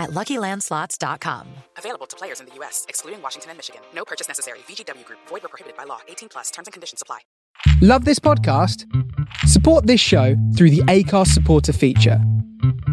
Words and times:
at 0.00 0.10
luckylandslots.com. 0.10 1.46
Available 1.76 2.06
to 2.06 2.16
players 2.16 2.40
in 2.40 2.46
the 2.46 2.54
U.S., 2.56 2.86
excluding 2.88 3.22
Washington 3.22 3.50
and 3.50 3.58
Michigan. 3.58 3.82
No 3.94 4.04
purchase 4.04 4.26
necessary. 4.26 4.58
VGW 4.60 5.04
Group, 5.04 5.20
void 5.28 5.44
or 5.44 5.48
prohibited 5.48 5.76
by 5.76 5.84
law. 5.84 6.00
18 6.08 6.28
plus 6.28 6.50
terms 6.50 6.66
and 6.66 6.72
conditions 6.72 7.02
apply. 7.02 7.20
Love 7.82 8.04
this 8.04 8.18
podcast? 8.18 8.84
Support 9.46 9.86
this 9.86 10.00
show 10.00 10.34
through 10.56 10.70
the 10.70 10.82
Acast 10.82 11.28
supporter 11.28 11.72
feature. 11.72 12.20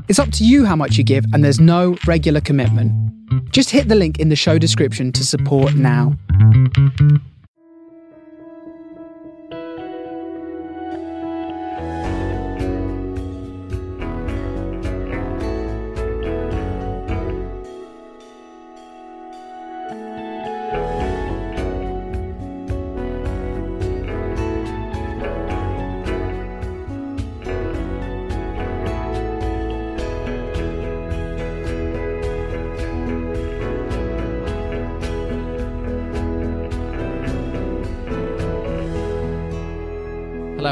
It's 0.07 0.20
up 0.20 0.31
to 0.34 0.45
you 0.45 0.65
how 0.65 0.75
much 0.75 0.98
you 0.98 1.03
give, 1.03 1.25
and 1.34 1.43
there's 1.43 1.59
no 1.59 1.98
regular 2.05 2.41
commitment. 2.41 2.91
Just 3.51 3.70
hit 3.70 3.87
the 3.87 3.95
link 3.95 4.20
in 4.20 4.29
the 4.29 4.35
show 4.35 4.57
description 4.57 5.12
to 5.13 5.26
support 5.26 5.76
now. 5.76 6.15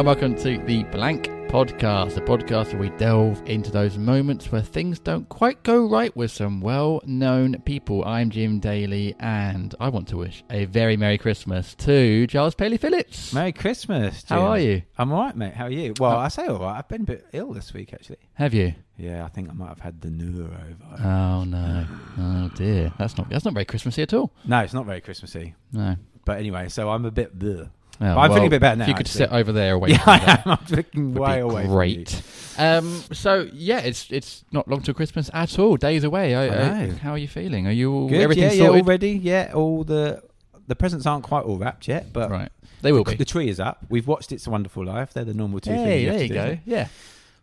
Welcome 0.06 0.36
to 0.36 0.60
the 0.60 0.84
Blank 0.84 1.28
Podcast, 1.50 2.14
the 2.14 2.22
podcast 2.22 2.74
where 2.74 2.78
we 2.78 2.90
delve 2.98 3.42
into 3.48 3.72
those 3.72 3.98
moments 3.98 4.52
where 4.52 4.62
things 4.62 5.00
don't 5.00 5.28
quite 5.30 5.64
go 5.64 5.88
right 5.88 6.16
with 6.16 6.30
some 6.30 6.62
well 6.62 7.02
known 7.06 7.60
people. 7.66 8.06
I'm 8.06 8.30
Jim 8.30 8.60
Daly, 8.60 9.16
and 9.20 9.74
I 9.80 9.90
want 9.90 10.08
to 10.10 10.18
wish 10.18 10.44
a 10.52 10.66
very 10.66 10.96
Merry 10.96 11.18
Christmas 11.18 11.74
to 11.80 12.28
Giles 12.28 12.54
Paley 12.54 12.78
Phillips. 12.78 13.34
Merry 13.34 13.52
Christmas. 13.52 14.24
How 14.30 14.42
are 14.44 14.60
you? 14.60 14.84
I'm 15.00 15.12
all 15.12 15.22
right, 15.24 15.36
mate. 15.36 15.56
How 15.56 15.66
are 15.66 15.72
you? 15.72 15.96
Well, 16.00 16.12
Oh. 16.12 16.18
I 16.18 16.28
say 16.28 16.46
all 16.46 16.60
right. 16.60 16.78
I've 16.78 16.88
been 16.88 17.02
a 17.02 17.06
bit 17.06 17.26
ill 17.34 17.52
this 17.54 17.74
week, 17.74 17.92
actually. 17.94 18.20
Have 18.36 18.54
you? 18.54 18.74
Yeah, 18.98 19.26
I 19.26 19.30
think 19.30 19.50
I 19.50 19.54
might 19.54 19.70
have 19.70 19.80
had 19.80 20.02
the 20.02 20.10
norovirus. 20.10 21.04
Oh 21.04 21.44
no! 21.46 21.86
Oh 22.20 22.50
dear, 22.56 22.94
that's 23.00 23.18
not 23.18 23.30
that's 23.30 23.44
not 23.44 23.56
very 23.56 23.66
Christmassy 23.66 24.04
at 24.04 24.14
all. 24.14 24.32
no, 24.46 24.60
it's 24.60 24.74
not 24.74 24.86
very 24.86 25.02
Christmassy. 25.02 25.56
No. 25.74 25.96
But 26.26 26.38
anyway, 26.40 26.70
so 26.70 26.90
I'm 26.90 27.06
a 27.06 27.12
bit 27.12 27.38
bleh. 27.38 27.70
Oh, 28.02 28.16
But 28.16 28.18
I'm 28.18 28.30
feeling 28.32 28.48
a 28.48 28.50
bit 28.50 28.62
better 28.62 28.76
now. 28.76 28.84
If 28.84 28.88
you 28.90 28.94
could 28.96 29.06
actually. 29.08 29.20
sit 29.20 29.32
over 29.32 29.52
there 29.52 29.74
away 29.76 29.90
Yeah, 29.92 29.98
from 30.00 30.10
I 30.14 30.42
am. 30.46 30.58
I'm 30.70 30.76
looking 30.76 31.14
way 31.14 31.40
away. 31.40 31.66
Great. 31.66 32.22
Um, 32.58 33.02
so 33.14 33.48
yeah, 33.54 33.80
it's 33.80 34.12
it's 34.12 34.44
not 34.52 34.68
long 34.68 34.82
till 34.82 34.94
Christmas 34.94 35.30
at 35.34 35.58
all. 35.60 35.78
Days 35.78 36.04
away. 36.04 36.36
I, 36.36 36.46
I 36.46 36.86
know. 36.88 36.94
how 36.96 37.12
are 37.12 37.18
you 37.18 37.28
feeling? 37.28 37.68
Are 37.68 37.72
you 37.72 37.94
all, 37.94 38.10
Good. 38.10 38.22
everything 38.22 38.44
Yeah, 38.46 38.52
yeah, 38.52 38.66
sorted? 38.66 38.82
all 38.82 38.88
ready. 38.88 39.12
Yeah, 39.12 39.52
all 39.54 39.84
the 39.84 40.22
the 40.68 40.76
presents 40.76 41.06
aren't 41.06 41.24
quite 41.24 41.44
all 41.46 41.58
wrapped 41.58 41.88
yet, 41.88 42.12
but 42.12 42.30
right, 42.32 42.50
they 42.82 42.92
will 42.92 43.04
the, 43.04 43.12
be. 43.12 43.18
the 43.18 43.26
tree 43.26 43.50
is 43.50 43.60
up. 43.60 43.86
We've 43.90 44.08
watched 44.08 44.32
It's 44.32 44.48
a 44.48 44.50
Wonderful 44.50 44.84
Life. 44.86 45.14
They're 45.14 45.24
the 45.26 45.34
normal 45.34 45.60
two 45.60 45.72
things. 45.72 45.84
Hey, 45.84 46.04
have 46.06 46.14
there 46.16 46.24
you 46.24 46.28
do. 46.30 46.34
go. 46.36 46.58
Yeah. 46.66 46.88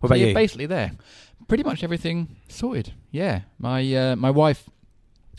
What 0.01 0.09
about 0.09 0.15
so 0.17 0.19
you're 0.21 0.29
you? 0.29 0.35
basically 0.35 0.67
there. 0.67 0.93
Pretty 1.49 1.63
much 1.65 1.83
everything 1.85 2.37
sorted. 2.49 2.93
Yeah. 3.11 3.41
My 3.59 3.95
uh, 3.95 4.17
my 4.17 4.31
wife 4.31 4.69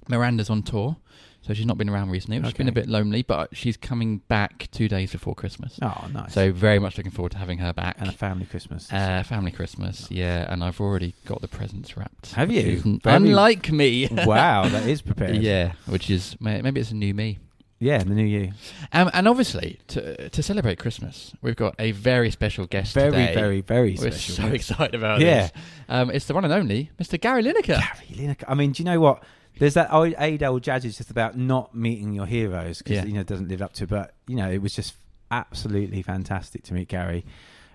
Miranda's 0.07 0.49
on 0.49 0.63
tour, 0.63 0.97
so 1.41 1.53
she's 1.53 1.65
not 1.65 1.77
been 1.77 1.89
around 1.89 2.09
recently. 2.09 2.41
She's 2.43 2.53
been 2.53 2.67
a 2.69 2.71
bit 2.73 2.87
lonely, 2.87 3.21
but 3.21 3.55
she's 3.55 3.75
coming 3.77 4.19
back 4.29 4.67
two 4.71 4.87
days 4.87 5.11
before 5.11 5.35
Christmas. 5.35 5.77
Oh, 5.81 6.07
nice. 6.13 6.33
So 6.33 6.51
very 6.51 6.79
much 6.79 6.97
looking 6.97 7.11
forward 7.11 7.33
to 7.33 7.37
having 7.37 7.57
her 7.59 7.73
back. 7.73 7.97
and 7.99 8.07
a 8.09 8.13
family 8.13 8.45
Christmas. 8.45 8.91
Uh, 8.91 9.23
family 9.23 9.51
Christmas, 9.51 10.09
yeah, 10.09 10.51
and 10.51 10.63
I've 10.63 10.79
already 10.79 11.15
got 11.25 11.41
the 11.41 11.47
presents 11.47 11.97
wrapped. 11.97 12.31
Have 12.33 12.51
you? 12.51 12.79
Very- 13.03 13.15
Unlike 13.15 13.71
me. 13.71 14.07
wow, 14.11 14.67
that 14.69 14.87
is 14.87 15.01
prepared. 15.01 15.37
yeah, 15.37 15.73
which 15.87 16.09
is 16.09 16.35
maybe 16.39 16.79
it's 16.79 16.91
a 16.91 16.95
new 16.95 17.13
me. 17.13 17.39
Yeah, 17.79 17.97
the 17.97 18.13
new 18.15 18.23
year. 18.23 18.53
Um, 18.93 19.11
and 19.13 19.27
obviously, 19.27 19.77
to 19.87 20.29
to 20.29 20.41
celebrate 20.41 20.79
Christmas, 20.79 21.33
we've 21.41 21.57
got 21.57 21.75
a 21.79 21.91
very 21.91 22.31
special 22.31 22.65
guest 22.65 22.93
Very, 22.93 23.11
today. 23.11 23.33
very, 23.33 23.59
very 23.59 23.97
We're 23.99 24.11
special. 24.11 24.35
so 24.45 24.47
excited 24.53 24.95
about 24.95 25.19
Yeah. 25.19 25.41
this. 25.47 25.51
Um, 25.89 26.09
it's 26.09 26.25
the 26.27 26.33
one 26.33 26.45
and 26.45 26.53
only 26.53 26.91
Mr. 26.97 27.19
Gary 27.19 27.43
Lineker. 27.43 27.65
Gary 27.79 28.07
Lineker. 28.13 28.45
I 28.47 28.53
mean, 28.53 28.71
do 28.71 28.81
you 28.81 28.85
know 28.85 29.01
what? 29.01 29.21
There's 29.59 29.75
that 29.75 29.93
old 29.93 30.13
age 30.17 30.41
old 30.43 30.63
judge 30.63 30.83
just 30.83 31.09
about 31.11 31.37
not 31.37 31.75
meeting 31.75 32.13
your 32.13 32.25
heroes 32.25 32.79
because 32.79 32.97
Yeah. 32.97 33.05
you 33.05 33.13
know 33.13 33.21
it 33.21 33.27
doesn't 33.27 33.47
live 33.49 33.61
up 33.61 33.73
to. 33.73 33.87
But 33.87 34.13
you 34.27 34.35
know, 34.35 34.49
it 34.49 34.61
was 34.61 34.73
just 34.75 34.95
absolutely 35.31 36.01
fantastic 36.01 36.63
to 36.63 36.73
meet 36.73 36.87
Gary, 36.87 37.23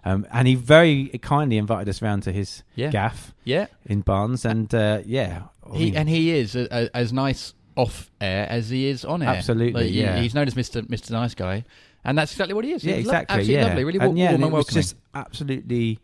um, 0.05 0.27
and 0.33 0.47
he 0.49 0.55
very 0.55 1.09
kindly 1.22 1.56
invited 1.59 1.88
us 1.88 2.00
round 2.03 2.22
to 2.25 2.33
his 2.33 2.62
Yeah. 2.75 2.91
gaff 2.91 3.33
Yeah, 3.44 3.67
in 3.87 4.00
Barnes, 4.03 4.44
and 4.44 4.72
uh, 4.75 5.00
yeah, 5.05 5.43
he 5.72 5.87
mean, 5.87 5.97
and 5.97 6.09
he 6.09 6.31
is 6.31 6.55
a, 6.56 6.67
a, 6.71 6.97
as 6.97 7.12
nice 7.12 7.55
off 7.77 8.11
air 8.21 8.47
as 8.50 8.71
he 8.71 8.87
is 8.88 9.05
on 9.05 9.22
air. 9.22 9.28
Absolutely, 9.28 9.83
Like, 9.84 9.91
he- 9.93 10.00
yeah. 10.03 10.21
he's 10.21 10.34
known 10.34 10.47
as 10.49 10.56
Mister 10.56 10.83
Mister 10.88 11.12
Nice 11.15 11.34
Guy, 11.34 11.65
and 12.05 12.19
that's 12.19 12.33
exactly 12.33 12.55
what 12.55 12.65
he 12.65 12.72
is. 12.72 12.83
yeah, 12.84 12.94
He's 12.97 13.06
lo- 13.06 13.12
exactly, 13.12 13.34
absolutely 13.41 13.55
yeah, 13.55 13.67
lovely, 13.67 13.84
really 13.84 13.99
and, 14.00 14.19
yeah, 14.19 14.25
warm 14.31 14.34
and 14.34 14.44
and 14.44 14.53
it 14.53 14.56
was 14.56 14.67
just 14.67 14.97
absolutely 15.15 15.99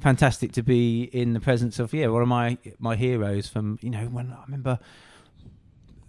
fantastic 0.00 0.52
to 0.52 0.62
be 0.62 1.02
in 1.12 1.34
the 1.34 1.40
presence 1.40 1.78
of 1.78 1.92
yeah 1.92 2.06
one 2.06 2.22
of 2.22 2.28
my 2.28 2.56
my 2.78 2.96
heroes 2.96 3.46
from 3.48 3.78
you 3.82 3.90
know 3.90 4.04
when 4.06 4.32
I 4.32 4.42
remember. 4.44 4.78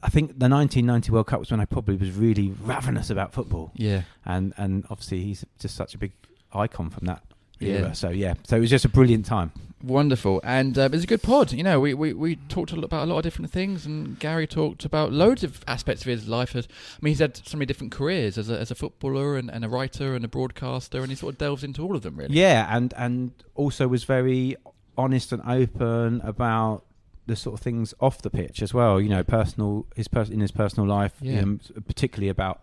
I 0.04 0.10
think 0.10 0.40
the 0.40 0.50
1990 0.50 1.12
World 1.12 1.28
Cup 1.28 1.40
was 1.40 1.52
when 1.52 1.60
I 1.60 1.66
probably 1.66 1.96
was 1.96 2.12
really 2.12 2.54
ravenous 2.64 3.10
about 3.10 3.34
football. 3.34 3.72
yeah, 3.76 4.02
and 4.26 4.54
and 4.58 4.86
obviously 4.90 5.22
he's 5.24 5.46
just 5.60 5.76
such 5.76 5.94
a 5.96 5.98
big 5.98 6.12
icon 6.54 6.90
from 6.90 7.06
that 7.08 7.22
Yeah. 7.60 7.74
era. 7.80 7.96
So 7.96 8.10
yeah, 8.10 8.34
so 8.44 8.58
it 8.58 8.60
was 8.62 8.70
just 8.70 8.86
a 8.86 8.90
brilliant 8.90 9.26
time. 9.26 9.52
wonderful, 9.84 10.42
and 10.44 10.78
uh, 10.78 10.90
was 10.92 11.04
a 11.04 11.08
good 11.08 11.24
pod. 11.24 11.52
You 11.54 11.64
know, 11.64 11.80
we, 11.80 11.94
we, 11.96 12.14
we 12.14 12.36
talked 12.50 12.72
a 12.72 12.76
lot 12.76 12.84
about 12.84 13.04
a 13.04 13.10
lot 13.12 13.18
of 13.18 13.24
different 13.24 13.50
things, 13.52 13.86
and 13.86 14.20
Gary 14.20 14.46
talked 14.48 14.86
about 14.86 15.12
loads 15.12 15.44
of 15.44 15.64
aspects 15.68 16.02
of 16.04 16.08
his 16.08 16.28
life. 16.28 16.56
As, 16.56 16.68
I 16.68 17.00
mean, 17.02 17.12
he's 17.12 17.20
had 17.20 17.36
so 17.38 17.58
many 17.58 17.66
different 17.66 17.92
careers 17.92 18.38
as 18.38 18.48
a, 18.50 18.60
as 18.60 18.70
a 18.72 18.76
footballer 18.76 19.38
and, 19.38 19.50
and 19.50 19.66
a 19.66 19.70
writer 19.70 20.14
and 20.16 20.24
a 20.24 20.28
broadcaster, 20.28 21.00
and 21.02 21.10
he 21.10 21.16
sort 21.16 21.34
of 21.34 21.38
delves 21.40 21.64
into 21.64 21.84
all 21.84 21.96
of 21.96 22.02
them 22.04 22.16
really. 22.16 22.36
Yeah, 22.36 22.68
and 22.76 22.94
and 22.98 23.32
also 23.56 23.88
was 23.88 24.04
very 24.04 24.56
honest 24.98 25.32
and 25.32 25.42
open 25.48 26.22
about 26.24 26.84
the 27.32 27.36
sort 27.36 27.56
of 27.56 27.62
things 27.64 27.94
off 28.00 28.22
the 28.22 28.30
pitch 28.30 28.62
as 28.62 28.74
well. 28.74 29.02
You 29.02 29.10
know, 29.10 29.24
personal 29.24 29.88
his 29.96 30.08
pers- 30.08 30.30
in 30.30 30.40
his 30.42 30.52
personal 30.52 30.88
life, 30.88 31.14
Yeah. 31.22 31.40
um, 31.42 31.60
particularly 31.88 32.30
about 32.30 32.62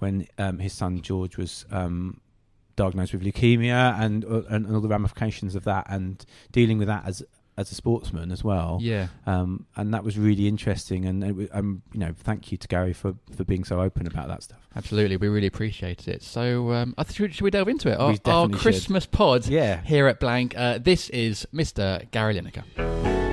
when 0.00 0.26
um, 0.38 0.58
his 0.58 0.72
son 0.74 1.00
George 1.00 1.36
was. 1.38 1.64
Um, 1.70 2.20
diagnosed 2.76 3.12
with 3.12 3.22
leukemia 3.22 4.00
and, 4.00 4.24
uh, 4.24 4.40
and 4.48 4.66
all 4.74 4.80
the 4.80 4.88
ramifications 4.88 5.54
of 5.54 5.64
that 5.64 5.84
and 5.90 6.24
dealing 6.50 6.78
with 6.78 6.88
that 6.88 7.04
as 7.04 7.22
as 7.58 7.70
a 7.70 7.74
sportsman 7.74 8.32
as 8.32 8.42
well 8.42 8.78
Yeah. 8.80 9.08
um, 9.26 9.66
and 9.76 9.92
that 9.92 10.02
was 10.02 10.16
really 10.16 10.48
interesting. 10.48 11.04
And 11.04 11.46
um, 11.52 11.82
you 11.92 12.00
know, 12.00 12.14
thank 12.16 12.50
you 12.50 12.56
to 12.56 12.66
Gary 12.68 12.94
for, 12.94 13.16
for 13.36 13.44
being 13.44 13.64
so 13.64 13.82
open 13.82 14.06
about 14.06 14.28
that 14.28 14.42
stuff. 14.44 14.66
Absolutely, 14.74 15.18
we 15.18 15.28
really 15.28 15.48
appreciated 15.48 16.08
it. 16.08 16.22
So, 16.22 16.72
um, 16.72 16.94
should, 17.10 17.34
should 17.34 17.42
we 17.44 17.50
delve 17.50 17.68
into 17.68 17.90
it? 17.90 17.98
Our, 17.98 18.10
our 18.10 18.14
definitely 18.14 18.52
should. 18.54 18.62
Christmas 18.62 19.04
pod 19.04 19.46
Yeah, 19.46 19.82
here 19.82 20.06
at 20.06 20.18
Blank. 20.18 20.56
Uh, 20.56 20.78
this 20.78 21.10
is 21.10 21.46
Mr. 21.52 22.10
Gary 22.12 22.34
Lineker. 22.40 23.29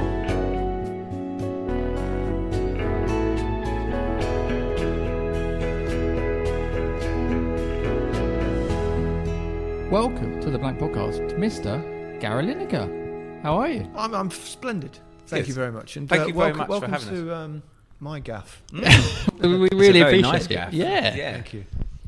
Welcome 9.92 10.42
to 10.42 10.50
the 10.50 10.60
Blank 10.60 10.80
Podcast, 10.80 11.38
Mr. 11.40 12.20
Gary 12.20 12.44
Lineker. 12.44 13.42
How 13.42 13.56
are 13.56 13.70
you? 13.70 13.90
I'm, 13.96 14.14
I'm 14.14 14.30
splendid. 14.30 15.00
Thank 15.28 15.44
Good. 15.44 15.48
you 15.48 15.54
very 15.54 15.72
much. 15.72 15.96
And 15.96 16.10
Thank 16.10 16.24
uh, 16.24 16.26
you 16.28 16.34
very 16.34 16.52
welcome, 16.52 16.68
much 16.68 16.80
for 16.82 16.88
having 16.90 17.26
to 17.26 17.34
um, 17.34 17.64
my 18.02 18.20
gaff. 18.20 18.62
we 18.74 18.80
It's 18.84 19.28
a 19.42 19.48
really 19.48 19.70
very 19.78 20.00
appreciate 20.02 20.22
nice 20.24 20.46
it. 20.46 20.50
gaff. 20.50 20.74
Yeah. 20.74 21.16
yeah. 21.16 21.34
Thank 21.36 21.54
you. 21.54 21.66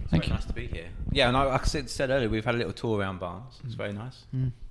Thank 0.09 0.23
Very 0.23 0.27
you. 0.27 0.33
nice 0.33 0.45
to 0.45 0.53
be 0.53 0.67
here. 0.67 0.88
Yeah, 1.11 1.27
and 1.27 1.38
I, 1.38 1.44
like 1.44 1.61
I 1.61 1.65
said, 1.65 1.89
said 1.89 2.09
earlier, 2.09 2.29
we've 2.29 2.44
had 2.45 2.56
a 2.56 2.57
little 2.57 2.73
tour 2.73 3.00
around 3.00 3.19
Barnes. 3.19 3.59
It's 3.63 3.75
very 3.75 3.94
nice. 3.94 4.23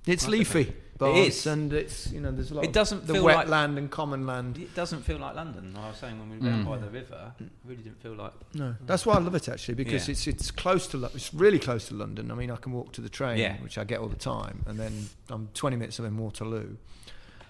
It's 0.05 0.23
Nice, 0.23 0.27
leafy, 0.27 0.59
isn't? 0.61 0.97
Barnes, 0.97 1.17
It 1.17 1.27
is. 1.27 1.47
and 1.47 1.71
it's 1.73 2.11
you 2.11 2.19
know 2.19 2.29
there's 2.31 2.51
a 2.51 2.55
lot. 2.55 2.65
It 2.65 2.67
of 2.67 2.73
doesn't 2.73 3.07
the 3.07 3.13
feel 3.13 3.23
like- 3.23 3.47
wetland 3.47 3.77
and 3.77 3.89
common 3.89 4.25
land. 4.27 4.57
It 4.57 4.75
doesn't 4.75 5.03
feel 5.03 5.17
like 5.17 5.35
London. 5.35 5.73
I 5.77 5.87
was 5.87 5.97
saying 5.97 6.19
when 6.19 6.29
we 6.29 6.37
were 6.39 6.49
down 6.49 6.65
Mm. 6.65 6.67
by 6.67 6.77
the 6.77 6.89
river, 6.89 7.31
it 7.39 7.47
really 7.63 7.83
didn't 7.83 8.01
feel 8.01 8.15
like. 8.15 8.33
No, 8.53 8.75
that's 8.85 9.05
why 9.05 9.13
I 9.15 9.19
love 9.19 9.33
it 9.35 9.47
actually 9.47 9.75
because 9.75 10.07
Yeah. 10.09 10.11
it's 10.11 10.27
it's 10.27 10.51
close 10.51 10.87
to 10.87 10.97
Lo- 10.97 11.11
it's 11.15 11.33
really 11.33 11.59
close 11.59 11.87
to 11.87 11.93
London. 11.93 12.31
I 12.31 12.35
mean, 12.35 12.51
I 12.51 12.57
can 12.57 12.73
walk 12.73 12.91
to 12.93 13.01
the 13.01 13.07
train, 13.09 13.37
Yeah. 13.37 13.55
which 13.61 13.77
I 13.77 13.85
get 13.85 13.99
all 14.01 14.09
the 14.09 14.17
time, 14.17 14.63
and 14.67 14.77
then 14.77 15.07
I'm 15.29 15.47
20 15.53 15.77
minutes 15.77 15.99
I'm 15.99 16.05
in 16.05 16.17
Waterloo. 16.17 16.75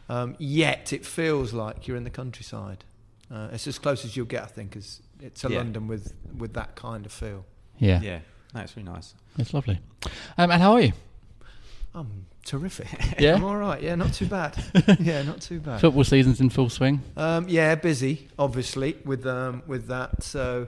Um, 0.10 0.36
yet 0.38 0.94
it 0.94 1.06
feels 1.06 1.54
like 1.54 1.88
you're 1.88 1.98
in 1.98 2.04
the 2.04 2.10
countryside. 2.12 2.84
Uh, 3.32 3.50
it's 3.52 3.68
as 3.68 3.78
close 3.80 4.06
as 4.06 4.16
you'll 4.16 4.26
get, 4.28 4.44
I 4.44 4.48
think, 4.48 4.76
as 4.76 5.02
it's 5.22 5.44
a 5.44 5.50
Yeah. 5.50 5.58
London 5.58 5.88
with 5.88 6.14
with 6.38 6.54
that 6.54 6.76
kind 6.76 7.06
of 7.08 7.12
feel. 7.12 7.46
Yeah, 7.80 8.02
Yeah, 8.02 8.20
that's 8.54 8.76
really 8.78 8.90
nice. 8.90 9.14
it's 9.38 9.54
lovely. 9.54 9.80
Um, 10.38 10.52
and 10.52 10.62
how 10.62 10.74
are 10.74 10.82
you? 10.82 10.94
I'm 11.94 12.26
terrific. 12.46 12.88
Yeah? 13.20 13.36
I'm 13.36 13.44
all 13.44 13.58
right. 13.58 13.82
Yeah, 13.82 13.96
not 13.96 14.14
too 14.14 14.28
bad. 14.28 14.56
yeah, 15.00 15.24
not 15.24 15.42
too 15.42 15.60
bad. 15.60 15.82
Football 15.82 16.04
season's 16.04 16.40
in 16.40 16.50
full 16.50 16.70
swing. 16.70 17.02
Um, 17.18 17.48
yeah, 17.50 17.76
busy, 17.76 18.28
obviously, 18.38 18.98
with 19.06 19.26
um, 19.26 19.64
with 19.68 19.88
that. 19.88 20.24
So, 20.24 20.68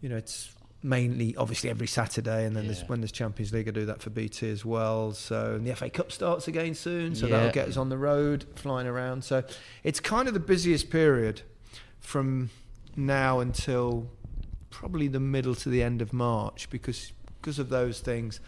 you 0.00 0.08
know, 0.08 0.16
it's 0.16 0.50
mainly 0.82 1.34
obviously 1.36 1.70
every 1.70 1.86
Saturday, 1.86 2.44
and 2.46 2.54
then 2.54 2.66
there's, 2.66 2.82
when 2.88 3.00
there's 3.00 3.10
Champions 3.12 3.52
League, 3.52 3.68
I 3.68 3.70
do 3.70 3.86
that 3.86 4.02
for 4.02 4.10
BT 4.10 4.50
as 4.50 4.64
well. 4.64 5.12
So, 5.12 5.54
and 5.54 5.66
the 5.66 5.74
FA 5.74 5.88
Cup 5.90 6.12
starts 6.12 6.46
again 6.46 6.74
soon, 6.74 7.14
so 7.14 7.26
Yeah. 7.26 7.36
that'll 7.38 7.52
get 7.52 7.68
us 7.68 7.76
on 7.78 7.88
the 7.88 7.98
road, 7.98 8.44
flying 8.54 8.86
around. 8.86 9.24
So, 9.24 9.42
it's 9.82 9.98
kind 10.00 10.28
of 10.28 10.34
the 10.34 10.40
busiest 10.40 10.90
period 10.90 11.40
from 12.00 12.50
now 12.96 13.40
until 13.40 14.08
probably 14.74 15.08
the 15.08 15.20
middle 15.20 15.54
to 15.54 15.68
the 15.68 15.82
end 15.82 16.02
of 16.02 16.12
March, 16.12 16.68
because 16.70 17.12
because 17.40 17.58
of 17.58 17.68
those 17.68 18.00
things. 18.00 18.40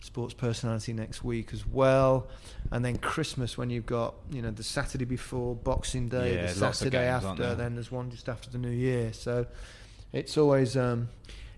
Sports 0.00 0.32
personality 0.32 0.92
next 0.92 1.24
week 1.24 1.52
as 1.52 1.66
well, 1.66 2.28
and 2.70 2.84
then 2.84 2.98
Christmas 2.98 3.58
when 3.58 3.68
you've 3.68 3.84
got 3.84 4.14
you 4.30 4.40
know 4.40 4.52
the 4.52 4.62
Saturday 4.62 5.04
before 5.04 5.56
Boxing 5.56 6.08
Day, 6.08 6.36
Yeah, 6.36 6.42
the 6.52 6.72
Saturday 6.72 6.90
games, 6.98 7.24
after, 7.24 7.42
there? 7.42 7.54
then 7.56 7.74
there's 7.74 7.90
one 7.90 8.08
just 8.08 8.28
after 8.28 8.48
the 8.48 8.58
New 8.58 8.70
Year. 8.70 9.12
So 9.12 9.46
it's 10.12 10.38
always 10.38 10.76
um, 10.76 11.08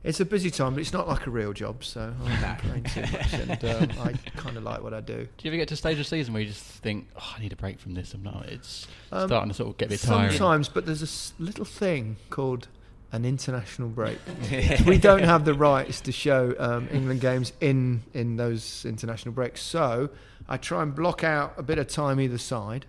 it's 0.03 0.21
a 0.21 0.25
busy 0.25 0.51
time, 0.51 0.73
but 0.73 0.81
it's 0.81 0.95
not 0.95 1.07
like 1.07 1.27
a 1.27 1.31
real 1.31 1.53
job. 1.53 1.85
So 1.85 2.15
I 2.25 2.41
don't 2.41 2.59
complain 2.59 2.85
too 2.85 3.13
much, 3.13 3.33
and 3.35 3.65
um, 3.93 3.99
I 4.09 4.13
kind 4.41 4.57
of 4.57 4.63
like 4.63 4.83
what 4.83 4.95
I 4.95 5.03
do. 5.03 5.29
Do 5.37 5.45
you 5.45 5.51
ever 5.51 5.59
get 5.59 5.69
to 5.69 5.75
a 5.75 5.77
stage 5.77 5.99
of 5.99 6.07
season 6.07 6.33
where 6.33 6.41
you 6.43 6.49
just 6.49 6.65
think, 6.65 7.09
oh, 7.21 7.35
I 7.37 7.41
need 7.43 7.53
a 7.53 7.57
break 7.57 7.79
from 7.79 7.93
this? 7.93 8.15
I'm 8.15 8.23
not. 8.23 8.47
It's 8.47 8.87
Um, 9.13 9.29
starting 9.29 9.51
to 9.51 9.55
sort 9.55 9.69
of 9.69 9.77
get 9.77 9.89
a 9.89 9.91
bit 9.91 10.01
tiring. 10.01 10.31
Sometimes, 10.31 10.71
but 10.71 10.87
there's 10.87 11.03
a 11.03 11.05
s- 11.05 11.35
little 11.39 11.67
thing 11.67 12.17
called 12.31 12.69
an 13.13 13.25
international 13.25 13.89
break. 13.89 14.19
we 14.87 14.99
don't 14.99 15.25
have 15.25 15.45
the 15.45 15.55
rights 15.55 16.01
to 16.03 16.13
show 16.13 16.55
um, 16.59 16.89
England 16.93 17.21
games 17.21 17.53
in 17.61 18.03
in 18.15 18.37
those 18.37 18.85
international 18.85 19.35
breaks, 19.35 19.63
so 19.63 20.11
I 20.49 20.57
try 20.57 20.83
and 20.83 20.95
block 20.95 21.25
out 21.25 21.55
a 21.57 21.63
bit 21.63 21.79
of 21.79 21.89
time 21.89 22.21
either 22.21 22.39
side, 22.39 22.87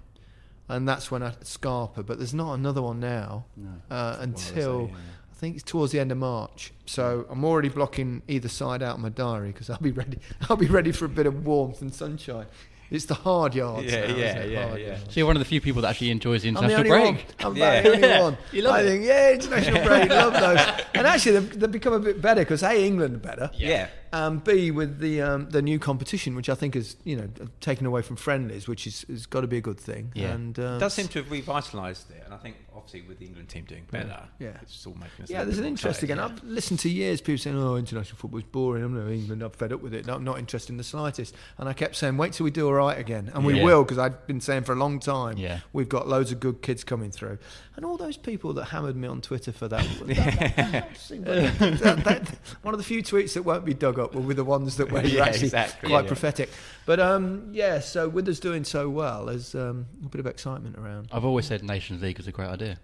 and 0.68 0.88
that's 0.88 1.10
when 1.12 1.24
I 1.24 1.34
Scarpa. 1.42 2.04
But 2.04 2.18
there's 2.18 2.34
not 2.34 2.54
another 2.54 2.82
one 2.82 3.00
now 3.00 3.46
uh, 3.90 4.18
until. 4.20 4.92
I 4.94 5.44
think 5.44 5.56
it's 5.56 5.64
towards 5.64 5.92
the 5.92 6.00
end 6.00 6.12
of 6.12 6.20
March, 6.20 6.72
so 6.86 7.26
I'm 7.28 7.44
already 7.44 7.70
blocking 7.70 8.22
either 8.28 8.48
side 8.48 8.84
out 8.84 8.98
of 8.98 9.02
my 9.02 9.10
diary 9.10 9.48
because 9.48 9.72
I'll 9.72 9.80
be 9.80 9.90
ready. 9.90 10.20
I'll 10.50 10.56
be 10.56 10.68
ready 10.68 10.92
for 10.92 11.06
a 11.06 11.10
bit 11.10 11.26
of 11.26 11.48
warmth 11.48 11.82
and 11.82 11.92
sunshine. 11.92 12.46
It's 12.92 13.06
the 13.06 13.14
hard 13.14 13.56
yards. 13.56 13.86
Yeah, 13.92 14.02
now, 14.08 14.16
yeah, 14.18 14.38
isn't 14.38 14.52
yeah, 14.52 14.68
Hard 14.68 14.82
yeah. 14.82 14.88
yards. 14.88 15.04
So 15.06 15.12
you're 15.22 15.26
one 15.28 15.36
of 15.38 15.40
the 15.40 15.46
few 15.46 15.62
people 15.62 15.82
that 15.84 15.90
actually 15.92 16.12
enjoys 16.12 16.42
the 16.44 16.50
I'm 16.50 16.56
the 16.56 16.60
international 16.64 16.94
only 16.94 17.12
break. 17.14 17.26
one. 17.42 17.52
I'm 17.52 17.58
Yeah. 17.58 17.82
the 17.82 17.90
only 17.96 18.08
Yeah. 18.08 18.22
one. 18.28 18.38
You 18.52 18.62
love 18.64 18.76
I 18.76 18.80
it. 18.82 18.86
think, 18.90 19.06
yeah, 19.06 19.32
international 19.32 19.84
break, 19.86 20.10
love 20.10 20.34
those. 20.34 20.86
And 20.94 21.08
actually, 21.08 21.32
they've, 21.40 21.60
they've 21.62 21.72
become 21.72 21.94
a 21.94 22.00
bit 22.00 22.22
better 22.22 22.42
because 22.42 22.62
hey, 22.62 22.86
England 22.86 23.16
are 23.16 23.20
better. 23.20 23.50
Yeah. 23.56 23.88
Um, 24.14 24.40
B, 24.40 24.72
with 24.72 25.00
the 25.00 25.22
um, 25.22 25.50
the 25.50 25.62
new 25.62 25.80
competition, 25.80 26.36
which 26.36 26.50
I 26.50 26.56
think 26.56 26.76
is 26.76 26.98
you 27.06 27.16
know 27.16 27.30
taken 27.62 27.86
away 27.86 28.02
from 28.02 28.18
friendlies, 28.18 28.68
which 28.68 28.86
is 28.86 29.06
has 29.10 29.26
got 29.26 29.42
to 29.42 29.48
be 29.48 29.58
a 29.58 29.62
good 29.62 29.80
thing. 29.80 30.12
Yeah. 30.14 30.32
And 30.34 30.60
um, 30.60 30.76
It 30.76 30.80
does 30.80 30.94
seem 30.94 31.08
to 31.10 31.20
have 31.24 31.32
revitalised 31.32 32.10
it, 32.12 32.22
and 32.26 32.34
I 32.34 32.38
think 32.38 32.58
obviously 32.76 33.02
with 33.08 33.20
the 33.20 33.26
England 33.26 33.48
team 33.50 33.64
doing 33.66 33.84
better, 33.90 34.24
Yeah. 34.40 34.58
it's 34.62 34.86
all 34.86 34.94
making 34.96 35.24
us. 35.24 35.30
Yeah, 35.30 35.40
little 35.40 35.46
there's 35.46 35.58
bit 35.58 35.60
an 35.60 35.64
more 35.64 35.68
interest 35.70 36.04
excited, 36.04 36.04
again. 36.04 36.18
yeah. 36.18 36.26
I've 36.26 36.44
listened 36.44 36.80
to 36.82 36.90
years 36.90 37.22
people 37.22 37.38
saying, 37.38 37.58
"Oh, 37.58 37.76
international 37.78 38.18
football's 38.18 38.44
boring." 38.44 38.84
I'm 38.84 38.94
not 38.94 39.10
England. 39.12 39.44
I'm 39.44 39.52
fed 39.52 39.72
up 39.72 39.82
with 39.82 39.94
it. 39.94 40.10
I'm 40.10 40.24
not 40.26 40.40
interested 40.40 40.72
in 40.74 40.78
the 40.78 40.84
slightest. 40.84 41.34
And 41.58 41.70
I 41.70 41.74
kept 41.74 41.96
saying, 41.96 42.18
"Wait 42.18 42.34
till 42.34 42.44
we 42.44 42.52
do 42.52 42.68
all 42.68 42.74
right 42.74 42.98
again," 43.00 43.32
and 43.34 43.46
we 43.46 43.58
Yeah. 43.60 43.64
will 43.64 43.84
because 43.84 43.98
I've 43.98 44.28
been 44.28 44.42
saying 44.42 44.64
for 44.64 44.74
a 44.74 44.78
long 44.78 45.00
time. 45.00 45.38
Yeah. 45.38 45.60
we've 45.74 45.88
got 45.90 46.08
loads 46.10 46.32
of 46.34 46.40
good 46.42 46.62
kids 46.62 46.84
coming 46.84 47.12
through, 47.12 47.38
and 47.78 47.86
all 47.86 47.96
those 47.96 48.18
people 48.18 48.52
that 48.54 48.66
hammered 48.66 48.96
me 48.98 49.08
on 49.08 49.22
Twitter 49.22 49.52
for 49.54 49.68
that. 49.70 49.86
that- 50.06 50.90
that- 51.10 51.80
that- 51.80 52.04
that- 52.04 52.40
one 52.62 52.74
of 52.74 52.78
the 52.78 52.84
few 52.84 53.02
tweets 53.02 53.34
that 53.34 53.44
won't 53.44 53.64
be 53.66 53.74
dug 53.74 54.00
up 54.02 54.14
will 54.16 54.24
be 54.24 54.34
the 54.34 54.44
ones 54.44 54.78
that 54.78 54.92
were 54.92 55.02
Yeah, 55.04 55.24
actually 55.26 55.46
exactly, 55.46 55.90
quite 55.90 56.04
yeah. 56.04 56.08
prophetic. 56.08 56.50
But 56.86 57.00
um, 57.00 57.50
yeah, 57.52 57.80
so 57.80 58.10
with 58.10 58.28
us 58.28 58.40
doing 58.40 58.64
so 58.64 58.90
well, 58.90 59.26
there's 59.28 59.54
um, 59.56 59.86
a 60.04 60.10
bit 60.10 60.20
of 60.20 60.26
excitement 60.26 60.78
around. 60.78 61.10
I've 61.12 61.24
always 61.26 61.46
said 61.46 61.64
Nations 61.64 62.02
League 62.02 62.20
is 62.20 62.28
a 62.28 62.32
great 62.32 62.50
idea. 62.50 62.78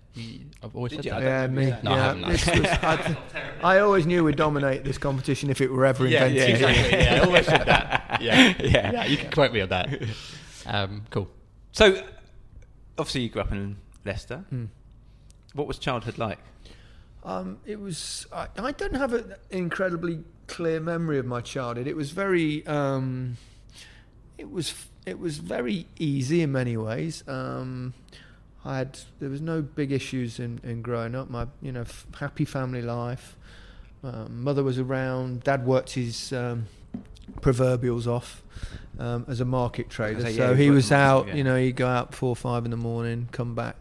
I've 0.63 0.75
always 0.75 0.91
Did 0.91 0.97
said 0.97 1.05
you? 1.05 1.11
that. 1.11 1.21
I 1.21 1.23
Yeah, 1.41 1.47
me. 1.47 1.65
that. 1.65 1.83
No, 1.83 1.91
I 1.91 1.95
yeah, 1.95 2.03
haven't, 2.03 2.21
no. 2.21 2.27
was- 2.29 2.47
I, 2.47 3.17
I 3.75 3.79
always 3.79 4.05
knew 4.05 4.23
we'd 4.23 4.35
dominate 4.35 4.83
this 4.83 4.97
competition 4.97 5.49
if 5.49 5.61
it 5.61 5.71
were 5.71 5.85
ever 5.85 6.05
invented. 6.05 6.37
yeah, 6.37 6.43
Exactly. 6.45 6.91
Yeah, 6.99 7.15
I 7.15 7.19
always 7.25 7.45
said 7.45 7.65
that. 7.65 8.21
Yeah. 8.21 8.53
Yeah. 8.59 8.91
Yeah, 8.91 9.05
you 9.05 9.17
can 9.17 9.31
quote 9.31 9.51
me 9.51 9.61
on 9.61 9.69
that. 9.69 9.89
Um, 10.65 11.03
cool. 11.09 11.27
So, 11.71 12.03
obviously, 12.97 13.21
you 13.21 13.29
grew 13.29 13.41
up 13.41 13.51
in 13.51 13.77
Leicester. 14.05 14.43
Hmm. 14.49 14.65
What 15.53 15.67
was 15.67 15.79
childhood 15.79 16.17
like? 16.17 16.39
Um, 17.23 17.57
it 17.65 17.79
was. 17.79 18.25
I, 18.31 18.47
I 18.57 18.71
don't 18.71 18.95
have 18.95 19.13
an 19.13 19.33
incredibly 19.49 20.19
clear 20.47 20.79
memory 20.79 21.17
of 21.19 21.25
my 21.25 21.41
childhood. 21.41 21.87
It 21.87 21.95
was 21.95 22.11
very. 22.11 22.65
Um, 22.65 23.37
it 24.37 24.49
was. 24.49 24.73
It 25.05 25.19
was 25.19 25.37
very 25.37 25.85
easy 25.99 26.41
in 26.41 26.51
many 26.51 26.75
ways. 26.77 27.23
Um, 27.27 27.93
I 28.65 28.77
had. 28.79 28.99
There 29.19 29.29
was 29.29 29.41
no 29.41 29.61
big 29.61 29.91
issues 29.91 30.39
in, 30.39 30.59
in 30.63 30.81
growing 30.81 31.15
up. 31.15 31.29
My, 31.29 31.47
you 31.61 31.71
know, 31.71 31.81
f- 31.81 32.05
happy 32.19 32.45
family 32.45 32.81
life. 32.81 33.35
Um, 34.03 34.43
mother 34.43 34.63
was 34.63 34.79
around. 34.79 35.43
Dad 35.43 35.65
worked 35.65 35.91
his 35.91 36.31
um, 36.33 36.67
proverbials 37.41 38.07
off 38.07 38.43
um, 38.99 39.25
as 39.27 39.39
a 39.41 39.45
market 39.45 39.89
trader. 39.89 40.21
say, 40.21 40.31
yeah, 40.31 40.37
so 40.37 40.55
he 40.55 40.69
was 40.69 40.91
out. 40.91 41.27
yeah. 41.27 41.35
You 41.35 41.43
know, 41.43 41.55
he'd 41.57 41.75
go 41.75 41.87
out 41.87 42.13
four 42.13 42.29
or 42.29 42.35
five 42.35 42.65
in 42.65 42.71
the 42.71 42.77
morning, 42.77 43.27
come 43.31 43.55
back 43.55 43.75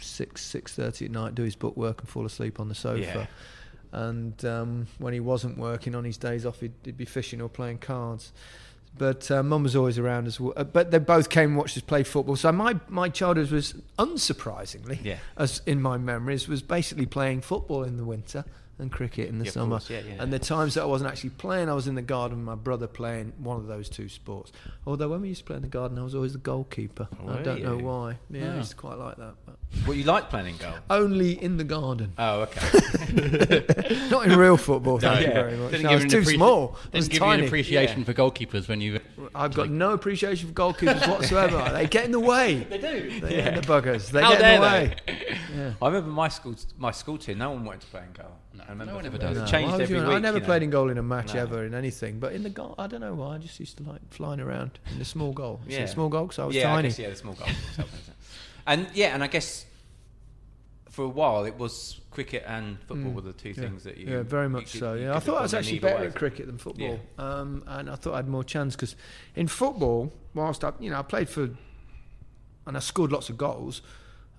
six 0.00 0.42
six 0.44 0.74
thirty 0.74 1.04
at 1.04 1.10
night, 1.10 1.34
do 1.34 1.42
his 1.42 1.56
bookwork, 1.56 2.00
and 2.00 2.08
fall 2.08 2.26
asleep 2.26 2.58
on 2.60 2.68
the 2.68 2.74
sofa. 2.74 3.00
Yeah. 3.00 3.26
And 3.94 4.44
um, 4.44 4.86
when 4.98 5.12
he 5.14 5.20
wasn't 5.20 5.56
working 5.56 5.94
on 5.94 6.04
his 6.04 6.16
days 6.16 6.44
off, 6.44 6.60
he'd, 6.60 6.72
he'd 6.84 6.96
be 6.96 7.04
fishing 7.04 7.40
or 7.40 7.48
playing 7.48 7.78
cards. 7.78 8.32
But 8.98 9.30
uh, 9.30 9.42
mum 9.42 9.62
was 9.64 9.74
always 9.76 9.98
around 9.98 10.26
as 10.26 10.38
well. 10.40 10.52
Uh, 10.56 10.64
but 10.64 10.90
they 10.90 10.98
both 10.98 11.28
came 11.30 11.50
and 11.50 11.56
watched 11.58 11.76
us 11.76 11.82
play 11.82 12.02
football. 12.02 12.36
So 12.36 12.50
my, 12.52 12.78
my 12.88 13.08
childhood 13.08 13.50
was 13.50 13.74
unsurprisingly, 13.98 14.98
Yeah. 15.02 15.18
as 15.36 15.62
in 15.66 15.80
my 15.80 15.98
memories, 15.98 16.48
was 16.48 16.62
basically 16.62 17.06
playing 17.06 17.40
football 17.42 17.82
in 17.84 17.96
the 17.96 18.04
winter 18.04 18.44
and 18.78 18.90
cricket 18.90 19.28
in 19.28 19.38
the 19.38 19.44
Yeah, 19.44 19.50
summer. 19.52 19.70
course, 19.76 19.88
yeah, 19.90 20.00
yeah. 20.06 20.14
And 20.22 20.32
the 20.32 20.38
times 20.38 20.74
that 20.74 20.82
I 20.82 20.86
wasn't 20.86 21.10
actually 21.10 21.30
playing, 21.30 21.68
I 21.68 21.74
was 21.74 21.86
in 21.86 21.94
the 21.94 22.02
garden 22.02 22.38
with 22.38 22.46
my 22.46 22.54
brother 22.56 22.86
playing 22.86 23.32
one 23.38 23.56
of 23.56 23.66
those 23.66 23.88
two 23.88 24.08
sports. 24.08 24.50
Although 24.86 25.08
when 25.08 25.20
we 25.20 25.28
used 25.28 25.40
to 25.42 25.46
play 25.46 25.56
in 25.56 25.62
the 25.62 25.68
garden, 25.68 25.98
I 25.98 26.02
was 26.02 26.14
always 26.14 26.32
the 26.32 26.38
goalkeeper. 26.38 27.06
Oh, 27.24 27.32
I 27.34 27.42
don't 27.42 27.62
know 27.62 27.76
why. 27.78 28.18
Yeah, 28.30 28.50
I 28.50 28.54
Oh. 28.54 28.56
used 28.58 28.70
to 28.70 28.76
quite 28.76 28.98
like 28.98 29.16
that. 29.16 29.34
But 29.46 29.56
Well, 29.86 29.96
you 29.96 30.04
like 30.04 30.28
playing 30.30 30.46
in 30.48 30.56
goal. 30.56 30.72
only 30.90 31.40
in 31.42 31.56
the 31.56 31.64
garden. 31.64 32.12
Oh, 32.18 32.42
okay. 32.42 34.08
Not 34.10 34.26
in 34.26 34.36
real 34.38 34.56
football, 34.56 34.98
thank 34.98 35.20
you 35.20 35.26
Yeah. 35.28 35.32
very 35.34 35.56
much. 35.56 35.70
Didn't 35.70 35.84
No, 35.84 35.90
I 35.90 35.94
was 35.94 36.04
too 36.06 36.18
appreci- 36.20 36.34
small. 36.34 36.76
I 36.92 36.96
was 36.96 37.08
Didn't 37.08 37.20
give 37.20 37.22
you 37.22 37.28
an 37.34 37.44
appreciation 37.44 37.98
Yeah. 38.00 38.04
for 38.06 38.14
goalkeepers 38.14 38.68
when 38.68 38.80
you. 38.80 39.00
I've 39.34 39.54
got 39.54 39.70
no 39.70 39.90
appreciation 39.92 40.48
for 40.48 40.54
goalkeepers 40.54 41.08
whatsoever. 41.08 41.68
they 41.72 41.86
get 41.86 42.04
in 42.06 42.12
the 42.12 42.20
way. 42.20 42.66
They 42.68 42.78
do. 42.78 43.20
They 43.20 43.30
get 43.36 43.54
the 43.54 43.60
buggers. 43.62 44.10
They 44.10 44.22
How 44.22 44.32
get 44.36 44.40
in 44.54 44.60
the 44.60 44.66
way. 44.66 45.74
I 45.80 45.86
remember 45.86 46.10
my 46.10 46.28
school, 46.28 46.54
my 46.78 46.90
school 46.90 47.18
team. 47.18 47.38
No 47.38 47.50
one 47.52 47.64
wanted 47.64 47.82
to 47.82 47.86
play 47.88 48.02
in 48.02 48.12
goal. 48.12 48.32
I 48.60 48.70
remember 48.70 48.86
no 48.92 48.96
one 48.96 49.06
ever 49.06 49.18
does. 49.18 49.30
was 49.30 49.38
No, 49.40 49.46
changed 49.46 49.72
why 49.76 49.82
every 49.82 49.98
week. 50.00 50.06
I 50.08 50.18
never 50.18 50.36
you 50.38 50.40
know. 50.40 50.46
played 50.46 50.62
in 50.62 50.70
goal 50.70 50.90
in 50.90 50.98
a 50.98 51.02
match 51.02 51.34
No. 51.34 51.40
ever 51.40 51.64
in 51.64 51.74
anything, 51.74 52.18
but 52.18 52.32
in 52.32 52.42
the 52.42 52.50
goal, 52.50 52.74
I 52.78 52.86
don't 52.86 53.00
know 53.00 53.14
why. 53.14 53.34
I 53.34 53.38
just 53.38 53.58
used 53.60 53.76
to 53.78 53.82
like 53.84 54.00
flying 54.10 54.40
around 54.40 54.78
in 54.92 54.98
the 54.98 55.04
small 55.04 55.32
goal. 55.32 55.60
Is 55.66 55.74
it 55.74 55.80
Yeah. 55.80 55.86
small 55.86 56.08
goal 56.08 56.24
because 56.26 56.38
I 56.38 56.44
was 56.46 56.56
yeah, 56.56 56.72
I 56.72 56.76
tiny. 56.76 56.88
guess, 56.88 56.98
yeah, 56.98 57.10
the 57.10 57.16
small 57.16 57.34
goal. 57.34 57.48
and 58.66 58.86
yeah, 58.94 59.14
and 59.14 59.22
I 59.22 59.26
guess 59.26 59.66
for 60.90 61.04
a 61.04 61.08
while 61.08 61.44
it 61.44 61.56
was 61.58 62.00
cricket 62.12 62.44
and 62.46 62.78
football 62.86 63.10
were 63.12 63.20
the 63.20 63.32
two 63.32 63.50
Mm. 63.50 63.56
Yeah. 63.56 63.62
things 63.64 63.82
that 63.84 63.96
you. 63.96 64.06
yeah, 64.08 64.22
very 64.22 64.48
much 64.48 64.70
could- 64.72 64.80
so. 64.80 64.94
Yeah, 64.94 65.16
I 65.16 65.18
thought 65.18 65.38
I 65.38 65.42
was 65.42 65.52
actually 65.54 65.80
better 65.80 66.02
way. 66.02 66.06
at 66.06 66.14
cricket 66.14 66.46
than 66.46 66.58
football, 66.58 67.00
um, 67.18 67.64
and 67.66 67.90
I 67.90 67.96
thought 67.96 68.12
I 68.14 68.16
had 68.16 68.28
more 68.28 68.44
chance 68.44 68.76
because 68.76 68.94
in 69.34 69.48
football, 69.48 70.12
whilst 70.34 70.62
I, 70.64 70.72
you 70.78 70.90
know, 70.90 70.98
I 70.98 71.02
played 71.02 71.28
for, 71.28 71.50
and 72.66 72.76
I 72.76 72.80
scored 72.80 73.10
lots 73.10 73.28
of 73.28 73.36
goals, 73.36 73.82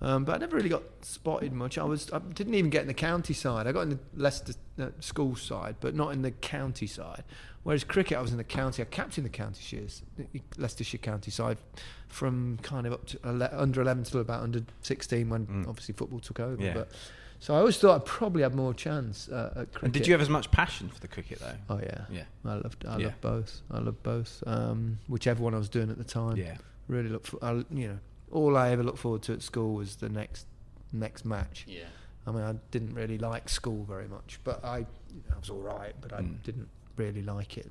um, 0.00 0.24
but 0.24 0.34
I 0.34 0.38
never 0.38 0.56
really 0.56 0.68
got 0.68 0.82
spotted 1.02 1.52
much. 1.52 1.78
I 1.78 1.84
was, 1.84 2.10
I 2.12 2.18
didn't 2.18 2.54
even 2.54 2.70
get 2.70 2.82
in 2.82 2.88
the 2.88 2.94
county 2.94 3.34
side. 3.34 3.66
I 3.66 3.72
got 3.72 3.82
in 3.82 3.90
the 3.90 3.98
Leicester 4.16 4.52
uh, 4.80 4.88
school 5.00 5.36
side, 5.36 5.76
but 5.80 5.94
not 5.94 6.12
in 6.12 6.22
the 6.22 6.30
county 6.32 6.86
side. 6.86 7.24
Whereas 7.62 7.82
cricket, 7.82 8.16
I 8.16 8.20
was 8.20 8.30
in 8.30 8.36
the 8.36 8.44
county. 8.44 8.82
I 8.82 8.84
captained 8.86 9.24
the 9.24 9.30
county 9.30 9.60
shares, 9.62 10.02
Leicestershire 10.56 10.98
county 10.98 11.30
side, 11.30 11.58
from 12.08 12.58
kind 12.62 12.86
of 12.86 12.92
up 12.92 13.06
to 13.06 13.18
ele- 13.24 13.48
under 13.52 13.80
11 13.82 14.04
till 14.04 14.20
about 14.20 14.42
under 14.42 14.62
16 14.82 15.28
when 15.28 15.46
Mm. 15.46 15.68
obviously 15.68 15.94
football 15.94 16.20
took 16.20 16.38
over. 16.40 16.62
Yeah. 16.62 16.74
But 16.74 16.90
so 17.40 17.54
I 17.54 17.58
always 17.58 17.76
thought 17.78 17.96
I 17.96 18.04
probably 18.04 18.42
had 18.42 18.54
more 18.54 18.72
chance 18.72 19.28
uh, 19.28 19.52
at 19.56 19.72
cricket. 19.72 19.82
And 19.82 19.92
did 19.92 20.06
you 20.06 20.12
have 20.12 20.20
as 20.20 20.28
much 20.28 20.50
passion 20.52 20.88
for 20.90 21.00
the 21.00 21.08
cricket 21.08 21.40
though? 21.40 21.56
Oh 21.74 21.78
yeah, 21.82 22.04
Yeah. 22.10 22.22
I 22.44 22.54
loved. 22.54 22.84
I 22.86 22.98
Yeah. 22.98 23.04
loved 23.06 23.20
both. 23.20 23.60
I 23.70 23.78
loved 23.78 24.02
both. 24.02 24.44
Um, 24.46 24.98
whichever 25.08 25.42
one 25.42 25.52
I 25.54 25.58
was 25.58 25.68
doing 25.68 25.90
at 25.90 25.98
the 25.98 26.04
time. 26.04 26.36
Yeah. 26.36 26.56
Really 26.88 27.08
look 27.08 27.26
for. 27.26 27.44
I, 27.44 27.64
you 27.70 27.88
know, 27.88 27.98
all 28.30 28.56
I 28.56 28.70
ever 28.70 28.82
looked 28.82 28.98
forward 28.98 29.22
to 29.22 29.32
at 29.34 29.42
school 29.42 29.74
was 29.74 29.96
the 29.96 30.08
next 30.08 30.46
next 30.92 31.24
match. 31.24 31.64
Yeah. 31.68 31.84
I 32.26 32.32
mean, 32.32 32.42
I 32.42 32.54
didn't 32.70 32.94
really 32.94 33.18
like 33.18 33.48
school 33.48 33.84
very 33.84 34.08
much, 34.08 34.40
but 34.44 34.64
I, 34.64 34.78
I 35.34 35.38
was 35.38 35.50
all 35.50 35.60
right, 35.60 35.94
but 36.00 36.12
I 36.12 36.20
Mm. 36.22 36.42
didn't 36.42 36.68
really 36.96 37.22
like 37.22 37.56
it. 37.58 37.70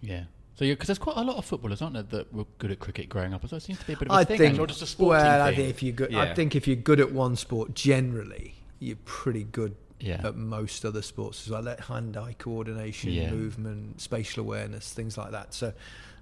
Yeah. 0.00 0.24
So, 0.56 0.64
because 0.64 0.86
there's 0.86 0.98
quite 1.00 1.16
a 1.16 1.22
lot 1.22 1.36
of 1.36 1.44
footballers, 1.44 1.82
aren't 1.82 1.94
there, 1.94 2.02
that 2.04 2.32
were 2.32 2.44
good 2.58 2.70
at 2.70 2.78
cricket 2.78 3.08
growing 3.08 3.34
up? 3.34 3.46
So 3.48 3.56
it 3.56 3.60
seems 3.62 3.80
to 3.80 3.86
be 3.86 3.94
a 3.94 3.96
bit 3.96 4.08
of 4.08 4.14
a 4.14 4.18
I 4.20 4.24
thing, 4.24 4.38
think, 4.38 4.58
or 4.60 4.66
just 4.68 4.82
a 4.82 4.86
sporting 4.86 5.24
well, 5.24 5.42
I 5.42 5.52
think 5.54 5.68
if 5.70 5.82
you 5.82 5.90
good, 5.92 6.12
Yeah. 6.12 6.20
I 6.20 6.34
think 6.34 6.54
if 6.54 6.68
you're 6.68 6.76
good 6.76 7.00
at 7.00 7.10
one 7.12 7.34
sport, 7.34 7.74
generally 7.74 8.54
you're 8.78 8.96
pretty 9.04 9.42
good 9.42 9.74
Yeah. 9.98 10.20
at 10.24 10.36
most 10.36 10.84
other 10.84 11.02
sports 11.02 11.44
as 11.44 11.50
well. 11.50 11.62
Like 11.62 11.80
hand-eye 11.80 12.34
coordination, 12.38 13.10
Yeah. 13.10 13.30
movement, 13.32 14.00
spatial 14.00 14.44
awareness, 14.44 14.92
things 14.92 15.18
like 15.18 15.32
that. 15.32 15.52
So, 15.54 15.72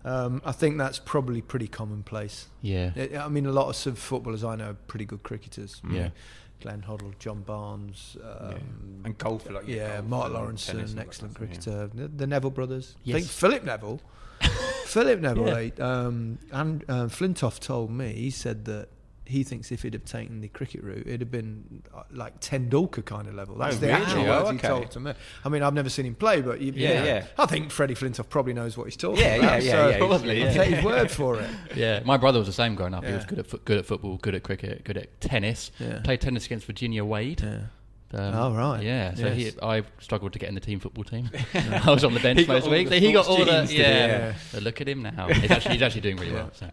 um, 0.04 0.42
I 0.44 0.52
think 0.52 0.78
that's 0.78 0.98
probably 0.98 1.40
pretty 1.42 1.68
commonplace. 1.68 2.48
yeah, 2.60 2.90
I 2.96 3.18
I 3.18 3.28
mean, 3.28 3.46
a 3.46 3.52
lot 3.52 3.68
of 3.68 3.76
sub 3.76 3.96
footballers 3.96 4.42
I 4.44 4.56
know 4.56 4.70
are 4.70 4.74
pretty 4.74 5.04
good 5.04 5.22
cricketers. 5.22 5.80
Yeah. 5.88 6.10
Glenn 6.60 6.82
Hoddle, 6.82 7.18
John 7.18 7.40
Barnes, 7.42 8.16
um, 8.22 9.02
And 9.04 9.18
golf, 9.18 9.50
like 9.50 9.66
yeah, 9.66 9.96
golf 9.96 10.06
Mark 10.08 10.24
and 10.26 10.34
Lawrence, 10.34 10.68
an 10.68 10.78
excellent 10.78 10.96
that 10.96 11.18
kind 11.18 11.30
of 11.32 11.36
cricketer. 11.36 11.90
The, 11.92 12.08
the 12.08 12.26
Neville 12.28 12.50
brothers. 12.50 12.94
I 12.98 13.00
Yes. 13.02 13.14
think 13.18 13.30
Philip 13.30 13.64
Neville. 13.64 14.00
Philip 14.86 15.20
Neville, 15.20 15.48
eh, 15.56 15.70
um, 15.80 16.38
and 16.52 16.84
uh, 16.88 17.06
Flintoff 17.06 17.58
told 17.58 17.90
me 17.90 18.12
he 18.12 18.30
said 18.30 18.64
that 18.66 18.88
he 19.32 19.42
thinks 19.42 19.72
if 19.72 19.82
he'd 19.82 19.94
have 19.94 20.04
taken 20.04 20.40
the 20.40 20.48
cricket 20.48 20.82
route, 20.84 21.06
it'd 21.06 21.20
have 21.20 21.30
been 21.30 21.82
uh, 21.94 22.02
like 22.12 22.40
Tendulkar 22.40 23.04
kind 23.04 23.26
of 23.26 23.34
level. 23.34 23.56
That's 23.56 23.76
Oh, 23.76 23.78
the 23.80 23.86
really? 23.88 24.02
actual 24.02 24.20
Oh, 24.30 24.44
words 24.44 24.50
he 24.50 24.58
told 24.68 24.90
to 24.92 25.00
me. 25.00 25.14
I 25.44 25.48
mean, 25.48 25.62
I've 25.62 25.74
never 25.74 25.88
seen 25.88 26.06
him 26.06 26.14
play, 26.14 26.40
but 26.42 26.60
you, 26.60 26.72
you 26.72 26.82
Yeah, 26.88 27.00
know, 27.00 27.04
yeah. 27.06 27.26
I 27.38 27.46
think 27.46 27.70
Freddie 27.70 27.94
Flintoff 27.94 28.28
probably 28.28 28.52
knows 28.52 28.76
what 28.76 28.84
he's 28.84 28.96
talking 28.96 29.20
Yeah, 29.24 29.34
about. 29.36 29.62
yeah, 29.62 29.66
yeah, 29.66 29.72
so 29.72 29.88
yeah, 29.88 29.98
Probably, 29.98 30.40
yeah. 30.40 30.52
take 30.52 30.74
his 30.74 30.84
word 30.84 31.10
for 31.10 31.40
it. 31.40 31.50
yeah. 31.76 32.00
My 32.04 32.16
brother 32.16 32.38
was 32.38 32.46
the 32.48 32.52
same 32.52 32.74
growing 32.74 32.94
up. 32.94 33.04
He 33.04 33.12
was 33.12 33.24
good 33.24 33.38
at 33.40 33.46
fo- 33.46 33.58
good 33.64 33.78
at 33.78 33.86
football, 33.86 34.18
good 34.18 34.34
at 34.34 34.42
cricket, 34.44 34.84
good 34.84 34.96
at 34.98 35.20
tennis. 35.20 35.70
Played 36.04 36.20
tennis 36.20 36.46
against 36.46 36.66
Virginia 36.66 37.04
Wade. 37.04 37.42
Um, 38.14 38.34
Oh, 38.34 38.54
right. 38.54 38.82
Yeah, 38.82 39.14
so 39.14 39.30
he, 39.30 39.44
Yes. 39.44 39.54
I 39.62 39.82
struggled 40.00 40.32
to 40.34 40.38
get 40.38 40.48
in 40.48 40.54
the 40.54 40.60
team 40.60 40.80
football 40.80 41.04
team. 41.04 41.30
I 41.54 41.90
was 41.90 42.04
on 42.04 42.14
the 42.14 42.20
bench 42.20 42.46
most 42.46 42.68
weeks. 42.68 42.90
So 42.90 42.96
he 42.96 43.12
got 43.12 43.26
all 43.26 43.38
the 43.38 43.46
genes 43.46 43.70
to 43.70 43.76
do, 43.76 43.82
yeah. 43.82 44.34
yeah. 44.52 44.60
Look 44.60 44.80
at 44.80 44.88
him 44.88 45.02
now. 45.02 45.28
He's 45.28 45.50
actually 45.50 45.74
he's 45.74 45.82
actually 45.82 46.02
doing 46.02 46.16
really 46.16 46.32
well. 46.32 46.50
So. 46.54 46.70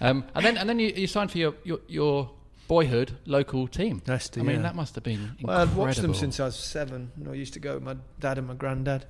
Um, 0.00 0.24
and 0.34 0.44
then 0.44 0.58
and 0.58 0.68
then 0.68 0.78
you, 0.78 0.88
you 0.88 1.06
signed 1.06 1.30
for 1.30 1.38
your, 1.38 1.54
your 1.64 1.78
your 1.88 2.30
boyhood 2.68 3.12
local 3.24 3.68
team. 3.68 4.02
Leicester, 4.06 4.40
I 4.40 4.42
mean 4.42 4.56
yeah. 4.56 4.62
that 4.62 4.74
must 4.74 4.94
have 4.96 5.04
been 5.04 5.34
incredible. 5.38 5.48
Well, 5.48 5.60
I'd 5.60 5.74
watched 5.74 6.02
them 6.02 6.14
since 6.14 6.40
I 6.40 6.46
was 6.46 6.56
seven. 6.56 7.10
I 7.28 7.32
used 7.32 7.54
to 7.54 7.60
go 7.60 7.74
with 7.74 7.82
my 7.82 7.96
dad 8.20 8.38
and 8.38 8.46
my 8.46 8.54
granddad, 8.54 9.06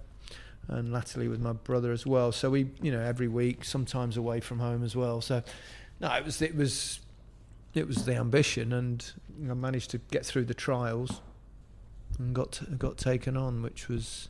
and 0.68 0.92
latterly 0.92 1.28
with 1.28 1.40
my 1.40 1.52
brother 1.52 1.90
as 1.92 2.06
well. 2.06 2.32
So 2.32 2.50
we, 2.50 2.70
you 2.80 2.92
know, 2.92 3.00
every 3.00 3.28
week, 3.28 3.64
sometimes 3.64 4.16
away 4.16 4.40
from 4.40 4.58
home 4.58 4.84
as 4.84 4.94
well. 4.94 5.20
So, 5.20 5.42
no, 6.00 6.12
it 6.14 6.24
was 6.24 6.40
it 6.42 6.54
was 6.54 7.00
it 7.74 7.86
was 7.86 8.04
the 8.04 8.14
ambition, 8.14 8.72
and 8.72 9.12
I 9.50 9.54
managed 9.54 9.90
to 9.90 9.98
get 9.98 10.24
through 10.24 10.44
the 10.44 10.54
trials 10.54 11.20
and 12.18 12.34
got 12.34 12.60
got 12.78 12.96
taken 12.96 13.36
on, 13.36 13.62
which 13.62 13.88
was 13.88 14.28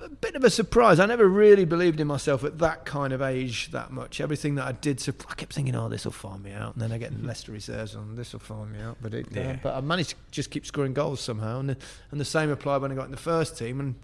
a 0.00 0.08
bit 0.08 0.34
of 0.34 0.44
a 0.44 0.50
surprise. 0.50 1.00
I 1.00 1.06
never 1.06 1.26
really 1.26 1.64
believed 1.64 2.00
in 2.00 2.06
myself 2.06 2.44
at 2.44 2.58
that 2.58 2.84
kind 2.84 3.12
of 3.12 3.22
age 3.22 3.70
that 3.70 3.90
much. 3.90 4.20
Everything 4.20 4.54
that 4.56 4.66
I 4.66 4.72
did, 4.72 5.00
so 5.00 5.12
I 5.28 5.34
kept 5.34 5.52
thinking, 5.52 5.74
"Oh, 5.74 5.88
this 5.88 6.04
will 6.04 6.12
find 6.12 6.42
me 6.42 6.52
out," 6.52 6.74
and 6.74 6.82
then 6.82 6.92
I 6.92 6.98
get 6.98 7.22
Leicester 7.22 7.52
reserves 7.52 7.94
on. 7.94 8.14
This 8.16 8.32
will 8.32 8.40
find 8.40 8.72
me 8.72 8.80
out, 8.80 8.98
but 9.00 9.14
it. 9.14 9.36
Uh, 9.36 9.56
but 9.62 9.74
I 9.74 9.80
managed 9.80 10.10
to 10.10 10.16
just 10.30 10.50
keep 10.50 10.66
scoring 10.66 10.94
goals 10.94 11.20
somehow, 11.20 11.60
and 11.60 11.70
the, 11.70 11.76
and 12.10 12.20
the 12.20 12.24
same 12.24 12.50
applied 12.50 12.82
when 12.82 12.92
I 12.92 12.94
got 12.94 13.06
in 13.06 13.10
the 13.10 13.16
first 13.16 13.58
team, 13.58 13.80
and 13.80 13.94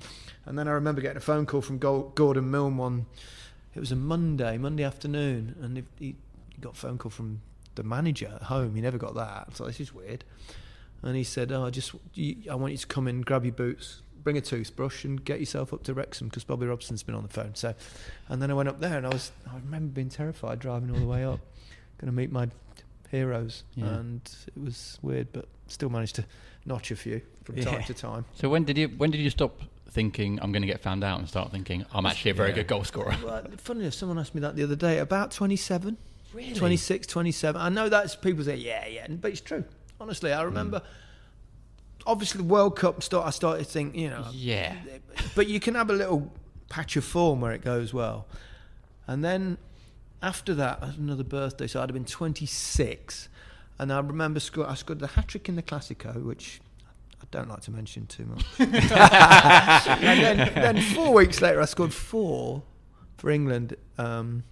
and 0.47 0.59
then 0.59 0.69
I 0.69 0.73
remember 0.73 1.01
getting 1.01 1.19
a 1.19 1.21
phone 1.21 1.47
call 1.47 1.61
from 1.61 1.79
Gordon 1.79 2.51
Milne 2.51 2.77
one. 2.77 3.07
It 3.75 3.81
was 3.81 3.93
a 3.93 3.97
Monday, 3.97 4.59
Monday 4.59 4.85
afternoon, 4.85 5.57
and 5.61 5.79
he, 5.79 5.85
he 5.99 6.17
got 6.61 6.75
a 6.75 6.77
phone 6.77 6.99
call 6.99 7.11
from 7.11 7.41
the 7.75 7.83
manager 7.83 8.31
at 8.35 8.43
home. 8.45 8.75
He 8.75 8.83
never 8.83 8.99
got 8.99 9.15
that. 9.15 9.57
So 9.57 9.65
this 9.65 9.81
is 9.81 9.95
weird. 9.95 10.25
And 11.03 11.17
he 11.17 11.25
said, 11.25 11.51
"Oh, 11.53 11.65
I 11.65 11.71
just 11.71 11.93
I 12.51 12.55
want 12.55 12.73
you 12.73 12.79
to 12.79 12.87
come 12.87 13.09
in, 13.09 13.23
grab 13.23 13.45
your 13.45 13.53
boots, 13.55 14.03
bring 14.23 14.37
a 14.37 14.41
toothbrush, 14.41 15.05
and 15.05 15.23
get 15.25 15.41
yourself 15.41 15.73
up 15.73 15.83
to 15.85 15.95
Wrexham 15.95 16.29
because 16.29 16.45
Bobby 16.45 16.67
Robson's 16.67 17.03
been 17.03 17.15
on 17.17 17.23
the 17.25 17.29
phone." 17.29 17.55
So, 17.55 17.75
and 18.29 18.41
then 18.41 18.51
I 18.51 18.55
went 18.55 18.69
up 18.69 18.81
there, 18.81 18.97
and 18.99 19.07
I 19.07 19.11
was 19.11 19.33
I 19.51 19.57
remember 19.57 19.93
being 19.93 20.09
terrified 20.11 20.61
driving 20.61 20.91
all 20.91 20.99
the 21.01 21.07
way 21.07 21.25
up, 21.25 21.41
going 21.99 22.07
to 22.07 22.13
meet 22.17 22.31
my 22.31 22.49
heroes, 23.11 23.65
Yeah. 23.75 23.87
and 23.87 24.21
it 24.57 24.61
was 24.63 24.99
weird, 25.03 25.33
but 25.33 25.47
still 25.67 25.91
managed 25.91 26.15
to 26.17 26.25
notch 26.67 26.91
a 26.91 26.97
few 26.97 27.21
from 27.45 27.57
time 27.57 27.83
to 27.85 27.95
time. 27.95 28.25
So 28.35 28.49
when 28.49 28.65
did 28.65 28.79
you 28.79 28.89
when 28.89 29.11
did 29.11 29.21
you 29.21 29.31
stop 29.31 29.61
thinking 29.91 30.39
I'm 30.41 30.53
going 30.53 30.63
to 30.63 30.69
get 30.69 30.81
found 30.81 31.05
out 31.05 31.19
and 31.19 31.29
start 31.29 31.51
thinking 31.51 31.85
I'm 31.93 32.07
actually 32.07 32.31
a 32.31 32.35
very 32.35 32.51
Yeah. 32.51 32.55
good 32.57 32.69
goal 32.69 32.85
scorer? 32.85 33.15
Well, 33.25 33.45
funny 33.59 33.81
enough, 33.81 33.95
someone 33.95 34.19
asked 34.19 34.35
me 34.35 34.41
that 34.41 34.57
the 34.57 34.63
other 34.63 34.77
day. 34.77 34.99
About 34.99 35.33
27, 35.33 35.99
Really? 36.33 36.55
26, 36.55 37.07
27. 37.09 37.61
I 37.61 37.69
know 37.69 37.91
that's 37.91 38.17
people 38.17 38.43
say, 38.45 38.57
yeah, 38.57 38.87
yeah, 38.87 39.07
but 39.09 39.33
it's 39.33 39.43
true. 39.43 39.65
Honestly, 40.03 40.33
I 40.33 40.43
remember. 40.43 40.83
Obviously, 42.05 42.39
the 42.39 42.45
World 42.49 42.77
Cup 42.77 43.01
start. 43.05 43.25
I 43.25 43.31
started 43.31 43.65
to 43.65 43.71
think, 43.71 43.95
you 43.95 44.11
know, 44.11 44.27
Yeah. 44.33 44.75
but 45.37 45.47
you 45.47 45.61
can 45.61 45.77
have 45.77 45.89
a 45.91 45.93
little 45.93 46.33
patch 46.69 46.97
of 46.97 47.05
form 47.05 47.41
where 47.41 47.53
it 47.53 47.63
goes 47.63 47.95
well, 47.95 48.27
and 49.07 49.25
then 49.25 49.59
after 50.21 50.55
that, 50.55 50.81
I 50.83 50.87
had 50.87 50.99
another 50.99 51.23
birthday, 51.23 51.69
so 51.69 51.79
I'd 51.81 51.89
have 51.89 51.95
been 51.95 52.05
26, 52.05 53.29
and 53.79 53.93
I 53.93 54.01
remember 54.01 54.41
score, 54.41 54.69
I 54.69 54.75
scored 54.75 54.99
the 54.99 55.07
hat 55.07 55.29
trick 55.29 55.49
in 55.49 55.55
the 55.57 55.63
Classico, 55.63 56.25
which. 56.25 56.61
I 57.21 57.25
don't 57.31 57.49
like 57.49 57.61
to 57.63 57.71
mention 57.71 58.07
too 58.07 58.27
much. 58.27 58.45
and 58.59 58.73
then, 60.21 60.37
then 60.55 60.81
four 60.83 61.15
weeks 61.15 61.41
later, 61.41 61.63
I 61.63 61.67
scored 61.67 61.95
four 61.95 62.63
for 63.17 63.31
England 63.31 63.77
um, 63.97 64.43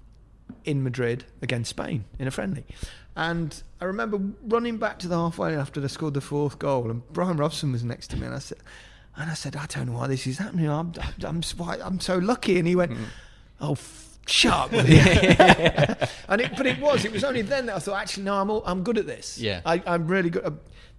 in 0.65 0.83
Madrid 0.83 1.25
against 1.43 1.71
Spain 1.71 2.05
in 2.19 2.27
a 2.29 2.31
friendly. 2.31 2.65
And 3.17 3.63
I 3.81 3.85
remember 3.87 4.21
running 4.43 4.79
back 4.79 4.99
to 5.01 5.09
the 5.09 5.17
halfway 5.17 5.57
after 5.57 5.81
they 5.81 5.89
scored 5.89 6.15
the 6.15 6.21
fourth 6.21 6.59
goal, 6.59 6.91
and 6.91 7.03
Brian 7.13 7.37
Robson 7.37 7.73
was 7.73 7.83
next 7.85 8.09
to 8.11 8.17
me, 8.17 8.27
and 8.27 8.35
I 8.35 8.39
said, 8.39 8.59
"And 9.17 9.31
I 9.31 9.35
said, 9.35 9.57
I 9.57 9.67
don't 9.67 9.87
know 9.87 9.99
why 9.99 10.07
this 10.07 10.27
is 10.27 10.39
happening. 10.39 10.69
I'm, 10.69 10.93
I'm, 11.25 11.27
I'm, 11.27 11.81
I'm 11.83 12.01
so 12.01 12.19
lucky." 12.19 12.59
And 12.59 12.67
he 12.69 12.77
went, 12.77 12.93
hmm. 12.93 13.05
"Oh." 13.61 13.73
F- 13.73 14.07
Shut 14.27 14.53
up, 14.53 14.73
and 16.29 16.41
it, 16.41 16.53
but 16.57 16.65
it 16.67 16.79
was. 16.79 17.05
It 17.05 17.11
was 17.11 17.25
only 17.25 17.43
then 17.43 17.67
that 17.67 17.77
I 17.77 17.79
thought, 17.81 18.01
actually, 18.01 18.25
no, 18.25 18.35
I'm 18.37 18.49
all, 18.51 18.63
I'm 18.65 18.85
good 18.85 18.97
at 18.99 19.07
this. 19.07 19.39
Yeah. 19.39 19.61
I, 19.65 19.83
I'm 19.87 20.07
really 20.07 20.31
good. 20.31 20.45
Uh, 20.45 20.51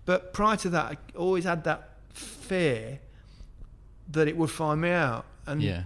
but 0.05 0.33
prior 0.33 0.57
to 0.57 0.69
that, 0.71 0.85
I 0.91 0.97
always 1.15 1.45
had 1.45 1.63
that 1.63 1.91
fear 2.09 2.99
that 4.09 4.27
it 4.27 4.35
would 4.35 4.49
find 4.49 4.81
me 4.81 4.89
out. 4.89 5.25
And 5.45 5.61
Yeah. 5.61 5.83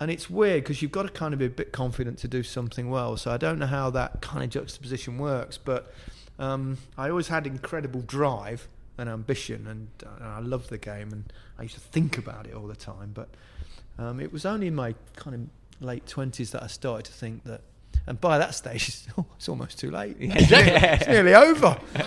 And 0.00 0.10
it's 0.10 0.30
weird 0.30 0.64
because 0.64 0.80
you've 0.82 0.92
got 0.92 1.02
to 1.02 1.10
kind 1.10 1.34
of 1.34 1.38
be 1.38 1.46
a 1.46 1.50
bit 1.50 1.72
confident 1.72 2.18
to 2.18 2.28
do 2.28 2.42
something 2.42 2.88
well. 2.88 3.16
So 3.18 3.30
I 3.30 3.36
don't 3.36 3.58
know 3.58 3.66
how 3.66 3.90
that 3.90 4.20
kind 4.22 4.42
of 4.42 4.48
juxtaposition 4.50 5.18
works, 5.18 5.58
but 5.58 5.92
um, 6.38 6.78
I 6.96 7.10
always 7.10 7.28
had 7.28 7.46
incredible 7.46 8.00
drive 8.00 8.66
and 8.96 9.08
ambition, 9.08 9.66
and, 9.66 9.88
uh, 10.04 10.24
I 10.24 10.40
loved 10.40 10.68
the 10.70 10.78
game, 10.78 11.12
and 11.12 11.32
I 11.58 11.62
used 11.62 11.74
to 11.74 11.80
think 11.80 12.18
about 12.18 12.46
it 12.46 12.54
all 12.54 12.66
the 12.66 12.76
time. 12.76 13.12
But 13.14 13.28
um, 13.98 14.20
it 14.20 14.32
was 14.32 14.44
only 14.44 14.66
in 14.66 14.74
my 14.74 14.94
kind 15.16 15.34
of 15.36 15.86
late 15.86 16.06
twenties 16.06 16.50
that 16.52 16.62
I 16.62 16.66
started 16.66 17.04
to 17.06 17.12
think 17.12 17.44
that. 17.44 17.60
And 18.06 18.18
by 18.20 18.38
that 18.38 18.54
stage, 18.54 18.88
it's, 18.88 19.08
it's 19.36 19.48
almost 19.48 19.78
too 19.78 19.90
late. 19.90 20.16
It's, 20.18 20.50
nearly, 20.50 20.70
it's 20.70 21.06
nearly 21.06 21.34
over. 21.34 21.78
Do 21.94 22.00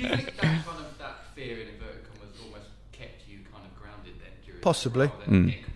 you 0.00 0.08
think 0.08 0.36
that 0.36 0.40
kind 0.40 0.78
of 0.78 0.98
that 0.98 1.16
fear 1.34 1.58
in 1.58 1.68
inverted 1.68 2.04
commas 2.08 2.36
almost 2.42 2.68
kept 2.92 3.28
you 3.28 3.38
kind 3.52 3.64
of 3.66 3.78
grounded 3.80 4.14
then 4.20 4.30
during 4.44 4.60
Possibly. 4.62 5.06
rather 5.08 5.24
than 5.26 5.46
getting 5.46 5.64
complacent? 5.64 5.71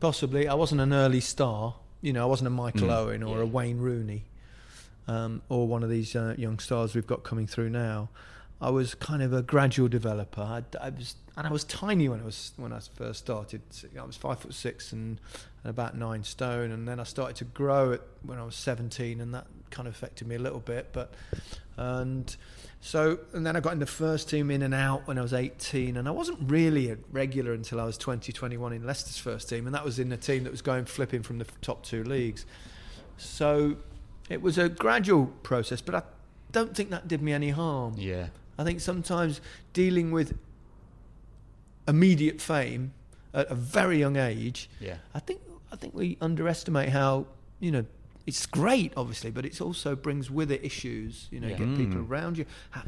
Possibly. 0.00 0.46
I 0.48 0.54
wasn't 0.54 0.80
an 0.80 0.92
early 0.92 1.20
star. 1.20 1.74
You 2.02 2.12
know, 2.12 2.22
I 2.22 2.26
wasn't 2.26 2.48
a 2.48 2.50
Michael 2.50 2.90
Owen 2.90 3.22
or 3.22 3.38
Yeah. 3.38 3.42
a 3.44 3.46
Wayne 3.46 3.78
Rooney 3.78 4.24
um, 5.08 5.42
or 5.48 5.66
one 5.66 5.82
of 5.82 5.90
these 5.90 6.14
uh, 6.14 6.34
young 6.36 6.58
stars 6.58 6.94
we've 6.94 7.06
got 7.06 7.22
coming 7.24 7.46
through 7.46 7.70
now. 7.70 8.10
I 8.60 8.70
was 8.70 8.94
kind 8.94 9.22
of 9.22 9.32
a 9.32 9.42
gradual 9.42 9.88
developer. 9.88 10.40
I, 10.40 10.62
I 10.80 10.90
was, 10.90 11.16
and 11.36 11.46
I 11.46 11.50
was 11.50 11.64
tiny 11.64 12.08
when 12.08 12.20
I 12.20 12.24
was 12.24 12.52
when 12.56 12.72
I 12.72 12.80
first 12.94 13.18
started. 13.20 13.60
I 13.98 14.02
was 14.04 14.16
five 14.16 14.38
foot 14.38 14.54
six 14.54 14.92
and, 14.92 15.20
and 15.62 15.70
about 15.70 15.96
nine 15.96 16.24
stone, 16.24 16.70
and 16.70 16.88
then 16.88 16.98
I 16.98 17.04
started 17.04 17.36
to 17.36 17.44
grow 17.44 17.92
at, 17.92 18.00
when 18.22 18.38
I 18.38 18.44
was 18.44 18.56
seventeen, 18.56 19.20
and 19.20 19.34
that 19.34 19.46
kind 19.70 19.86
of 19.88 19.94
affected 19.94 20.26
me 20.28 20.34
a 20.36 20.38
little 20.38 20.60
bit. 20.60 20.88
But 20.92 21.12
and 21.76 22.34
so 22.80 23.18
and 23.32 23.44
then 23.46 23.56
I 23.56 23.60
got 23.60 23.72
in 23.72 23.78
the 23.80 23.86
first 23.86 24.28
team 24.30 24.50
in 24.50 24.62
and 24.62 24.72
out 24.74 25.06
when 25.06 25.18
I 25.18 25.22
was 25.22 25.32
18 25.32 25.96
and 25.96 26.06
I 26.06 26.10
wasn't 26.10 26.38
really 26.50 26.90
a 26.90 26.96
regular 27.10 27.52
until 27.52 27.80
I 27.80 27.84
was 27.84 27.98
20 27.98 28.32
21 28.32 28.72
in 28.72 28.86
Leicester's 28.86 29.18
first 29.18 29.48
team 29.48 29.66
and 29.66 29.74
that 29.74 29.84
was 29.84 29.98
in 29.98 30.10
a 30.12 30.16
team 30.16 30.44
that 30.44 30.50
was 30.50 30.62
going 30.62 30.84
flipping 30.84 31.22
from 31.22 31.38
the 31.38 31.46
top 31.62 31.82
two 31.84 32.04
leagues 32.04 32.46
so 33.16 33.76
it 34.30 34.40
was 34.40 34.56
a 34.56 34.68
gradual 34.68 35.26
process 35.42 35.80
but 35.80 35.94
I 35.94 36.02
don't 36.52 36.76
think 36.76 36.90
that 36.90 37.08
did 37.08 37.20
me 37.22 37.32
any 37.32 37.50
harm 37.50 37.94
Yeah. 37.96 38.28
I 38.58 38.64
think 38.64 38.80
sometimes 38.80 39.40
dealing 39.72 40.12
with 40.12 40.38
immediate 41.88 42.40
fame 42.40 42.92
at 43.34 43.48
a 43.50 43.54
very 43.54 43.98
young 43.98 44.16
age 44.16 44.68
Yeah. 44.80 44.96
I 45.14 45.18
think 45.18 45.40
I 45.72 45.76
think 45.76 45.94
we 45.94 46.16
underestimate 46.20 46.90
how 46.90 47.26
you 47.60 47.70
know 47.70 47.84
it's 48.26 48.46
great, 48.46 48.92
obviously, 48.96 49.30
but 49.30 49.44
it 49.44 49.60
also 49.60 49.94
brings 49.94 50.30
with 50.30 50.50
it 50.50 50.64
issues. 50.64 51.28
You 51.30 51.40
know, 51.40 51.48
Yeah. 51.48 51.58
you 51.58 51.66
get 51.66 51.76
people 51.76 52.00
mm. 52.02 52.08
around 52.10 52.38
you 52.38 52.46
ha- 52.70 52.84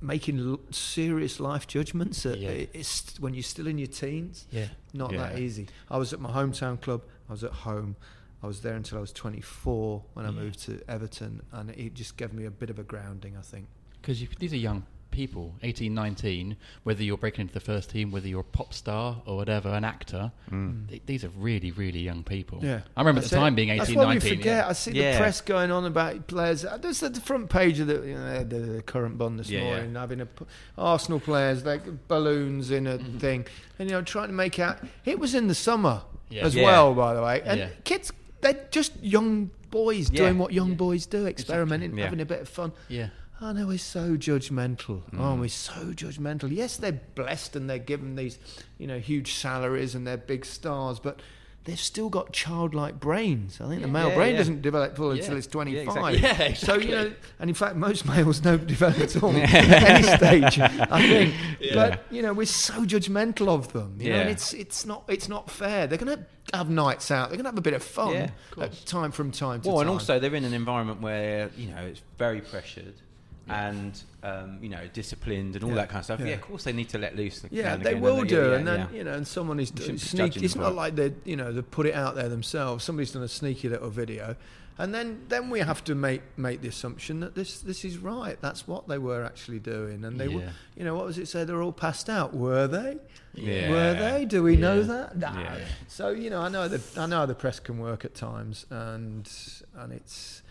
making 0.00 0.38
l- 0.40 0.60
serious 0.70 1.38
life 1.38 1.66
judgments. 1.66 2.26
At, 2.26 2.38
Yeah. 2.38 2.50
It's 2.72 3.18
when 3.20 3.34
you're 3.34 3.42
still 3.44 3.66
in 3.68 3.78
your 3.78 3.86
teens. 3.86 4.46
Yeah. 4.50 4.68
Not 4.92 5.12
that 5.12 5.38
easy. 5.38 5.68
I 5.90 5.98
was 5.98 6.12
at 6.12 6.20
my 6.20 6.30
hometown 6.32 6.80
club. 6.80 7.02
I 7.28 7.32
was 7.32 7.44
at 7.44 7.52
home. 7.52 7.96
I 8.42 8.48
was 8.48 8.60
there 8.62 8.74
until 8.74 8.98
I 8.98 9.00
was 9.00 9.12
24 9.12 10.02
when 10.14 10.26
I 10.26 10.30
Yeah. 10.30 10.34
moved 10.34 10.58
to 10.64 10.80
Everton, 10.88 11.42
and 11.52 11.70
it 11.70 11.94
just 11.94 12.16
gave 12.16 12.32
me 12.32 12.44
a 12.44 12.50
bit 12.50 12.70
of 12.70 12.78
a 12.78 12.82
grounding. 12.82 13.36
I 13.36 13.42
think. 13.42 13.66
Because 14.00 14.18
these 14.40 14.52
are 14.52 14.56
young 14.56 14.84
people, 15.12 15.54
18, 15.62 15.94
19, 15.94 16.56
whether 16.82 17.02
you're 17.04 17.16
breaking 17.16 17.42
into 17.42 17.54
the 17.54 17.60
first 17.60 17.90
team, 17.90 18.10
whether 18.10 18.26
you're 18.26 18.40
a 18.40 18.44
pop 18.44 18.74
star 18.74 19.22
or 19.26 19.36
whatever, 19.36 19.68
an 19.68 19.84
actor. 19.84 20.32
th- 20.50 21.02
these 21.06 21.24
are 21.24 21.28
really, 21.38 21.70
really 21.70 22.00
young 22.00 22.24
people. 22.24 22.58
Yeah, 22.62 22.80
I 22.96 23.00
remember 23.02 23.18
at 23.18 23.22
That's 23.22 23.30
the 23.30 23.36
time 23.36 23.52
it. 23.52 23.56
being 23.56 23.68
18, 23.68 23.78
That's 23.78 23.94
what 23.94 24.04
19. 24.08 24.30
we 24.30 24.36
forget. 24.36 24.64
yeah. 24.64 24.68
I 24.68 24.72
see 24.72 24.90
Yeah. 24.92 25.12
the 25.12 25.18
press 25.18 25.40
going 25.40 25.70
on 25.70 25.84
about 25.84 26.26
players. 26.26 26.64
uh, 26.64 26.76
There's 26.78 27.00
the 27.00 27.12
front 27.20 27.48
page 27.50 27.78
of 27.78 27.86
the, 27.86 27.94
you 28.06 28.14
know, 28.14 28.42
the, 28.42 28.58
the 28.58 28.82
current 28.82 29.16
bond 29.18 29.38
this 29.38 29.48
Yeah, 29.48 29.60
yeah. 29.60 29.64
morning, 29.66 29.94
having 29.94 30.20
a 30.22 30.26
p- 30.26 30.44
Arsenal 30.76 31.20
players 31.20 31.64
like 31.64 32.08
balloons 32.08 32.70
in 32.72 32.86
a 32.88 32.98
Mm-hmm. 32.98 33.18
thing, 33.18 33.46
and 33.78 33.88
you 33.88 33.96
know 33.96 34.02
trying 34.02 34.28
to 34.28 34.34
make 34.34 34.58
out. 34.58 34.78
It 35.04 35.18
was 35.18 35.34
in 35.34 35.46
the 35.46 35.54
summer 35.54 36.02
Yeah. 36.30 36.42
as 36.44 36.54
Yeah. 36.56 36.64
well, 36.64 36.94
by 36.94 37.14
the 37.14 37.22
way, 37.22 37.42
and 37.44 37.60
Yeah. 37.60 37.68
kids. 37.84 38.10
They're 38.40 38.66
just 38.72 38.92
young 39.00 39.50
boys 39.70 40.10
Yeah. 40.10 40.22
doing 40.22 40.38
what 40.38 40.52
young 40.52 40.74
boys 40.74 41.06
do, 41.06 41.26
experimenting, 41.26 41.96
Yeah. 41.96 42.04
having 42.04 42.20
a 42.20 42.24
bit 42.24 42.40
of 42.40 42.48
fun. 42.48 42.72
Yeah. 42.88 43.08
I 43.42 43.52
know 43.52 43.66
we're 43.66 43.78
so 43.78 44.16
judgmental. 44.16 45.02
Oh, 45.14 45.16
Mm. 45.18 45.40
we're 45.40 45.48
so 45.48 45.72
judgmental. 45.92 46.50
Yes, 46.54 46.76
they're 46.76 47.00
blessed 47.14 47.56
and 47.56 47.68
they're 47.68 47.78
given 47.78 48.14
these, 48.16 48.38
you 48.78 48.86
know, 48.86 48.98
huge 48.98 49.34
salaries 49.34 49.94
and 49.94 50.06
they're 50.06 50.16
big 50.16 50.44
stars, 50.44 51.00
but 51.00 51.20
they've 51.64 51.78
still 51.80 52.08
got 52.08 52.32
childlike 52.32 52.98
brains. 53.00 53.60
I 53.60 53.68
think 53.68 53.82
the 53.82 53.88
male 53.88 54.08
Yeah, 54.10 54.14
brain 54.14 54.32
yeah. 54.32 54.38
doesn't 54.38 54.62
develop 54.62 54.96
fully 54.96 55.16
Yeah. 55.18 55.22
until 55.24 55.38
it's 55.38 55.46
25. 55.48 56.14
exactly. 56.14 56.46
Yeah, 56.48 56.54
So, 56.54 56.74
you 56.76 56.90
know, 56.90 57.12
and 57.40 57.50
in 57.50 57.54
fact, 57.54 57.76
most 57.76 58.06
males 58.06 58.38
don't 58.40 58.66
develop 58.66 58.98
at 59.00 59.22
all 59.22 59.30
at 59.36 59.54
any 59.54 60.02
stage, 60.04 60.58
I 60.60 61.00
think. 61.08 61.34
But, 61.74 62.04
you 62.10 62.22
know, 62.22 62.32
we're 62.32 62.46
so 62.46 62.84
judgmental 62.84 63.48
of 63.48 63.72
them. 63.72 63.96
You 64.00 64.10
know, 64.10 64.20
and 64.20 64.30
it's, 64.30 64.52
it's, 64.52 64.84
not, 64.86 65.04
it's 65.08 65.28
not 65.28 65.50
fair. 65.50 65.86
They're 65.86 65.98
going 65.98 66.16
to 66.16 66.56
have 66.56 66.68
nights 66.70 67.10
out. 67.10 67.28
They're 67.30 67.36
going 67.38 67.44
to 67.44 67.50
have 67.50 67.58
a 67.58 67.62
bit 67.62 67.74
of 67.74 67.82
fun 67.82 68.12
Yeah, 68.12 68.30
at 68.60 68.84
time 68.86 69.10
from 69.12 69.30
time 69.30 69.60
to 69.62 69.68
Well, 69.68 69.78
time. 69.78 69.82
and 69.88 69.90
also 69.90 70.18
they're 70.18 70.34
in 70.34 70.44
an 70.44 70.52
environment 70.54 71.00
where 71.00 71.50
you 71.56 71.68
know 71.70 71.82
it's 71.82 72.02
very 72.18 72.40
pressured. 72.40 72.94
And 73.48 74.00
um, 74.22 74.58
you 74.62 74.68
know, 74.68 74.86
disciplined 74.92 75.56
and 75.56 75.64
all 75.64 75.70
Yeah. 75.70 75.76
that 75.76 75.88
kind 75.88 75.98
of 75.98 76.04
stuff. 76.04 76.20
Yeah. 76.20 76.26
Yeah. 76.26 76.34
of 76.34 76.42
course 76.42 76.64
they 76.64 76.72
need 76.72 76.88
to 76.90 76.98
let 76.98 77.16
loose. 77.16 77.44
Yeah, 77.50 77.76
they 77.76 77.94
will 77.94 78.20
and 78.20 78.28
do, 78.28 78.36
yeah, 78.36 78.56
and 78.56 78.66
then 78.66 78.80
yeah. 78.80 78.98
you 78.98 79.04
know, 79.04 79.12
and 79.14 79.26
someone 79.26 79.58
is 79.58 79.72
sneaky. 79.96 80.44
It's 80.44 80.54
not 80.54 80.72
it. 80.72 80.74
like 80.76 80.94
they, 80.94 81.12
you 81.24 81.36
know, 81.36 81.52
they 81.52 81.62
put 81.62 81.86
it 81.86 81.94
out 81.94 82.14
there 82.14 82.28
themselves. 82.28 82.84
Somebody's 82.84 83.12
done 83.12 83.22
a 83.22 83.28
sneaky 83.28 83.68
little 83.68 83.90
video, 83.90 84.36
and 84.78 84.94
then 84.94 85.22
then 85.28 85.50
we 85.50 85.58
have 85.60 85.82
to 85.84 85.94
make 85.94 86.22
make 86.36 86.60
the 86.62 86.68
assumption 86.68 87.20
that 87.20 87.34
this 87.34 87.60
this 87.60 87.84
is 87.84 87.98
right. 87.98 88.38
That's 88.40 88.68
what 88.68 88.86
they 88.86 88.98
were 88.98 89.24
actually 89.24 89.58
doing, 89.58 90.04
and 90.04 90.20
they 90.20 90.28
were, 90.28 90.48
you 90.76 90.84
know, 90.84 90.94
what 90.94 91.06
was 91.06 91.18
it 91.18 91.26
say? 91.26 91.44
They're 91.44 91.62
all 91.62 91.72
passed 91.72 92.08
out. 92.08 92.32
Were 92.34 92.66
they? 92.68 92.98
Yeah. 93.34 93.70
Were 93.70 93.94
they? 93.94 94.24
Do 94.24 94.42
we 94.42 94.56
know 94.56 94.82
that? 94.82 95.18
Nah. 95.18 95.40
Yeah. 95.40 95.58
So 95.88 96.10
you 96.10 96.30
know, 96.30 96.40
I 96.42 96.48
know 96.48 96.68
the 96.68 96.80
I 97.00 97.06
know 97.06 97.18
how 97.18 97.26
the 97.26 97.34
press 97.34 97.58
can 97.60 97.78
work 97.78 98.04
at 98.04 98.14
times, 98.14 98.66
and 98.70 99.28
and 99.76 99.92
it's 99.92 100.41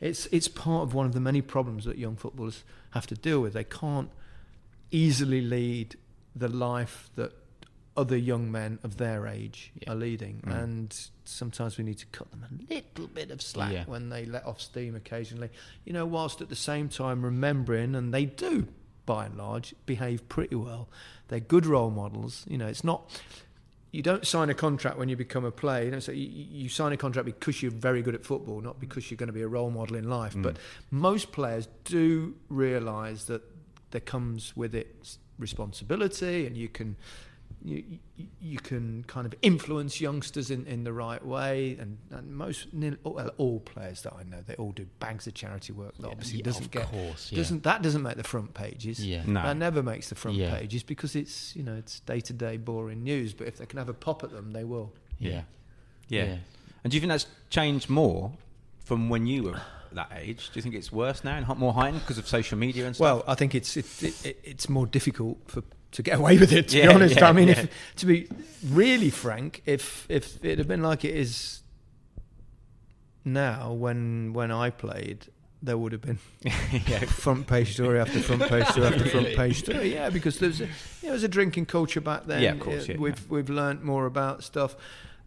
it's 0.00 0.26
it's 0.26 0.48
part 0.48 0.82
of 0.84 0.94
one 0.94 1.06
of 1.06 1.12
the 1.12 1.20
many 1.20 1.42
problems 1.42 1.84
that 1.84 1.98
young 1.98 2.16
footballers 2.16 2.64
have 2.90 3.06
to 3.08 3.14
deal 3.14 3.40
with. 3.40 3.52
They 3.52 3.64
can't 3.64 4.10
easily 4.90 5.40
lead 5.40 5.96
the 6.34 6.48
life 6.48 7.10
that 7.16 7.32
other 7.96 8.16
young 8.16 8.50
men 8.50 8.78
of 8.82 8.96
their 8.96 9.26
age 9.26 9.72
Yeah. 9.80 9.92
are 9.92 9.96
leading, 9.96 10.40
Mm. 10.46 10.62
and 10.62 11.10
sometimes 11.24 11.76
we 11.76 11.84
need 11.84 11.98
to 11.98 12.06
cut 12.06 12.30
them 12.30 12.44
a 12.44 12.72
little 12.72 13.08
bit 13.08 13.30
of 13.30 13.42
slack 13.42 13.72
Yeah. 13.72 13.84
when 13.84 14.08
they 14.08 14.24
let 14.24 14.46
off 14.46 14.60
steam 14.60 14.94
occasionally. 14.94 15.50
You 15.84 15.92
know, 15.92 16.06
whilst 16.06 16.40
at 16.40 16.48
the 16.48 16.56
same 16.56 16.88
time 16.88 17.22
remembering, 17.22 17.94
and 17.94 18.14
they 18.14 18.24
do 18.26 18.68
by 19.06 19.26
and 19.26 19.36
large 19.36 19.74
behave 19.86 20.28
pretty 20.28 20.54
well. 20.54 20.88
They're 21.28 21.40
good 21.40 21.66
role 21.66 21.90
models. 21.90 22.44
You 22.48 22.58
know, 22.58 22.68
it's 22.68 22.84
not. 22.84 23.10
You 23.92 24.02
don't 24.02 24.26
sign 24.26 24.50
a 24.50 24.54
contract 24.54 24.98
when 24.98 25.08
you 25.08 25.16
become 25.16 25.44
a 25.44 25.50
player. 25.50 25.84
You, 25.84 25.90
know, 25.90 25.98
so 25.98 26.12
you, 26.12 26.28
you 26.28 26.68
sign 26.68 26.92
a 26.92 26.96
contract 26.96 27.26
because 27.26 27.62
you're 27.62 27.72
very 27.72 28.02
good 28.02 28.14
at 28.14 28.24
football, 28.24 28.60
not 28.60 28.78
because 28.78 29.10
you're 29.10 29.16
going 29.16 29.28
to 29.28 29.32
be 29.32 29.42
a 29.42 29.48
role 29.48 29.70
model 29.70 29.96
in 29.96 30.08
life. 30.08 30.34
Mm. 30.34 30.42
But 30.42 30.56
most 30.90 31.32
players 31.32 31.68
do 31.84 32.34
realise 32.48 33.24
that 33.24 33.42
there 33.90 34.00
comes 34.00 34.56
with 34.56 34.74
it 34.74 35.16
responsibility, 35.38 36.46
and 36.46 36.56
you 36.56 36.68
can 36.68 36.96
you, 37.62 37.84
you, 38.16 38.26
you 38.40 38.58
can 38.58 39.04
kind 39.06 39.26
of 39.26 39.34
influence 39.42 40.00
youngsters 40.00 40.50
in, 40.50 40.66
in 40.66 40.84
the 40.84 40.92
right 40.92 41.24
way. 41.24 41.76
And, 41.78 41.98
and 42.10 42.34
most 42.34 42.68
well, 42.72 43.30
all 43.36 43.60
players 43.60 44.02
that 44.02 44.14
I 44.14 44.22
know, 44.22 44.38
they 44.46 44.54
all 44.54 44.72
do 44.72 44.86
bags 44.98 45.26
of 45.26 45.34
charity 45.34 45.72
work. 45.72 45.96
That 45.98 46.08
obviously 46.08 46.38
yeah, 46.38 46.44
doesn't 46.44 46.64
of 46.66 46.70
get 46.70 46.86
course, 46.86 47.30
yeah. 47.30 47.36
doesn't 47.36 47.62
that 47.64 47.82
doesn't 47.82 48.02
make 48.02 48.16
the 48.16 48.24
front 48.24 48.54
pages. 48.54 49.04
Yeah. 49.04 49.22
No. 49.26 49.42
That 49.42 49.56
never 49.56 49.82
makes 49.82 50.08
the 50.08 50.14
front 50.14 50.36
Yeah. 50.36 50.54
pages 50.56 50.82
because 50.82 51.14
it's 51.14 51.54
you 51.54 51.62
know 51.62 51.74
it's 51.74 52.00
day 52.00 52.20
to 52.20 52.32
day 52.32 52.56
boring 52.56 53.02
news. 53.02 53.34
But 53.34 53.48
if 53.48 53.58
they 53.58 53.66
can 53.66 53.78
have 53.78 53.88
a 53.88 53.94
pop 53.94 54.24
at 54.24 54.30
them, 54.30 54.52
they 54.52 54.64
will. 54.64 54.92
Yeah. 55.18 55.42
yeah. 56.08 56.24
Yeah. 56.24 56.36
And 56.82 56.90
do 56.90 56.96
you 56.96 57.00
think 57.00 57.10
that's 57.10 57.26
changed 57.50 57.90
more 57.90 58.32
from 58.84 59.08
when 59.10 59.26
you 59.26 59.42
were 59.44 59.60
that 59.92 60.10
age? 60.16 60.50
Do 60.52 60.58
you 60.58 60.62
think 60.62 60.74
it's 60.74 60.90
worse 60.90 61.24
now 61.24 61.36
and 61.36 61.44
hot- 61.44 61.58
more 61.58 61.72
heightened 61.72 62.00
because 62.00 62.18
of 62.18 62.26
social 62.26 62.56
media 62.56 62.86
and 62.86 62.94
stuff? 62.94 63.04
Well, 63.04 63.24
I 63.26 63.34
think 63.34 63.54
it's 63.54 63.76
it, 63.76 64.02
it, 64.02 64.26
it, 64.26 64.40
it's 64.44 64.68
more 64.68 64.86
difficult 64.86 65.38
for 65.46 65.62
to 65.92 66.02
get 66.02 66.18
away 66.18 66.38
with 66.38 66.52
it. 66.52 66.68
To 66.68 66.78
Yeah, 66.78 66.88
be 66.88 66.94
honest, 66.94 67.16
yeah, 67.16 67.28
I 67.28 67.32
mean, 67.32 67.48
yeah. 67.48 67.60
if 67.60 67.94
to 67.96 68.06
be 68.06 68.28
really 68.68 69.10
frank, 69.10 69.62
if 69.66 70.06
if 70.08 70.44
it 70.44 70.58
had 70.58 70.68
been 70.68 70.82
like 70.82 71.04
it 71.04 71.14
is 71.16 71.62
now, 73.24 73.72
when 73.72 74.32
when 74.32 74.50
I 74.50 74.70
played, 74.70 75.26
there 75.62 75.76
would 75.76 75.92
have 75.92 76.00
been 76.00 76.18
yeah. 76.86 77.00
front 77.00 77.46
page 77.46 77.74
story 77.74 78.00
after 78.00 78.20
front 78.20 78.42
page 78.42 78.66
story 78.68 78.86
after 78.86 79.04
front 79.06 79.36
page 79.36 79.58
story. 79.58 79.92
Yeah, 79.94 80.10
because 80.10 80.38
there's 80.38 80.60
a, 80.60 80.68
there 81.02 81.12
was 81.12 81.22
a 81.22 81.28
drinking 81.28 81.66
culture 81.66 82.00
back 82.00 82.26
then. 82.26 82.42
Yeah, 82.42 82.52
of 82.52 82.60
course, 82.60 82.88
yeah, 82.88 82.96
we've 82.96 83.30
we've 83.30 83.50
learnt 83.50 83.84
more 83.84 84.06
about 84.06 84.42
stuff. 84.42 84.76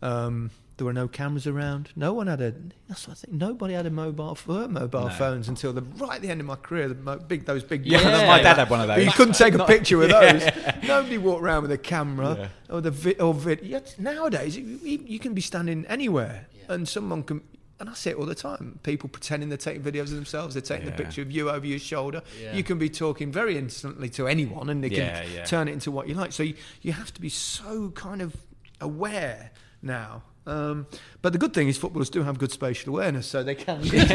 Um, 0.01 0.51
there 0.77 0.85
were 0.85 0.93
no 0.93 1.07
cameras 1.07 1.45
around. 1.45 1.89
No 1.95 2.13
one 2.13 2.27
had 2.27 2.41
a. 2.41 2.53
That's 2.89 3.07
what 3.07 3.17
I 3.17 3.21
think. 3.21 3.33
Nobody 3.33 3.73
had 3.75 3.85
a 3.85 3.89
mobile 3.91 4.33
phone, 4.35 4.73
mobile 4.73 5.07
No. 5.07 5.13
phones 5.13 5.47
until 5.47 5.71
the 5.73 5.81
right 5.81 6.15
at 6.15 6.21
the 6.21 6.29
end 6.29 6.41
of 6.41 6.47
my 6.47 6.55
career. 6.55 6.87
The 6.89 6.95
mo- 6.95 7.17
big 7.19 7.45
those 7.45 7.63
big. 7.63 7.85
Yeah, 7.85 8.03
ones. 8.03 8.27
my 8.27 8.41
dad 8.41 8.57
had 8.57 8.69
one 8.69 8.81
of 8.81 8.87
But 8.87 9.03
you 9.03 9.11
couldn't 9.11 9.35
take 9.35 9.53
a 9.53 9.65
picture 9.73 9.97
with 9.97 10.09
Yeah. 10.09 10.33
those. 10.33 10.83
Nobody 10.87 11.17
walked 11.17 11.43
around 11.43 11.61
with 11.63 11.71
a 11.71 11.77
camera 11.77 12.35
Yeah. 12.69 12.75
or 12.75 12.81
the 12.81 12.91
vi- 12.91 13.19
or 13.19 13.33
vid. 13.33 13.61
Yet 13.63 13.95
nowadays, 13.99 14.57
you, 14.57 14.79
you 14.83 15.19
can 15.19 15.33
be 15.33 15.41
standing 15.41 15.85
anywhere 15.87 16.47
and 16.67 16.87
someone 16.87 17.23
can. 17.23 17.41
And 17.79 17.89
I 17.89 17.95
see 17.95 18.11
it 18.11 18.15
all 18.17 18.25
the 18.25 18.35
time. 18.35 18.79
People 18.83 19.09
pretending 19.09 19.49
they're 19.49 19.57
taking 19.57 19.81
videos 19.81 20.03
of 20.03 20.11
themselves. 20.11 20.53
They're 20.53 20.61
taking 20.61 20.85
Yeah. 20.87 20.95
the 20.95 21.03
picture 21.03 21.21
of 21.21 21.31
you 21.31 21.49
over 21.49 21.65
your 21.65 21.79
shoulder. 21.79 22.21
Yeah. 22.41 22.55
You 22.55 22.63
can 22.63 22.77
be 22.77 22.87
talking 22.89 23.29
very 23.31 23.57
instantly 23.57 24.09
to 24.11 24.27
anyone, 24.27 24.69
and 24.69 24.81
they 24.83 24.87
Yeah, 24.89 25.21
can 25.23 25.31
yeah. 25.33 25.43
turn 25.43 25.67
it 25.67 25.73
into 25.73 25.91
what 25.91 26.07
you 26.07 26.13
like. 26.13 26.31
So 26.31 26.43
you, 26.43 26.53
you 26.81 26.93
have 26.93 27.13
to 27.13 27.19
be 27.19 27.27
so 27.29 27.89
kind 27.91 28.21
of 28.21 28.35
aware 28.79 29.51
now. 29.81 30.23
Um, 30.45 30.87
but 31.21 31.31
the 31.31 31.39
good 31.39 31.53
thing 31.53 31.69
is 31.69 31.77
footballers 31.77 32.09
do 32.09 32.21
have 32.23 32.37
good 32.37 32.51
spatial 32.51 32.93
awareness, 32.93 33.27
so 33.27 33.43
they 33.43 33.55
can 33.55 33.81
usually, 33.81 34.05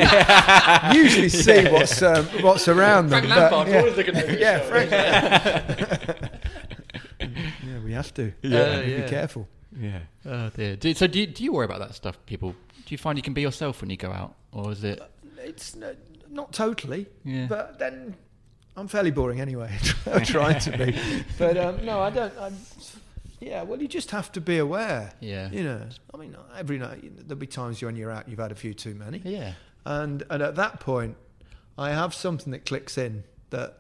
usually 0.95 1.29
see 1.31 1.65
what's 1.69 2.03
um, 2.03 2.27
what's 2.43 2.69
around 2.69 3.09
them. 3.09 3.27
But, 3.29 3.67
yeah. 3.69 4.37
yeah, 4.39 4.59
Frank. 4.61 4.91
yeah, 7.21 7.79
we 7.85 7.93
have 7.93 8.13
to. 8.15 8.33
Yeah. 8.43 8.81
be 8.83 8.91
Yeah. 8.93 9.09
careful. 9.09 9.49
yeah. 9.79 10.01
Oh 10.27 10.51
dear. 10.51 10.77
Do, 10.77 10.93
so 10.95 11.07
do 11.07 11.19
you, 11.21 11.27
do 11.27 11.43
you 11.45 11.53
worry 11.53 11.65
about 11.65 11.81
that 11.81 11.95
stuff, 11.95 12.19
people? 12.27 12.51
Do 12.53 12.95
you 12.95 12.99
find 12.99 13.17
you 13.19 13.23
can 13.23 13.35
be 13.35 13.43
yourself 13.43 13.81
when 13.81 13.91
you 13.91 13.97
go 13.97 14.11
out, 14.13 14.35
or 14.53 14.73
is 14.73 14.85
it? 14.85 15.01
It's 15.39 15.75
no, 15.77 15.95
not 16.31 16.53
totally, 16.53 17.07
Yeah. 17.25 17.47
but 17.49 17.79
then 17.79 18.15
I'm 18.77 18.89
fairly 18.89 19.11
boring 19.11 19.41
anyway. 19.41 19.77
I'm 20.07 20.25
trying 20.25 20.61
to 20.61 20.77
be, 20.77 20.95
but 21.39 21.57
um, 21.57 21.85
no, 21.85 22.01
I 22.01 22.11
don't. 22.11 22.33
I'm, 22.39 22.57
yeah, 23.41 23.63
well, 23.63 23.81
you 23.81 23.89
just 23.89 24.11
have 24.11 24.31
to 24.33 24.41
be 24.41 24.59
aware. 24.59 25.13
Yeah. 25.21 25.51
You 25.51 25.65
know, 25.65 25.83
I 26.13 26.17
mean, 26.17 26.37
every 26.57 26.79
night 26.79 27.27
there'll 27.27 27.39
be 27.39 27.47
times 27.47 27.83
when 27.83 27.97
you're 27.97 28.11
out, 28.11 28.29
you've 28.29 28.39
had 28.39 28.53
a 28.53 28.57
few 28.57 28.75
too 28.75 28.95
many, 28.95 29.21
Yeah. 29.25 29.53
and 29.85 30.23
and 30.31 30.43
at 30.43 30.57
that 30.57 30.81
point, 30.81 31.17
I 31.77 31.91
have 31.91 32.15
something 32.15 32.51
that 32.53 32.67
clicks 32.67 32.99
in 32.99 33.25
that. 33.51 33.79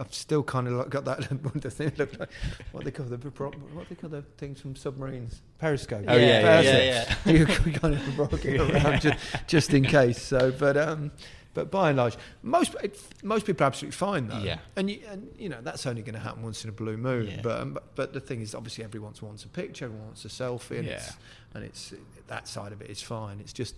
I've 0.00 0.14
still 0.14 0.42
kind 0.42 0.66
of 0.68 0.72
like 0.72 0.88
got 0.88 1.04
that. 1.04 1.24
what 1.44 1.60
the 1.60 1.70
thing 1.70 1.92
look 1.98 2.18
like? 2.18 2.30
What 2.72 2.84
they 2.84 2.90
call 2.90 3.04
the 3.04 3.18
what 3.18 3.88
they 3.90 3.94
call 3.94 4.08
the 4.08 4.22
things 4.38 4.58
from 4.58 4.74
submarines? 4.74 5.42
Periscope. 5.58 6.06
Oh, 6.08 6.16
yeah, 6.16 6.60
yeah, 6.62 6.82
yeah, 6.82 7.14
Periscope. 7.24 7.66
you 7.66 7.72
kind 7.72 7.94
of 7.94 8.18
rock 8.18 8.42
it 8.42 8.58
around 8.58 9.02
just, 9.02 9.18
just 9.46 9.74
in 9.74 9.84
case. 9.84 10.22
So, 10.22 10.50
but 10.50 10.78
um, 10.78 11.10
but 11.54 11.70
by 11.70 11.88
and 11.90 11.98
large, 11.98 12.16
most 12.42 12.74
most 13.22 13.46
people 13.46 13.64
are 13.64 13.66
absolutely 13.68 13.96
fine 13.96 14.28
though. 14.28 14.38
Yeah. 14.38 14.58
And 14.76 14.90
you 14.90 15.00
and 15.08 15.28
you 15.38 15.48
know 15.48 15.58
that's 15.62 15.86
only 15.86 16.02
going 16.02 16.14
to 16.14 16.20
happen 16.20 16.42
once 16.42 16.64
in 16.64 16.70
a 16.70 16.72
blue 16.72 16.96
moon. 16.96 17.26
Yeah. 17.28 17.40
But, 17.42 17.60
um, 17.60 17.72
but 17.74 17.94
but 17.94 18.12
the 18.12 18.20
thing 18.20 18.40
is, 18.40 18.54
obviously, 18.54 18.84
everyone 18.84 19.12
wants 19.20 19.44
a 19.44 19.48
picture, 19.48 19.84
everyone 19.86 20.06
wants 20.06 20.24
a 20.24 20.28
selfie, 20.28 20.78
and 20.78 20.88
it's 20.88 21.12
and 21.54 21.64
it's 21.64 21.94
that 22.28 22.48
side 22.48 22.72
of 22.72 22.80
it 22.82 22.90
is 22.90 23.02
fine. 23.02 23.38
It's 23.40 23.52
just 23.52 23.74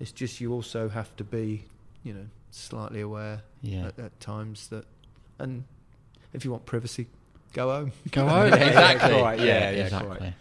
it's 0.00 0.12
just 0.12 0.40
you 0.40 0.52
also 0.52 0.88
have 0.88 1.14
to 1.16 1.24
be 1.24 1.64
you 2.02 2.12
know 2.14 2.26
slightly 2.50 3.00
aware 3.00 3.42
Yeah. 3.62 3.86
at, 3.86 3.98
at 3.98 4.20
times 4.20 4.68
that 4.68 4.84
and 5.38 5.64
if 6.32 6.44
you 6.44 6.50
want 6.50 6.66
privacy, 6.66 7.06
go 7.52 7.70
home. 7.70 7.92
Go 8.10 8.26
on. 8.28 8.52
exactly. 8.52 9.18
quite, 9.20 9.38
yeah, 9.40 9.44
yeah, 9.70 9.84
exactly. 9.84 10.16
quite. 10.18 10.34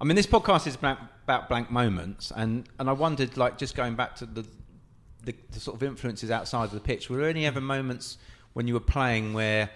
I 0.00 0.04
mean, 0.04 0.16
this 0.16 0.26
podcast 0.26 0.66
is 0.66 0.74
about, 0.74 0.98
about 1.24 1.48
blank 1.48 1.70
moments, 1.70 2.30
and, 2.34 2.68
and 2.78 2.90
I 2.90 2.92
wondered, 2.92 3.36
like, 3.38 3.56
just 3.58 3.74
going 3.74 3.94
back 3.94 4.16
to 4.16 4.26
the, 4.26 4.44
the 5.24 5.34
the 5.52 5.60
sort 5.60 5.76
of 5.76 5.82
influences 5.82 6.30
outside 6.30 6.64
of 6.64 6.72
the 6.72 6.80
pitch. 6.80 7.08
Were 7.10 7.16
there 7.18 7.28
any 7.28 7.46
ever 7.46 7.60
moments 7.60 8.18
when 8.52 8.66
you 8.68 8.74
were 8.74 8.80
playing 8.80 9.32
where 9.34 9.70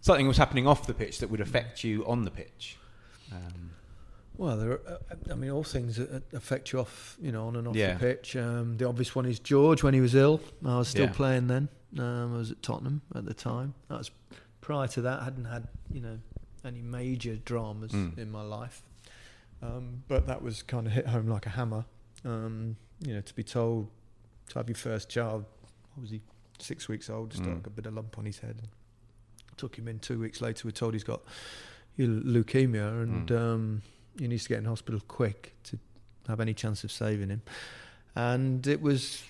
something 0.00 0.26
was 0.28 0.36
happening 0.36 0.66
off 0.66 0.86
the 0.86 0.94
pitch 0.94 1.18
that 1.18 1.28
would 1.30 1.40
affect 1.40 1.84
you 1.84 2.06
on 2.06 2.24
the 2.24 2.30
pitch? 2.30 2.76
Um, 3.32 3.70
Well, 4.36 4.56
there 4.56 4.70
are, 4.70 4.80
uh, 5.10 5.32
I 5.32 5.34
mean, 5.34 5.50
all 5.50 5.64
things 5.64 5.96
that 5.96 6.22
affect 6.32 6.72
you 6.72 6.78
off, 6.78 7.16
you 7.20 7.32
know, 7.32 7.48
on 7.48 7.56
and 7.56 7.66
off 7.66 7.74
Yeah. 7.74 7.94
the 7.94 7.98
pitch. 8.00 8.36
Um, 8.36 8.76
the 8.76 8.86
obvious 8.88 9.12
one 9.14 9.26
is 9.26 9.40
George 9.40 9.82
when 9.82 9.94
he 9.94 10.00
was 10.00 10.14
ill. 10.14 10.40
I 10.64 10.78
was 10.78 10.86
still 10.88 11.06
Yeah. 11.06 11.12
playing 11.12 11.48
then. 11.48 11.68
Um, 11.98 12.34
I 12.34 12.38
was 12.38 12.52
at 12.52 12.62
Tottenham 12.62 13.02
at 13.16 13.24
the 13.24 13.34
time. 13.34 13.74
That 13.88 13.98
was 13.98 14.12
prior 14.60 14.86
to 14.88 15.02
that. 15.02 15.20
I 15.22 15.24
hadn't 15.24 15.46
had 15.46 15.66
you 15.92 16.00
know 16.00 16.18
any 16.64 16.82
major 16.82 17.34
dramas 17.36 17.90
Mm. 17.92 18.16
in 18.18 18.30
my 18.30 18.42
life, 18.42 18.82
um, 19.62 20.04
but 20.06 20.26
that 20.28 20.40
was 20.42 20.62
kind 20.62 20.86
of 20.86 20.92
hit 20.92 21.06
home 21.08 21.26
like 21.26 21.46
a 21.46 21.50
hammer. 21.50 21.84
Um, 22.24 22.76
you 23.00 23.14
know, 23.14 23.20
to 23.20 23.34
be 23.34 23.42
told 23.42 23.88
to 24.48 24.58
have 24.58 24.68
your 24.68 24.76
first 24.76 25.08
child, 25.08 25.44
what 25.94 26.02
was 26.02 26.10
he 26.10 26.20
six 26.58 26.88
weeks 26.88 27.08
old? 27.10 27.30
Just 27.30 27.42
Mm. 27.44 27.54
like 27.56 27.66
a 27.66 27.70
bit 27.70 27.86
of 27.86 27.94
lump 27.94 28.18
on 28.18 28.24
his 28.26 28.38
head. 28.40 28.68
Took 29.56 29.76
him 29.78 29.88
in 29.88 29.98
two 29.98 30.18
weeks 30.20 30.40
later. 30.40 30.66
We're 30.66 30.72
told 30.72 30.94
he's 30.94 31.04
got 31.04 31.22
leukemia 31.98 33.02
and 33.02 33.28
Mm. 33.28 33.36
um, 33.40 33.82
he 34.18 34.28
needs 34.28 34.44
to 34.44 34.48
get 34.50 34.58
in 34.58 34.64
hospital 34.66 35.00
quick 35.08 35.54
to 35.64 35.78
have 36.28 36.40
any 36.40 36.54
chance 36.54 36.84
of 36.84 36.92
saving 36.92 37.28
him. 37.30 37.42
And 38.14 38.66
it 38.66 38.80
was 38.80 39.22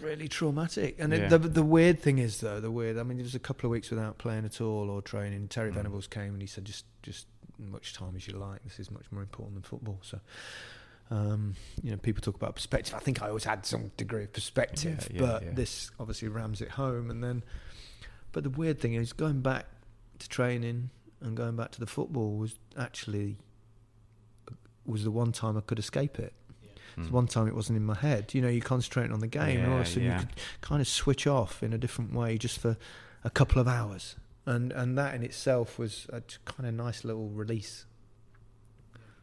really 0.00 0.28
traumatic. 0.28 0.96
And 0.98 1.12
Yeah. 1.12 1.26
it, 1.26 1.28
the 1.30 1.38
the 1.38 1.62
weird 1.62 2.00
thing 2.00 2.18
is 2.18 2.40
though, 2.40 2.60
the 2.60 2.70
weird. 2.70 2.98
I 2.98 3.02
mean, 3.02 3.18
it 3.18 3.22
was 3.22 3.34
a 3.34 3.38
couple 3.40 3.66
of 3.66 3.70
weeks 3.72 3.90
without 3.90 4.18
playing 4.18 4.44
at 4.44 4.60
all 4.60 4.90
or 4.90 5.02
training. 5.02 5.48
Terry 5.48 5.70
Mm. 5.70 5.74
Venables 5.74 6.06
came 6.06 6.32
and 6.32 6.40
he 6.40 6.46
said, 6.46 6.64
just 6.64 6.84
just 7.02 7.26
as 7.60 7.66
much 7.68 7.94
time 7.94 8.14
as 8.16 8.26
you 8.26 8.34
like. 8.36 8.62
This 8.64 8.78
is 8.80 8.90
much 8.90 9.10
more 9.12 9.22
important 9.22 9.54
than 9.54 9.62
football. 9.62 9.98
So. 10.02 10.20
Um, 11.12 11.54
you 11.82 11.90
know, 11.90 11.98
people 11.98 12.22
talk 12.22 12.36
about 12.36 12.54
perspective. 12.54 12.94
I 12.94 13.00
think 13.00 13.20
I 13.22 13.28
always 13.28 13.44
had 13.44 13.66
some 13.66 13.90
degree 13.98 14.24
of 14.24 14.32
perspective, 14.32 15.08
Yeah, 15.10 15.20
yeah, 15.20 15.26
but 15.26 15.42
yeah. 15.42 15.50
this 15.52 15.90
obviously 16.00 16.28
rams 16.28 16.62
it 16.62 16.70
home. 16.70 17.10
And 17.10 17.22
then, 17.22 17.42
but 18.32 18.44
the 18.44 18.50
weird 18.50 18.80
thing 18.80 18.94
is 18.94 19.12
going 19.12 19.42
back 19.42 19.66
to 20.20 20.28
training 20.28 20.88
and 21.20 21.36
going 21.36 21.54
back 21.54 21.70
to 21.72 21.80
the 21.80 21.86
football 21.86 22.36
was 22.36 22.54
actually 22.78 23.36
was 24.86 25.04
the 25.04 25.10
one 25.10 25.32
time 25.32 25.56
I 25.58 25.60
could 25.60 25.78
escape 25.78 26.18
it. 26.18 26.32
It's 26.96 27.06
the 27.08 27.12
one 27.12 27.26
time 27.26 27.46
it 27.46 27.54
wasn't 27.54 27.76
in 27.76 27.84
my 27.84 27.94
head. 27.94 28.32
You 28.34 28.42
know, 28.42 28.48
you're 28.48 28.64
concentrating 28.64 29.12
on 29.12 29.20
the 29.20 29.26
game, 29.26 29.60
and 29.64 29.72
all 29.72 29.80
of 29.80 29.86
a 29.86 29.88
sudden 29.88 30.04
you 30.04 30.18
could 30.26 30.40
kind 30.60 30.80
of 30.80 30.88
switch 30.88 31.26
off 31.26 31.62
in 31.62 31.72
a 31.72 31.78
different 31.78 32.12
way 32.14 32.36
just 32.38 32.58
for 32.58 32.76
a 33.24 33.30
couple 33.30 33.60
of 33.60 33.68
hours, 33.68 34.16
and 34.46 34.72
and 34.72 34.96
that 34.98 35.14
in 35.14 35.22
itself 35.22 35.78
was 35.78 36.06
a 36.10 36.22
kind 36.44 36.66
of 36.68 36.74
nice 36.74 37.04
little 37.04 37.28
release. 37.28 37.86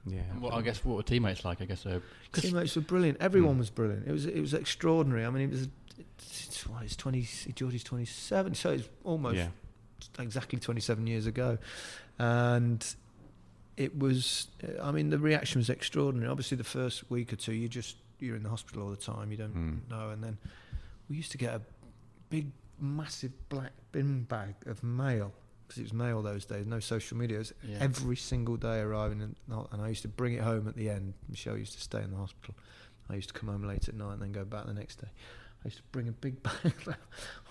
Yeah. 0.06 0.22
Well, 0.40 0.54
I 0.54 0.62
guess 0.62 0.84
what 0.86 0.96
were 0.98 1.04
teammates 1.04 1.44
like? 1.46 1.62
I 1.62 1.66
guess 1.66 1.86
uh 1.86 2.00
'cause- 2.32 2.44
Teammates 2.46 2.76
were 2.76 2.82
brilliant. 2.82 3.18
Everyone 3.22 3.56
Mm. 3.56 3.60
was 3.60 3.70
brilliant. 3.70 4.08
It 4.08 4.12
was 4.12 4.26
it 4.26 4.40
was 4.40 4.54
extraordinary. 4.54 5.26
I 5.26 5.30
mean, 5.30 5.44
it 5.44 5.52
was 5.52 5.68
it's, 5.98 6.66
what, 6.68 6.84
it's 6.84 6.96
twenty. 6.96 7.28
Georgie's 7.56 7.84
twenty 7.84 8.06
seven, 8.06 8.56
so 8.56 8.72
it's 8.72 8.88
almost 9.04 9.36
Yeah. 9.38 9.50
exactly 10.18 10.60
27 10.60 11.06
years 11.08 11.26
ago. 11.28 11.58
And 12.18 12.86
it 13.78 13.98
was, 13.98 14.48
I 14.82 14.92
mean, 14.92 15.10
the 15.10 15.20
reaction 15.20 15.60
was 15.60 15.70
extraordinary. 15.70 16.30
Obviously, 16.30 16.58
the 16.58 16.64
first 16.64 17.10
week 17.10 17.32
or 17.34 17.36
two, 17.38 17.54
you 17.54 17.68
just, 17.70 17.96
you're 18.20 18.36
in 18.36 18.44
the 18.44 18.50
hospital 18.50 18.84
all 18.84 18.90
the 18.90 18.96
time, 18.98 19.32
you 19.32 19.38
don't 19.38 19.56
Mm. 19.56 19.90
know. 19.90 20.10
And 20.10 20.24
then 20.24 20.38
we 21.10 21.16
used 21.18 21.32
to 21.32 21.38
get 21.38 21.54
a 21.56 21.62
big, 22.30 22.52
massive 22.80 23.32
black 23.50 23.72
bin 23.92 24.24
bag 24.24 24.56
of 24.66 24.84
mail. 24.84 25.34
Because 25.70 25.82
it 25.82 25.84
was 25.84 25.94
mail 25.94 26.22
those 26.24 26.46
days, 26.46 26.66
no 26.66 26.80
social 26.80 27.16
media. 27.16 27.38
It 27.38 27.40
was 27.40 27.54
Yeah. 27.64 27.78
every 27.80 28.16
single 28.16 28.58
day 28.58 28.80
arriving, 28.80 29.22
in, 29.22 29.36
and 29.72 29.82
I 29.82 29.88
used 29.88 30.02
to 30.02 30.08
bring 30.08 30.34
it 30.34 30.42
home 30.42 30.68
at 30.68 30.76
the 30.76 30.90
end. 30.90 31.14
Michelle 31.30 31.58
used 31.58 31.74
to 31.74 31.80
stay 31.82 32.02
in 32.04 32.10
the 32.10 32.18
hospital. 32.18 32.56
I 33.08 33.14
used 33.16 33.28
to 33.28 33.34
come 33.36 33.50
home 33.50 33.64
late 33.64 33.88
at 33.88 33.94
night 33.96 34.14
and 34.14 34.22
then 34.24 34.32
go 34.32 34.44
back 34.46 34.66
the 34.66 34.74
next 34.74 34.96
day. 35.00 35.10
I 35.64 35.68
used 35.68 35.78
to 35.78 35.84
bring 35.92 36.08
a 36.08 36.12
big 36.12 36.42
bag. 36.44 36.74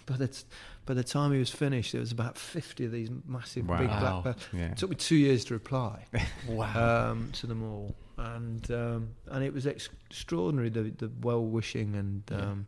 by, 0.06 0.16
the 0.16 0.26
t- 0.28 0.44
by 0.84 0.94
the 0.94 1.04
time 1.04 1.30
he 1.32 1.38
was 1.38 1.50
finished, 1.50 1.92
there 1.92 2.00
was 2.00 2.10
about 2.10 2.36
50 2.36 2.86
of 2.86 2.90
these 2.92 3.08
massive 3.24 3.66
big 3.68 3.88
black 3.88 4.24
bags. 4.24 4.48
Yeah. 4.52 4.72
It 4.72 4.78
took 4.78 4.90
me 4.90 4.96
two 4.96 5.14
years 5.16 5.44
to 5.46 5.54
reply 5.54 6.06
wow. 6.48 7.10
um, 7.12 7.30
to 7.34 7.46
them 7.46 7.62
all, 7.62 7.94
and 8.16 8.68
um, 8.72 9.10
and 9.28 9.44
it 9.44 9.52
was 9.54 9.64
ex- 9.66 9.90
extraordinary 10.10 10.70
the 10.70 10.84
the 10.90 11.10
well 11.20 11.44
wishing 11.44 11.94
and 11.94 12.22
Yeah. 12.30 12.38
um, 12.38 12.66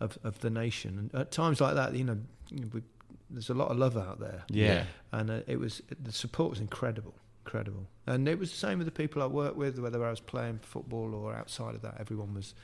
of 0.00 0.16
of 0.24 0.38
the 0.40 0.50
nation. 0.50 0.98
And 0.98 1.14
at 1.20 1.30
times 1.32 1.60
like 1.60 1.74
that, 1.74 1.94
you 1.94 2.04
know, 2.04 2.18
you 2.50 2.60
know, 2.60 2.68
we, 2.72 2.82
there's 3.30 3.50
a 3.50 3.54
lot 3.54 3.70
of 3.70 3.76
love 3.78 3.96
out 3.96 4.20
there, 4.20 4.44
Yeah. 4.48 4.84
and 5.12 5.30
uh, 5.30 5.40
it 5.46 5.58
was 5.58 5.82
the 6.02 6.12
support 6.12 6.50
was 6.50 6.60
incredible, 6.60 7.14
incredible. 7.44 7.86
And 8.06 8.28
it 8.28 8.38
was 8.38 8.50
the 8.50 8.56
same 8.58 8.78
with 8.78 8.86
the 8.86 8.92
people 8.92 9.22
I 9.22 9.26
worked 9.26 9.56
with, 9.56 9.78
whether 9.78 10.04
I 10.04 10.10
was 10.10 10.20
playing 10.20 10.60
football 10.62 11.14
or 11.14 11.34
outside 11.34 11.74
of 11.74 11.82
that. 11.82 11.96
Everyone 11.98 12.34
was, 12.34 12.54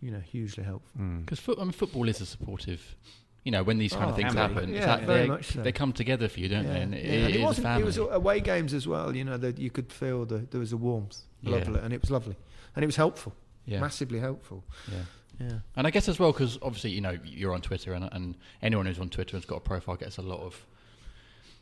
you 0.00 0.10
know, 0.10 0.20
hugely 0.20 0.64
helpful. 0.64 1.00
Mm. 1.00 1.24
Because 1.24 1.40
I 1.58 1.62
mean, 1.64 1.72
football 1.72 2.08
is 2.08 2.20
a 2.20 2.26
supportive. 2.26 2.96
You 3.44 3.50
know, 3.50 3.64
when 3.64 3.78
these 3.78 3.92
kind 3.92 4.04
Oh, 4.04 4.08
of 4.10 4.16
things 4.16 4.34
family. 4.34 4.54
happen, 4.54 4.72
Yeah, 4.74 4.86
like 4.94 5.04
very 5.06 5.22
they, 5.22 5.28
much 5.28 5.46
so. 5.52 5.62
they 5.62 5.72
come 5.72 5.92
together 5.92 6.28
for 6.28 6.38
you, 6.38 6.48
don't 6.48 6.64
they? 6.68 6.80
And 6.80 6.94
it, 6.94 7.04
yeah. 7.04 7.10
it 7.12 7.16
And 7.24 7.30
it 7.34 7.36
is 7.38 7.42
wasn't. 7.42 7.64
family. 7.64 7.82
It 7.82 7.86
was 7.86 7.96
away 7.98 8.38
games 8.40 8.72
as 8.72 8.86
well. 8.86 9.16
You 9.16 9.24
know 9.24 9.36
that 9.38 9.58
you 9.58 9.68
could 9.70 9.92
feel 9.92 10.24
the 10.26 10.38
there 10.50 10.60
was 10.60 10.72
a 10.72 10.76
warmth, 10.76 11.22
Yeah. 11.40 11.56
lovely, 11.56 11.80
and 11.80 11.92
it 11.92 12.00
was 12.00 12.10
lovely, 12.10 12.36
and 12.76 12.84
it 12.84 12.86
was 12.86 12.94
helpful, 12.96 13.34
yeah. 13.64 13.80
massively 13.80 14.20
helpful. 14.20 14.62
yeah. 14.88 14.98
Yeah. 15.40 15.58
And 15.76 15.86
I 15.86 15.90
guess 15.90 16.08
as 16.08 16.18
well, 16.18 16.32
because 16.32 16.58
obviously, 16.62 16.90
you 16.90 17.00
know, 17.00 17.18
you're 17.24 17.52
on 17.54 17.62
Twitter, 17.62 17.92
and, 17.94 18.08
and 18.12 18.36
anyone 18.62 18.86
who's 18.86 18.98
on 18.98 19.08
Twitter 19.08 19.36
and 19.36 19.42
has 19.42 19.48
got 19.48 19.56
a 19.56 19.60
profile 19.60 19.96
gets 19.96 20.18
a 20.18 20.22
lot 20.22 20.40
of 20.40 20.66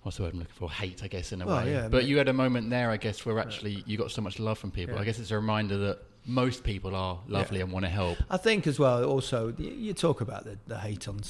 what's 0.02 0.16
the 0.16 0.22
word 0.22 0.32
I'm 0.32 0.38
looking 0.40 0.54
for? 0.54 0.70
Hate, 0.70 1.02
I 1.02 1.08
guess, 1.08 1.32
in 1.32 1.42
a 1.42 1.46
Well, 1.46 1.64
way. 1.64 1.72
yeah, 1.72 1.88
but 1.88 2.04
you 2.06 2.16
had 2.18 2.28
a 2.28 2.32
moment 2.32 2.70
there, 2.70 2.90
I 2.90 2.96
guess, 2.96 3.24
where 3.26 3.38
actually 3.38 3.82
you 3.86 3.98
got 3.98 4.10
so 4.10 4.22
much 4.22 4.38
love 4.38 4.58
from 4.58 4.70
people. 4.70 4.94
Yeah. 4.94 5.02
I 5.02 5.04
guess 5.04 5.18
it's 5.18 5.30
a 5.30 5.36
reminder 5.36 5.76
that 5.78 5.98
most 6.26 6.64
people 6.64 6.94
are 6.94 7.18
lovely 7.28 7.60
and 7.60 7.70
want 7.72 7.84
to 7.84 7.90
help. 7.90 8.18
I 8.30 8.36
think 8.36 8.66
as 8.66 8.78
well. 8.78 9.04
Also, 9.04 9.54
you 9.58 9.92
talk 9.94 10.20
about 10.20 10.44
the, 10.44 10.58
the 10.66 10.78
hate 10.78 11.08
on, 11.08 11.20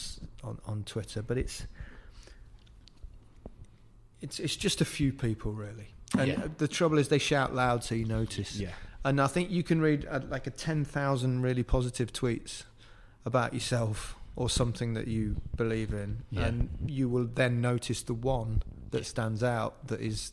on 0.43 0.59
on 0.67 0.83
Twitter, 0.85 1.23
but 1.23 1.37
it's 1.39 1.67
it's 4.21 4.39
it's 4.41 4.57
just 4.57 4.81
a 4.81 4.85
few 4.85 5.13
people 5.13 5.53
really. 5.53 5.89
And 6.19 6.53
the 6.59 6.67
trouble 6.67 6.99
is, 6.99 7.09
they 7.09 7.19
shout 7.19 7.55
loud, 7.55 7.85
so 7.85 7.95
you 7.95 8.05
notice. 8.05 8.57
Yeah. 8.59 8.71
And 9.05 9.21
I 9.21 9.27
think 9.29 9.51
you 9.51 9.63
can 9.63 9.81
read 9.81 10.07
uh, 10.11 10.21
like 10.29 10.47
a 10.47 10.51
ten 10.51 10.85
thousand 10.85 11.43
really 11.43 11.63
positive 11.63 12.13
tweets 12.13 12.65
about 13.25 13.55
yourself 13.55 14.17
or 14.37 14.49
something 14.51 14.95
that 14.95 15.09
you 15.09 15.37
believe 15.57 15.93
in, 15.93 16.23
Yeah. 16.31 16.47
and 16.47 16.69
you 16.87 17.09
will 17.09 17.25
then 17.27 17.61
notice 17.61 18.03
the 18.03 18.15
one 18.15 18.63
that 18.91 19.07
stands 19.07 19.43
out 19.43 19.87
that 19.89 20.01
is 20.01 20.33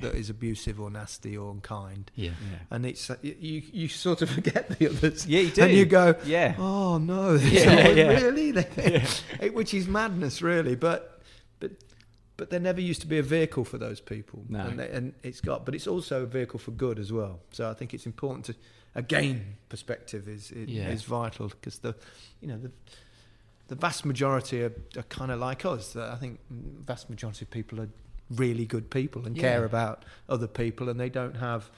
that 0.00 0.14
is 0.14 0.30
abusive 0.30 0.80
or 0.80 0.90
nasty 0.90 1.36
or 1.36 1.50
unkind. 1.50 2.10
Yeah. 2.14 2.30
Yeah. 2.50 2.58
And 2.70 2.86
it's 2.86 3.10
uh, 3.10 3.16
you 3.22 3.62
you 3.72 3.88
sort 3.88 4.22
of 4.22 4.30
forget 4.38 4.68
the 4.78 4.88
others. 4.90 5.26
Yeah, 5.26 5.40
you 5.40 5.50
do. 5.50 5.62
And 5.62 5.72
you 5.72 5.84
go, 5.86 6.14
Yeah. 6.24 6.54
oh 6.58 6.98
no, 6.98 7.34
Yeah, 7.34 7.88
yeah, 7.88 7.88
yeah. 7.88 8.08
really? 8.20 8.50
It- 9.40 9.54
which 9.54 9.74
is 9.74 9.88
madness, 9.88 10.40
really. 10.42 10.76
But 10.76 11.20
but 11.60 11.72
but 12.42 12.50
there 12.50 12.58
never 12.60 12.80
used 12.80 13.00
to 13.02 13.06
be 13.06 13.18
a 13.18 13.22
vehicle 13.22 13.64
for 13.64 13.78
those 13.78 14.00
people, 14.00 14.44
No. 14.48 14.60
and, 14.66 14.78
they, 14.80 14.88
and 14.90 15.14
it's 15.22 15.40
got. 15.40 15.64
But 15.64 15.74
it's 15.76 15.86
also 15.86 16.22
a 16.24 16.26
vehicle 16.26 16.58
for 16.58 16.72
good 16.72 16.98
as 16.98 17.12
well. 17.12 17.38
So 17.52 17.70
I 17.70 17.74
think 17.74 17.94
it's 17.94 18.04
important 18.06 18.46
to 18.46 18.54
again 18.96 19.56
perspective 19.68 20.26
is 20.28 20.50
is, 20.50 20.68
Yeah. 20.68 20.88
is 20.90 21.04
vital 21.04 21.48
because 21.48 21.78
the 21.78 21.94
you 22.40 22.48
know 22.48 22.58
the. 22.58 22.70
The 23.68 23.76
vast 23.76 24.04
majority 24.04 24.62
are, 24.64 24.74
are 24.98 25.04
kind 25.08 25.30
of 25.30 25.38
like 25.38 25.64
us. 25.64 25.96
Uh, 25.96 26.10
I 26.14 26.18
think 26.20 26.40
vast 26.50 27.08
majority 27.08 27.44
of 27.44 27.50
people 27.50 27.80
are 27.80 27.88
really 28.28 28.66
good 28.66 28.90
people 28.90 29.24
and 29.26 29.34
care 29.38 29.64
about 29.64 30.04
other 30.28 30.48
people, 30.48 30.88
and 30.90 30.98
they 31.00 31.08
don't 31.08 31.36
have, 31.36 31.70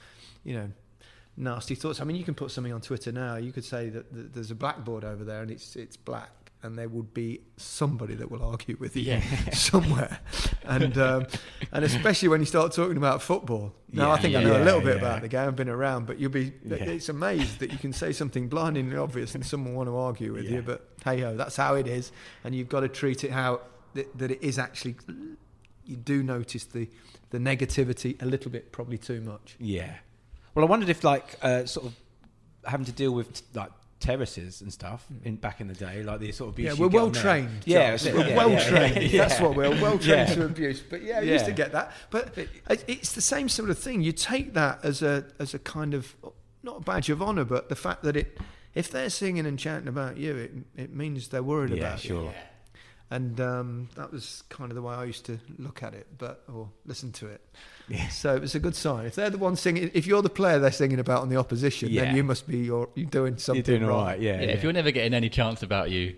you 0.43 0.55
know, 0.55 0.71
nasty 1.37 1.75
thoughts. 1.75 2.01
I 2.01 2.03
mean, 2.03 2.17
you 2.17 2.25
can 2.25 2.33
put 2.35 2.51
something 2.51 2.73
on 2.73 2.81
Twitter 2.81 3.11
now. 3.13 3.35
You 3.37 3.53
could 3.53 3.63
say 3.63 3.89
that 3.89 4.13
th- 4.13 4.27
there's 4.33 4.51
a 4.51 4.55
blackboard 4.55 5.05
over 5.05 5.23
there 5.23 5.41
and 5.41 5.49
it's 5.51 5.75
it's 5.77 5.95
black, 5.95 6.44
and 6.63 6.77
there 6.77 6.89
would 6.89 7.13
be 7.13 7.41
somebody 7.57 8.15
that 8.15 8.31
will 8.31 8.43
argue 8.43 8.75
with 8.79 8.95
you 8.95 9.03
Yeah. 9.03 9.21
somewhere, 9.53 10.19
and 10.63 10.97
um, 10.97 11.27
and 11.71 11.85
especially 11.85 12.27
when 12.29 12.39
you 12.39 12.45
start 12.45 12.71
talking 12.73 12.97
about 12.97 13.21
football. 13.21 13.73
Now, 13.91 14.11
I 14.11 14.15
Yeah, 14.15 14.21
think 14.21 14.35
I 14.35 14.43
know 14.43 14.51
yeah, 14.57 14.63
a 14.63 14.65
little 14.65 14.81
bit 14.81 14.95
yeah. 14.97 15.01
about 15.07 15.21
the 15.21 15.27
game. 15.27 15.47
I've 15.47 15.55
been 15.55 15.69
around, 15.69 16.07
but 16.07 16.17
you'll 16.19 16.31
be 16.31 16.53
Yeah. 16.65 16.77
it's 16.77 17.09
amazed 17.09 17.59
that 17.59 17.71
you 17.71 17.77
can 17.77 17.93
say 17.93 18.11
something 18.13 18.47
blindingly 18.49 18.97
obvious 18.97 19.35
and 19.35 19.45
someone 19.45 19.75
want 19.75 19.89
to 19.89 19.95
argue 19.97 20.33
with 20.33 20.45
Yeah. 20.45 20.55
you. 20.57 20.61
But 20.63 20.89
hey 21.03 21.21
ho, 21.21 21.35
that's 21.37 21.55
how 21.55 21.75
it 21.75 21.87
is, 21.87 22.11
and 22.43 22.55
you've 22.55 22.69
got 22.69 22.79
to 22.81 22.89
treat 22.89 23.23
it 23.23 23.31
how 23.31 23.61
that, 23.93 24.17
that 24.17 24.31
it 24.31 24.41
is 24.43 24.57
actually. 24.59 24.95
You 25.85 25.95
do 25.97 26.23
notice 26.23 26.63
the 26.65 26.89
the 27.29 27.37
negativity 27.37 28.19
a 28.21 28.25
little 28.25 28.49
bit, 28.49 28.71
probably 28.71 28.97
too 28.97 29.21
much. 29.21 29.55
Yeah. 29.59 29.93
Well, 30.55 30.65
I 30.65 30.67
wondered 30.67 30.89
if 30.89 31.03
like 31.03 31.37
uh, 31.43 31.65
sort 31.65 31.85
of 31.87 31.93
having 32.65 32.85
to 32.87 32.91
deal 32.91 33.11
with 33.11 33.43
like 33.53 33.69
terraces 33.99 34.61
and 34.61 34.71
stuff 34.71 35.05
in 35.23 35.37
back 35.37 35.61
in 35.61 35.67
the 35.67 35.73
day, 35.73 36.03
like 36.03 36.19
the 36.19 36.31
sort 36.31 36.49
of 36.49 36.55
abuse. 36.55 36.77
Yeah, 36.77 36.81
we're 36.81 36.89
well 36.89 37.11
trained. 37.11 37.63
Yeah, 37.65 37.97
we're 38.05 38.27
yeah, 38.27 38.37
well 38.37 38.51
yeah, 38.51 38.69
trained. 38.69 39.11
yeah, 39.11 39.27
That's 39.27 39.39
what 39.39 39.55
we're 39.55 39.69
well 39.81 39.97
trained 39.97 40.29
to 40.29 40.45
abuse. 40.45 40.81
But 40.81 41.01
yeah, 41.03 41.19
I 41.19 41.21
used 41.21 41.45
to 41.45 41.51
get 41.51 41.71
that. 41.71 41.91
But 42.09 42.37
it's 42.87 43.13
the 43.13 43.21
same 43.21 43.49
sort 43.49 43.69
of 43.69 43.77
thing. 43.79 44.01
You 44.01 44.11
take 44.11 44.53
that 44.53 44.83
as 44.83 45.01
a 45.01 45.25
as 45.39 45.53
a 45.53 45.59
kind 45.59 45.93
of 45.93 46.15
not 46.63 46.77
a 46.77 46.81
badge 46.81 47.09
of 47.09 47.21
honour, 47.21 47.45
but 47.45 47.69
the 47.69 47.75
fact 47.75 48.03
that 48.03 48.15
it 48.15 48.37
if 48.73 48.91
they're 48.91 49.09
singing 49.09 49.45
and 49.45 49.57
chanting 49.57 49.87
about 49.87 50.17
you, 50.17 50.35
it 50.35 50.51
it 50.75 50.93
means 50.93 51.29
they're 51.29 51.43
worried 51.43 51.71
about 51.73 52.03
you. 52.03 52.09
sure. 52.09 52.33
And 53.11 53.39
um, 53.39 53.89
that 53.95 54.11
was 54.11 54.43
kind 54.49 54.71
of 54.71 54.75
the 54.75 54.81
way 54.81 54.95
I 54.95 55.05
used 55.05 55.25
to 55.27 55.39
look 55.59 55.83
at 55.83 55.93
it, 55.93 56.07
but 56.17 56.43
or 56.51 56.69
listen 56.85 57.11
to 57.13 57.27
it. 57.27 57.41
Yeah. 57.87 58.07
So 58.09 58.35
it 58.35 58.41
was 58.41 58.55
a 58.55 58.59
good 58.59 58.75
sign. 58.75 59.05
If 59.05 59.15
they're 59.15 59.29
the 59.29 59.37
ones 59.37 59.59
singing, 59.59 59.91
if 59.93 60.07
you're 60.07 60.21
the 60.21 60.29
player 60.29 60.57
they're 60.59 60.71
singing 60.71 60.99
about 60.99 61.21
on 61.21 61.29
the 61.29 61.37
opposition, 61.37 61.89
Yeah. 61.89 62.05
then 62.05 62.15
you 62.15 62.23
must 62.23 62.47
be 62.47 62.57
you're, 62.57 62.89
you're 62.95 63.09
doing 63.09 63.37
something 63.37 63.63
You're 63.65 63.77
doing 63.79 63.87
wrong. 63.89 63.99
all 63.99 64.05
right. 64.05 64.19
Yeah, 64.19 64.41
Yeah, 64.41 64.47
if 64.49 64.63
you're 64.63 64.73
never 64.73 64.91
getting 64.91 65.13
any 65.13 65.29
chance 65.29 65.61
about 65.63 65.91
you, 65.91 66.15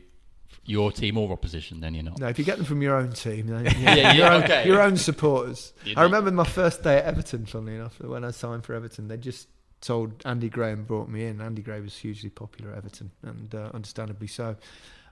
your 0.65 0.91
team 0.91 1.17
or 1.17 1.31
opposition, 1.31 1.79
then 1.81 1.93
you're 1.93 2.03
not. 2.03 2.19
No, 2.19 2.27
if 2.27 2.37
you 2.39 2.45
get 2.45 2.57
them 2.57 2.65
from 2.65 2.81
your 2.81 2.95
own 2.95 3.11
team, 3.13 3.47
then 3.47 3.65
Yeah, 3.79 3.95
yeah, 3.95 4.13
your, 4.13 4.31
own, 4.31 4.43
okay. 4.43 4.67
your 4.67 4.81
own 4.81 4.97
supporters. 4.97 5.73
You 5.85 5.93
I 5.97 6.01
do. 6.01 6.03
remember 6.03 6.31
my 6.31 6.43
first 6.45 6.83
day 6.83 6.97
at 6.97 7.05
Everton, 7.05 7.45
funnily 7.45 7.75
enough, 7.75 7.99
when 8.01 8.23
I 8.25 8.31
signed 8.31 8.63
for 8.65 8.73
Everton, 8.73 9.07
they 9.07 9.17
just 9.17 9.47
told 9.81 10.13
Andy 10.25 10.49
Graham 10.49 10.83
brought 10.85 11.07
me 11.09 11.25
in. 11.25 11.39
Andy 11.41 11.61
Gray 11.61 11.79
was 11.81 11.95
hugely 11.97 12.29
popular 12.29 12.71
at 12.71 12.77
Everton, 12.79 13.11
and 13.23 13.53
uh, 13.53 13.69
understandably 13.73 14.27
so. 14.27 14.55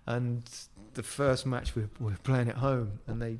and 0.07 0.43
the 0.93 1.03
first 1.03 1.45
match 1.45 1.75
we 1.75 1.83
we 1.99 2.11
were 2.11 2.17
playing 2.23 2.47
at 2.49 2.55
home, 2.55 2.99
and 3.07 3.21
they 3.21 3.37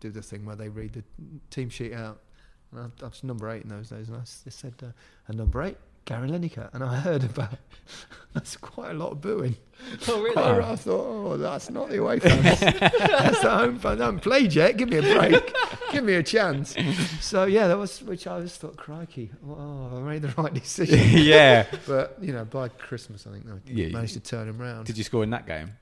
do 0.00 0.10
the 0.10 0.22
thing 0.22 0.44
where 0.44 0.56
they 0.56 0.68
read 0.68 0.92
the 0.94 1.04
team 1.50 1.68
sheet 1.68 1.92
out. 1.92 2.20
And 2.72 2.80
I, 3.00 3.04
I 3.04 3.08
was 3.08 3.22
number 3.24 3.50
eight 3.50 3.62
in 3.62 3.68
those 3.68 3.88
days, 3.90 4.08
and 4.08 4.16
I 4.16 4.22
said, 4.24 4.74
uh, 4.82 4.86
"And 5.28 5.36
number 5.38 5.62
eight, 5.62 5.76
Gary 6.04 6.28
Lineker." 6.28 6.72
And 6.72 6.82
I 6.82 6.96
heard 6.96 7.24
about 7.24 7.54
that's 8.32 8.56
quite 8.56 8.90
a 8.90 8.94
lot 8.94 9.12
of 9.12 9.20
booing. 9.20 9.56
Oh, 10.08 10.22
really? 10.22 10.36
I 10.40 10.76
thought, 10.76 11.06
oh, 11.06 11.36
that's 11.36 11.68
not 11.68 11.88
the 11.90 12.00
away 12.00 12.20
fans. 12.20 12.60
that's 12.60 13.40
the 13.42 13.50
home 13.50 13.78
fans. 13.78 14.00
I 14.00 14.04
haven't 14.06 14.20
played 14.20 14.54
yet. 14.54 14.76
Give 14.76 14.88
me 14.88 14.98
a 14.98 15.02
break. 15.02 15.54
Give 15.90 16.04
me 16.04 16.14
a 16.14 16.22
chance. 16.22 16.74
So 17.20 17.44
yeah, 17.44 17.66
that 17.68 17.76
was 17.76 18.02
which 18.02 18.26
I 18.26 18.40
just 18.40 18.60
thought, 18.60 18.76
crikey, 18.76 19.30
oh, 19.46 19.90
I 19.98 20.00
made 20.00 20.22
the 20.22 20.32
right 20.40 20.54
decision. 20.54 20.98
yeah. 21.18 21.66
but 21.86 22.16
you 22.20 22.32
know, 22.32 22.44
by 22.44 22.68
Christmas, 22.68 23.26
I 23.26 23.32
think 23.32 23.46
I 23.48 23.54
Yeah, 23.66 23.88
managed 23.88 24.14
to 24.14 24.20
turn 24.20 24.48
him 24.48 24.58
round. 24.58 24.86
Did 24.86 24.96
you 24.96 25.04
score 25.04 25.24
in 25.24 25.30
that 25.30 25.46
game? 25.46 25.72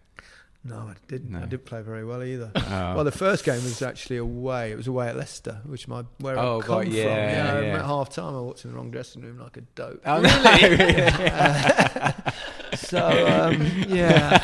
No, 0.62 0.76
I 0.76 0.94
didn't. 1.08 1.34
I 1.34 1.46
didn't 1.46 1.64
play 1.64 1.80
very 1.80 2.04
well 2.04 2.22
either. 2.22 2.50
Oh. 2.70 2.94
Well, 2.96 3.04
the 3.04 3.10
first 3.12 3.44
game 3.44 3.62
was 3.64 3.80
actually 3.82 4.18
away. 4.18 4.70
It 4.72 4.76
was 4.76 4.86
away 4.86 5.08
at 5.08 5.16
Leicester, 5.16 5.60
which 5.64 5.88
my 5.88 6.04
where 6.18 6.38
Oh, 6.38 6.60
I 6.60 6.62
come 6.62 6.76
right, 6.78 6.86
from. 6.86 6.94
yeah, 6.96 7.04
Yeah, 7.04 7.60
yeah. 7.60 7.78
At 7.78 7.84
half 7.86 8.10
time, 8.10 8.34
I 8.36 8.40
walked 8.40 8.64
in 8.64 8.70
the 8.72 8.76
wrong 8.76 8.90
dressing 8.90 9.22
room 9.22 9.38
like 9.38 9.56
a 9.56 9.62
dope. 9.62 10.02
Oh, 10.04 10.20
really? 10.20 11.10
So 12.76 12.98
um, 12.98 13.60
yeah, 13.88 14.38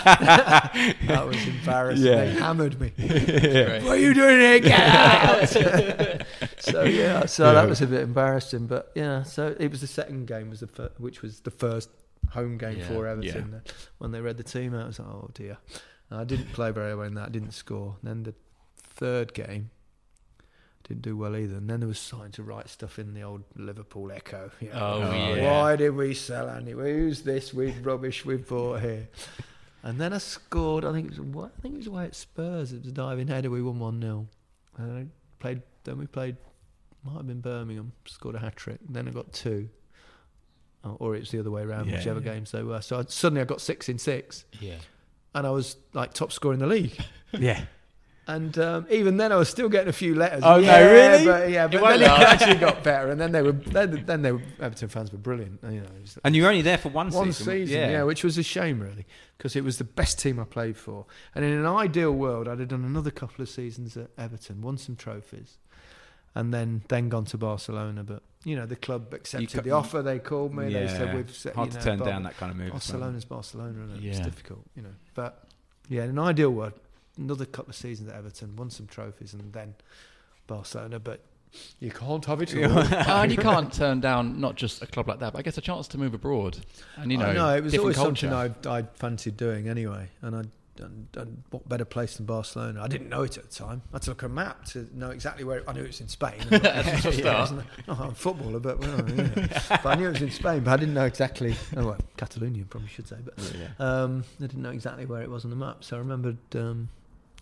that 1.07 1.27
was 1.27 1.47
embarrassing. 1.47 2.05
Yeah. 2.07 2.25
They 2.25 2.33
hammered 2.33 2.81
me. 2.81 2.91
Great. 2.97 3.83
What 3.85 3.93
are 3.93 3.97
you 3.99 4.15
doing 4.15 4.39
here? 4.41 4.59
Get 4.59 4.81
out! 4.81 5.49
so 6.59 6.83
yeah, 6.85 7.27
so 7.27 7.47
Yeah. 7.47 7.53
that 7.53 7.69
was 7.69 7.81
a 7.83 7.87
bit 7.87 8.01
embarrassing. 8.03 8.67
But 8.67 8.91
yeah, 8.97 9.23
so 9.23 9.55
it 9.61 9.71
was 9.71 9.81
the 9.81 9.87
second 9.87 10.27
game 10.27 10.51
was 10.51 10.59
the 10.61 10.67
fir- 10.67 10.91
which 10.99 11.23
was 11.23 11.41
the 11.41 11.53
first 11.53 11.89
home 12.31 12.59
game 12.59 12.79
Yeah, 12.79 12.89
for 12.89 13.07
Everton. 13.07 13.55
Uh, 13.65 13.71
When 13.99 14.11
they 14.11 14.21
read 14.21 14.39
the 14.39 14.43
team 14.45 14.75
out, 14.75 14.83
I 14.83 14.87
was 14.89 14.99
like, 14.99 15.09
oh 15.09 15.31
dear. 15.33 15.59
And 16.11 16.21
I 16.21 16.25
didn't 16.25 16.53
play 16.53 16.71
very 16.71 16.95
well 16.95 17.07
in 17.07 17.15
that. 17.15 17.27
I 17.27 17.31
didn't 17.31 17.53
score. 17.53 17.97
then 18.03 18.23
the 18.23 18.35
third 18.77 19.35
game. 19.35 19.71
Didn't 20.85 21.03
do 21.03 21.17
well 21.17 21.37
either. 21.37 21.57
And 21.57 21.69
then 21.69 21.81
there 21.81 21.89
was 21.89 21.99
starting 21.99 22.31
to 22.33 22.45
write 22.45 22.69
stuff 22.69 22.99
in 23.01 23.13
the 23.13 23.23
old 23.23 23.43
Liverpool 23.57 24.13
Echo. 24.13 24.53
you 24.61 24.69
know. 24.69 24.75
Oh, 24.81 25.03
Oh, 25.03 25.35
yeah. 25.35 25.51
Why 25.61 25.75
did 25.77 25.91
we 25.97 26.15
sell 26.15 26.49
Andy? 26.49 26.73
Who's 26.73 27.23
this 27.23 27.53
with 27.53 27.85
rubbish 27.85 28.25
we 28.25 28.37
bought 28.37 28.81
here? 28.83 29.09
And 29.83 30.01
then 30.01 30.13
I 30.13 30.19
scored. 30.19 30.85
I 30.85 30.93
think 30.93 31.11
it 31.13 31.19
was? 31.19 31.51
I 31.59 31.61
think 31.61 31.75
it 31.75 31.79
was 31.79 31.87
away 31.89 32.05
at 32.05 32.15
Spurs. 32.15 32.73
It 32.73 32.83
was 32.83 32.89
a 32.89 32.93
diving 32.95 33.27
header. 33.27 33.51
We 33.51 33.63
won 33.63 33.81
one 33.81 34.01
0 34.01 34.29
And 34.79 34.93
I 34.99 35.07
played. 35.41 35.63
Then 35.83 35.99
we 35.99 36.07
played. 36.07 36.37
Might 37.05 37.15
have 37.17 37.27
been 37.27 37.41
Birmingham. 37.41 37.91
Scored 38.07 38.37
a 38.37 38.39
hat 38.39 38.55
trick. 38.57 38.79
Then 38.89 39.09
I 39.09 39.11
got 39.11 39.33
two. 39.33 39.69
Or 40.85 41.17
it's 41.17 41.33
the 41.33 41.41
other 41.41 41.51
way 41.51 41.63
around, 41.63 41.89
Yeah, 41.89 41.97
whichever 41.97 42.21
yeah. 42.21 42.35
games 42.35 42.53
they 42.53 42.63
were. 42.63 42.81
So 42.81 43.01
I, 43.01 43.05
suddenly 43.09 43.41
I 43.43 43.45
got 43.45 43.61
six 43.61 43.89
in 43.89 43.99
six, 43.99 44.45
Yeah. 44.61 44.77
And 45.37 45.47
I 45.47 45.51
was 45.51 45.77
like 45.93 46.15
top 46.15 46.33
scorer 46.33 46.55
in 46.55 46.61
the 46.61 46.67
league. 46.67 46.99
yeah. 47.33 47.61
And 48.29 48.59
um, 48.59 48.87
even 48.91 49.19
then, 49.19 49.31
I 49.31 49.37
was 49.37 49.49
still 49.49 49.69
getting 49.69 49.89
a 49.89 49.93
few 49.93 50.17
letters. 50.17 50.43
Oh, 50.45 50.57
no, 50.57 50.61
yeah, 50.63 50.79
really? 50.91 51.25
But, 51.25 51.51
yeah, 51.51 51.69
but 51.69 51.81
then 51.81 52.03
it 52.03 52.09
actually 52.09 52.57
got 52.57 52.83
better. 52.83 53.11
And 53.11 53.21
then 53.21 53.31
they 53.31 53.43
were 53.43 53.53
then, 53.53 54.03
then 54.05 54.23
they 54.23 54.33
were 54.33 54.41
Everton 54.61 54.89
fans 54.89 55.13
were 55.13 55.19
brilliant. 55.19 55.61
You 55.63 55.83
know, 55.83 55.87
was- 56.01 56.19
And 56.25 56.35
you 56.35 56.43
were 56.43 56.49
only 56.49 56.63
there 56.63 56.79
for 56.79 56.89
one, 56.89 57.11
one 57.11 57.33
season. 57.33 57.67
season, 57.67 57.91
yeah. 57.91 58.03
which 58.03 58.25
was 58.25 58.37
a 58.37 58.43
shame 58.43 58.81
really, 58.81 59.07
because 59.39 59.55
it 59.55 59.63
was 59.63 59.79
the 59.79 59.85
best 59.85 60.19
team 60.19 60.41
I 60.41 60.45
played 60.45 60.77
for. 60.77 61.05
And 61.37 61.45
in 61.45 61.53
an 61.53 61.67
ideal 61.67 62.11
world, 62.11 62.49
I'd 62.49 62.59
have 62.59 62.69
done 62.69 62.85
another 62.85 63.13
couple 63.13 63.43
of 63.43 63.49
seasons 63.49 63.97
at 63.97 64.09
Everton, 64.19 64.61
won 64.61 64.77
some 64.77 64.97
trophies, 64.97 65.59
and 66.35 66.53
then 66.53 66.83
then 66.89 67.09
gone 67.09 67.27
to 67.27 67.39
Barcelona. 67.39 68.03
But 68.03 68.23
you 68.47 68.55
know, 68.55 68.65
the 68.65 68.77
club 68.77 69.13
accepted 69.13 69.53
ca- 69.53 69.61
the 69.63 69.73
offer. 69.73 70.03
They 70.03 70.21
called 70.21 70.55
me. 70.55 70.73
They 70.73 70.87
said 70.87 71.15
we've 71.17 71.35
set, 71.35 71.51
up. 71.51 71.57
Hard 71.57 71.67
you 71.67 71.73
to 71.73 71.79
know, 71.79 71.85
turn 71.85 71.99
Bar- 71.99 72.09
down 72.09 72.23
that 72.23 72.37
kind 72.37 72.53
of 72.53 72.57
move. 72.57 72.67
as 72.67 72.71
well. 72.73 72.79
Barcelona's 73.01 73.25
Barcelona, 73.25 73.81
and 73.95 74.05
it's 74.05 74.21
difficult, 74.21 74.61
you 74.77 74.83
know. 74.83 74.95
But 75.15 75.45
yeah, 75.89 76.05
in 76.05 76.11
an 76.11 76.19
ideal 76.21 76.51
world, 76.51 76.75
another 77.19 77.45
couple 77.45 77.71
of 77.71 77.77
seasons 77.77 78.09
at 78.09 78.15
Everton, 78.15 78.55
won 78.55 78.71
some 78.71 78.87
trophies, 78.87 79.35
and 79.35 79.53
then 79.53 79.75
Barcelona. 80.47 81.01
But 81.01 81.21
you 81.81 81.91
can't 81.91 82.25
have 82.27 82.41
it 82.43 82.55
all. 82.55 82.79
Oh, 83.09 83.23
and 83.23 83.33
you 83.33 83.39
can't 83.39 83.73
turn 83.73 84.01
down 84.01 84.41
not 84.41 84.55
just 84.55 84.81
a 84.83 84.87
club 84.87 85.09
like 85.09 85.19
that, 85.19 85.33
but 85.33 85.41
I 85.41 85.43
guess 85.43 85.59
a 85.59 85.61
chance 85.61 85.89
to 85.89 85.99
move 85.99 86.15
abroad. 86.15 86.59
And 86.97 87.11
you 87.11 87.19
know, 87.19 87.27
I 87.27 87.33
know 87.33 87.57
it 87.57 87.65
was 87.65 87.73
different 87.73 87.97
always 87.97 88.21
culture. 88.21 88.29
something 88.29 88.71
I 88.71 88.79
I 88.79 88.83
fancied 88.95 89.37
doing 89.37 89.69
anyway, 89.69 90.09
and 90.23 90.37
I. 90.37 90.43
And, 90.81 91.43
what 91.51 91.69
better 91.69 91.85
place 91.85 92.17
than 92.17 92.27
Barcelona? 92.27 92.83
I 92.83 92.89
didn't 92.89 93.09
know 93.09 93.23
it 93.23 93.37
at 93.39 93.51
the 93.51 93.55
time. 93.55 93.83
I 93.93 93.97
had 93.97 94.03
to 94.03 94.11
look 94.11 94.23
at 94.23 94.27
a 94.27 94.33
map 94.33 94.65
to 94.67 94.89
know 94.93 95.11
exactly 95.11 95.45
where. 95.45 95.63
I 95.69 95.73
knew 95.73 95.83
it 95.83 95.89
was 95.89 96.01
in 96.01 96.09
Spain. 96.09 96.35
I'm 96.51 96.63
not, 96.63 96.63
That's 96.63 97.05
a 97.05 97.33
wasn't 97.33 97.61
I? 97.61 97.65
Not 97.87 98.01
I'm 98.01 98.09
a 98.11 98.15
footballer, 98.15 98.61
but, 98.61 98.79
well, 98.79 99.11
yeah. 99.11 99.59
but 99.69 99.87
I 99.87 99.95
knew 99.95 100.09
it 100.09 100.13
was 100.13 100.23
in 100.23 100.31
Spain. 100.31 100.61
But 100.61 100.73
I 100.73 100.77
didn't 100.77 100.95
know 100.95 101.07
exactly. 101.07 101.57
Oh, 101.77 101.87
well, 101.87 101.99
Catalonia, 102.17 102.65
probably 102.65 102.89
should 102.89 103.09
say. 103.09 103.17
But 103.25 103.55
um, 103.79 104.25
I 104.39 104.47
didn't 104.47 104.63
know 104.63 104.71
exactly 104.71 105.07
where 105.07 105.23
it 105.23 105.31
was 105.31 105.45
on 105.45 105.51
the 105.51 105.57
map. 105.57 105.85
So 105.85 105.97
I 105.97 105.99
remembered 105.99 106.39
um, 106.55 106.89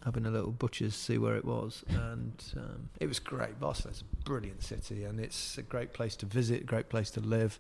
having 0.04 0.26
a 0.26 0.30
little 0.30 0.50
butcher's 0.50 0.94
see 0.94 1.18
where 1.18 1.36
it 1.36 1.44
was, 1.44 1.84
and 1.88 2.44
um, 2.56 2.88
it 3.00 3.06
was 3.06 3.18
great. 3.18 3.58
Barcelona's 3.58 4.02
a 4.02 4.24
brilliant 4.24 4.62
city, 4.62 5.04
and 5.04 5.18
it's 5.18 5.58
a 5.58 5.62
great 5.62 5.92
place 5.92 6.14
to 6.16 6.26
visit, 6.26 6.66
great 6.66 6.88
place 6.88 7.10
to 7.12 7.20
live. 7.20 7.58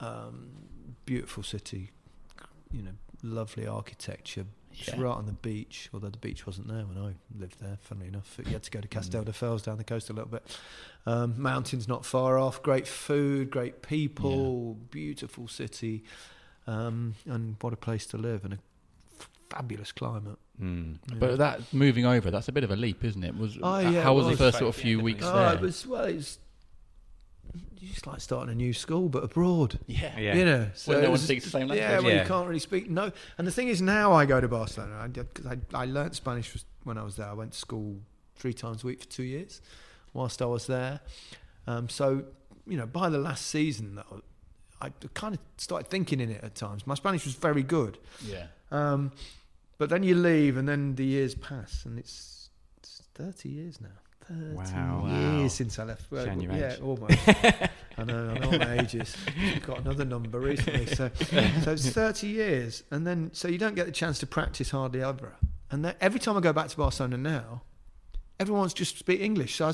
Um, 0.00 0.48
beautiful 1.06 1.42
city, 1.42 1.90
you 2.72 2.82
know, 2.82 2.92
lovely 3.22 3.66
architecture. 3.66 4.46
It's 4.78 4.88
Yeah. 4.88 5.00
right 5.00 5.16
on 5.16 5.26
the 5.26 5.32
beach, 5.32 5.88
although 5.92 6.08
the 6.10 6.18
beach 6.18 6.46
wasn't 6.46 6.68
there 6.68 6.84
when 6.84 6.98
I 6.98 7.14
lived 7.38 7.60
there. 7.60 7.78
Funnily 7.82 8.08
enough, 8.08 8.38
you 8.44 8.52
had 8.52 8.62
to 8.64 8.70
go 8.70 8.80
to 8.80 8.88
Castelldefels 8.88 9.62
down 9.64 9.78
the 9.78 9.84
coast 9.84 10.10
a 10.10 10.12
little 10.12 10.30
bit. 10.30 10.58
Um, 11.06 11.40
mountains 11.40 11.86
not 11.88 12.04
far 12.04 12.38
off. 12.38 12.62
Great 12.62 12.86
food, 12.86 13.50
great 13.50 13.82
people, 13.82 14.74
beautiful 14.90 15.48
city, 15.48 16.04
um, 16.66 17.14
and 17.26 17.56
what 17.60 17.72
a 17.72 17.76
place 17.76 18.06
to 18.06 18.16
live 18.16 18.44
and 18.44 18.54
a 18.54 18.58
f- 19.18 19.28
fabulous 19.50 19.92
climate. 19.92 20.38
Mm. 20.60 20.98
Yeah. 21.08 21.14
But 21.18 21.38
that 21.38 21.72
moving 21.72 22.06
over, 22.06 22.30
that's 22.30 22.48
a 22.48 22.52
bit 22.52 22.62
of 22.64 22.70
a 22.70 22.76
leap, 22.76 23.04
isn't 23.04 23.24
it? 23.24 23.36
Was 23.36 23.58
Oh, 23.62 23.78
yeah, 23.78 24.02
how 24.02 24.12
it 24.12 24.16
was 24.16 24.26
the 24.28 24.36
first 24.36 24.58
sort 24.58 24.68
of 24.68 24.80
few 24.80 25.00
weeks 25.00 25.24
oh, 25.24 25.34
there? 25.34 25.54
it 25.54 25.60
was 25.60 25.86
well, 25.86 26.04
it's 26.04 26.38
you 27.78 27.88
just 27.88 28.06
like 28.06 28.20
starting 28.20 28.50
a 28.52 28.54
new 28.54 28.72
school, 28.72 29.08
but 29.08 29.24
abroad. 29.24 29.78
yeah, 29.86 30.18
Yeah. 30.18 30.34
You 30.36 30.44
know, 30.44 30.70
so 30.74 30.92
When 30.92 30.98
no 31.00 31.04
one 31.08 31.12
was- 31.12 31.24
speaks 31.24 31.44
the 31.44 31.50
same 31.50 31.68
Yeah, 31.68 31.74
language. 31.74 32.04
well, 32.04 32.14
Yeah. 32.14 32.22
you 32.22 32.28
can't 32.28 32.46
really 32.48 32.60
speak. 32.60 32.88
No, 32.90 33.10
and 33.38 33.46
the 33.46 33.50
thing 33.52 33.68
is, 33.68 33.82
now 33.82 34.12
I 34.12 34.24
go 34.26 34.40
to 34.40 34.48
Barcelona 34.48 34.98
I, 35.02 35.08
did- 35.08 35.32
'cause 35.34 35.46
I, 35.46 35.58
I 35.74 35.84
learnt 35.86 36.14
Spanish 36.14 36.54
when 36.84 36.96
I 36.98 37.02
was 37.02 37.16
there. 37.16 37.26
I 37.28 37.32
went 37.34 37.52
to 37.52 37.58
school 37.58 38.00
three 38.36 38.54
times 38.54 38.82
a 38.84 38.86
week 38.86 39.00
for 39.00 39.08
two 39.08 39.22
years 39.24 39.60
whilst 40.12 40.40
I 40.42 40.46
was 40.46 40.66
there. 40.66 41.00
Um, 41.66 41.88
so, 41.88 42.24
you 42.66 42.76
know, 42.76 42.86
by 42.86 43.08
the 43.08 43.18
last 43.18 43.46
season, 43.46 43.94
though, 43.96 44.22
I 44.80 44.90
kind 45.14 45.34
of 45.34 45.40
started 45.58 45.88
thinking 45.88 46.18
in 46.20 46.30
it 46.30 46.42
at 46.42 46.54
times. 46.56 46.86
My 46.86 46.94
Spanish 46.94 47.24
was 47.24 47.34
very 47.34 47.62
good, 47.62 47.98
yeah. 48.24 48.46
um, 48.72 49.12
but 49.78 49.90
then 49.90 50.02
you 50.02 50.14
leave, 50.16 50.56
and 50.56 50.68
then 50.68 50.96
the 50.96 51.04
years 51.04 51.34
pass, 51.36 51.84
and 51.84 51.98
it's, 52.00 52.50
it's 52.78 53.02
thirty 53.14 53.48
years 53.48 53.80
now. 53.80 53.88
Thirty 54.28 54.54
Wow. 54.54 55.06
years 55.06 55.42
Wow. 55.42 55.48
since 55.48 55.78
I 55.78 55.84
left. 55.84 56.10
Well, 56.10 56.24
Showing 56.24 56.40
your 56.40 56.52
yeah, 56.54 56.76
almost. 56.82 57.18
I 57.28 58.04
know. 58.04 58.30
I 58.30 58.38
know 58.38 58.48
what 58.48 58.60
my 58.60 58.78
age 58.80 58.94
is. 58.94 59.14
Got 59.66 59.80
another 59.80 60.04
number 60.04 60.38
recently, 60.40 60.86
so 60.86 61.10
so 61.62 61.72
it's 61.72 61.88
thirty 62.00 62.28
years, 62.28 62.82
and 62.90 63.06
then 63.06 63.30
so 63.32 63.48
you 63.48 63.58
don't 63.58 63.74
get 63.74 63.86
the 63.86 63.92
chance 63.92 64.18
to 64.20 64.26
practice 64.26 64.70
hardly 64.70 65.02
ever. 65.02 65.34
And 65.70 65.84
then 65.84 65.94
every 66.00 66.20
time 66.20 66.36
I 66.36 66.40
go 66.40 66.52
back 66.52 66.68
to 66.68 66.76
Barcelona 66.76 67.16
now, 67.18 67.62
everyone's 68.38 68.74
just 68.74 68.98
speak 68.98 69.20
English. 69.20 69.56
So 69.56 69.68
I 69.68 69.72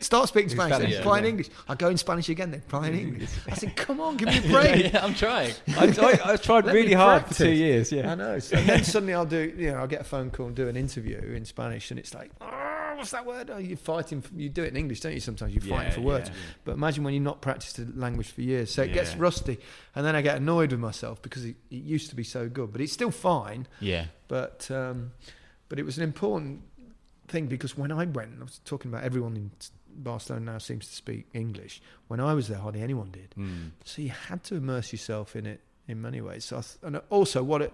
start 0.00 0.28
speaking 0.28 0.50
In 0.50 0.56
Spanish, 0.56 0.74
Spanish, 0.76 0.90
then 0.92 1.00
applying 1.00 1.24
yeah. 1.24 1.30
English. 1.30 1.48
I 1.68 1.74
go 1.74 1.88
in 1.88 1.96
Spanish 1.98 2.28
again, 2.28 2.50
then 2.50 2.60
applying 2.66 2.94
English. 2.94 3.30
I 3.50 3.54
said, 3.54 3.76
"Come 3.76 4.00
on, 4.00 4.16
give 4.16 4.28
me 4.28 4.38
a 4.38 4.40
break." 4.50 4.92
yeah, 4.92 5.04
I'm 5.04 5.14
trying. 5.14 5.52
I, 5.76 5.86
I, 6.26 6.32
I 6.32 6.36
tried 6.48 6.66
really 6.66 6.92
hard 6.94 7.26
for 7.26 7.34
two 7.34 7.50
years. 7.50 7.90
Yeah. 7.92 8.12
I 8.12 8.14
know. 8.14 8.38
So 8.38 8.56
then 8.56 8.84
suddenly 8.84 9.14
I'll 9.14 9.26
do, 9.26 9.52
you 9.56 9.70
know, 9.72 9.78
I'll 9.78 9.86
get 9.86 10.00
a 10.00 10.04
phone 10.04 10.30
call 10.30 10.46
and 10.46 10.56
do 10.56 10.68
an 10.68 10.76
interview 10.76 11.18
in 11.18 11.44
Spanish, 11.44 11.90
and 11.90 11.98
it's 12.00 12.14
like, 12.14 12.30
oh, 12.40 12.94
what's 12.96 13.10
that 13.10 13.26
word? 13.26 13.50
Oh, 13.50 13.58
you're 13.58 13.76
fighting. 13.76 14.20
For, 14.22 14.32
you 14.34 14.48
do 14.48 14.62
it 14.62 14.68
in 14.68 14.76
English, 14.76 15.00
don't 15.00 15.12
you? 15.12 15.20
Sometimes 15.20 15.52
you're 15.54 15.62
fighting 15.62 15.88
Yeah, 15.88 15.94
for 15.94 16.00
words. 16.02 16.28
yeah. 16.28 16.34
But 16.64 16.72
imagine 16.72 17.04
when 17.04 17.14
you've 17.14 17.22
not 17.22 17.40
practiced 17.40 17.76
the 17.76 17.90
language 17.98 18.30
for 18.30 18.42
years, 18.42 18.72
so 18.72 18.82
it 18.82 18.92
gets 18.92 19.16
rusty, 19.16 19.58
and 19.94 20.06
then 20.06 20.14
I 20.16 20.22
get 20.22 20.36
annoyed 20.36 20.70
with 20.70 20.80
myself 20.80 21.20
because 21.22 21.44
it, 21.44 21.56
it 21.70 21.82
used 21.82 22.10
to 22.10 22.16
be 22.16 22.24
so 22.24 22.48
good, 22.48 22.72
but 22.72 22.80
it's 22.80 22.92
still 22.92 23.10
fine. 23.10 23.66
Yeah, 23.80 24.06
But 24.28 24.70
um, 24.70 25.12
but 25.68 25.78
it 25.78 25.84
was 25.84 25.96
an 25.96 26.04
important 26.04 26.60
thing 27.32 27.46
because 27.46 27.76
when 27.76 27.90
I 27.90 28.04
went, 28.04 28.32
I 28.40 28.44
was 28.44 28.60
talking 28.64 28.90
about 28.92 29.04
everyone 29.04 29.36
in 29.36 29.50
Barcelona 29.96 30.52
now 30.52 30.58
seems 30.58 30.86
to 30.88 30.94
speak 30.94 31.26
English. 31.32 31.82
When 32.08 32.20
I 32.20 32.34
was 32.34 32.48
there, 32.48 32.58
hardly 32.58 32.82
anyone 32.82 33.10
did. 33.10 33.34
Mm. 33.36 33.70
So 33.84 34.02
you 34.02 34.10
had 34.10 34.44
to 34.44 34.54
immerse 34.56 34.92
yourself 34.92 35.34
in 35.34 35.46
it 35.46 35.60
in 35.88 36.00
many 36.00 36.20
ways. 36.20 36.44
So 36.44 36.58
I 36.58 36.60
th- 36.60 36.78
and 36.82 37.00
also, 37.10 37.42
what 37.42 37.62
a 37.62 37.70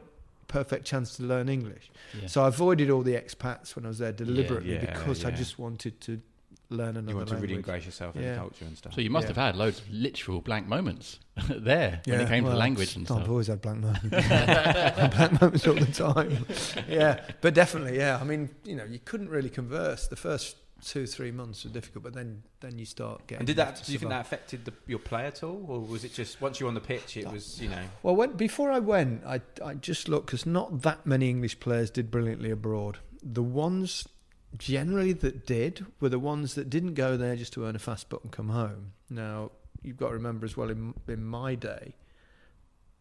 perfect 0.46 0.86
chance 0.86 1.16
to 1.16 1.22
learn 1.24 1.48
English. 1.48 1.90
yeah. 2.18 2.26
So 2.26 2.42
I 2.44 2.48
avoided 2.48 2.90
all 2.90 3.02
the 3.02 3.14
expats 3.14 3.76
when 3.76 3.84
I 3.84 3.88
was 3.88 3.98
there 3.98 4.12
deliberately 4.12 4.74
yeah, 4.74 4.80
because 4.80 5.24
I 5.24 5.30
just 5.30 5.58
wanted 5.58 6.00
to 6.02 6.20
learn 6.70 6.96
another 6.96 7.10
You 7.10 7.16
want 7.16 7.28
to 7.28 7.34
really 7.36 7.46
language. 7.54 7.66
ingrace 7.66 7.84
yourself 7.86 8.16
in 8.16 8.22
the 8.22 8.36
culture 8.36 8.64
and 8.64 8.76
stuff. 8.76 8.94
So 8.94 9.00
you 9.00 9.10
must 9.10 9.24
Yeah. 9.24 9.28
have 9.28 9.36
had 9.36 9.56
loads 9.56 9.78
of 9.80 9.90
literal 9.90 10.40
blank 10.40 10.66
moments 10.68 11.18
there 11.48 12.02
when 12.06 12.20
it 12.20 12.28
came 12.28 12.42
to 12.44 12.48
well, 12.48 12.52
the 12.52 12.58
language 12.58 12.94
and 12.96 13.06
stuff. 13.06 13.22
I've 13.22 13.30
always 13.30 13.46
had 13.46 13.60
blank 13.62 13.80
moments. 13.80 14.02
blank 15.16 15.40
moments 15.40 15.66
all 15.66 15.74
the 15.74 15.86
time. 15.86 16.46
Yeah, 16.88 17.20
but 17.40 17.54
definitely, 17.54 17.96
yeah. 17.96 18.18
I 18.20 18.24
mean, 18.24 18.50
you 18.64 18.76
know, 18.76 18.84
you 18.84 18.98
couldn't 18.98 19.30
really 19.30 19.50
converse. 19.50 20.08
The 20.08 20.16
first 20.16 20.56
two 20.84 21.08
three 21.08 21.32
months 21.32 21.64
were 21.64 21.70
difficult, 21.70 22.04
but 22.04 22.12
then 22.14 22.42
then 22.60 22.78
you 22.78 22.84
start 22.84 23.26
getting. 23.26 23.40
And 23.40 23.46
did 23.46 23.56
that? 23.56 23.76
to 23.76 23.84
Do 23.86 23.92
you 23.92 23.98
think 23.98 24.10
that 24.10 24.20
affected 24.20 24.64
the, 24.64 24.72
your 24.86 24.98
play 25.00 25.26
at 25.26 25.42
all, 25.42 25.64
or 25.68 25.80
was 25.80 26.04
it 26.04 26.12
just 26.12 26.40
once 26.40 26.60
you're 26.60 26.68
on 26.68 26.74
the 26.74 26.80
pitch, 26.80 27.16
it 27.16 27.26
was 27.32 27.60
you 27.60 27.68
know? 27.68 27.82
Well, 28.02 28.14
when, 28.14 28.32
before 28.32 28.70
I 28.70 28.78
went, 28.78 29.24
I 29.24 29.40
I 29.64 29.74
just 29.74 30.08
looked 30.08 30.26
because 30.26 30.44
not 30.46 30.82
that 30.82 31.06
many 31.06 31.30
English 31.30 31.58
players 31.60 31.90
did 31.90 32.10
brilliantly 32.10 32.50
abroad. 32.50 32.98
The 33.22 33.42
ones 33.42 34.06
generally 34.56 35.12
that 35.12 35.46
did 35.46 35.84
were 36.00 36.08
the 36.08 36.18
ones 36.18 36.54
that 36.54 36.70
didn't 36.70 36.94
go 36.94 37.16
there 37.16 37.36
just 37.36 37.52
to 37.54 37.64
earn 37.66 37.76
a 37.76 37.78
fast 37.78 38.08
buck 38.08 38.22
and 38.22 38.32
come 38.32 38.48
home. 38.48 38.92
Now 39.10 39.50
you've 39.82 39.96
got 39.96 40.08
to 40.08 40.14
remember 40.14 40.44
as 40.46 40.56
well 40.56 40.70
in 40.70 40.94
in 41.06 41.24
my 41.24 41.54
day, 41.54 41.94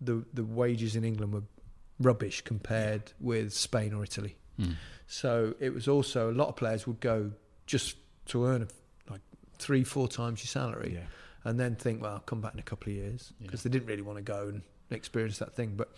the 0.02 0.26
the 0.34 0.44
wages 0.44 0.96
in 0.96 1.04
England 1.04 1.34
were 1.34 1.44
rubbish 2.00 2.42
compared 2.42 3.12
with 3.20 3.54
Spain 3.54 3.94
or 3.94 4.04
Italy. 4.04 4.36
Hmm. 4.58 4.72
So 5.08 5.56
it 5.60 5.74
was 5.74 5.88
also 5.88 6.30
a 6.30 6.34
lot 6.34 6.50
of 6.50 6.56
players 6.56 6.86
would 6.86 7.00
go 7.00 7.32
just 7.66 7.96
to 8.28 8.46
earn 8.46 8.62
a, 8.64 9.12
like 9.12 9.22
three 9.58 9.84
four 9.84 10.08
times 10.08 10.42
your 10.42 10.48
salary 10.48 10.92
Yeah. 10.96 11.06
and 11.44 11.60
then 11.60 11.76
think, 11.76 12.02
well, 12.02 12.14
I'll 12.14 12.20
come 12.20 12.42
back 12.42 12.54
in 12.54 12.60
a 12.60 12.64
couple 12.64 12.92
of 12.92 12.98
years 12.98 13.32
Yeah. 13.40 13.46
because 13.48 13.64
they 13.64 13.70
didn't 13.70 13.88
really 13.88 14.02
want 14.02 14.18
to 14.18 14.24
go 14.24 14.48
and 14.50 14.62
experience 14.92 15.38
that 15.40 15.56
thing. 15.56 15.76
But 15.76 15.92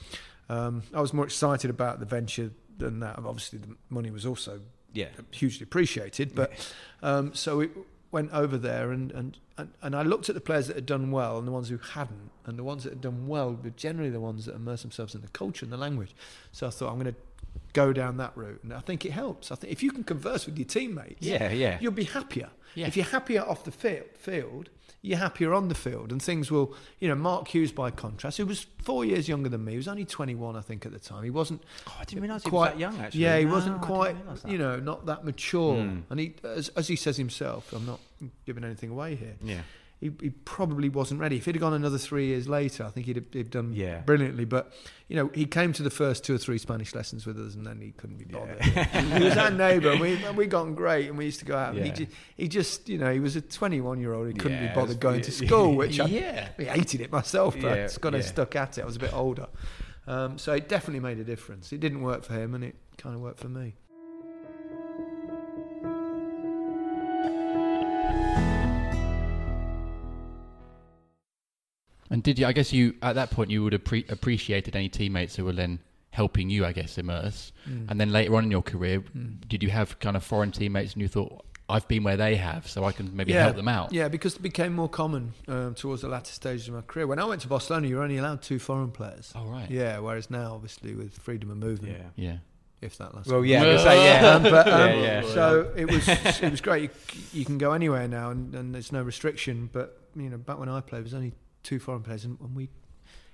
um, 0.49 0.83
I 0.93 1.01
was 1.01 1.13
more 1.13 1.25
excited 1.25 1.69
about 1.69 1.99
the 1.99 2.05
venture 2.05 2.51
than 2.77 2.99
that. 3.01 3.17
Obviously, 3.17 3.59
the 3.59 3.75
money 3.89 4.12
was 4.12 4.25
also 4.25 4.62
Yeah. 4.93 5.08
hugely 5.32 5.63
appreciated. 5.63 6.36
But 6.36 6.52
um, 7.04 7.34
so 7.34 7.58
we 7.58 7.69
went 8.12 8.32
over 8.34 8.58
there 8.58 8.91
and, 8.91 9.12
and, 9.12 9.38
and, 9.58 9.69
and 9.82 9.95
I 9.95 10.02
looked 10.02 10.30
at 10.30 10.36
the 10.36 10.41
players 10.41 10.67
that 10.67 10.75
had 10.75 10.86
done 10.86 11.12
well 11.12 11.38
and 11.38 11.47
the 11.47 11.52
ones 11.52 11.69
who 11.69 11.78
hadn't. 11.78 12.32
And 12.45 12.58
the 12.58 12.63
ones 12.63 12.84
that 12.84 12.89
had 12.91 13.02
done 13.02 13.28
well 13.28 13.52
were 13.63 13.69
generally 13.71 14.10
the 14.10 14.19
ones 14.19 14.45
that 14.45 14.56
immerse 14.56 14.82
themselves 14.82 15.13
in 15.13 15.21
the 15.21 15.28
culture 15.28 15.63
and 15.65 15.71
the 15.71 15.78
language. 15.78 16.15
So 16.52 16.65
I 16.65 16.71
thought, 16.71 16.91
I'm 16.91 16.99
going 16.99 17.13
to 17.13 17.19
go 17.73 17.93
down 17.93 18.17
that 18.17 18.36
route. 18.36 18.62
And 18.63 18.73
I 18.73 18.80
think 18.80 19.06
it 19.06 19.12
helps. 19.12 19.52
I 19.52 19.56
think 19.56 19.71
if 19.71 19.84
you 19.84 19.91
can 19.91 20.04
converse 20.04 20.45
with 20.47 20.58
your 20.58 20.65
teammates, 20.65 21.25
Yeah, 21.25 21.52
yeah. 21.52 21.78
you'll 21.80 21.91
be 21.91 22.06
happier. 22.06 22.49
Yeah. 22.75 22.88
If 22.88 22.97
you're 22.97 23.06
happier 23.06 23.41
off 23.41 23.63
the 23.63 23.71
field, 23.71 24.06
field, 24.15 24.69
you're 25.01 25.17
happier 25.17 25.53
on 25.53 25.69
the 25.69 25.75
field, 25.75 26.12
and 26.12 26.21
things 26.21 26.51
will. 26.51 26.73
You 26.99 27.07
know, 27.07 27.15
Mark 27.15 27.47
Hughes, 27.47 27.71
by 27.71 27.89
contrast, 27.91 28.38
who 28.38 28.45
was 28.45 28.67
four 28.83 29.05
years 29.05 29.27
younger 29.27 29.49
than 29.49 29.63
me, 29.63 29.71
he 29.73 29.77
was 29.77 29.88
only 29.88 30.05
21, 30.05 30.55
I 30.55 30.62
think, 30.62 30.85
at 30.85 30.91
the 30.91 30.99
time. 30.99 31.23
He 31.23 31.29
wasn't 31.29 31.63
Oh, 31.88 31.95
I 31.99 32.03
didn't 32.03 32.21
realise 32.23 32.43
he 32.43 32.49
was 32.49 32.69
that 32.69 32.79
young. 32.79 32.99
Actually, 32.99 33.21
Yeah, 33.21 33.38
he 33.38 33.45
No, 33.45 33.51
wasn't 33.53 33.81
quite. 33.81 34.15
You 34.47 34.57
know, 34.57 34.79
not 34.79 35.05
that 35.05 35.23
mature. 35.23 35.75
Mm. 35.75 36.03
And 36.09 36.19
he, 36.19 36.33
as, 36.43 36.69
as 36.69 36.88
he 36.88 36.95
says 36.95 37.17
himself, 37.17 37.71
I'm 37.73 37.85
not 37.85 37.99
giving 38.45 38.63
anything 38.63 38.89
away 38.89 39.15
here. 39.15 39.35
Yeah. 39.41 39.62
He, 40.01 40.12
he 40.21 40.29
probably 40.29 40.88
wasn't 40.88 41.19
ready. 41.19 41.35
If 41.35 41.43
he'd 41.45 41.55
have 41.55 41.59
gone 41.62 41.73
another 41.73 41.97
three 41.97 42.27
years 42.27 42.47
later, 42.47 42.85
I 42.85 42.89
think 42.89 43.05
he'd 43.05 43.17
have, 43.17 43.25
he'd 43.33 43.39
have 43.39 43.49
done 43.49 43.73
Yeah. 43.73 43.99
brilliantly. 43.99 44.45
But 44.45 44.71
you 45.09 45.17
know, 45.17 45.29
he 45.33 45.45
came 45.45 45.73
to 45.73 45.83
the 45.83 45.89
first 45.89 46.23
two 46.23 46.33
or 46.35 46.38
three 46.38 46.57
Spanish 46.57 46.95
lessons 46.95 47.25
with 47.25 47.38
us, 47.38 47.55
and 47.55 47.65
then 47.65 47.81
he 47.81 47.91
couldn't 47.91 48.17
be 48.17 48.23
bothered. 48.23 48.62
he 48.63 49.23
was 49.25 49.35
our 49.35 49.51
neighbour, 49.51 49.91
and 49.91 49.99
we 49.99 50.17
we 50.38 50.45
got 50.47 50.62
on 50.62 50.73
great, 50.73 51.09
and 51.09 51.17
we 51.17 51.25
used 51.25 51.39
to 51.39 51.45
go 51.45 51.57
out. 51.57 51.75
And 51.75 51.85
he, 51.85 52.03
Yeah. 52.03 52.09
he 52.38 52.47
just, 52.47 52.88
you 52.88 52.97
know, 52.97 53.12
he 53.12 53.19
was 53.19 53.35
a 53.35 53.41
21 53.41 53.99
year 53.99 54.13
old. 54.13 54.27
He 54.27 54.33
couldn't 54.33 54.57
Yeah, 54.63 54.69
be 54.69 54.73
bothered 54.75 54.88
was- 54.89 54.97
going 54.97 55.21
to 55.21 55.31
school, 55.31 55.75
which 55.75 55.99
I, 55.99 56.05
Yeah. 56.21 56.47
I 56.57 56.63
hated 56.63 57.01
it 57.01 57.12
myself, 57.12 57.55
but 57.55 57.63
Yeah, 57.63 57.73
it's 57.85 57.97
kind 57.97 58.15
of 58.15 58.21
yeah. 58.21 58.27
stuck 58.27 58.55
at 58.55 58.77
it. 58.77 58.83
I 58.83 58.85
was 58.85 58.95
a 58.95 58.99
bit 58.99 59.13
older, 59.13 59.47
um, 60.07 60.38
so 60.38 60.53
it 60.53 60.69
definitely 60.69 61.01
made 61.01 61.19
a 61.19 61.25
difference. 61.25 61.73
It 61.73 61.81
didn't 61.81 62.01
work 62.03 62.23
for 62.23 62.33
him, 62.35 62.55
and 62.55 62.63
it 62.63 62.75
kind 62.97 63.15
of 63.15 63.21
worked 63.21 63.41
for 63.41 63.49
me. 63.49 63.75
And 72.19 72.23
did 72.25 72.38
you? 72.38 72.45
I 72.47 72.51
guess 72.51 72.73
you 72.73 72.95
at 73.01 73.15
that 73.15 73.32
point 73.32 73.49
you 73.49 73.63
would 73.63 73.71
have 73.71 73.86
appre- 73.86 74.12
appreciated 74.12 74.75
any 74.75 74.89
teammates 74.89 75.38
who 75.38 75.45
were 75.45 75.53
then 75.53 75.79
helping 76.12 76.49
you, 76.49 76.65
I 76.65 76.73
guess, 76.73 76.97
immerse. 76.97 77.53
And 77.65 77.97
then 77.97 78.12
later 78.12 78.36
on 78.36 78.43
in 78.43 78.51
your 78.51 78.62
career, 78.62 79.01
did 79.47 79.63
you 79.63 79.69
have 79.69 79.99
kind 79.99 80.17
of 80.17 80.23
foreign 80.23 80.51
teammates 80.51 80.91
and 80.93 81.01
you 81.01 81.08
thought, 81.08 81.45
I've 81.69 81.88
been 81.88 82.03
where 82.03 82.17
they 82.17 82.36
have, 82.36 82.67
so 82.67 82.84
I 82.84 82.91
can 82.91 83.15
maybe 83.15 83.32
help 83.32 83.55
them 83.55 83.69
out? 83.69 83.93
Yeah, 83.93 84.10
because 84.10 84.36
it 84.36 84.41
became 84.41 84.73
more 84.73 84.89
common 84.89 85.32
um, 85.47 85.75
towards 85.75 86.01
the 86.01 86.10
latter 86.10 86.34
stages 86.34 86.67
of 86.67 86.73
my 86.73 86.82
career. 86.82 87.08
When 87.08 87.19
I 87.19 87.23
went 87.25 87.39
to 87.43 87.47
Barcelona, 87.47 87.88
you 87.88 87.95
were 87.95 88.03
only 88.03 88.17
allowed 88.17 88.41
two 88.41 88.60
foreign 88.60 88.91
players. 88.91 89.32
Oh 89.34 89.45
right. 89.45 89.71
Yeah, 89.71 89.99
whereas 89.99 90.29
now, 90.29 90.55
obviously, 90.55 90.93
with 90.93 91.13
freedom 91.13 91.51
of 91.51 91.58
movement, 91.58 91.95
Yeah. 92.17 92.25
Yeah. 92.32 92.38
if 92.82 92.97
that 92.97 93.15
lasts. 93.15 93.32
Well, 93.32 93.45
yeah. 93.45 93.63
I 93.63 93.67
was 93.67 93.84
gonna 93.84 93.95
say, 93.95 94.03
yeah. 94.05 94.29
Um, 94.29 94.43
but, 94.43 94.67
um, 94.73 94.79
Yeah, 94.89 95.21
yeah. 95.21 95.21
So 95.34 95.71
it 95.77 95.89
was 95.89 96.05
it 96.10 96.51
was 96.51 96.60
great. 96.60 96.82
You, 96.82 96.89
you 97.39 97.45
can 97.45 97.58
go 97.60 97.71
anywhere 97.71 98.08
now, 98.10 98.32
and, 98.32 98.53
and 98.55 98.73
there's 98.73 98.91
no 98.91 99.03
restriction. 99.03 99.69
But 99.71 99.95
you 100.15 100.29
know, 100.29 100.38
back 100.38 100.58
when 100.60 100.67
I 100.69 100.82
played, 100.82 100.99
it 101.01 101.03
was 101.03 101.13
only 101.13 101.34
two 101.63 101.80
foreign 101.80 102.04
players, 102.04 102.26
and, 102.26 102.39
and 102.39 102.56
we. 102.56 102.69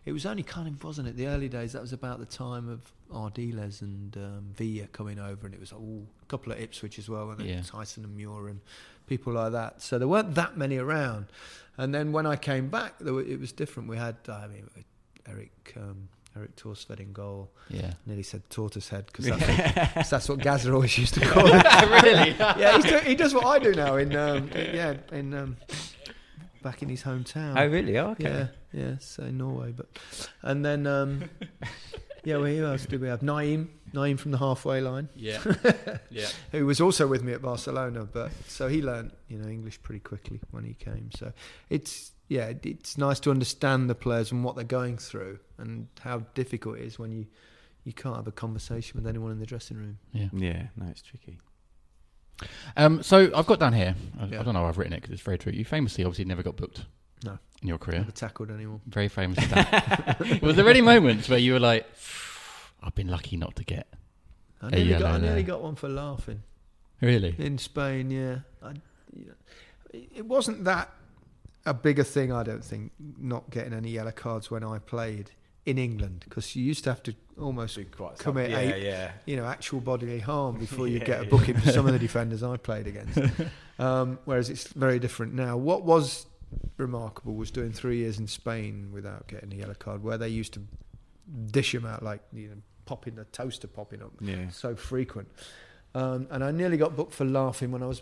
It 0.06 0.12
was 0.14 0.28
only 0.28 0.44
kind 0.44 0.68
of 0.68 0.84
wasn't 0.84 1.08
it 1.08 1.16
the 1.18 1.26
early 1.26 1.50
days. 1.50 1.74
That 1.74 1.82
was 1.82 1.92
about 1.92 2.20
the 2.20 2.28
time 2.28 2.70
of 2.70 2.92
Ardiles 3.12 3.82
and 3.82 4.16
um, 4.18 4.50
Villa 4.54 4.86
coming 4.92 5.18
over, 5.20 5.48
and 5.48 5.54
it 5.56 5.60
was 5.60 5.72
all 5.72 6.06
a 6.22 6.26
couple 6.28 6.52
of 6.52 6.60
Ipswich 6.60 7.00
as 7.00 7.10
well, 7.10 7.32
and 7.32 7.40
then 7.40 7.48
Yeah. 7.48 7.60
Thijssen 7.62 8.04
and 8.04 8.16
Muhren 8.16 8.50
and 8.52 8.60
people 9.08 9.34
like 9.34 9.52
that. 9.54 9.82
So 9.82 9.98
there 9.98 10.08
weren't 10.08 10.36
that 10.36 10.58
many 10.58 10.78
around. 10.78 11.26
And 11.78 11.94
then 11.94 12.12
when 12.12 12.28
I 12.28 12.36
came 12.36 12.70
back, 12.70 13.00
there 13.00 13.14
were, 13.14 13.24
it 13.24 13.40
was 13.40 13.52
different. 13.52 13.90
We 13.90 13.98
had 13.98 14.16
I 14.30 14.46
mean 14.46 14.70
Eric 15.28 15.74
um, 15.76 16.08
Erik 16.38 16.56
Thorstvedt 16.56 17.00
in 17.00 17.12
goal. 17.12 17.50
Yeah. 17.70 17.94
Nearly 18.06 18.22
said 18.24 18.48
tortoise 18.52 18.90
head 18.90 19.08
because 19.08 19.26
that's, 19.26 20.10
that's 20.12 20.30
what 20.30 20.38
Gazza 20.40 20.72
always 20.72 20.96
used 21.00 21.16
to 21.16 21.20
call 21.26 21.48
it. 21.48 22.04
really? 22.04 22.30
yeah, 22.40 22.76
he's 22.76 22.86
do, 22.86 22.98
he 23.00 23.16
does 23.16 23.34
what 23.34 23.46
I 23.46 23.58
do 23.58 23.74
now 23.74 23.96
in 23.96 24.16
um, 24.16 24.50
yeah 24.54 24.98
in 25.12 25.34
um, 25.34 25.58
back 26.66 26.82
in 26.82 26.90
his 26.90 27.04
hometown. 27.04 27.54
Oh, 27.56 27.68
really? 27.68 27.96
Oh, 28.00 28.10
okay. 28.12 28.24
Yeah, 28.24 28.48
yeah, 28.82 28.96
so 29.00 29.30
Norway, 29.30 29.72
but 29.72 29.88
and 30.42 30.66
then 30.66 30.88
um, 30.88 31.30
yeah, 32.24 32.38
well, 32.38 32.46
who 32.48 32.66
else 32.66 32.86
did 32.88 33.00
we 33.02 33.08
have? 33.08 33.22
Nayim, 33.22 33.68
Nayim 33.94 34.18
from 34.18 34.32
the 34.32 34.40
halfway 34.40 34.82
line, 34.82 35.08
Yeah. 35.16 35.42
Yeah. 36.10 36.28
who 36.52 36.66
was 36.66 36.82
also 36.82 37.06
with 37.08 37.24
me 37.24 37.34
at 37.34 37.42
Barcelona, 37.44 38.06
but 38.12 38.32
so 38.48 38.68
he 38.68 38.82
learnt 38.82 39.14
you 39.30 39.38
know 39.38 39.48
English 39.48 39.82
pretty 39.84 40.00
quickly 40.00 40.40
when 40.52 40.64
he 40.64 40.74
came. 40.74 41.10
So 41.16 41.32
it's 41.70 42.12
yeah, 42.28 42.52
it's 42.64 42.98
nice 42.98 43.20
to 43.22 43.30
understand 43.32 43.88
the 43.90 43.96
players 43.96 44.32
and 44.32 44.44
what 44.44 44.56
they're 44.56 44.64
going 44.80 44.98
through 44.98 45.38
and 45.60 45.88
how 46.02 46.18
difficult 46.34 46.80
it 46.80 46.86
is 46.86 46.98
when 46.98 47.12
you 47.12 47.28
you 47.84 47.94
can't 47.94 48.16
have 48.16 48.28
a 48.28 48.32
conversation 48.32 49.00
with 49.00 49.06
anyone 49.08 49.32
in 49.32 49.40
the 49.40 49.46
dressing 49.46 49.78
room. 49.78 50.00
Yeah. 50.12 50.30
Yeah. 50.34 50.64
No, 50.76 50.88
it's 50.90 51.04
tricky. 51.04 51.38
Um, 52.78 53.02
so 53.04 53.32
I've 53.36 53.46
got 53.48 53.60
down 53.60 53.74
here. 53.74 53.96
I, 54.20 54.26
Yeah. 54.26 54.40
I 54.42 54.44
don't 54.44 54.54
know. 54.54 54.66
I've 54.66 54.78
written 54.78 54.94
it 54.94 54.98
because 55.02 55.14
it's 55.14 55.22
very 55.22 55.38
true. 55.38 55.52
You 55.54 55.64
famously, 55.66 56.04
obviously, 56.04 56.26
never 56.26 56.44
got 56.44 56.56
booked. 56.58 56.86
No. 57.24 57.38
In 57.62 57.70
your 57.70 57.78
career, 57.78 58.00
Never 58.00 58.12
tackled 58.12 58.52
anyone. 58.52 58.82
very 58.88 59.08
famous. 59.08 59.38
Was 60.42 60.56
there 60.58 60.68
any 60.70 60.82
moments 60.82 61.30
where 61.30 61.40
you 61.40 61.54
were 61.54 61.60
like, 61.60 61.88
"I've 62.84 62.94
been 62.96 63.08
lucky 63.08 63.38
not 63.38 63.56
to 63.56 63.64
get"? 63.64 63.88
I 64.62 64.68
A 64.68 64.70
nearly, 64.72 64.90
got, 64.92 65.04
I 65.04 65.18
nearly 65.20 65.44
got 65.44 65.62
one 65.62 65.76
for 65.76 65.88
laughing 65.90 66.44
Really? 67.02 67.36
in 67.38 67.58
Spain. 67.58 68.12
Yeah, 68.12 68.40
I, 68.62 68.72
you 69.16 69.26
know, 69.28 69.34
it 69.94 70.10
it 70.18 70.26
wasn't 70.26 70.66
that 70.66 70.92
a 71.66 71.74
bigger 71.74 72.04
thing. 72.04 72.32
I 72.32 72.44
don't 72.44 72.64
think 72.64 72.92
not 73.18 73.50
getting 73.50 73.74
any 73.74 73.90
yellow 73.92 74.12
cards 74.12 74.52
when 74.52 74.64
I 74.64 74.78
played 74.80 75.32
in 75.66 75.78
England 75.78 76.24
because 76.28 76.56
you 76.56 76.64
used 76.64 76.84
to 76.84 76.92
have 76.92 77.02
to 77.04 77.16
almost 77.40 77.78
commit 78.20 78.52
yeah, 78.52 78.60
a- 78.60 78.78
yeah. 78.84 79.12
you 79.26 79.36
know 79.36 79.46
actual 79.46 79.80
bodily 79.82 80.20
harm 80.20 80.58
before 80.66 80.88
you 80.88 81.00
Yeah, 81.00 81.06
get 81.06 81.22
a 81.24 81.26
booking 81.26 81.58
for 81.60 81.72
some 81.72 81.88
of 81.88 81.94
the 81.94 82.00
defenders 82.08 82.44
I 82.44 82.58
played 82.58 82.88
against. 82.88 83.18
Um, 83.80 84.20
whereas 84.26 84.50
it's 84.50 84.68
very 84.68 85.00
different 85.00 85.34
now. 85.34 85.58
What 85.58 85.84
was 85.84 86.28
remarkable 86.78 87.34
was 87.36 87.52
doing 87.52 87.72
three 87.72 87.98
years 87.98 88.20
in 88.20 88.28
Spain 88.28 88.92
without 88.94 89.28
getting 89.28 89.52
a 89.54 89.56
yellow 89.56 89.74
card, 89.74 90.04
where 90.04 90.18
they 90.18 90.30
used 90.30 90.54
to 90.54 90.62
dish 91.52 91.72
them 91.72 91.86
out 91.86 92.04
like 92.04 92.22
you 92.32 92.48
know 92.50 92.56
popping 92.86 93.16
the 93.16 93.26
toaster 93.26 93.68
popping 93.68 94.02
up 94.02 94.12
so 94.52 94.76
frequent. 94.76 95.28
Um, 95.96 96.28
and 96.30 96.44
I 96.44 96.52
nearly 96.52 96.78
got 96.78 96.96
booked 96.96 97.14
for 97.14 97.26
laughing 97.26 97.72
when 97.72 97.82
I 97.82 97.88
was 97.88 98.02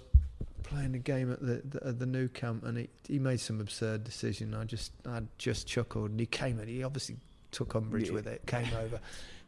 playing 0.64 0.96
a 0.96 1.00
game 1.00 1.32
at 1.32 1.40
the, 1.40 1.62
the 1.64 1.88
at 1.88 2.00
the 2.00 2.06
Nou 2.06 2.28
Camp, 2.28 2.66
and 2.66 2.78
he, 2.78 2.90
he 3.08 3.20
made 3.20 3.40
some 3.40 3.62
absurd 3.62 4.04
decision. 4.04 4.54
I 4.54 4.66
just 4.66 4.92
I 5.08 5.22
just 5.38 5.66
chuckled, 5.68 6.12
and 6.12 6.20
he 6.20 6.26
came 6.26 6.60
and 6.60 6.68
he 6.68 6.84
obviously 6.84 7.16
took 7.54 7.74
umbrage 7.76 8.08
Yeah. 8.10 8.14
with 8.16 8.28
it. 8.28 8.46
Came 8.46 8.68
over, 8.76 9.00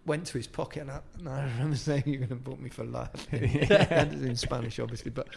went 0.06 0.26
to 0.28 0.38
his 0.38 0.48
pocket, 0.48 0.82
and 0.82 0.92
I, 0.92 1.00
and 1.18 1.28
I 1.30 1.44
remember 1.44 1.76
saying, 1.90 2.04
"You're 2.06 2.18
going 2.18 2.30
to 2.30 2.36
book 2.36 2.60
me 2.60 2.70
for 2.70 2.84
life." 2.86 3.10
laughing." 3.34 4.24
in 4.24 4.36
Spanish, 4.36 4.80
obviously, 4.80 5.12
but 5.12 5.28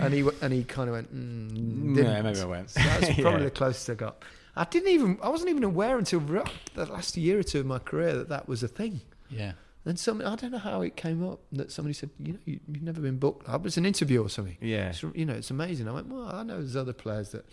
and 0.00 0.14
he 0.14 0.24
and 0.40 0.52
he 0.52 0.64
kind 0.64 0.88
of 0.88 0.94
went, 0.94 1.14
mm, 1.14 1.52
No, 1.56 1.94
didn't. 2.02 2.24
maybe 2.24 2.40
I 2.40 2.44
won't. 2.44 2.70
So 2.70 2.80
that's 2.80 3.14
probably 3.20 3.40
Yeah. 3.40 3.44
the 3.44 3.50
closest 3.50 3.90
I 3.90 3.94
got. 3.94 4.22
I 4.54 4.64
didn't 4.64 4.90
even 4.90 5.18
I 5.22 5.28
wasn't 5.28 5.50
even 5.50 5.64
aware 5.64 5.98
until 5.98 6.20
the 6.20 6.44
last 6.86 7.16
year 7.16 7.38
or 7.38 7.42
two 7.42 7.60
of 7.60 7.66
my 7.66 7.78
career 7.78 8.14
that 8.14 8.28
that 8.28 8.48
was 8.48 8.62
a 8.62 8.68
thing. 8.68 9.00
Yeah. 9.30 9.52
And 9.84 9.98
some 9.98 10.20
I 10.20 10.36
don't 10.36 10.52
know 10.52 10.58
how 10.58 10.82
it 10.82 10.94
came 10.94 11.26
up 11.26 11.40
that 11.52 11.72
somebody 11.72 11.94
said, 11.94 12.10
you 12.20 12.34
know, 12.34 12.38
you, 12.44 12.60
you've 12.70 12.82
never 12.82 13.00
been 13.00 13.18
booked. 13.18 13.48
I 13.48 13.56
was 13.56 13.76
an 13.76 13.84
interview 13.86 14.22
or 14.22 14.28
something. 14.28 14.56
Yeah. 14.60 14.90
It's, 14.90 15.02
you 15.14 15.24
know, 15.26 15.32
it's 15.32 15.50
amazing. 15.50 15.88
I 15.88 15.92
went, 15.92 16.06
well, 16.08 16.26
I 16.32 16.42
know 16.44 16.58
there's 16.58 16.76
other 16.76 16.92
players 16.92 17.30
that 17.30 17.46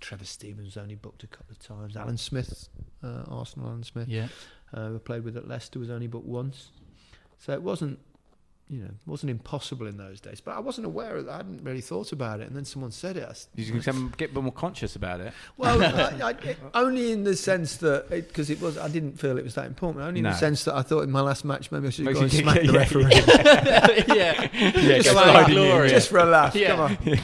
Trevor 0.00 0.24
Stevens 0.24 0.76
only 0.76 0.94
booked 0.94 1.22
a 1.22 1.26
couple 1.26 1.52
of 1.52 1.58
times. 1.58 1.96
Alan 1.96 2.18
Smith, 2.18 2.68
uh, 3.02 3.22
Arsenal 3.28 3.68
Alan 3.68 3.84
Smith, 3.84 4.08
Yeah. 4.08 4.28
uh, 4.74 4.88
who 4.88 4.98
played 4.98 5.24
with 5.24 5.36
at 5.36 5.46
Leicester, 5.48 5.78
was 5.78 5.90
only 5.90 6.06
booked 6.06 6.26
once. 6.26 6.68
So 7.38 7.52
it 7.52 7.62
wasn't, 7.62 7.98
you 8.68 8.80
know, 8.80 8.90
wasn't 9.06 9.30
impossible 9.30 9.86
in 9.86 9.96
those 9.96 10.20
days. 10.20 10.40
But 10.40 10.52
I 10.56 10.60
wasn't 10.60 10.86
aware 10.86 11.16
of 11.16 11.26
that. 11.26 11.32
I 11.32 11.36
hadn't 11.38 11.62
really 11.62 11.80
thought 11.80 12.12
about 12.12 12.40
it. 12.40 12.46
And 12.46 12.56
then 12.56 12.64
someone 12.64 12.90
said 12.92 13.16
it. 13.16 13.24
I 13.26 13.30
s- 13.30 13.48
You 13.54 13.80
can 13.80 14.08
get 14.16 14.30
a 14.30 14.32
bit 14.32 14.42
more 14.42 14.52
conscious 14.52 14.94
about 14.96 15.20
it. 15.20 15.32
well, 15.56 15.82
I, 16.22 16.28
I, 16.28 16.30
it- 16.30 16.58
only 16.72 17.12
in 17.12 17.24
the 17.24 17.36
sense 17.36 17.76
that 17.78 18.08
because 18.10 18.48
it, 18.48 18.60
was, 18.60 18.78
I 18.78 18.88
didn't 18.88 19.18
feel 19.20 19.36
it 19.38 19.44
was 19.44 19.56
that 19.56 19.66
important. 19.66 20.04
Only 20.04 20.18
in 20.20 20.24
No. 20.24 20.30
the 20.30 20.36
sense 20.36 20.64
that 20.64 20.74
I 20.74 20.82
thought 20.82 21.02
in 21.02 21.10
my 21.10 21.20
last 21.20 21.44
match 21.44 21.70
maybe 21.72 21.88
I 21.88 21.90
should 21.90 22.04
Maybe 22.06 22.14
go 22.14 22.22
and 22.22 22.32
you- 22.32 22.40
smack 22.40 22.60
the 22.60 22.72
yeah, 22.72 22.78
referee 22.78 23.02
yeah, 24.16 24.48
Yeah, 24.80 24.98
Just 25.02 25.10
go 25.14 25.16
like 25.16 25.46
glory. 25.48 25.88
just 25.90 26.08
for 26.08 26.18
a 26.18 26.24
laugh. 26.24 26.54
Yeah. 26.54 26.68
Come 26.68 26.80
on. 26.80 27.18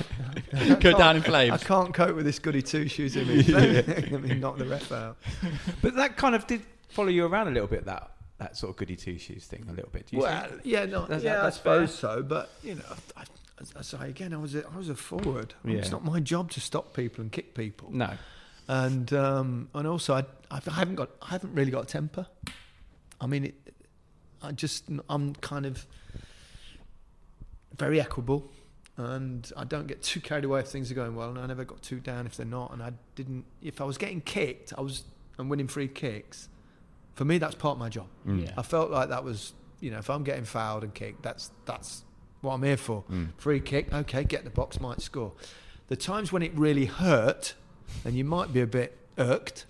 Go 0.81 0.97
down 0.97 1.17
in 1.17 1.23
flames. 1.23 1.53
I 1.53 1.59
can't 1.59 1.93
cope 1.95 2.17
with 2.17 2.25
this 2.25 2.39
goody 2.39 2.63
two 2.63 2.89
shoes 2.89 3.17
image. 3.17 3.49
Let 3.49 4.11
me 4.23 4.35
knock 4.35 4.59
the 4.59 4.65
ref 4.67 4.91
out. 4.93 5.17
But 5.83 5.95
that 5.97 6.17
kind 6.17 6.35
of 6.35 6.47
did 6.47 6.63
follow 6.89 7.09
you 7.09 7.27
around 7.27 7.49
a 7.49 7.51
little 7.51 7.69
bit. 7.69 7.85
That 7.85 8.11
that 8.39 8.57
sort 8.57 8.71
of 8.71 8.77
goody 8.77 8.97
two 8.97 9.19
shoes 9.19 9.47
thing 9.47 9.67
a 9.69 9.73
little 9.73 9.91
bit. 9.91 10.07
Do 10.07 10.17
you 10.17 10.23
Well, 10.23 10.49
think? 10.49 10.61
yeah, 10.65 10.85
no, 10.85 11.03
That's- 11.03 11.23
yeah, 11.23 11.43
that's 11.43 11.57
I 11.57 11.59
suppose 11.59 11.95
so. 11.95 12.23
But 12.23 12.51
you 12.63 12.77
know, 12.77 12.83
I, 13.17 13.25
as 13.61 13.73
I 13.77 13.83
say 13.83 14.09
again, 14.09 14.33
I 14.33 14.37
was 14.37 14.55
a, 14.55 14.65
I 14.73 14.77
was 14.77 14.89
a 14.89 14.95
forward. 14.95 15.55
Yeah. 15.65 15.79
It's 15.79 15.91
not 15.91 16.05
my 16.05 16.21
job 16.21 16.51
to 16.53 16.61
stop 16.61 16.95
people 16.95 17.23
and 17.23 17.33
kick 17.33 17.55
people. 17.55 17.91
No. 17.93 18.11
And 18.69 19.13
um, 19.13 19.69
and 19.75 19.87
also, 19.87 20.15
I, 20.15 20.25
I 20.51 20.61
haven't 20.71 20.95
got 20.97 21.11
I 21.23 21.31
haven't 21.31 21.55
really 21.55 21.71
got 21.71 21.85
a 21.85 21.87
temper. 21.87 22.27
I 23.21 23.27
mean, 23.27 23.47
it, 23.47 23.55
I 24.43 24.53
just 24.53 24.85
I'm 25.09 25.35
kind 25.37 25.67
of 25.67 25.85
very 27.77 28.01
equable, 28.01 28.51
and 28.99 29.51
I 29.57 29.65
don't 29.65 29.87
get 29.87 30.03
too 30.03 30.21
carried 30.21 30.45
away 30.45 30.61
if 30.61 30.67
things 30.67 30.91
are 30.91 30.95
going 30.95 31.15
well, 31.15 31.31
and 31.31 31.39
I 31.39 31.47
never 31.47 31.65
got 31.65 31.81
too 31.81 32.01
down 32.01 32.27
if 32.27 32.37
they're 32.37 32.45
not. 32.45 32.73
And 32.73 32.83
I 32.83 32.93
didn't. 33.15 33.45
If 33.63 33.81
I 33.81 33.85
was 33.85 33.97
getting 33.97 34.21
kicked, 34.21 34.75
I 34.77 34.83
was 34.83 35.05
and 35.39 35.49
winning 35.49 35.69
free 35.69 35.89
kicks. 35.89 36.49
For 37.15 37.25
me, 37.25 37.39
that's 37.39 37.55
part 37.55 37.77
of 37.77 37.79
my 37.79 37.89
job. 37.89 38.09
Yeah. 38.27 38.51
I 38.57 38.63
felt 38.63 38.91
like 38.91 39.09
that 39.09 39.25
was, 39.25 39.53
you 39.81 39.91
know, 39.91 39.99
if 39.99 40.11
I'm 40.11 40.25
getting 40.25 40.45
fouled 40.45 40.85
and 40.85 40.93
kicked, 40.93 41.23
that's 41.23 41.51
that's 41.65 42.05
what 42.41 42.55
I'm 42.55 42.63
here 42.63 42.77
for. 42.77 43.05
Free 43.37 43.61
kick, 43.61 43.93
okay, 43.93 44.25
get 44.25 44.45
the 44.45 44.51
box, 44.51 44.81
might 44.81 45.01
score. 45.01 45.33
The 45.89 45.97
times 45.97 46.33
when 46.33 46.43
it 46.43 46.53
really 46.55 46.85
hurt, 46.85 47.55
and 48.05 48.15
you 48.15 48.25
might 48.25 48.53
be 48.53 48.61
a 48.61 48.67
bit 48.67 48.97
irked, 49.17 49.65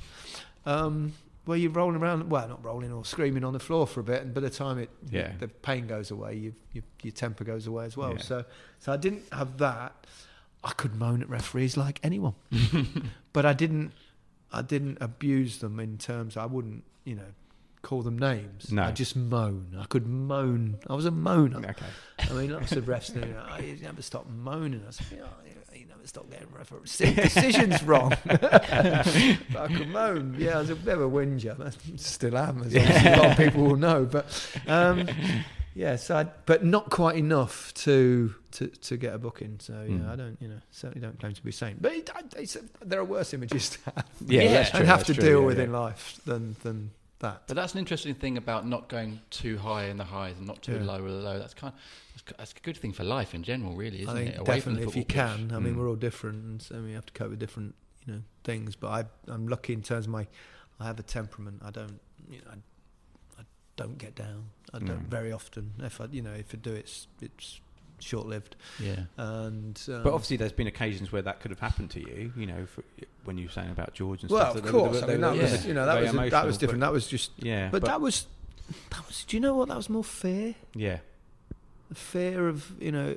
um, 0.66 1.12
where 1.48 1.56
you're 1.56 1.70
rolling 1.72 1.96
around, 2.00 2.28
well, 2.28 2.46
not 2.46 2.62
rolling 2.62 2.92
or 2.92 3.04
screaming 3.06 3.42
on 3.42 3.54
the 3.54 3.58
floor 3.58 3.86
for 3.86 4.00
a 4.00 4.02
bit, 4.02 4.20
and 4.22 4.34
by 4.34 4.40
the 4.42 4.50
time 4.50 4.78
it, 4.78 4.90
Yeah. 5.10 5.32
the 5.40 5.48
pain 5.48 5.86
goes 5.86 6.10
away, 6.10 6.34
you, 6.36 6.52
you, 6.74 6.82
your 7.02 7.12
temper 7.12 7.42
goes 7.42 7.66
away 7.66 7.86
as 7.86 7.96
well. 7.96 8.12
Yeah. 8.12 8.18
So, 8.22 8.44
so 8.80 8.92
I 8.92 8.98
didn't 8.98 9.22
have 9.32 9.56
that. 9.58 10.06
I 10.62 10.72
could 10.72 10.94
moan 10.96 11.22
at 11.22 11.28
referees 11.30 11.74
like 11.76 12.00
anyone, 12.02 12.34
but 13.32 13.46
I 13.46 13.54
didn't. 13.54 13.92
I 14.52 14.60
didn't 14.62 14.98
abuse 15.00 15.58
them 15.58 15.78
in 15.80 15.96
terms. 15.98 16.36
I 16.36 16.44
wouldn't, 16.46 16.84
you 17.04 17.14
know, 17.14 17.30
call 17.82 18.02
them 18.02 18.18
names. 18.18 18.72
No. 18.72 18.82
I 18.84 18.92
just 18.92 19.16
moan. 19.16 19.76
I 19.78 19.84
could 19.84 20.06
moan. 20.06 20.78
I 20.88 20.94
was 20.94 21.06
a 21.06 21.10
moaner. 21.10 21.68
Okay. 21.70 21.86
I 22.18 22.32
mean, 22.32 22.50
lots 22.52 22.72
of 22.72 22.84
refs 22.84 23.10
oh, 23.16 23.62
you 23.62 23.76
never 23.82 24.02
stop 24.02 24.28
moaning. 24.28 24.82
I 24.86 24.90
said, 24.90 25.06
oh, 25.22 25.28
you 25.74 25.86
never 25.86 26.06
stop 26.06 26.28
getting 26.30 26.48
referees. 26.52 26.96
Decisions 26.98 27.82
wrong. 27.84 28.12
but 28.26 29.56
I 29.56 29.68
could 29.74 29.88
moan. 29.88 30.34
Yeah, 30.38 30.56
I 30.56 30.60
was 30.60 30.70
a 30.70 30.76
bit 30.76 30.94
of 30.94 31.02
a 31.02 31.08
whinger. 31.08 31.56
I 31.64 31.70
still 31.96 32.36
am, 32.36 32.62
as 32.62 32.74
obviously 32.76 33.10
a 33.10 33.16
lot 33.16 33.30
of 33.32 33.36
people 33.36 33.64
will 33.64 33.76
know. 33.76 34.04
But 34.04 34.50
um, 34.66 35.06
yeah, 35.74 35.96
so 35.96 36.16
I, 36.16 36.24
but 36.46 36.64
not 36.64 36.90
quite 36.90 37.16
enough 37.16 37.72
to, 37.74 38.34
to, 38.52 38.66
to 38.66 38.96
get 38.96 39.14
a 39.14 39.18
booking. 39.18 39.58
So 39.60 39.84
yeah, 39.88 39.96
Mm. 39.98 40.10
I 40.10 40.16
don't, 40.16 40.36
you 40.40 40.48
know, 40.48 40.60
certainly 40.72 41.00
don't 41.00 41.18
claim 41.20 41.34
to 41.34 41.42
be 41.44 41.52
sane. 41.52 41.76
But 41.80 41.92
it, 41.92 42.10
I- 42.14 42.40
it's, 42.40 42.56
there 42.84 42.98
are 42.98 43.04
worse 43.04 43.32
images 43.34 43.70
to 43.70 43.78
have 43.94 44.04
Yeah, 44.26 44.42
Yeah. 44.50 44.64
true. 44.64 44.80
and 44.80 44.88
have 44.88 45.04
to 45.04 45.14
true, 45.14 45.22
deal 45.22 45.40
yeah, 45.40 45.46
with 45.46 45.58
yeah. 45.58 45.64
in 45.64 45.72
life 45.72 46.20
than 46.26 46.56
than 46.64 46.90
that. 47.20 47.42
But 47.46 47.56
that's 47.56 47.72
an 47.74 47.78
interesting 47.80 48.14
thing 48.14 48.36
about 48.36 48.66
not 48.66 48.88
going 48.88 49.20
too 49.30 49.58
high 49.58 49.86
in 49.86 49.96
the 49.96 50.04
highs 50.04 50.36
and 50.38 50.46
not 50.46 50.62
too 50.62 50.74
Yeah. 50.76 50.84
low 50.84 50.96
in 50.96 51.06
the 51.08 51.10
low. 51.28 51.38
That's 51.38 51.54
kind 51.54 51.72
that's, 52.14 52.36
that's 52.38 52.52
a 52.52 52.60
good 52.62 52.76
thing 52.76 52.92
for 52.92 53.04
life 53.04 53.34
in 53.34 53.42
general, 53.42 53.74
really, 53.74 54.02
isn't 54.02 54.16
it? 54.16 54.38
Away 54.38 54.56
definitely 54.56 54.84
if 54.84 54.96
you 54.96 55.04
pitch. 55.04 55.14
can. 55.16 55.52
I 55.52 55.58
mean, 55.58 55.74
Mm. 55.74 55.78
we're 55.78 55.88
all 55.88 55.96
different, 55.96 56.44
and 56.44 56.62
so 56.62 56.80
we 56.82 56.92
have 56.92 57.06
to 57.06 57.12
cope 57.12 57.30
with 57.30 57.38
different, 57.38 57.74
you 58.06 58.14
know, 58.14 58.22
things. 58.44 58.76
But 58.76 58.88
I, 58.88 59.32
I'm 59.32 59.48
lucky 59.48 59.72
in 59.72 59.82
terms 59.82 60.06
of 60.06 60.12
my, 60.12 60.26
I 60.80 60.84
have 60.86 60.98
a 60.98 61.02
temperament. 61.02 61.60
I 61.64 61.70
don't, 61.70 62.00
you 62.30 62.38
know, 62.38 62.50
I, 63.38 63.40
I 63.40 63.44
don't 63.76 63.98
get 63.98 64.14
down. 64.14 64.50
I 64.74 64.78
don't 64.78 64.88
No. 64.88 65.08
very 65.08 65.32
often. 65.32 65.72
If 65.80 66.00
I, 66.00 66.06
you 66.10 66.22
know, 66.22 66.34
if 66.34 66.54
I 66.54 66.56
do, 66.58 66.72
it's 66.74 67.08
it's 67.20 67.60
short 68.00 68.26
lived. 68.26 68.56
Yeah. 68.80 69.00
And 69.16 69.80
um, 69.88 70.02
But 70.02 70.12
obviously, 70.12 70.36
there's 70.36 70.52
been 70.52 70.66
occasions 70.66 71.10
where 71.12 71.22
that 71.22 71.40
could 71.40 71.50
have 71.50 71.60
happened 71.60 71.90
to 71.90 72.00
you. 72.00 72.32
You 72.36 72.46
know, 72.46 72.66
for, 72.66 72.82
when 73.24 73.38
you 73.38 73.46
were 73.46 73.52
saying 73.52 73.70
about 73.70 73.94
George 73.94 74.22
and 74.22 74.30
well, 74.30 74.40
stuff. 74.52 74.56
of 74.56 74.62
that 74.62 74.72
they 74.72 74.78
were- 74.78 74.84
course. 74.88 75.00
they 75.00 75.06
I 75.06 75.06
mean, 75.16 75.20
were- 75.20 75.26
that 75.28 75.36
yeah. 75.36 75.42
was, 75.42 75.66
you 75.66 75.74
know, 75.74 75.86
that 75.86 75.92
very 75.94 76.04
was 76.18 76.30
that 76.30 76.46
was 76.46 76.58
different. 76.58 76.80
but- 76.80 76.86
That 76.86 76.92
was 76.92 77.06
just, 77.06 77.30
Yeah, 77.38 77.68
but, 77.70 77.84
that 77.84 78.00
was, 78.00 78.26
that 78.90 79.06
was. 79.06 79.24
Do 79.24 79.36
you 79.36 79.40
know 79.40 79.54
what? 79.54 79.68
That 79.68 79.76
was 79.76 79.88
more 79.90 80.04
fair. 80.04 80.54
yeah, 80.74 80.98
the 81.88 81.94
fear 81.94 82.48
of 82.48 82.72
you 82.80 82.92
know 82.92 83.16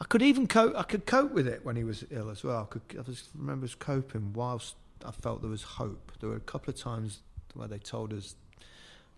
I 0.00 0.04
could 0.04 0.22
even 0.22 0.46
cope 0.46 0.74
I 0.76 0.82
could 0.82 1.04
cope 1.06 1.32
with 1.32 1.46
it 1.46 1.60
when 1.64 1.76
he 1.76 1.84
was 1.84 2.04
ill 2.10 2.30
as 2.30 2.42
well 2.42 2.62
I 2.62 2.72
could 2.72 2.82
I 2.98 3.02
just 3.02 3.28
remember 3.34 3.64
us 3.66 3.74
coping 3.74 4.32
whilst 4.32 4.74
I 5.04 5.10
felt 5.10 5.42
there 5.42 5.50
was 5.50 5.62
hope 5.62 6.12
there 6.20 6.30
were 6.30 6.36
a 6.36 6.40
couple 6.40 6.70
of 6.72 6.80
times 6.80 7.20
where 7.54 7.68
they 7.68 7.78
told 7.78 8.14
us 8.14 8.34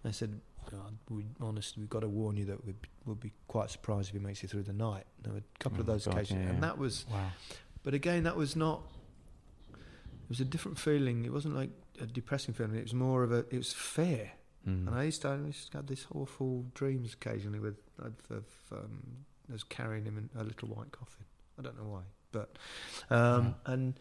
they 0.02 0.10
said 0.12 0.40
"God, 0.70 0.96
we 1.08 1.24
honestly 1.40 1.80
we've 1.82 1.90
got 1.90 2.00
to 2.00 2.08
warn 2.08 2.36
you 2.36 2.44
that 2.46 2.64
we'd, 2.64 2.76
we'll 3.04 3.16
be 3.16 3.32
quite 3.46 3.70
surprised 3.70 4.08
if 4.08 4.14
he 4.14 4.18
makes 4.20 4.42
it 4.44 4.50
through 4.50 4.64
the 4.64 4.72
night 4.72 5.04
there 5.22 5.32
were 5.32 5.38
a 5.40 5.58
couple 5.58 5.80
of 5.80 5.88
Oh, 5.88 5.92
those 5.92 6.04
God, 6.06 6.14
occasions 6.14 6.44
yeah, 6.44 6.50
and 6.50 6.62
that 6.62 6.76
was 6.78 7.06
wow. 7.10 7.30
but 7.82 7.94
again 7.94 8.24
that 8.24 8.36
was 8.36 8.54
not 8.56 8.82
it 9.72 10.28
was 10.28 10.40
a 10.40 10.44
different 10.44 10.78
feeling 10.78 11.24
it 11.24 11.32
wasn't 11.32 11.54
like 11.56 11.70
a 12.00 12.06
depressing 12.06 12.54
feeling 12.54 12.74
it 12.76 12.82
was 12.82 12.94
more 12.94 13.22
of 13.22 13.32
a 13.32 13.38
it 13.50 13.56
was 13.58 13.72
fear 13.72 14.32
Mm. 14.66 14.88
and 14.88 14.90
I 14.96 15.04
used 15.04 15.22
to, 15.22 15.28
I 15.28 15.36
used 15.36 15.70
to 15.70 15.78
have 15.78 15.86
this 15.86 16.04
awful 16.12 16.64
dreams 16.74 17.14
occasionally 17.14 17.60
with 17.60 17.76
of, 18.00 18.14
of 18.28 18.44
um, 18.72 19.02
I 19.48 19.52
was 19.52 19.62
carrying 19.62 20.04
him 20.04 20.18
in 20.18 20.28
a 20.38 20.42
little 20.44 20.68
white 20.68 20.90
coffin. 20.90 21.24
I 21.58 21.62
don't 21.62 21.76
know 21.78 21.88
why, 21.88 22.00
but 22.32 22.58
um, 23.08 23.54
and 23.64 23.94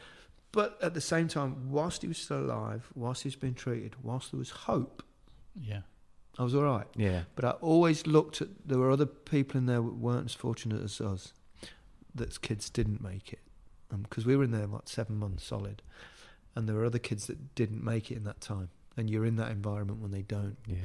but 0.52 0.78
at 0.82 0.94
the 0.96 1.00
same 1.00 1.28
time, 1.28 1.70
whilst 1.70 2.02
he 2.02 2.08
was 2.08 2.18
still 2.18 2.40
alive, 2.40 2.90
whilst 2.96 3.22
he's 3.24 3.36
been 3.36 3.54
treated, 3.54 3.96
whilst 4.02 4.32
there 4.32 4.40
was 4.40 4.50
hope, 4.50 5.04
Yeah. 5.56 5.82
I 6.38 6.44
was 6.44 6.54
all 6.54 6.64
right. 6.64 6.88
Yeah, 6.96 7.24
But 7.36 7.46
I 7.46 7.52
always 7.52 8.06
looked 8.06 8.42
at 8.42 8.50
there 8.66 8.78
were 8.78 8.92
other 8.92 9.06
people 9.06 9.58
in 9.58 9.66
there 9.66 9.78
that 9.78 9.96
weren't 9.96 10.26
as 10.26 10.34
fortunate 10.34 10.84
as 10.84 11.02
us. 11.02 11.34
That 12.14 12.42
kids 12.42 12.70
didn't 12.70 13.02
make 13.02 13.32
it 13.34 13.40
because 14.02 14.26
we 14.26 14.36
were 14.36 14.44
in 14.44 14.52
there 14.52 14.68
like 14.68 14.88
seven 14.88 15.18
months 15.18 15.44
solid, 15.44 15.82
and 16.56 16.68
there 16.68 16.76
were 16.76 16.86
other 16.86 17.00
kids 17.00 17.28
that 17.28 17.56
didn't 17.56 17.84
make 17.84 18.12
it 18.12 18.16
in 18.16 18.24
that 18.24 18.42
time. 18.42 18.70
And 18.96 19.10
you're 19.10 19.26
in 19.26 19.36
that 19.36 19.52
environment 19.52 20.00
when 20.02 20.10
they 20.10 20.24
don't 20.24 20.58
yeah. 20.66 20.78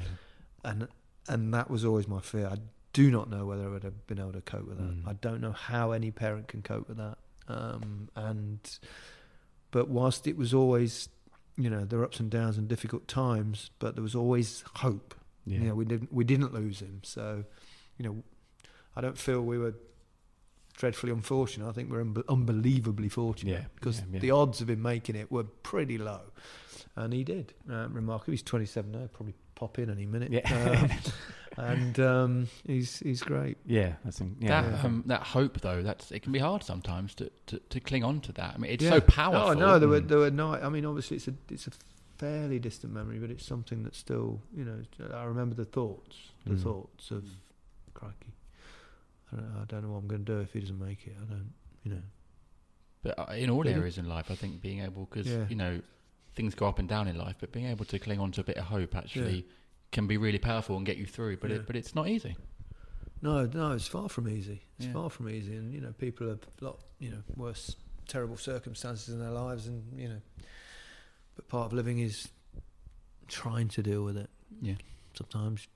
and 0.65 0.87
and 1.29 1.55
that 1.55 1.71
was 1.71 1.85
always 1.85 2.07
my 2.07 2.21
fear. 2.21 2.47
I 2.47 2.57
do 2.93 3.11
not 3.11 3.31
know 3.31 3.47
whether 3.47 3.65
I 3.65 3.69
would 3.69 3.85
have 3.85 4.07
been 4.07 4.19
able 4.19 4.33
to 4.33 4.43
cope 4.43 4.67
with 4.67 4.79
that. 4.79 5.05
Mm. 5.05 5.09
I 5.09 5.15
don't 5.15 5.41
know 5.41 5.53
how 5.53 5.93
any 5.93 6.11
parent 6.11 6.49
can 6.49 6.63
cope 6.63 6.89
with 6.89 6.99
that. 6.99 7.17
Um, 7.49 8.09
and 8.15 8.79
but 9.71 9.89
whilst 9.89 10.27
it 10.27 10.37
was 10.37 10.53
always, 10.53 11.09
you 11.57 11.71
know, 11.71 11.85
there 11.85 11.99
were 11.99 12.05
ups 12.05 12.21
and 12.21 12.31
downs 12.31 12.59
and 12.59 12.69
difficult 12.69 13.09
times, 13.09 13.71
but 13.79 13.95
there 13.95 14.03
was 14.03 14.15
always 14.15 14.65
hope. 14.77 15.15
Yeah. 15.45 15.59
You 15.59 15.65
know, 15.69 15.75
we 15.75 15.85
didn't 15.85 16.13
we 16.13 16.25
didn't 16.25 16.55
lose 16.55 16.81
him, 16.81 17.01
so 17.03 17.45
you 17.99 18.05
know, 18.05 18.23
I 18.97 19.01
don't 19.01 19.19
feel 19.19 19.41
we 19.43 19.59
were 19.59 19.75
dreadfully 20.77 21.13
unfortunate. 21.13 21.69
I 21.69 21.73
think 21.73 21.91
we're 21.91 22.05
unbe- 22.05 22.27
unbelievably 22.29 23.09
fortunate 23.09 23.51
Yeah, 23.53 23.65
because 23.75 23.99
yeah, 24.01 24.05
yeah. 24.13 24.19
the 24.21 24.31
odds 24.31 24.61
of 24.61 24.71
him 24.71 24.83
making 24.83 25.17
it 25.17 25.31
were 25.31 25.45
pretty 25.45 25.99
low, 25.99 26.21
and 26.97 27.13
he 27.13 27.25
did. 27.25 27.55
Um, 27.69 27.93
remarkable. 27.95 28.33
He's 28.33 28.43
27 28.43 28.91
now. 28.93 29.09
Probably 29.13 29.35
pop 29.55 29.79
in 29.79 29.91
any 29.91 30.07
minute. 30.07 30.33
Yeah. 30.33 30.41
Um, 30.51 30.91
and 31.67 32.01
um, 32.01 32.49
he's 32.67 32.99
he's 33.01 33.23
great. 33.23 33.59
Yeah, 33.67 33.95
that's 34.05 34.21
in, 34.21 34.37
yeah. 34.41 34.63
that 34.63 34.85
um, 34.85 35.03
that 35.07 35.23
hope 35.23 35.61
though, 35.61 35.83
that's 35.83 36.11
it 36.11 36.23
can 36.23 36.33
be 36.33 36.39
hard 36.39 36.63
sometimes 36.63 37.15
to, 37.17 37.31
to, 37.49 37.59
to 37.59 37.81
cling 37.81 38.05
on 38.05 38.21
to 38.23 38.33
that. 38.33 38.55
I 38.55 38.59
mean, 38.59 38.71
it's 38.73 38.83
Yeah. 38.85 38.91
so 38.93 39.01
powerful. 39.03 39.51
Oh 39.51 39.53
no, 39.55 39.79
there 39.79 39.89
were 39.89 40.01
Mm. 40.01 40.09
there 40.09 40.19
were 40.19 40.31
night. 40.31 40.63
I 40.63 40.69
mean, 40.71 40.87
obviously 40.87 41.19
it's 41.19 41.29
a 41.29 41.35
it's 41.51 41.67
a 41.67 41.71
fairly 42.23 42.59
distant 42.61 42.93
memory, 42.93 43.19
but 43.19 43.31
it's 43.31 43.45
something 43.45 43.83
that 43.83 43.95
still 43.97 44.41
you 44.57 44.65
know. 44.65 44.81
I 45.13 45.25
remember 45.25 45.55
the 45.57 45.65
thoughts, 45.65 46.17
the 46.47 46.55
Mm. 46.55 46.63
thoughts 46.63 47.11
of 47.11 47.25
crikey. 47.95 48.33
I 49.33 49.37
don't, 49.37 49.57
I 49.61 49.65
don't 49.67 49.83
know 49.83 49.91
what 49.93 49.99
I'm 49.99 50.07
going 50.07 50.25
to 50.25 50.33
do 50.35 50.41
if 50.41 50.53
he 50.53 50.61
doesn't 50.61 50.79
make 50.79 51.07
it. 51.07 51.17
I 51.21 51.25
don't, 51.25 51.53
you 51.85 51.91
know. 51.95 52.03
But 53.03 53.19
uh, 53.19 53.33
in 53.33 53.51
all 53.51 53.67
areas 53.67 53.99
in 53.99 54.09
life, 54.09 54.31
I 54.31 54.37
think 54.37 54.61
being 54.61 54.81
able, 54.81 55.07
because 55.07 55.27
Yeah. 55.27 55.47
you 55.49 55.57
know, 55.57 55.81
things 56.35 56.55
go 56.55 56.67
up 56.69 56.79
and 56.79 56.89
down 56.89 57.09
in 57.09 57.17
life, 57.19 57.37
but 57.41 57.51
being 57.51 57.67
able 57.67 57.85
to 57.87 57.99
cling 57.99 58.21
on 58.21 58.31
to 58.33 58.41
a 58.43 58.45
bit 58.45 58.57
of 58.57 58.65
hope 58.67 58.95
actually 58.95 59.37
Yeah. 59.37 59.53
can 59.91 60.07
be 60.07 60.17
really 60.17 60.39
powerful 60.39 60.77
and 60.77 60.87
get 60.87 60.97
you 60.97 61.07
through. 61.07 61.39
But 61.39 61.51
Yeah. 61.51 61.57
it, 61.57 61.67
but 61.67 61.75
it's 61.77 61.95
not 61.95 62.07
easy. 62.09 62.37
No, 63.21 63.47
no, 63.47 63.73
it's 63.73 63.87
far 63.89 64.09
from 64.09 64.29
easy. 64.29 64.63
It's 64.79 64.87
far 64.93 65.09
from 65.11 65.29
easy, 65.29 65.57
and 65.57 65.73
you 65.75 65.81
know, 65.81 65.93
people 65.93 66.29
have 66.29 66.41
a 66.61 66.65
lot, 66.65 66.79
you 66.99 67.11
know, 67.11 67.23
worse, 67.37 67.77
terrible 68.07 68.37
circumstances 68.37 69.09
in 69.15 69.19
their 69.21 69.31
lives, 69.31 69.67
and 69.67 69.83
you 69.99 70.09
know, 70.09 70.21
but 71.37 71.49
part 71.49 71.67
of 71.67 71.73
living 71.73 71.99
is 71.99 72.29
trying 73.29 73.69
to 73.69 73.83
deal 73.83 74.05
with 74.05 74.17
it. 74.17 74.31
Yeah, 74.61 74.75
Sometimes, 75.15 75.67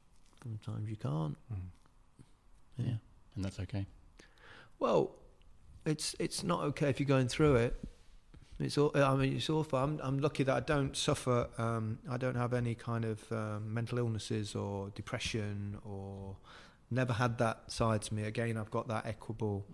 sometimes 0.42 0.88
you 0.88 0.96
can't. 0.96 1.36
Mm. 1.52 1.58
yeah, 2.78 2.94
and 3.34 3.44
that's 3.44 3.60
okay. 3.60 3.86
Well, 4.78 5.12
it's 5.84 6.14
it's 6.18 6.42
not 6.42 6.62
okay 6.64 6.90
if 6.90 7.00
you're 7.00 7.06
going 7.06 7.28
through 7.28 7.56
it. 7.56 7.76
It's 8.58 8.78
all, 8.78 8.90
I 8.94 9.14
mean, 9.16 9.36
it's 9.36 9.50
awful. 9.50 9.78
I'm 9.78 10.00
I'm 10.02 10.18
lucky 10.18 10.42
that 10.44 10.54
I 10.54 10.60
don't 10.60 10.96
suffer. 10.96 11.48
Um, 11.58 11.98
I 12.10 12.16
don't 12.16 12.36
have 12.36 12.54
any 12.54 12.74
kind 12.74 13.04
of 13.04 13.30
um, 13.30 13.72
mental 13.72 13.98
illnesses 13.98 14.54
or 14.54 14.90
depression 14.94 15.78
or 15.84 16.36
never 16.90 17.12
had 17.12 17.38
that 17.38 17.70
side 17.70 18.02
to 18.02 18.14
me. 18.14 18.22
Again, 18.24 18.56
I've 18.56 18.70
got 18.70 18.88
that 18.88 19.06
equable 19.06 19.66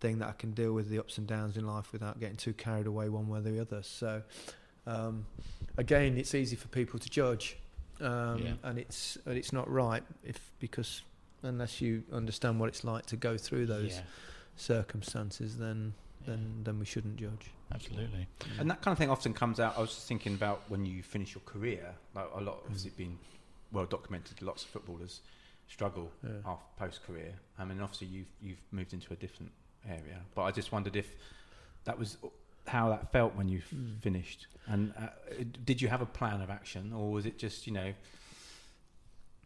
thing 0.00 0.18
that 0.18 0.28
I 0.28 0.32
can 0.32 0.52
deal 0.52 0.72
with 0.72 0.88
the 0.88 0.98
ups 0.98 1.18
and 1.18 1.26
downs 1.26 1.56
in 1.56 1.66
life 1.66 1.92
without 1.92 2.20
getting 2.20 2.36
too 2.36 2.52
carried 2.52 2.86
away 2.86 3.08
one 3.08 3.28
way 3.28 3.38
or 3.38 3.42
the 3.42 3.60
other. 3.60 3.82
So, 3.82 4.22
um, 4.86 5.26
again, 5.76 6.16
it's 6.18 6.34
easy 6.34 6.56
for 6.56 6.68
people 6.68 6.98
to 6.98 7.08
judge, 7.10 7.56
um, 8.00 8.38
Yeah. 8.38 8.54
and 8.64 8.78
it's 8.78 9.16
and 9.26 9.36
it's 9.36 9.52
not 9.52 9.70
right 9.70 10.02
if 10.24 10.50
because 10.58 11.02
unless 11.42 11.80
you 11.80 12.04
understand 12.12 12.58
what 12.60 12.68
it's 12.68 12.84
like 12.84 13.06
to 13.06 13.16
go 13.16 13.36
through 13.36 13.66
those 13.66 13.94
Yeah, 13.94 14.02
circumstances, 14.56 15.58
then 15.58 15.94
then 16.26 16.60
then 16.64 16.78
we 16.78 16.84
shouldn't 16.84 17.16
judge. 17.16 17.50
absolutely. 17.72 18.26
And 18.58 18.70
that 18.70 18.80
kind 18.82 18.92
of 18.92 18.98
thing 18.98 19.10
often 19.10 19.34
comes 19.34 19.58
out. 19.58 19.76
I 19.76 19.80
was 19.80 19.90
just 19.94 20.06
thinking 20.06 20.34
about 20.34 20.62
when 20.68 20.86
you 20.86 21.02
finish 21.02 21.34
your 21.34 21.42
career. 21.44 21.94
Like 22.14 22.28
a 22.34 22.40
lot, 22.40 22.60
obviously, 22.64 22.90
been 22.90 23.18
well 23.72 23.86
documented. 23.86 24.40
Lots 24.42 24.62
of 24.64 24.68
footballers 24.70 25.20
struggle 25.68 26.12
Yeah. 26.22 26.30
after 26.46 26.64
post 26.76 27.02
career. 27.04 27.34
I 27.58 27.64
mean, 27.64 27.80
obviously, 27.80 28.06
you've 28.08 28.32
you've 28.40 28.62
moved 28.70 28.92
into 28.92 29.12
a 29.12 29.16
different 29.16 29.52
area. 29.88 30.20
But 30.34 30.42
I 30.42 30.50
just 30.52 30.70
wondered 30.70 30.94
if 30.96 31.16
that 31.84 31.98
was 31.98 32.18
how 32.66 32.90
that 32.90 33.12
felt 33.12 33.34
when 33.34 33.48
you 33.48 33.58
f- 33.58 33.70
Mm. 33.74 34.00
finished. 34.00 34.46
And 34.66 34.92
uh, 34.98 35.08
did 35.64 35.82
you 35.82 35.88
have 35.88 36.00
a 36.02 36.06
plan 36.06 36.40
of 36.40 36.50
action, 36.50 36.92
or 36.92 37.10
was 37.10 37.26
it 37.26 37.38
just 37.38 37.66
you 37.66 37.72
know? 37.72 37.92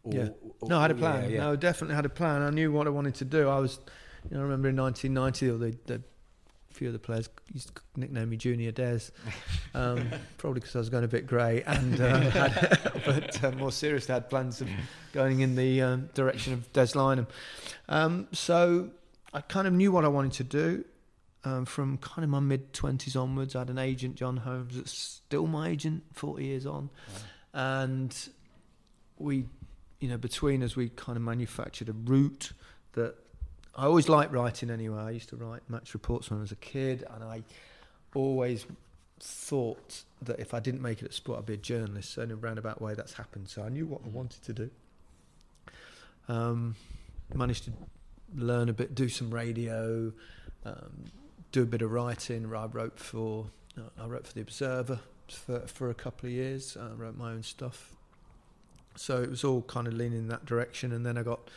Or, 0.03 0.13
Yeah. 0.13 0.29
or- 0.59 0.69
No, 0.69 0.77
I 0.79 0.81
had 0.83 0.91
a 0.91 0.95
plan. 0.95 1.23
yeah, 1.23 1.29
yeah. 1.29 1.39
No, 1.43 1.55
definitely 1.55 1.95
had 1.95 2.05
a 2.05 2.09
plan. 2.09 2.41
I 2.41 2.49
knew 2.49 2.71
what 2.71 2.87
I 2.87 2.91
wanted 2.91 3.15
to 3.15 3.25
do. 3.25 3.49
I 3.49 3.59
was, 3.59 3.79
you 4.29 4.35
know, 4.35 4.41
I 4.41 4.43
remember 4.43 4.69
in 4.69 4.75
1990, 4.75 5.49
or 5.49 5.57
the, 5.57 5.77
the 5.87 6.01
few 6.71 6.87
of 6.87 6.93
the 6.93 6.99
players 6.99 7.27
used 7.51 7.73
to 7.75 7.81
nickname 7.95 8.29
me 8.29 8.37
Junior 8.37 8.71
Des, 8.71 8.99
um, 9.73 10.07
probably 10.37 10.59
because 10.59 10.75
I 10.75 10.79
was 10.79 10.89
going 10.89 11.03
a 11.03 11.07
bit 11.07 11.25
grey, 11.25 11.63
and 11.63 11.99
uh, 11.99 12.19
had, 12.29 12.91
but 13.05 13.43
uh, 13.43 13.51
more 13.53 13.71
seriously, 13.71 14.13
had 14.13 14.29
plans 14.29 14.61
of 14.61 14.69
going 15.11 15.39
in 15.39 15.55
the 15.55 15.81
um, 15.81 16.09
direction 16.13 16.53
of 16.53 16.71
Des 16.73 16.93
Lynam. 16.93 17.25
Um, 17.89 18.27
so 18.31 18.91
I 19.33 19.41
kind 19.41 19.67
of 19.67 19.73
knew 19.73 19.91
what 19.91 20.05
I 20.05 20.09
wanted 20.09 20.33
to 20.33 20.43
do. 20.43 20.85
Um, 21.47 21.65
from 21.65 21.97
kind 21.99 22.23
of 22.23 22.29
my 22.29 22.39
mid 22.39 22.73
20s 22.73 23.15
onwards, 23.15 23.55
I 23.55 23.59
had 23.59 23.69
an 23.69 23.77
agent, 23.77 24.15
John 24.15 24.37
Holmes, 24.37 24.75
that's 24.75 24.91
still 24.91 25.47
my 25.47 25.69
agent 25.69 26.03
40 26.13 26.43
years 26.43 26.65
on. 26.65 26.89
And 27.53 28.15
we, 29.17 29.45
you 29.99 30.09
know, 30.09 30.17
between 30.17 30.61
us, 30.61 30.75
we 30.75 30.89
kind 30.89 31.15
of 31.15 31.21
manufactured 31.21 31.89
a 31.89 31.93
route 31.93 32.51
that 32.93 33.15
I 33.75 33.85
always 33.85 34.09
liked 34.09 34.33
writing 34.33 34.69
anyway. 34.69 34.99
I 34.99 35.11
used 35.11 35.29
to 35.29 35.37
write 35.37 35.61
match 35.69 35.93
reports 35.93 36.29
when 36.29 36.39
I 36.39 36.41
was 36.41 36.51
a 36.51 36.57
kid, 36.57 37.05
and 37.13 37.23
I 37.23 37.43
always 38.13 38.65
thought 39.19 40.03
that 40.23 40.39
if 40.39 40.53
I 40.53 40.59
didn't 40.59 40.81
make 40.81 41.01
it 41.01 41.05
at 41.05 41.13
sport, 41.13 41.39
I'd 41.39 41.45
be 41.45 41.53
a 41.53 41.57
journalist. 41.57 42.13
So 42.13 42.23
in 42.23 42.31
a 42.31 42.35
roundabout 42.35 42.81
way, 42.81 42.93
that's 42.93 43.13
happened. 43.13 43.47
So 43.47 43.63
I 43.63 43.69
knew 43.69 43.85
what 43.85 44.01
I 44.05 44.09
wanted 44.09 44.43
to 44.43 44.53
do. 44.53 44.69
Um, 46.27 46.75
managed 47.33 47.65
to 47.65 47.71
learn 48.35 48.67
a 48.67 48.73
bit, 48.73 48.93
do 48.95 49.07
some 49.07 49.33
radio, 49.33 50.11
um, 50.65 51.05
do 51.51 51.63
a 51.63 51.65
bit 51.65 51.81
of 51.81 51.91
writing. 51.91 52.45
I 52.53 52.65
wrote 52.65 52.99
for 52.99 53.47
I 53.99 54.05
wrote 54.05 54.27
for 54.27 54.33
the 54.33 54.41
Observer 54.41 54.99
for 55.29 55.59
for 55.61 55.89
a 55.89 55.93
couple 55.93 56.27
of 56.27 56.33
years. 56.33 56.77
I 56.79 56.93
wrote 56.93 57.17
my 57.17 57.31
own 57.31 57.43
stuff. 57.43 57.93
So 58.95 59.21
it 59.21 59.29
was 59.29 59.43
all 59.43 59.61
kind 59.61 59.87
of 59.87 59.93
leaning 59.93 60.19
in 60.19 60.27
that 60.29 60.45
direction, 60.45 60.91
and 60.91 61.05
then 61.05 61.17
I 61.17 61.23
got 61.23 61.49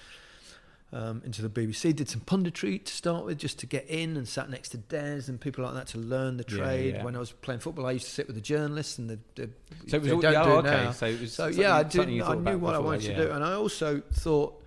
um, 0.93 1.23
into 1.25 1.47
the 1.47 1.49
BBC. 1.49 1.95
Did 1.95 2.09
some 2.09 2.21
punditry 2.21 2.85
to 2.85 2.93
start 2.93 3.25
with, 3.25 3.39
just 3.39 3.59
to 3.61 3.67
get 3.67 3.89
in, 3.89 4.17
and 4.17 4.29
sat 4.29 4.51
next 4.51 4.71
to 4.71 4.79
Des 4.79 5.23
and 5.29 5.41
people 5.41 5.65
like 5.65 5.75
that 5.75 5.87
to 5.89 5.99
learn 5.99 6.37
the 6.37 6.45
trade. 6.45 6.97
yeah. 6.97 7.05
When 7.05 7.17
I 7.17 7.19
was 7.19 7.33
playing 7.33 7.61
football, 7.61 7.87
I 7.87 7.93
used 7.93 8.07
to 8.07 8.11
sit 8.11 8.27
with 8.27 8.37
the 8.37 8.43
journalists 8.43 8.99
and 8.99 9.09
the. 9.09 9.19
the 9.37 9.51
So 9.87 9.97
it 9.97 10.03
was 10.03 10.13
all, 10.13 10.21
don't 10.21 10.37
oh, 10.37 10.45
do 10.45 10.69
okay. 10.69 10.85
now. 10.85 10.93
So 10.93 11.07
it 11.07 11.21
was 11.21 11.33
So 11.33 11.47
yeah, 11.47 11.77
I 11.77 11.83
did. 11.83 12.21
I 12.21 12.35
knew 12.35 12.59
what 12.59 12.75
I 12.75 12.79
wanted 12.79 13.03
yeah. 13.05 13.17
to 13.17 13.27
do, 13.27 13.31
and 13.33 13.45
I 13.45 13.55
also 13.55 14.03
thought 14.13 14.63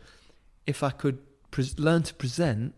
if 0.66 0.82
I 0.84 0.90
could 0.90 1.20
pres 1.52 1.78
learn 1.78 2.04
to 2.04 2.14
present, 2.14 2.74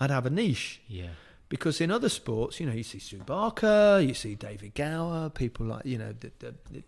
I'd 0.00 0.10
have 0.10 0.26
a 0.26 0.30
niche. 0.30 0.80
Yeah. 0.88 1.08
Because 1.52 1.82
in 1.82 1.90
other 1.90 2.08
sports, 2.08 2.58
you 2.60 2.64
know, 2.66 2.72
you 2.72 2.82
see 2.82 2.98
Sue 2.98 3.18
Barker, 3.18 4.00
you 4.02 4.14
see 4.14 4.34
David 4.34 4.72
Gower, 4.74 5.28
people 5.28 5.66
like 5.66 5.84
you 5.84 5.98
know, 5.98 6.14
the, 6.18 6.30
the, 6.38 6.54
the, 6.70 6.82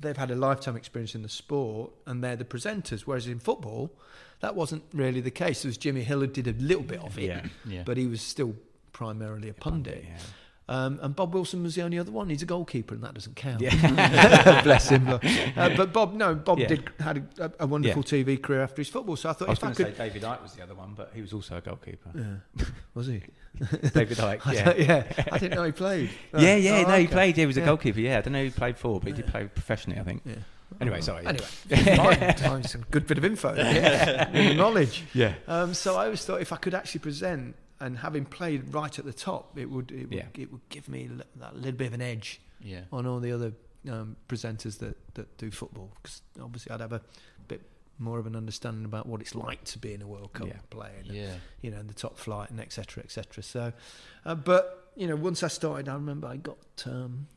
they've 0.00 0.16
had 0.16 0.30
a 0.30 0.34
lifetime 0.34 0.76
experience 0.76 1.14
in 1.14 1.20
the 1.20 1.28
sport, 1.28 1.90
and 2.06 2.24
they're 2.24 2.36
the 2.36 2.46
presenters. 2.46 3.02
Whereas 3.02 3.26
in 3.26 3.38
football, 3.38 3.92
that 4.40 4.54
wasn't 4.54 4.82
really 4.94 5.20
the 5.20 5.30
case. 5.30 5.62
It 5.62 5.68
was 5.68 5.76
Jimmy 5.76 6.04
Hill 6.04 6.20
who 6.20 6.26
did 6.26 6.46
a 6.48 6.54
little 6.54 6.82
bit 6.82 7.00
of 7.04 7.18
it, 7.18 7.24
Yeah. 7.24 7.46
Yeah. 7.66 7.82
but 7.84 7.98
he 7.98 8.06
was 8.06 8.22
still 8.22 8.54
primarily 8.92 9.50
a 9.50 9.54
pundit. 9.54 10.04
Yeah. 10.08 10.16
Um, 10.70 10.98
and 11.00 11.16
Bob 11.16 11.32
Wilson 11.32 11.62
was 11.62 11.74
the 11.76 11.82
only 11.82 11.98
other 11.98 12.10
one. 12.12 12.28
He's 12.28 12.42
a 12.42 12.46
goalkeeper, 12.46 12.94
and 12.94 13.02
that 13.02 13.14
doesn't 13.14 13.36
count. 13.36 13.62
Yeah. 13.62 14.60
Bless 14.64 14.90
him. 14.90 15.08
Uh, 15.58 15.70
but 15.76 15.92
Bob, 15.92 16.12
no, 16.14 16.34
Bob 16.34 16.58
Yeah. 16.58 16.66
did 16.68 16.90
had 17.00 17.26
a, 17.38 17.50
a 17.60 17.66
wonderful 17.66 18.02
TV 18.02 18.40
career 18.40 18.62
after 18.62 18.76
his 18.82 18.88
football. 18.88 19.16
So 19.16 19.30
I 19.30 19.32
thought 19.32 19.48
I 19.48 19.52
was 19.52 19.58
going 19.58 19.74
to 19.74 19.82
say 19.84 19.90
David 19.92 20.22
Icke 20.22 20.42
was 20.42 20.52
the 20.52 20.62
other 20.62 20.74
one, 20.74 20.92
but 20.94 21.10
he 21.14 21.20
was 21.22 21.32
also 21.32 21.56
a 21.56 21.60
goalkeeper. 21.60 22.10
yeah. 22.14 22.64
was 22.94 23.06
he? 23.06 23.22
David 23.58 24.18
Icke, 24.18 24.52
yeah. 24.52 24.64
don't- 24.64 24.78
yeah, 24.78 25.24
I 25.32 25.38
didn't 25.38 25.56
know 25.56 25.64
he 25.64 25.72
played. 25.72 26.10
Yeah, 26.36 26.54
yeah, 26.56 26.84
Oh, 26.86 26.88
no, 26.90 26.96
he 26.98 27.04
okay. 27.04 27.06
played. 27.12 27.36
Yeah, 27.36 27.42
he 27.42 27.46
was 27.46 27.56
a 27.56 27.60
Yeah. 27.60 27.66
goalkeeper. 27.66 28.00
Yeah, 28.00 28.18
I 28.18 28.20
don't 28.20 28.32
know 28.34 28.38
who 28.40 28.44
he 28.44 28.50
played 28.50 28.76
for, 28.76 29.00
but 29.00 29.08
he 29.08 29.14
did 29.14 29.26
play 29.26 29.46
professionally, 29.46 29.98
I 29.98 30.04
think. 30.04 30.22
Yeah. 30.26 30.34
Anyway, 30.80 31.00
sorry. 31.00 31.26
Anyway, 31.26 31.46
fine. 32.36 32.62
Good 32.90 33.06
bit 33.06 33.16
of 33.18 33.24
info. 33.24 33.54
Yeah. 33.56 34.52
Knowledge. 34.54 35.04
Yeah. 35.14 35.34
Um, 35.48 35.72
so 35.74 35.96
I 35.96 36.04
always 36.04 36.24
thought 36.24 36.40
if 36.42 36.52
I 36.52 36.56
could 36.56 36.74
actually 36.74 37.00
present 37.00 37.56
and 37.80 37.98
having 37.98 38.24
played 38.24 38.72
right 38.74 38.98
at 38.98 39.04
the 39.04 39.12
top, 39.12 39.56
it 39.58 39.70
would 39.70 39.90
it 39.92 40.04
would, 40.08 40.12
Yeah. 40.14 40.26
it 40.36 40.50
would 40.52 40.68
give 40.68 40.88
me 40.88 41.08
that 41.36 41.56
little 41.56 41.72
bit 41.72 41.86
of 41.88 41.92
an 41.94 42.02
edge 42.02 42.40
Yeah. 42.60 42.82
on 42.92 43.06
all 43.06 43.20
the 43.20 43.32
other 43.32 43.52
um, 43.88 44.16
presenters 44.28 44.78
that, 44.78 44.96
that 45.14 45.36
do 45.38 45.50
football. 45.50 45.90
Because 46.02 46.22
obviously 46.42 46.72
I'd 46.72 46.80
have 46.80 46.92
a 46.92 47.00
bit 47.46 47.62
more 47.98 48.18
of 48.18 48.26
an 48.26 48.36
understanding 48.36 48.84
about 48.84 49.06
what 49.06 49.20
it's 49.20 49.34
like 49.34 49.64
to 49.64 49.78
be 49.78 49.92
in 49.94 50.02
a 50.02 50.06
World 50.06 50.32
Cup 50.32 50.48
Yeah. 50.48 50.58
playing, 50.70 51.04
Yeah. 51.06 51.36
you 51.62 51.70
know, 51.70 51.78
in 51.80 51.86
the 51.86 51.94
top 51.94 52.18
flight 52.18 52.50
and 52.50 52.60
etc. 52.60 53.02
etc. 53.04 53.42
So, 53.42 53.72
uh, 54.24 54.34
but 54.34 54.92
you 54.96 55.06
know, 55.06 55.16
once 55.16 55.42
I 55.44 55.48
started, 55.48 55.88
I 55.88 55.94
remember 55.94 56.26
I 56.26 56.36
got 56.36 56.58
um, 56.86 57.28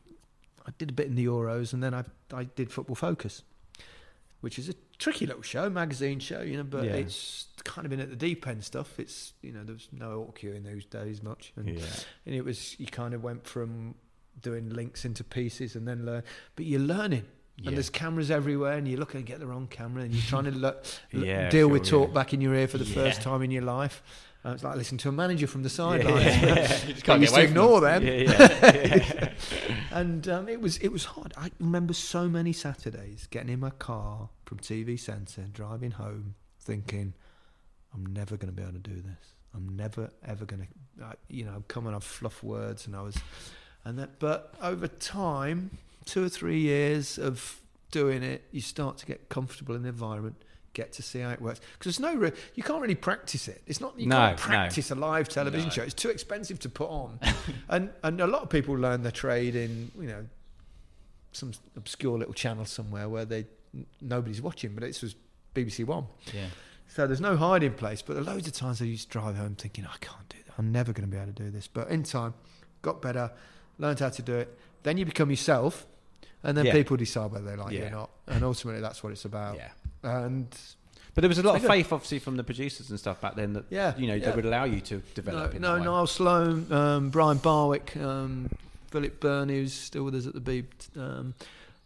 I 0.66 0.70
did 0.78 0.90
a 0.90 0.92
bit 0.92 1.06
in 1.06 1.14
the 1.14 1.24
Euros, 1.26 1.72
and 1.72 1.82
then 1.82 1.94
I 1.94 2.04
I 2.32 2.44
did 2.44 2.70
Football 2.72 2.96
Focus, 2.96 3.42
which 4.42 4.58
is 4.58 4.68
a 4.68 4.74
tricky 4.98 5.26
little 5.26 5.42
show, 5.42 5.68
magazine 5.70 6.18
show, 6.20 6.42
you 6.42 6.56
know, 6.58 6.62
but 6.64 6.84
Yeah. 6.84 6.92
it's 6.96 7.46
kind 7.64 7.86
of 7.86 7.92
in 7.92 7.98
at 8.00 8.10
the 8.10 8.16
deep 8.16 8.46
end 8.46 8.62
stuff. 8.62 9.00
It's 9.00 9.32
you 9.42 9.50
know, 9.52 9.64
there 9.64 9.72
was 9.74 9.88
no 9.90 10.28
audio 10.28 10.52
in 10.52 10.62
those 10.64 10.84
days 10.84 11.22
much, 11.22 11.52
and, 11.56 11.68
Yeah. 11.70 11.86
and 12.26 12.34
it 12.34 12.44
was 12.44 12.78
you 12.78 12.86
kind 12.86 13.14
of 13.14 13.22
went 13.22 13.46
from 13.46 13.94
doing 14.40 14.68
links 14.70 15.04
into 15.04 15.24
pieces 15.24 15.74
and 15.76 15.88
then 15.88 16.04
learn, 16.04 16.22
but 16.56 16.66
you're 16.66 16.80
learning. 16.80 17.24
Yeah. 17.58 17.68
And 17.68 17.76
there's 17.76 17.90
cameras 17.90 18.30
everywhere, 18.30 18.78
and 18.78 18.88
you're 18.88 18.98
looking 18.98 19.20
to 19.22 19.26
get 19.26 19.38
the 19.38 19.46
wrong 19.46 19.66
camera, 19.68 20.02
and 20.04 20.12
you're 20.14 20.22
trying 20.24 20.44
to 20.44 20.50
lo- 20.52 20.74
lo- 21.12 21.22
Yeah, 21.24 21.50
deal 21.50 21.66
sure, 21.68 21.72
with 21.72 21.84
talk 21.84 22.12
back 22.14 22.32
in 22.34 22.40
your 22.40 22.54
ear 22.54 22.66
for 22.66 22.78
the 22.78 22.84
first 23.00 23.20
time 23.22 23.42
in 23.42 23.50
your 23.50 23.62
life. 23.62 24.02
Uh, 24.44 24.50
it's 24.50 24.64
like 24.64 24.76
listening 24.76 24.98
to 24.98 25.08
a 25.08 25.12
manager 25.12 25.46
from 25.46 25.62
the 25.62 25.70
sidelines. 25.70 26.24
You 26.86 26.94
just 26.94 27.04
But 27.04 27.04
can't 27.04 27.20
get 27.20 27.20
used 27.20 27.34
to 27.34 27.40
away 27.40 27.46
from 27.46 27.56
ignore 27.56 27.80
them. 27.80 28.04
Yeah, 28.04 28.12
yeah. 28.14 29.32
and 29.92 30.28
um, 30.28 30.48
it 30.48 30.60
was 30.60 30.78
it 30.78 30.88
was 30.88 31.04
hard. 31.04 31.32
I 31.36 31.50
remember 31.60 31.94
so 31.94 32.28
many 32.28 32.52
Saturdays 32.52 33.28
getting 33.28 33.50
in 33.50 33.60
my 33.60 33.70
car 33.70 34.30
from 34.44 34.58
TV 34.58 34.98
Centre, 34.98 35.42
driving 35.52 35.92
home, 35.92 36.34
thinking, 36.58 37.14
"I'm 37.94 38.04
never 38.06 38.36
going 38.36 38.52
to 38.52 38.56
be 38.56 38.62
able 38.62 38.72
to 38.72 38.78
do 38.78 38.96
this. 38.96 39.34
I'm 39.54 39.76
never 39.76 40.10
ever 40.26 40.44
going 40.44 40.66
to." 40.66 41.04
Uh, 41.04 41.12
you 41.28 41.44
know, 41.44 41.62
come 41.68 41.86
and 41.86 41.94
I've 41.94 42.04
fluff 42.04 42.42
words, 42.42 42.86
and 42.86 42.96
I 42.96 43.02
was, 43.02 43.16
and 43.84 43.96
that. 43.98 44.18
But 44.18 44.54
over 44.60 44.88
time, 44.88 45.78
two 46.04 46.24
or 46.24 46.28
three 46.28 46.58
years 46.58 47.16
of 47.16 47.60
doing 47.92 48.24
it, 48.24 48.42
you 48.50 48.60
start 48.60 48.98
to 48.98 49.06
get 49.06 49.28
comfortable 49.28 49.76
in 49.76 49.82
the 49.82 49.88
environment. 49.90 50.34
Get 50.74 50.92
to 50.94 51.02
see 51.02 51.20
how 51.20 51.30
it 51.30 51.40
works 51.42 51.60
because 51.78 51.98
there's 51.98 52.14
no 52.14 52.18
re- 52.18 52.32
you 52.54 52.62
can't 52.62 52.80
really 52.80 52.94
practice 52.94 53.46
it. 53.46 53.62
It's 53.66 53.80
not 53.80 53.98
you 54.00 54.06
No, 54.06 54.16
can't 54.16 54.38
no. 54.38 54.42
practice 54.44 54.90
a 54.90 54.94
live 54.94 55.28
television 55.28 55.68
No. 55.68 55.74
show. 55.74 55.82
It's 55.82 55.92
too 55.94 56.08
expensive 56.08 56.58
to 56.60 56.68
put 56.70 56.88
on, 56.88 57.18
and 57.68 57.90
and 58.02 58.20
a 58.20 58.26
lot 58.26 58.42
of 58.42 58.48
people 58.48 58.74
learn 58.74 59.02
their 59.02 59.12
trade 59.12 59.54
in 59.54 59.90
you 59.98 60.06
know 60.08 60.24
some 61.32 61.52
obscure 61.76 62.18
little 62.18 62.34
channel 62.34 62.64
somewhere 62.64 63.08
where 63.08 63.24
they 63.24 63.46
n- 63.74 63.86
nobody's 64.00 64.40
watching, 64.42 64.74
but 64.74 64.82
this 64.82 65.02
was 65.02 65.14
BBC 65.54 65.84
One. 65.84 66.06
Yeah. 66.32 66.46
So 66.88 67.06
there's 67.06 67.20
no 67.22 67.36
hiding 67.36 67.72
place. 67.74 68.02
But 68.02 68.14
there 68.14 68.22
are 68.22 68.26
loads 68.26 68.46
of 68.46 68.52
times 68.52 68.82
I 68.82 68.84
used 68.86 69.10
to 69.10 69.18
drive 69.18 69.36
home 69.36 69.54
thinking, 69.54 69.86
I 69.86 69.96
can't 70.00 70.28
do 70.28 70.36
that. 70.46 70.54
I'm 70.58 70.70
never 70.72 70.92
going 70.92 71.08
to 71.08 71.10
be 71.10 71.16
able 71.20 71.32
to 71.32 71.42
do 71.44 71.50
this. 71.50 71.66
But 71.66 71.88
in 71.88 72.02
time, 72.02 72.34
got 72.82 73.00
better, 73.00 73.30
learned 73.78 74.00
how 74.00 74.10
to 74.10 74.22
do 74.22 74.34
it. 74.36 74.58
Then 74.82 74.98
you 74.98 75.06
become 75.06 75.30
yourself, 75.30 75.86
and 76.42 76.54
then 76.56 76.66
Yeah. 76.66 76.72
people 76.72 76.96
decide 76.98 77.30
whether 77.30 77.46
they 77.46 77.56
like 77.56 77.72
you 77.72 77.78
Yeah. 77.78 77.86
or 77.88 77.90
not. 77.90 78.10
And 78.26 78.44
ultimately, 78.44 78.82
that's 78.82 79.02
what 79.02 79.12
it's 79.12 79.24
about. 79.24 79.56
yeah. 79.56 79.70
And 80.02 80.48
But 81.14 81.22
there 81.22 81.28
was 81.28 81.38
a 81.38 81.42
lot 81.42 81.56
of 81.56 81.64
faith, 81.66 81.92
obviously, 81.92 82.18
from 82.18 82.36
the 82.36 82.44
producers 82.44 82.90
and 82.90 82.98
stuff 82.98 83.20
back 83.20 83.34
then 83.36 83.52
that 83.52 83.64
Yeah, 83.70 83.96
you 83.96 84.06
know 84.06 84.14
yeah. 84.14 84.26
that 84.26 84.36
would 84.36 84.44
allow 84.46 84.64
you 84.64 84.80
to 84.82 84.96
no, 84.96 85.02
develop. 85.14 85.54
in 85.54 85.62
no. 85.62 85.78
Niall 85.78 86.06
Sloane, 86.06 86.70
um, 86.72 87.10
Brian 87.10 87.38
Barwick, 87.38 87.96
um, 87.96 88.48
Philip 88.90 89.20
Bernie, 89.20 89.54
who's 89.54 89.72
still 89.74 90.04
with 90.04 90.14
us 90.14 90.26
at 90.26 90.34
the 90.34 90.40
Beeb, 90.40 90.66
um, 90.98 91.34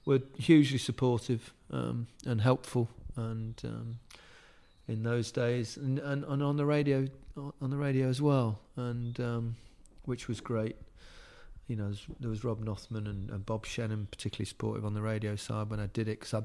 were 0.04 0.20
hugely 0.38 0.78
supportive 0.78 1.52
um, 1.72 2.06
and 2.24 2.40
helpful, 2.40 2.88
and 3.16 3.60
um, 3.64 3.98
in 4.88 5.02
those 5.02 5.32
days, 5.32 5.76
and, 5.76 5.98
and, 5.98 6.24
and 6.24 6.42
on 6.42 6.56
the 6.56 6.64
radio, 6.64 7.08
on 7.60 7.70
the 7.70 7.76
radio 7.76 8.08
as 8.08 8.22
well, 8.22 8.60
and 8.76 9.18
um, 9.20 9.56
which 10.04 10.28
was 10.28 10.40
great. 10.40 10.76
You 11.66 11.74
know, 11.74 11.92
there 12.20 12.30
was 12.30 12.44
Rob 12.44 12.60
Nothman 12.60 13.08
and, 13.08 13.28
and 13.30 13.44
Bob 13.44 13.66
Shennan, 13.66 14.08
particularly 14.08 14.44
supportive 14.46 14.84
on 14.84 14.94
the 14.94 15.02
radio 15.02 15.34
side 15.34 15.68
when 15.68 15.80
I 15.80 15.86
did 15.86 16.06
it, 16.06 16.20
because 16.20 16.34
I, 16.34 16.42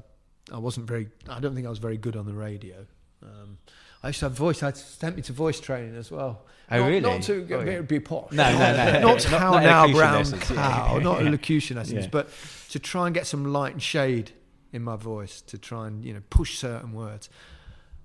I 0.52 0.58
wasn't 0.58 0.86
very, 0.86 1.08
I 1.28 1.40
don't 1.40 1.54
think 1.54 1.66
I 1.66 1.70
was 1.70 1.78
very 1.78 1.96
good 1.96 2.16
on 2.16 2.26
the 2.26 2.32
radio. 2.32 2.86
Um, 3.22 3.58
I 4.02 4.08
used 4.08 4.18
to 4.20 4.26
have 4.26 4.32
voice. 4.32 4.62
I 4.62 4.72
sent 4.72 5.14
me 5.16 5.22
to 5.22 5.32
voice 5.32 5.60
training 5.60 5.94
as 5.96 6.10
well. 6.10 6.44
Oh, 6.70 6.78
not, 6.80 6.86
really? 6.86 7.00
Not 7.00 7.22
to 7.22 7.46
Oh, 7.52 7.60
yeah. 7.60 7.80
be 7.82 8.00
posh. 8.00 8.32
No, 8.32 8.50
no, 8.52 8.92
no. 8.92 9.00
not 9.12 9.22
how 9.24 9.52
not 9.52 9.62
now 9.62 9.92
brown 9.92 10.14
lessons, 10.18 10.50
yeah. 10.50 10.56
cow, 10.56 10.98
not 10.98 11.22
elocution 11.26 11.76
lessons, 11.76 12.04
Yeah. 12.04 12.10
but 12.10 12.28
to 12.70 12.78
try 12.78 13.06
and 13.06 13.14
get 13.14 13.26
some 13.26 13.44
light 13.52 13.72
and 13.74 13.82
shade 13.82 14.32
in 14.72 14.82
my 14.82 14.96
voice 14.96 15.40
to 15.42 15.58
try 15.58 15.86
and 15.86 16.04
you 16.04 16.14
know 16.14 16.22
push 16.30 16.58
certain 16.58 16.92
words. 16.92 17.28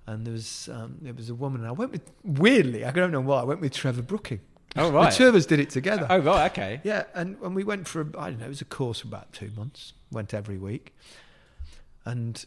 And 0.06 0.24
there 0.24 0.32
was 0.32 0.68
um, 0.72 0.98
there 1.02 1.14
was 1.14 1.28
a 1.30 1.34
woman. 1.34 1.62
And 1.62 1.68
I 1.68 1.72
went 1.72 1.90
with 1.92 2.02
weirdly. 2.22 2.84
I 2.84 2.90
don't 2.92 3.10
know 3.10 3.20
why. 3.20 3.40
I 3.40 3.44
went 3.44 3.60
with 3.60 3.72
Trevor 3.72 4.02
Brooking. 4.02 4.40
Oh 4.76 4.90
The 4.92 5.10
two 5.10 5.26
of 5.26 5.34
us 5.34 5.46
did 5.46 5.58
it 5.60 5.70
together. 5.70 6.06
Oh 6.08 6.18
right. 6.18 6.50
Okay. 6.52 6.80
Yeah, 6.84 7.04
and 7.14 7.40
when 7.40 7.54
we 7.54 7.64
went 7.64 7.88
for, 7.88 8.02
I 8.18 8.30
don't 8.30 8.38
know, 8.38 8.46
it 8.46 8.50
was 8.50 8.60
a 8.60 8.66
course 8.66 9.00
for 9.00 9.08
about 9.08 9.32
two 9.32 9.50
months. 9.56 9.94
Went 10.12 10.32
every 10.32 10.58
week, 10.58 10.94
and 12.10 12.44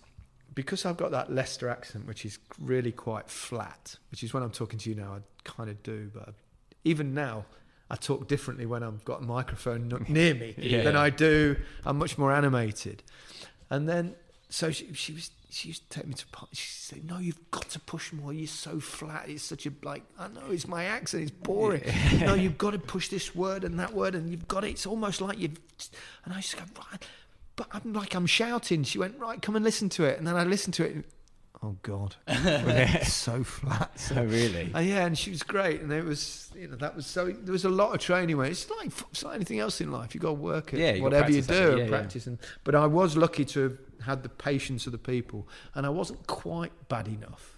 because 0.53 0.85
I've 0.85 0.97
got 0.97 1.11
that 1.11 1.31
Leicester 1.31 1.69
accent, 1.69 2.05
which 2.07 2.25
is 2.25 2.37
really 2.59 2.91
quite 2.91 3.29
flat, 3.29 3.95
which 4.11 4.21
is 4.23 4.33
when 4.33 4.43
I'm 4.43 4.51
talking 4.51 4.79
to 4.79 4.89
you 4.89 4.95
now, 4.95 5.13
I 5.15 5.19
kind 5.43 5.69
of 5.69 5.81
do, 5.83 6.11
but 6.13 6.33
even 6.83 7.13
now, 7.13 7.45
I 7.89 7.95
talk 7.95 8.27
differently 8.27 8.65
when 8.65 8.83
I've 8.83 9.03
got 9.05 9.21
a 9.21 9.25
microphone 9.25 9.87
near 10.09 10.33
me 10.33 10.53
Yeah. 10.57 10.83
than 10.83 10.95
I 10.95 11.09
do. 11.09 11.55
I'm 11.85 11.97
much 11.97 12.17
more 12.17 12.31
animated, 12.33 13.03
and 13.69 13.87
then 13.87 14.15
so 14.49 14.71
she, 14.71 14.93
she 14.93 15.13
was. 15.13 15.31
She 15.53 15.67
used 15.67 15.89
to 15.89 15.99
take 15.99 16.07
me 16.07 16.13
to 16.13 16.25
parties. 16.27 16.59
She 16.59 16.71
said, 16.71 17.03
"No, 17.03 17.17
you've 17.17 17.51
got 17.51 17.67
to 17.71 17.79
push 17.81 18.13
more. 18.13 18.31
You're 18.31 18.47
so 18.47 18.79
flat. 18.79 19.25
It's 19.27 19.43
such 19.43 19.65
a 19.65 19.71
like. 19.83 20.03
I 20.17 20.29
know 20.29 20.43
it's 20.49 20.65
my 20.65 20.85
accent. 20.85 21.23
It's 21.23 21.31
boring. 21.31 21.83
no, 22.21 22.33
you've 22.43 22.57
got 22.57 22.71
to 22.71 22.79
push 22.79 23.09
this 23.09 23.35
word 23.35 23.65
and 23.65 23.77
that 23.77 23.93
word, 23.93 24.15
and 24.15 24.29
you've 24.31 24.47
got 24.47 24.63
it. 24.63 24.69
It's 24.69 24.85
almost 24.85 25.19
like 25.19 25.37
you've." 25.37 25.59
And 26.23 26.33
I 26.33 26.37
just 26.37 26.55
go, 26.55 26.63
right, 26.89 27.05
but 27.69 27.83
I'm 27.85 27.93
like 27.93 28.15
I'm 28.15 28.25
shouting. 28.25 28.83
She 28.83 28.97
went, 28.97 29.17
right, 29.19 29.41
come 29.41 29.55
and 29.55 29.63
listen 29.65 29.89
to 29.89 30.03
it, 30.05 30.17
and 30.17 30.25
then 30.27 30.35
I 30.35 30.43
listened 30.43 30.73
to 30.75 30.83
it. 30.85 30.95
And, 30.95 31.03
oh 31.63 31.75
God, 31.83 32.15
it's 32.27 33.13
so 33.13 33.43
flat. 33.43 33.99
So, 33.99 34.15
Oh 34.17 34.23
really. 34.23 34.71
uh, 34.73 34.79
yeah, 34.79 35.05
and 35.05 35.17
she 35.17 35.29
was 35.31 35.43
great, 35.43 35.81
and 35.81 35.91
it 35.91 36.03
was 36.03 36.49
you 36.55 36.67
know 36.67 36.75
that 36.77 36.95
was 36.95 37.05
so 37.05 37.27
there 37.27 37.51
was 37.51 37.65
a 37.65 37.69
lot 37.69 37.93
of 37.93 37.99
training 38.01 38.37
where 38.37 38.47
it's 38.47 38.69
like 38.69 38.91
it's 39.11 39.23
like 39.23 39.35
anything 39.35 39.59
else 39.59 39.79
in 39.81 39.91
life. 39.91 40.13
You 40.15 40.21
got 40.21 40.29
to 40.29 40.33
work 40.33 40.73
at 40.73 40.79
Yeah, 40.79 40.93
you 40.93 41.03
whatever 41.03 41.29
you 41.31 41.41
do 41.41 41.47
that, 41.53 41.69
and 41.69 41.77
yeah, 41.77 41.83
yeah. 41.83 41.89
practice. 41.89 42.27
And 42.27 42.39
but 42.63 42.73
I 42.75 42.87
was 42.87 43.15
lucky 43.17 43.45
to 43.45 43.59
have 43.61 43.77
had 44.05 44.23
the 44.23 44.29
patience 44.29 44.85
of 44.87 44.91
the 44.91 44.97
people, 44.97 45.47
and 45.75 45.85
I 45.85 45.89
wasn't 45.89 46.25
quite 46.27 46.71
bad 46.89 47.07
enough 47.07 47.57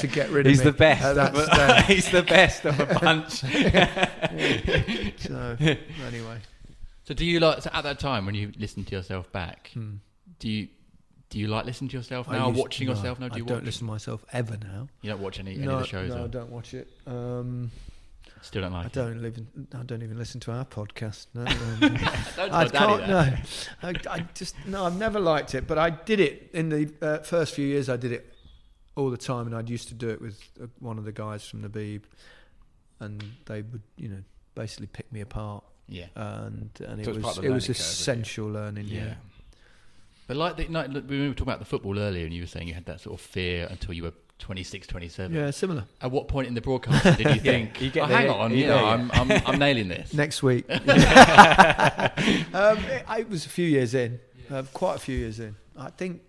to 0.00 0.06
get 0.10 0.30
rid 0.30 0.46
of 0.46 0.50
He's 0.50 0.62
the 0.62 0.72
best. 0.72 1.04
at 1.04 1.14
that 1.16 1.80
of 1.80 1.86
He's 1.86 2.10
the 2.10 2.22
best 2.22 2.64
of 2.64 2.80
a 2.80 2.86
bunch. 2.98 3.44
So 5.18 5.56
anyway, 6.06 6.38
So 7.04 7.14
do 7.14 7.24
you 7.24 7.38
like 7.40 7.62
so 7.62 7.70
at 7.72 7.82
that 7.84 7.98
time 7.98 8.26
when 8.26 8.34
you 8.34 8.52
listen 8.58 8.84
to 8.84 8.94
yourself 8.94 9.30
back? 9.32 9.70
Hmm. 9.74 9.96
Do 10.38 10.48
you 10.48 10.68
do 11.30 11.38
you 11.38 11.48
like 11.48 11.66
listen 11.66 11.88
to 11.88 11.96
yourself 11.96 12.28
I 12.28 12.38
now? 12.38 12.48
used- 12.48 12.60
watching 12.60 12.86
no, 12.86 12.94
yourself 12.94 13.20
now? 13.20 13.28
Do 13.28 13.34
I 13.34 13.36
you 13.38 13.44
don't 13.44 13.56
watch? 13.58 13.64
listen 13.66 13.86
to 13.86 13.92
myself 13.92 14.24
ever 14.32 14.56
now. 14.56 14.88
You 15.02 15.10
don't 15.10 15.20
watch 15.20 15.38
any, 15.38 15.54
any 15.54 15.66
no, 15.66 15.74
of 15.74 15.80
the 15.80 15.86
shows? 15.86 16.10
no, 16.10 16.24
I 16.24 16.26
don't 16.28 16.50
watch 16.50 16.74
it. 16.74 16.88
Um, 17.06 17.70
Still 18.40 18.60
don't 18.62 18.72
like 18.72 18.84
I 18.84 18.86
it. 18.88 18.92
don't 18.92 19.24
even. 19.24 19.48
I 19.74 19.82
don't 19.84 20.02
even 20.02 20.18
listen 20.18 20.38
to 20.40 20.52
our 20.52 20.66
podcast. 20.66 21.26
No, 21.34 21.40
um, 21.46 22.52
I 22.52 22.68
can't. 22.68 23.08
No, 23.08 23.34
I, 23.82 23.94
I 24.10 24.26
just 24.34 24.54
no. 24.66 24.84
I've 24.84 24.98
never 24.98 25.18
liked 25.18 25.54
it, 25.54 25.66
but 25.66 25.78
I 25.78 25.90
did 25.90 26.20
it 26.20 26.50
in 26.52 26.68
the 26.68 26.92
uh, 27.00 27.18
first 27.20 27.54
few 27.54 27.66
years. 27.66 27.88
I 27.88 27.96
did 27.96 28.12
it 28.12 28.34
all 28.96 29.08
the 29.08 29.16
time, 29.16 29.46
and 29.46 29.56
I'd 29.56 29.70
used 29.70 29.88
to 29.88 29.94
do 29.94 30.10
it 30.10 30.20
with 30.20 30.38
uh, 30.62 30.66
one 30.78 30.98
of 30.98 31.04
the 31.04 31.12
guys 31.12 31.46
from 31.48 31.62
the 31.62 31.70
Beeb, 31.70 32.02
and 33.00 33.24
they 33.46 33.62
would, 33.62 33.82
you 33.96 34.08
know, 34.10 34.22
basically 34.54 34.88
pick 34.88 35.10
me 35.10 35.22
apart, 35.22 35.64
Yeah. 35.88 36.06
and 36.14 36.70
and 36.86 37.00
it 37.00 37.04
So 37.04 37.12
part 37.12 37.36
was 37.36 37.38
it 37.38 37.50
was 37.50 37.52
learning 37.52 37.60
curve, 37.60 37.76
essential 37.76 38.46
learning. 38.48 38.86
Yeah. 38.88 39.04
Yeah. 39.04 39.14
But 40.26 40.36
like, 40.38 40.56
the, 40.56 40.66
like 40.68 40.88
look, 40.88 41.08
we 41.08 41.28
were 41.28 41.34
talking 41.34 41.48
about 41.48 41.58
the 41.58 41.66
football 41.66 41.98
earlier, 41.98 42.24
and 42.24 42.32
you 42.32 42.42
were 42.42 42.46
saying 42.46 42.66
you 42.66 42.74
had 42.74 42.86
that 42.86 43.00
sort 43.00 43.14
of 43.14 43.20
fear 43.20 43.66
until 43.70 43.92
you 43.92 44.04
were 44.04 44.14
26, 44.38 44.86
27. 44.86 45.36
yeah, 45.36 45.50
similar. 45.50 45.84
At 46.00 46.10
what 46.10 46.28
point 46.28 46.48
in 46.48 46.54
the 46.54 46.60
broadcast 46.60 47.18
did 47.18 47.34
you 47.34 47.40
think, 47.40 47.80
you 47.80 47.90
get 47.90 48.04
oh, 48.04 48.08
there 48.08 48.18
hang 48.18 48.30
on, 48.30 48.52
you 48.52 48.66
know, 48.66 48.84
I'm, 48.84 49.10
I'm, 49.12 49.30
I'm 49.46 49.58
nailing 49.58 49.88
this? 49.88 50.12
Next 50.14 50.42
week. 50.42 50.64
um, 50.70 50.80
it, 50.84 53.04
I 53.06 53.24
was 53.28 53.46
a 53.46 53.48
few 53.48 53.66
years 53.66 53.94
in, 53.94 54.20
uh, 54.50 54.62
quite 54.72 54.96
a 54.96 54.98
few 54.98 55.16
years 55.16 55.40
in. 55.40 55.56
I 55.76 55.90
think, 55.90 56.22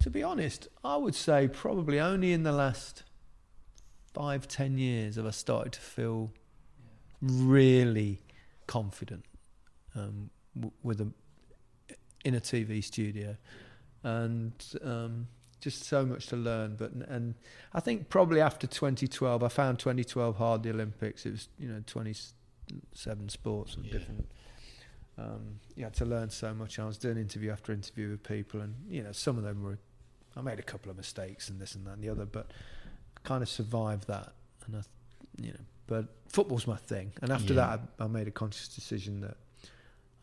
to 0.00 0.10
be 0.10 0.22
honest, 0.22 0.68
I 0.84 0.96
would 0.96 1.14
say 1.14 1.48
probably 1.48 2.00
only 2.00 2.32
in 2.32 2.42
the 2.42 2.52
last 2.52 3.02
five, 4.12 4.46
ten 4.46 4.78
years 4.78 5.16
have 5.16 5.26
I 5.26 5.30
started 5.30 5.72
to 5.74 5.80
feel 5.80 6.32
really 7.20 8.20
confident 8.70 9.24
um, 9.96 10.30
w- 10.54 10.72
with 10.84 11.00
a 11.00 11.08
in 12.24 12.34
a 12.36 12.40
TV 12.40 12.82
studio, 12.84 13.36
and 14.04 14.52
um, 14.84 15.26
just 15.60 15.84
so 15.84 16.06
much 16.06 16.26
to 16.28 16.36
learn. 16.36 16.76
But 16.76 16.92
and 16.92 17.34
I 17.74 17.80
think 17.80 18.08
probably 18.08 18.40
after 18.40 18.66
2012, 18.68 19.42
I 19.42 19.48
found 19.48 19.78
2012 19.80 20.36
hard. 20.36 20.62
The 20.62 20.70
Olympics, 20.70 21.26
it 21.26 21.32
was 21.32 21.48
you 21.58 21.68
know 21.68 21.82
27 21.86 23.28
sports 23.28 23.74
and 23.74 23.84
Yeah. 23.84 23.92
different. 23.92 24.30
Um, 25.18 25.60
you 25.76 25.84
had 25.84 25.94
to 25.94 26.04
learn 26.04 26.30
so 26.30 26.54
much. 26.54 26.78
I 26.78 26.86
was 26.86 26.96
doing 26.96 27.18
interview 27.18 27.50
after 27.50 27.72
interview 27.72 28.10
with 28.10 28.22
people, 28.22 28.60
and 28.60 28.74
you 28.88 29.02
know 29.02 29.12
some 29.12 29.36
of 29.36 29.42
them 29.44 29.62
were. 29.62 29.78
I 30.36 30.42
made 30.42 30.60
a 30.60 30.62
couple 30.72 30.90
of 30.92 30.96
mistakes 30.96 31.50
and 31.50 31.60
this 31.60 31.74
and 31.74 31.84
that 31.86 31.94
and 31.94 32.02
the 32.04 32.08
other, 32.08 32.24
but 32.24 32.52
I 33.16 33.20
kind 33.28 33.42
of 33.42 33.48
survived 33.48 34.06
that. 34.06 34.32
And 34.66 34.76
I, 34.76 34.82
you 35.42 35.50
know, 35.52 35.58
but 35.90 36.06
football's 36.28 36.66
my 36.66 36.76
thing. 36.76 37.12
And 37.20 37.30
after 37.32 37.52
Yeah. 37.52 37.66
that, 37.76 37.80
I, 37.98 38.04
I 38.04 38.06
made 38.06 38.28
a 38.28 38.30
conscious 38.30 38.68
decision 38.68 39.20
that 39.20 39.36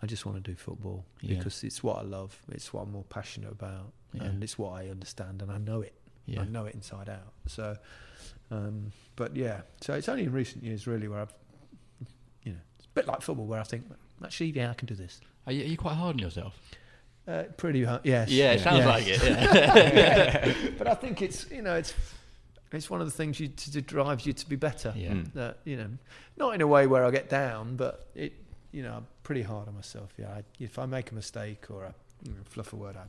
I 0.01 0.05
just 0.07 0.26
want 0.26 0.43
to 0.43 0.51
do 0.51 0.55
football 0.55 1.05
Yeah. 1.22 1.38
because 1.38 1.63
it's 1.63 1.84
what 1.84 1.97
I 1.97 2.01
love. 2.03 2.41
It's 2.49 2.72
what 2.74 2.82
I'm 2.84 2.91
more 2.91 3.03
passionate 3.03 3.51
about, 3.51 3.91
Yeah. 4.13 4.24
and 4.24 4.43
it's 4.43 4.57
what 4.57 4.72
I 4.82 4.89
understand, 4.89 5.41
and 5.43 5.51
I 5.51 5.57
know 5.59 5.82
it. 5.82 5.93
I 6.38 6.43
know 6.43 6.65
it 6.65 6.76
inside 6.76 7.07
out. 7.09 7.32
So, 7.45 7.78
um, 8.51 8.91
but 9.15 9.36
yeah, 9.36 9.61
so 9.82 9.93
it's 9.93 10.09
only 10.09 10.24
in 10.24 10.32
recent 10.34 10.61
years 10.63 10.86
really 10.86 11.07
where 11.07 11.22
I've, 11.22 11.34
you 12.43 12.51
know, 12.51 12.59
it's 12.78 12.86
a 12.86 12.89
bit 12.95 13.07
like 13.07 13.22
football 13.22 13.45
where 13.45 13.61
I 13.61 13.63
think 13.63 13.86
actually, 14.24 14.47
yeah, 14.51 14.70
I 14.72 14.74
can 14.74 14.88
do 14.88 14.95
this. 14.95 15.22
Are 15.45 15.53
you, 15.53 15.63
are 15.63 15.68
you 15.68 15.78
quite 15.78 15.93
hard 15.95 16.15
on 16.15 16.20
yourself? 16.20 16.59
Uh, 17.28 17.43
pretty 17.55 17.84
hard, 17.86 18.01
yes. 18.05 18.30
Yeah, 18.30 18.51
it 18.53 18.59
sounds 18.61 18.86
like 18.86 19.05
it. 19.07 19.22
Yeah. 19.22 20.53
but 20.78 20.88
I 20.88 20.95
think 20.95 21.22
it's 21.22 21.49
you 21.49 21.61
know 21.61 21.76
it's 21.76 21.93
it's 22.74 22.89
one 22.89 23.01
of 23.01 23.07
the 23.07 23.11
things 23.13 23.39
you 23.39 23.47
to, 23.47 23.72
to 23.74 23.82
drives 23.82 24.26
you 24.26 24.34
to 24.34 24.49
be 24.49 24.55
better. 24.55 24.93
Yeah. 24.95 25.11
Mm. 25.11 25.34
That 25.34 25.59
you 25.65 25.78
know, 25.78 25.89
not 26.38 26.53
in 26.55 26.61
a 26.61 26.68
way 26.68 26.88
where 26.88 27.03
I 27.05 27.11
get 27.11 27.30
down, 27.30 27.76
but 27.76 28.07
it 28.15 28.34
you 28.72 28.84
know 28.84 28.93
I'm 28.93 29.07
pretty 29.24 29.41
hard 29.43 29.68
on 29.68 29.76
myself. 29.76 30.11
Yeah, 30.18 30.30
I, 30.30 30.43
if 30.59 30.78
I 30.80 30.86
make 30.86 31.11
a 31.11 31.15
mistake 31.15 31.65
or 31.70 31.86
I 31.86 31.91
you 32.24 32.32
know, 32.32 32.38
fluff 32.45 32.74
a 32.74 32.76
word, 32.76 32.97
I 32.97 33.03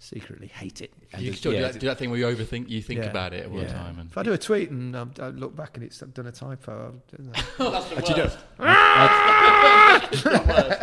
secretly 0.00 0.46
hate 0.48 0.80
it. 0.80 0.92
And 1.12 1.22
you 1.22 1.30
the- 1.32 1.36
still 1.36 1.52
yeah, 1.52 1.58
do, 1.66 1.72
that, 1.72 1.78
do 1.80 1.86
that 1.88 1.98
thing 1.98 2.10
where 2.10 2.18
you 2.20 2.26
overthink, 2.26 2.68
you 2.68 2.80
think 2.82 3.00
Yeah. 3.00 3.06
about 3.10 3.32
it 3.32 3.50
all 3.50 3.56
the 3.58 3.66
time. 3.66 3.98
And 3.98 4.08
If 4.10 4.16
I 4.16 4.22
do 4.22 4.32
a 4.32 4.38
tweet 4.38 4.70
and 4.70 4.94
um, 4.94 5.12
I 5.20 5.28
look 5.30 5.56
back 5.56 5.76
and 5.76 5.84
it's 5.84 6.00
I've 6.02 6.14
done 6.14 6.26
a 6.28 6.32
typo, 6.32 6.84
I'll 6.86 7.16
do 7.16 7.30
that. 7.32 7.44
oh, 7.58 7.70
that's 7.72 7.88
the 7.88 7.94
But 7.96 8.08
you 8.08 8.14
don't- 8.14 8.24
worst. 8.26 8.38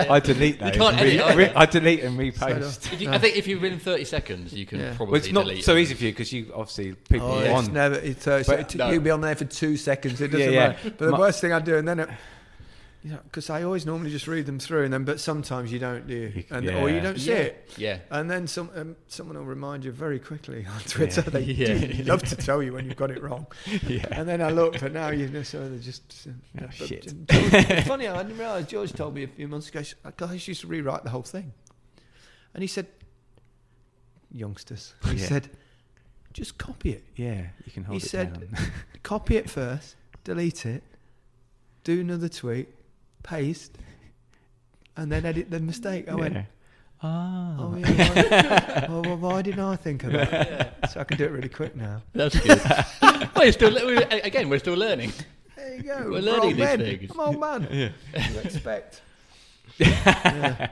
I 0.10 0.20
delete 0.20 0.60
those. 0.60 0.76
can't 0.76 0.96
and 0.96 1.02
re- 1.02 1.20
edit 1.20 1.36
re- 1.38 1.54
I 1.56 1.66
delete 1.66 2.04
and 2.04 2.16
So 2.18 2.22
repost. 2.24 2.94
If 2.94 3.02
you, 3.02 3.10
I 3.10 3.18
think 3.18 3.36
if 3.38 3.48
you're 3.48 3.60
within 3.60 3.80
30 3.80 4.04
seconds, 4.06 4.54
you 4.54 4.66
can 4.66 4.80
Yeah. 4.80 4.94
probably 4.96 5.14
Well, 5.14 5.22
it's 5.22 5.32
not 5.32 5.46
delete 5.46 5.64
so 5.66 5.76
it. 5.76 5.82
easy 5.82 5.94
for 5.96 6.04
you 6.04 6.12
because 6.12 6.32
you 6.34 6.52
obviously 6.54 6.94
people 7.10 7.28
Oh, 7.32 7.40
are 7.40 7.44
it's 7.46 7.68
on. 7.68 7.74
never. 7.74 7.96
It's, 7.96 8.28
uh, 8.28 8.44
so 8.44 8.56
But- 8.58 8.74
it- 8.74 8.78
no. 8.78 8.92
You'll 8.92 9.02
be 9.04 9.10
on 9.12 9.22
there 9.22 9.36
for 9.36 9.46
two 9.46 9.78
seconds. 9.78 10.22
It 10.22 10.30
doesn't 10.32 10.48
Yeah, 10.48 10.54
yeah. 10.54 10.68
matter. 10.70 10.90
But 10.92 11.06
the 11.06 11.12
My- 11.12 11.20
worst 11.20 11.42
thing 11.42 11.54
I 11.54 11.60
do, 11.60 11.78
and 11.78 11.88
then 11.88 12.00
it, 12.02 12.10
you 12.10 12.14
know, 12.14 12.18
because 13.24 13.50
I 13.52 13.62
always 13.64 13.86
normally 13.86 14.10
just 14.10 14.28
read 14.28 14.46
them 14.48 14.58
through, 14.60 14.84
and 14.86 14.92
then 14.94 15.04
but 15.04 15.20
sometimes 15.20 15.72
you 15.72 15.78
don't, 15.80 16.08
do 16.08 16.14
you? 16.16 16.44
And 16.50 16.68
or 16.70 16.90
you 16.90 17.00
don't 17.00 17.20
see 17.20 17.30
Yeah. 17.30 17.36
it. 17.38 17.74
Yeah. 17.78 18.00
And 18.10 18.30
then 18.32 18.48
some 18.48 18.70
um, 18.76 18.96
someone 19.08 19.38
will 19.38 19.46
remind 19.46 19.86
you 19.86 19.92
very 19.92 20.18
quickly 20.20 20.66
on 20.66 20.80
Twitter. 20.88 21.22
They 21.30 21.42
Yeah. 21.44 21.74
do 21.78 22.04
love 22.04 22.24
to 22.24 22.36
tell 22.36 22.64
you 22.64 22.74
when 22.74 22.86
you've 22.86 22.96
got 22.96 23.12
it 23.12 23.22
wrong. 23.22 23.46
Yeah. 23.88 24.06
And 24.12 24.28
then 24.28 24.42
I 24.42 24.50
look, 24.50 24.80
but 24.80 24.92
now 24.94 25.10
you 25.10 25.28
know, 25.28 25.44
so 25.44 25.70
they're 25.70 25.78
just. 25.80 26.28
Uh, 26.28 26.32
Oh, 26.64 26.66
but 26.80 26.88
shit. 26.88 27.04
George- 27.06 27.54
it's 27.54 27.88
funny, 27.88 28.08
I 28.08 28.24
didn't 28.24 28.38
realise 28.40 28.66
George 28.68 28.92
told 28.94 29.14
me 29.14 29.24
a 29.24 29.28
few 29.28 29.48
months 29.48 29.70
ago. 29.70 29.84
Guys 30.18 30.48
used 30.48 30.62
to 30.62 30.68
rewrite 30.68 31.04
the 31.04 31.10
whole 31.12 31.22
thing, 31.22 31.54
and 32.54 32.64
he 32.64 32.68
said, 32.68 32.88
"Youngsters," 34.32 34.94
he 35.06 35.18
Yeah. 35.18 35.26
said, 35.28 35.50
"just 36.34 36.58
copy 36.58 36.92
it. 36.92 37.04
Yeah, 37.16 37.48
you 37.66 37.72
can 37.72 37.84
hold 37.84 38.00
He 38.02 38.06
it 38.06 38.10
said- 38.10 38.34
down. 38.52 38.72
Copy 39.04 39.38
it 39.38 39.50
first, 39.50 39.96
delete 40.24 40.66
it, 40.66 40.84
do 41.84 42.02
another 42.02 42.28
tweet, 42.30 42.70
paste, 43.26 43.78
and 44.98 45.12
then 45.12 45.26
edit 45.26 45.50
the 45.50 45.60
mistake." 45.60 46.08
I 46.10 46.16
went. 46.16 46.34
Yeah. 46.36 46.46
Ah. 47.04 47.56
Oh 47.60 47.76
yeah. 47.76 48.90
Why, 48.90 49.02
well, 49.08 49.18
why 49.18 49.42
didn't 49.42 49.60
I 49.60 49.76
think 49.76 50.04
of 50.06 50.12
that? 50.14 50.92
So 50.92 51.00
I 51.02 51.04
can 51.04 51.18
do 51.18 51.26
it 51.26 51.32
really 51.32 51.50
quick 51.50 51.76
now. 51.76 52.02
That's 52.14 52.40
good. 52.40 52.62
well, 53.02 53.44
you're 53.44 53.52
still, 53.52 53.74
we're, 53.74 54.08
again, 54.24 54.50
we're 54.50 54.60
still 54.60 54.76
learning. 54.76 55.12
There 55.58 55.76
you 55.76 55.84
go. 55.84 55.98
We're 56.06 56.12
We're 56.12 56.22
learning 56.22 56.42
old 56.44 56.54
these 56.54 56.58
men. 56.60 56.80
things. 56.80 57.12
I'm 57.12 57.20
old 57.20 57.40
man. 57.40 57.68
Yeah. 57.72 57.90
You 58.32 58.40
expect? 58.40 59.02
yeah. 59.78 60.70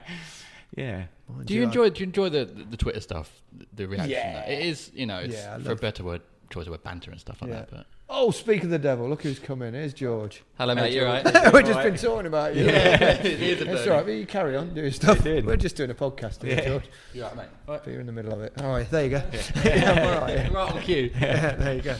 Yeah. 0.75 1.03
Do 1.45 1.53
you 1.53 1.61
I- 1.61 1.65
enjoy? 1.65 1.89
Do 1.89 1.99
you 1.99 2.05
enjoy 2.05 2.29
the 2.29 2.45
the 2.45 2.77
Twitter 2.77 3.01
stuff, 3.01 3.29
the 3.73 3.85
reaction? 3.87 4.11
Yeah. 4.11 4.45
It 4.49 4.65
is, 4.65 4.91
you 4.93 5.05
know, 5.05 5.19
it's 5.19 5.33
Yeah, 5.35 5.57
for 5.59 5.71
a 5.73 5.75
better 5.75 6.03
word, 6.03 6.21
choice 6.49 6.65
of 6.67 6.71
word, 6.71 6.83
banter 6.83 7.11
and 7.11 7.19
stuff 7.19 7.41
like 7.41 7.51
Yeah. 7.51 7.57
that. 7.59 7.69
But 7.71 7.85
Oh, 8.09 8.29
speak 8.31 8.63
of 8.63 8.69
the 8.69 8.77
devil, 8.77 9.09
look 9.09 9.23
who's 9.23 9.39
coming. 9.39 9.69
in. 9.69 9.73
Here's 9.75 9.93
George. 9.93 10.43
Hello, 10.59 10.75
mate. 10.75 10.93
You're 10.93 11.05
right. 11.23 11.23
We've 11.53 11.65
just 11.65 11.81
been 11.81 11.95
talking 11.95 12.27
about 12.27 12.55
you. 12.55 12.65
Here's 12.65 13.61
a 13.61 13.65
That's 13.65 13.79
bird. 13.81 13.87
all 13.89 13.95
right, 13.97 14.05
but 14.05 14.11
you 14.11 14.25
carry 14.27 14.55
on 14.55 14.73
doing 14.73 14.91
stuff. 14.91 15.23
did. 15.23 15.45
We're 15.45 15.55
just 15.57 15.75
doing 15.75 15.89
a 15.89 15.95
podcast 15.95 16.43
here, 16.43 16.61
George. 16.61 16.83
You're 17.13 17.25
right, 17.27 17.35
mate. 17.37 17.45
But 17.65 17.87
you're 17.87 18.01
in 18.01 18.05
the 18.05 18.11
middle 18.11 18.33
of 18.33 18.41
it. 18.41 18.53
All 18.61 18.69
right, 18.69 18.89
there 18.91 19.03
you 19.05 19.09
go. 19.11 19.23
Yeah, 19.65 19.91
I'm 19.91 20.07
all 20.15 20.21
right. 20.21 20.33
yeah. 20.37 20.53
Right 20.53 20.71
on 20.75 20.81
cue. 20.81 21.11
Yeah, 21.19 21.55
there 21.55 21.75
you 21.75 21.81
go. 21.81 21.95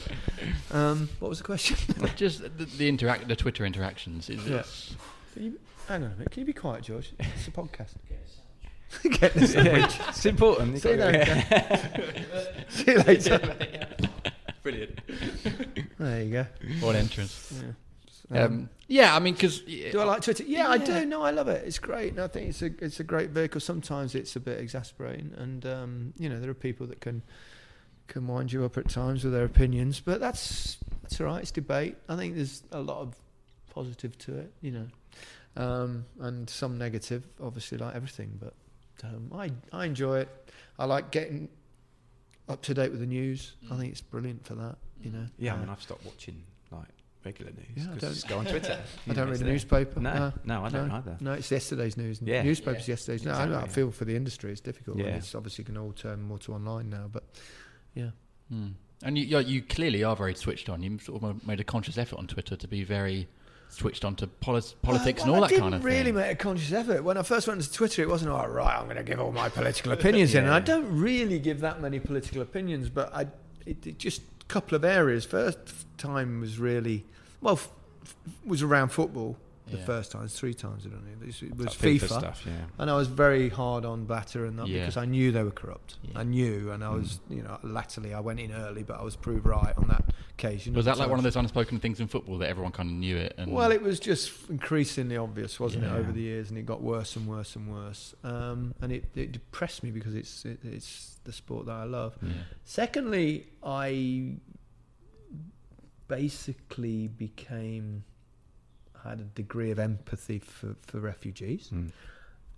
Um, 0.72 1.10
what 1.20 1.30
was 1.30 1.38
the 1.40 1.46
question? 1.46 1.78
Just 2.16 2.42
the, 2.44 2.66
the 2.66 2.88
interact, 2.88 3.28
the 3.28 3.36
Twitter 3.36 3.66
interactions. 3.66 4.30
Is 4.30 4.46
Yeah. 4.46 4.58
it's- 4.58 4.96
Can 5.34 5.44
you, 5.46 5.60
hang 5.88 6.04
on 6.04 6.12
a 6.12 6.16
minute. 6.16 6.32
Can 6.32 6.42
you 6.42 6.46
be 6.46 6.54
quiet, 6.54 6.84
George? 6.84 7.14
It's 7.20 7.48
a 7.48 7.52
podcast. 7.52 7.94
Get 9.20 9.34
the 9.34 9.48
sandwich. 9.48 9.96
it's 10.10 10.26
important. 10.28 10.80
See 10.80 10.90
you 10.92 10.96
later. 10.98 12.64
See 12.70 12.92
you 12.92 12.98
later. 13.00 13.58
Brilliant. 14.64 15.00
There 16.00 16.24
you 16.24 16.32
go. 16.32 16.46
What 16.86 16.96
entrance? 16.96 17.54
Yeah. 18.32 18.44
Um, 18.44 18.70
yeah, 18.88 19.16
I 19.16 19.20
mean, 19.20 19.34
because 19.36 19.60
Do 19.62 20.00
I 20.00 20.04
like 20.04 20.22
Twitter? 20.22 20.44
Yeah, 20.44 20.68
I 20.70 20.78
do. 20.78 21.06
No, 21.06 21.22
I 21.22 21.32
love 21.32 21.48
it. 21.48 21.64
It's 21.66 21.80
great. 21.80 22.14
And 22.14 22.22
I 22.22 22.28
think 22.28 22.50
it's 22.50 22.62
a 22.62 22.72
it's 22.84 23.00
a 23.00 23.04
great 23.04 23.30
vehicle. 23.30 23.62
Sometimes 23.62 24.16
it's 24.16 24.36
a 24.36 24.40
bit 24.40 24.60
exasperating, 24.60 25.34
and 25.38 25.66
um, 25.66 26.14
you 26.18 26.30
know 26.30 26.40
there 26.40 26.50
are 26.50 26.56
people 26.56 26.88
that 26.88 27.00
can 27.00 27.22
can 28.08 28.28
wind 28.28 28.52
you 28.52 28.66
up 28.66 28.78
at 28.78 28.90
times 28.90 29.24
with 29.24 29.34
their 29.34 29.46
opinions, 29.46 30.00
but 30.00 30.20
that's 30.20 30.78
that's 31.02 31.20
all 31.22 31.28
right. 31.28 31.42
It's 31.42 31.52
debate. 31.52 31.96
I 32.10 32.16
think 32.16 32.36
there's 32.36 32.64
a 32.72 32.82
lot 32.82 33.00
of 33.00 33.16
positive 33.74 34.18
to 34.20 34.38
it, 34.38 34.54
you 34.62 34.72
know, 34.72 34.88
um, 35.56 36.06
and 36.20 36.50
some 36.50 36.78
negative, 36.78 37.28
obviously, 37.42 37.78
like 37.78 37.96
everything. 37.96 38.40
But 38.40 38.54
um, 39.04 39.32
I 39.34 39.52
I 39.72 39.86
enjoy 39.86 40.20
it. 40.20 40.30
I 40.80 40.86
like 40.86 41.12
getting 41.12 41.50
up 42.50 42.62
to 42.64 42.74
date 42.74 42.92
with 42.92 43.00
the 43.00 43.06
news. 43.06 43.54
I 43.72 43.78
think 43.78 43.92
it's 43.92 44.02
brilliant 44.02 44.46
for 44.46 44.56
that. 44.56 44.78
You 45.02 45.12
know. 45.12 45.26
Yeah, 45.38 45.54
I 45.54 45.58
Uh, 45.58 45.60
mean, 45.62 45.70
I've 45.70 45.82
stopped 45.82 46.06
watching 46.06 46.44
like 46.72 46.88
regular 47.26 47.52
news. 47.52 47.66
Yeah, 47.76 47.84
I 47.84 47.88
'cause 47.94 48.02
don't- 48.02 48.14
just 48.14 48.28
go 48.28 48.38
on 48.40 48.46
Twitter. 48.46 48.80
I 49.08 49.14
don't 49.14 49.30
read 49.30 49.40
the 49.40 49.46
newspaper. 49.46 50.00
No, 50.00 50.34
no, 50.44 50.64
I 50.64 50.70
don't 50.70 50.90
no. 50.90 50.96
either. 50.96 51.18
No, 51.22 51.34
it's 51.34 51.50
yesterday's 51.52 51.96
news. 51.98 52.22
Yeah. 52.22 52.44
Newspapers 52.44 52.88
yesterday's. 52.88 53.24
No, 53.26 53.32
I, 53.34 53.64
I 53.64 53.68
feel 53.68 53.92
for 53.92 54.06
the 54.06 54.16
industry. 54.16 54.52
It's 54.52 54.62
difficult. 54.62 54.98
and 54.98 55.06
Yeah. 55.06 55.16
It's 55.16 55.34
obviously 55.36 55.64
going 55.64 55.76
to 55.76 55.82
all 55.82 55.94
turn 55.94 56.22
more 56.22 56.40
to 56.40 56.54
online 56.54 56.90
now. 56.90 57.08
But 57.12 57.24
yeah. 57.94 58.12
Hmm. 58.50 58.70
And 59.04 59.18
you, 59.18 59.38
you 59.40 59.62
clearly 59.62 60.04
are 60.04 60.16
very 60.16 60.34
switched 60.36 60.70
on. 60.70 60.82
You 60.82 60.98
sort 61.00 61.24
of 61.24 61.46
made 61.46 61.60
a 61.60 61.64
conscious 61.66 61.98
effort 61.98 62.18
on 62.20 62.28
Twitter 62.28 62.56
to 62.56 62.68
be 62.68 62.84
very 62.86 63.28
switched 63.74 64.06
on 64.06 64.16
to 64.18 64.28
polis- 64.28 64.76
politics 64.82 65.22
Uh, 65.22 65.26
and 65.26 65.36
all 65.36 65.42
that 65.42 65.52
kind 65.58 65.74
of 65.76 65.84
really 65.84 66.04
thing. 66.06 66.16
make 66.16 66.32
a 66.32 66.36
conscious 66.36 66.72
effort. 66.72 67.04
When 67.04 67.18
I 67.18 67.24
first 67.24 67.48
went 67.48 67.62
to 67.62 67.72
Twitter, 67.72 68.02
it 68.02 68.10
wasn't 68.10 68.32
all 68.32 68.48
right. 68.48 68.78
I'm 68.78 68.86
going 68.86 68.98
to 68.98 69.04
give 69.04 69.20
all 69.20 69.32
my 69.32 69.50
political 69.50 69.92
opinions 69.98 70.36
in. 70.36 70.44
And 70.46 70.54
I 70.54 70.60
don't 70.60 70.88
really 71.00 71.40
give 71.40 71.60
that 71.62 71.82
many 71.82 72.00
political 72.00 72.42
opinions, 72.42 72.90
but 72.90 73.14
I 73.14 73.28
it, 73.66 73.86
it 73.88 73.98
just 73.98 74.22
a 74.42 74.46
couple 74.46 74.76
of 74.76 74.84
areas. 74.86 75.26
First 75.26 75.58
time 75.98 76.42
was 76.42 76.60
really 76.60 77.06
well 77.42 77.54
f- 77.56 77.70
f- 78.04 78.16
was 78.46 78.62
around 78.62 78.90
football. 78.90 79.38
The 79.74 79.80
Yeah. 79.80 79.86
first 79.86 80.12
time, 80.12 80.28
three 80.28 80.54
times 80.54 80.86
I 80.86 80.90
don't 80.90 81.04
know. 81.04 81.12
It 81.22 81.26
was, 81.26 81.42
it 81.42 81.56
was 81.58 81.66
Like 81.68 81.76
FIFA, 81.78 82.00
FIFA 82.00 82.20
stuff, 82.20 82.44
yeah. 82.46 82.54
and 82.78 82.90
I 82.90 82.96
was 82.96 83.08
very 83.08 83.50
hard 83.50 83.86
on 83.86 84.06
Blatter 84.06 84.46
and 84.46 84.58
that 84.60 84.68
Yeah. 84.68 84.80
because 84.82 84.98
I 84.98 85.06
knew 85.06 85.32
they 85.32 85.44
were 85.44 85.52
corrupt. 85.52 85.98
I 86.16 86.24
knew, 86.24 86.72
and 86.72 86.84
I 86.84 86.90
was, 86.90 87.20
you 87.30 87.42
know, 87.42 87.58
latterly 87.64 88.14
I 88.14 88.20
went 88.20 88.40
in 88.40 88.52
early, 88.52 88.84
but 88.84 89.00
I 89.00 89.04
was 89.04 89.16
proved 89.16 89.46
right 89.46 89.76
on 89.78 89.88
that 89.88 90.14
occasion. 90.38 90.74
Was 90.74 90.86
that 90.86 90.98
like 90.98 91.10
one 91.10 91.20
of 91.20 91.24
those 91.24 91.36
unspoken 91.36 91.80
things 91.80 92.00
in 92.00 92.08
football 92.08 92.38
that 92.40 92.50
everyone 92.50 92.72
kind 92.72 92.90
of 92.90 92.96
knew 92.96 93.18
it? 93.18 93.34
And 93.38 93.52
well, 93.52 93.72
it 93.72 93.82
was 93.82 94.00
just 94.00 94.50
increasingly 94.50 95.18
obvious, 95.18 95.60
wasn't 95.60 95.84
it, 95.86 95.92
over 95.92 96.12
the 96.12 96.22
years, 96.22 96.50
and 96.50 96.58
it 96.58 96.66
got 96.66 96.82
worse 96.82 97.16
and 97.16 97.28
worse 97.28 97.56
and 97.56 97.68
worse. 97.72 98.14
Um, 98.24 98.76
and 98.82 98.92
it, 98.92 99.06
it 99.16 99.32
depressed 99.32 99.84
me 99.84 99.92
because 99.92 100.14
it's 100.16 100.46
it, 100.46 100.60
it's 100.64 101.20
the 101.24 101.32
sport 101.34 101.66
that 101.66 101.74
I 101.76 101.84
love. 101.86 102.18
Secondly, 102.64 103.48
I 103.64 104.36
basically 106.08 107.08
became 107.08 108.04
had 109.04 109.20
a 109.20 109.24
degree 109.24 109.72
of 109.72 109.80
empathy 109.80 110.40
for, 110.40 110.76
for 110.82 111.00
refugees. 111.00 111.70
Mm. 111.74 111.92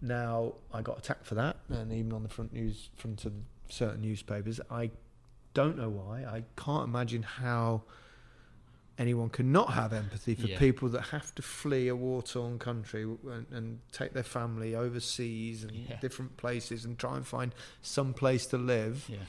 Now 0.02 0.54
I 0.74 0.82
got 0.82 1.00
attacked 1.00 1.26
for 1.26 1.36
that, 1.36 1.58
and 1.70 1.91
even 1.91 2.14
on 2.14 2.24
the 2.24 2.30
front 2.30 2.54
news 2.54 2.89
front 2.96 3.26
of 3.26 3.34
certain 3.70 4.02
newspapers, 4.02 4.60
I 4.70 4.91
don't 5.54 5.78
know 5.78 5.89
why. 5.89 6.26
I 6.26 6.43
can't 6.58 6.88
imagine 6.88 7.24
how 7.24 7.84
anyone 8.98 9.30
can 9.30 9.52
not 9.52 9.72
have 9.74 9.91
empathy 9.91 10.36
for 10.36 10.48
Yeah. 10.48 10.58
people 10.60 10.88
that 10.89 11.02
have 11.02 11.36
to 11.36 11.41
flee 11.41 11.89
a 11.89 11.96
war-torn 11.96 12.60
country 12.60 13.04
and, 13.04 13.46
and 13.52 13.80
take 13.91 14.14
their 14.14 14.24
family 14.24 14.74
overseas 14.76 15.64
and 15.64 15.72
Yeah. 15.74 16.00
different 16.00 16.38
places 16.38 16.86
and 16.86 16.98
try 16.98 17.18
and 17.18 17.28
find 17.28 17.54
some 17.82 18.14
place 18.14 18.46
to 18.48 18.58
live. 18.58 19.10
Yeah. 19.10 19.20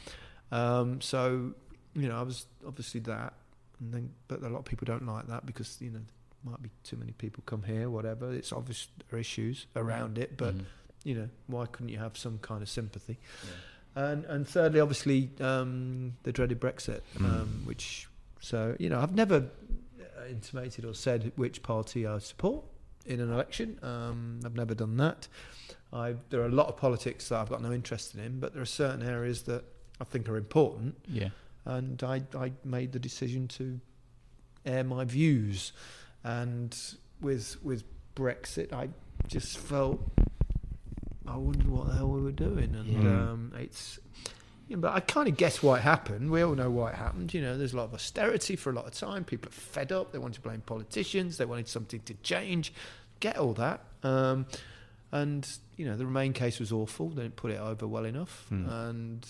Um, 0.53 1.01
so 1.01 1.55
you 1.95 2.09
know, 2.09 2.19
I 2.19 2.23
was 2.23 2.47
obviously 2.67 3.01
that, 3.01 3.33
and 3.81 3.93
then 3.95 4.11
but 4.29 4.43
a 4.43 4.49
lot 4.49 4.59
of 4.61 4.64
people 4.67 4.85
don't 4.85 5.07
like 5.07 5.27
that 5.29 5.47
because 5.47 5.79
you 5.81 5.91
know 5.91 6.03
might 6.47 6.62
be 6.62 6.70
too 6.84 6.97
many 6.97 7.12
people 7.12 7.42
come 7.47 7.62
here, 7.64 7.90
whatever. 7.90 8.32
It's 8.32 8.53
obvious 8.53 8.88
there 9.11 9.18
are 9.18 9.20
issues 9.20 9.66
around 9.76 10.16
it, 10.18 10.36
but 10.36 10.55
Mhm. 10.57 10.64
you 11.05 11.14
know, 11.14 11.28
why 11.47 11.66
couldn't 11.66 11.88
you 11.90 11.99
have 11.99 12.16
some 12.16 12.38
kind 12.38 12.62
of 12.62 12.68
sympathy? 12.68 13.18
And 13.94 14.24
and 14.26 14.47
thirdly, 14.49 14.80
obviously, 14.80 15.30
um, 15.40 16.14
the 16.22 16.32
dreaded 16.32 16.61
Brexit, 16.61 17.01
um, 17.20 17.62
which 17.64 18.09
so 18.40 18.76
you 18.78 18.88
know, 18.88 19.01
I've 19.01 19.14
never 19.14 19.49
uh, 20.01 20.26
intimated 20.28 20.84
or 20.84 20.94
said 20.94 21.32
which 21.36 21.62
party 21.62 22.07
I 22.07 22.18
support 22.18 22.64
in 23.07 23.20
an 23.20 23.30
election. 23.32 23.78
Um, 23.82 24.40
I've 24.44 24.55
never 24.55 24.74
done 24.74 24.97
that. 24.99 25.28
I 25.92 26.16
there 26.30 26.40
are 26.42 26.47
a 26.47 26.57
lot 26.62 26.68
of 26.68 26.76
politics 26.76 27.28
that 27.28 27.40
I've 27.40 27.49
got 27.49 27.62
no 27.62 27.72
interest 27.72 28.14
in, 28.14 28.38
but 28.40 28.53
there 28.53 28.62
are 28.62 28.66
certain 28.66 29.03
areas 29.03 29.42
that 29.42 29.64
I 30.01 30.05
think 30.05 30.28
are 30.28 30.36
important, 30.36 30.97
Yeah. 31.09 31.30
and 31.64 32.03
I 32.03 32.22
I 32.34 32.53
made 32.64 32.92
the 32.92 32.99
decision 32.99 33.49
to 33.49 33.80
air 34.66 34.82
my 34.84 35.05
views, 35.05 35.72
and 36.27 36.77
with 37.20 37.57
with 37.62 37.85
Brexit, 38.14 38.72
I 38.72 38.89
just 39.29 39.59
felt 39.59 40.01
I 41.27 41.37
wondered 41.37 41.68
what 41.68 41.87
the 41.89 41.95
hell 41.95 42.09
we 42.11 42.20
were 42.22 42.33
doing, 42.33 42.74
and 42.74 42.87
Yeah. 42.89 43.31
um, 43.33 43.53
it's. 43.57 43.99
Yeah, 44.68 44.77
but 44.79 44.93
I 44.95 44.99
kind 45.01 45.29
of 45.29 45.37
guess 45.37 45.62
why 45.62 45.79
it 45.79 45.83
happened. 45.83 46.29
We 46.29 46.43
all 46.43 46.57
know 46.57 46.70
why 46.70 46.91
it 46.91 46.97
happened. 46.97 47.33
You 47.33 47.41
know, 47.41 47.57
there's 47.57 47.72
a 47.72 47.77
lot 47.77 47.85
of 47.85 47.95
austerity 47.95 48.57
for 48.57 48.70
a 48.70 48.72
lot 48.72 48.85
of 48.87 48.95
time. 48.95 49.22
People 49.24 49.49
are 49.49 49.53
fed 49.53 49.93
up. 49.93 50.11
They 50.11 50.18
want 50.18 50.35
to 50.35 50.41
blame 50.41 50.61
politicians. 50.62 51.37
They 51.37 51.45
wanted 51.45 51.68
something 51.68 52.01
to 52.01 52.14
change. 52.24 52.72
Get 53.20 53.37
all 53.39 53.55
that. 53.55 53.85
Um, 54.03 54.47
and 55.12 55.49
you 55.77 55.87
know, 55.87 55.97
the 55.97 56.05
Remain 56.05 56.33
case 56.33 56.59
was 56.59 56.72
awful. 56.72 57.11
They 57.11 57.22
didn't 57.22 57.37
put 57.37 57.53
it 57.53 57.61
over 57.61 57.87
well 57.87 58.05
enough, 58.05 58.47
Hmm. 58.49 58.68
and 58.68 59.27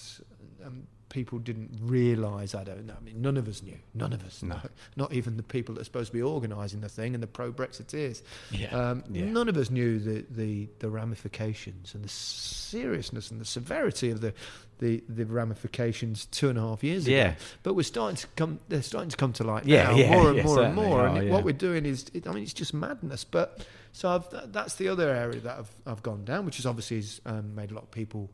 um, 0.64 0.86
people 1.16 1.38
didn't 1.38 1.70
realise. 1.80 2.54
I 2.54 2.62
don't 2.62 2.84
know. 2.84 2.92
I 3.00 3.02
mean, 3.02 3.22
none 3.22 3.38
of 3.38 3.48
us 3.48 3.62
knew. 3.62 3.78
None 3.94 4.12
of 4.12 4.22
us. 4.26 4.42
No. 4.42 4.60
Not 4.96 5.14
even 5.14 5.38
the 5.38 5.42
people 5.42 5.74
that 5.74 5.80
are 5.80 5.84
supposed 5.84 6.08
to 6.08 6.12
be 6.12 6.20
organising 6.20 6.82
the 6.82 6.90
thing 6.90 7.14
and 7.14 7.22
the 7.22 7.26
pro-Brexiteers. 7.26 8.20
Yeah. 8.50 8.68
Um, 8.78 9.02
Yeah. 9.10 9.24
None 9.24 9.48
of 9.48 9.56
us 9.56 9.70
knew 9.70 9.98
the, 9.98 10.26
the, 10.30 10.68
the 10.80 10.90
ramifications 10.90 11.94
and 11.94 12.04
the 12.04 12.10
seriousness 12.10 13.30
and 13.30 13.40
the 13.40 13.46
severity 13.46 14.10
of 14.10 14.20
the, 14.20 14.34
the, 14.78 15.02
the 15.08 15.24
ramifications 15.24 16.26
two 16.26 16.50
and 16.50 16.58
a 16.58 16.60
half 16.60 16.84
years 16.84 17.06
ago. 17.06 17.16
Yeah. 17.16 17.34
But 17.62 17.72
we're 17.72 17.82
starting 17.82 18.16
to 18.16 18.26
come. 18.36 18.60
They're 18.68 18.82
starting 18.82 19.08
to 19.10 19.16
come 19.16 19.32
to 19.34 19.44
light 19.44 19.64
Yeah, 19.64 19.84
now, 19.84 19.96
yeah, 19.96 20.10
more 20.10 20.28
and 20.28 20.36
yeah, 20.36 20.42
more 20.44 20.62
and 20.62 20.74
more. 20.74 21.00
are, 21.00 21.06
and 21.08 21.18
it- 21.28 21.30
what 21.30 21.44
we're 21.44 21.52
doing 21.52 21.86
is, 21.86 22.10
it, 22.12 22.26
I 22.26 22.32
mean, 22.32 22.42
it's 22.42 22.52
just 22.52 22.74
madness. 22.74 23.24
But 23.24 23.66
so 23.92 24.10
I've, 24.10 24.28
th- 24.28 24.42
that's 24.48 24.74
the 24.74 24.88
other 24.88 25.08
area 25.08 25.40
that 25.40 25.58
I've, 25.60 25.70
I've 25.86 26.02
gone 26.02 26.26
down, 26.26 26.44
which 26.44 26.58
is 26.58 26.66
obviously 26.66 26.98
has 26.98 27.22
um, 27.24 27.54
made 27.54 27.70
a 27.70 27.74
lot 27.74 27.84
of 27.84 27.90
people. 27.90 28.28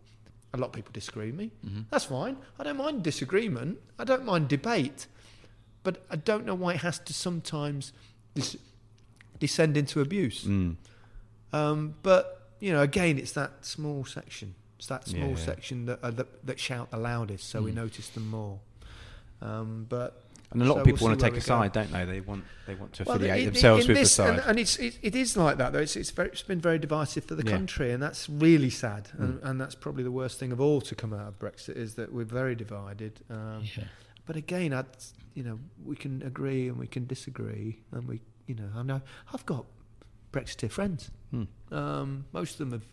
A 0.55 0.59
lot 0.59 0.67
of 0.67 0.73
people 0.73 0.93
disagree 0.93 1.27
with 1.27 1.35
me. 1.37 1.51
Mhm. 1.65 1.85
That's 1.91 2.05
fine. 2.05 2.37
I 2.59 2.65
don't 2.65 2.77
mind 2.77 3.03
disagreement. 3.03 3.79
I 3.99 4.05
don't 4.05 4.25
mind 4.25 4.49
debate. 4.49 5.07
But 5.83 6.05
I 6.11 6.17
don't 6.17 6.45
know 6.45 6.55
why 6.55 6.75
it 6.75 6.81
has 6.83 6.99
to 7.01 7.13
sometimes 7.15 7.93
dis- 8.35 8.57
descend 9.41 9.77
into 9.77 10.01
abuse. 10.01 10.45
Mm. 10.45 10.77
Um, 11.53 11.95
but 12.03 12.51
you 12.61 12.71
know, 12.73 12.83
again, 12.83 13.19
it's 13.19 13.33
that 13.33 13.65
small 13.67 14.05
section. 14.05 14.55
It's 14.79 14.87
that 14.89 15.09
small 15.09 15.31
Yeah. 15.31 15.37
section 15.37 15.87
that, 15.87 15.99
uh, 16.03 16.11
that 16.13 16.47
that 16.47 16.61
shout 16.61 16.91
the 16.91 16.97
loudest, 16.99 17.49
so 17.49 17.63
we 17.63 17.73
Mm. 17.73 17.77
notice 17.77 18.09
them 18.11 18.29
more. 18.29 18.61
Um, 19.41 19.87
but 19.89 20.23
And 20.53 20.63
a 20.63 20.65
lot 20.67 20.75
So 20.75 20.81
of 20.81 20.87
people 20.87 21.07
we'll 21.07 21.11
want 21.11 21.21
to 21.21 21.25
take 21.27 21.33
a 21.35 21.37
go. 21.37 21.41
side, 21.41 21.73
don't 21.73 21.91
they? 21.93 22.05
They 22.05 22.21
want 22.21 22.45
they 22.67 22.75
want 22.75 22.93
to 22.95 23.03
affiliate 23.03 23.31
in- 23.31 23.39
in- 23.39 23.45
themselves 23.47 23.85
in 23.85 23.89
with 23.89 23.97
this- 23.99 24.17
the 24.17 24.23
side. 24.23 24.39
and, 24.39 24.49
and 24.49 24.59
it's 24.59 24.77
it, 24.79 24.99
it 25.03 25.15
is 25.17 25.37
like 25.37 25.59
that 25.59 25.73
though. 25.73 25.81
It's 25.81 25.97
it's 25.97 26.11
very 26.11 26.29
it's 26.29 26.43
been 26.43 26.61
very 26.61 26.79
divisive 26.79 27.25
for 27.25 27.35
the 27.35 27.45
Yeah. 27.45 27.53
country, 27.57 27.93
and 27.93 28.03
that's 28.03 28.29
really 28.29 28.71
sad. 28.71 29.09
Mm. 29.17 29.21
And, 29.21 29.41
and 29.43 29.61
that's 29.61 29.75
probably 29.75 30.05
the 30.05 30.11
worst 30.13 30.39
thing 30.39 30.53
of 30.53 30.61
all 30.61 30.81
to 30.83 30.95
come 30.95 31.13
out 31.13 31.27
of 31.29 31.39
Brexit 31.39 31.77
is 31.77 31.95
that 31.97 32.13
we're 32.13 32.25
very 32.25 32.55
divided. 32.55 33.21
Um, 33.31 33.63
Yeah. 33.77 33.85
But 34.25 34.37
again, 34.37 34.73
I'd, 34.73 34.87
you 35.35 35.43
know, 35.43 35.59
we 35.85 35.97
can 35.97 36.23
agree 36.23 36.69
and 36.69 36.79
we 36.79 36.87
can 36.87 37.07
disagree, 37.07 37.81
and 37.91 38.07
we, 38.07 38.21
you 38.47 38.55
know, 38.55 38.69
I 38.77 38.83
know 38.85 39.01
I've 39.35 39.45
got 39.47 39.65
Brexiteer 40.33 40.71
friends. 40.71 41.11
Hmm. 41.33 41.45
Um, 41.73 42.25
most 42.33 42.53
of 42.53 42.59
them 42.59 42.71
have 42.73 42.87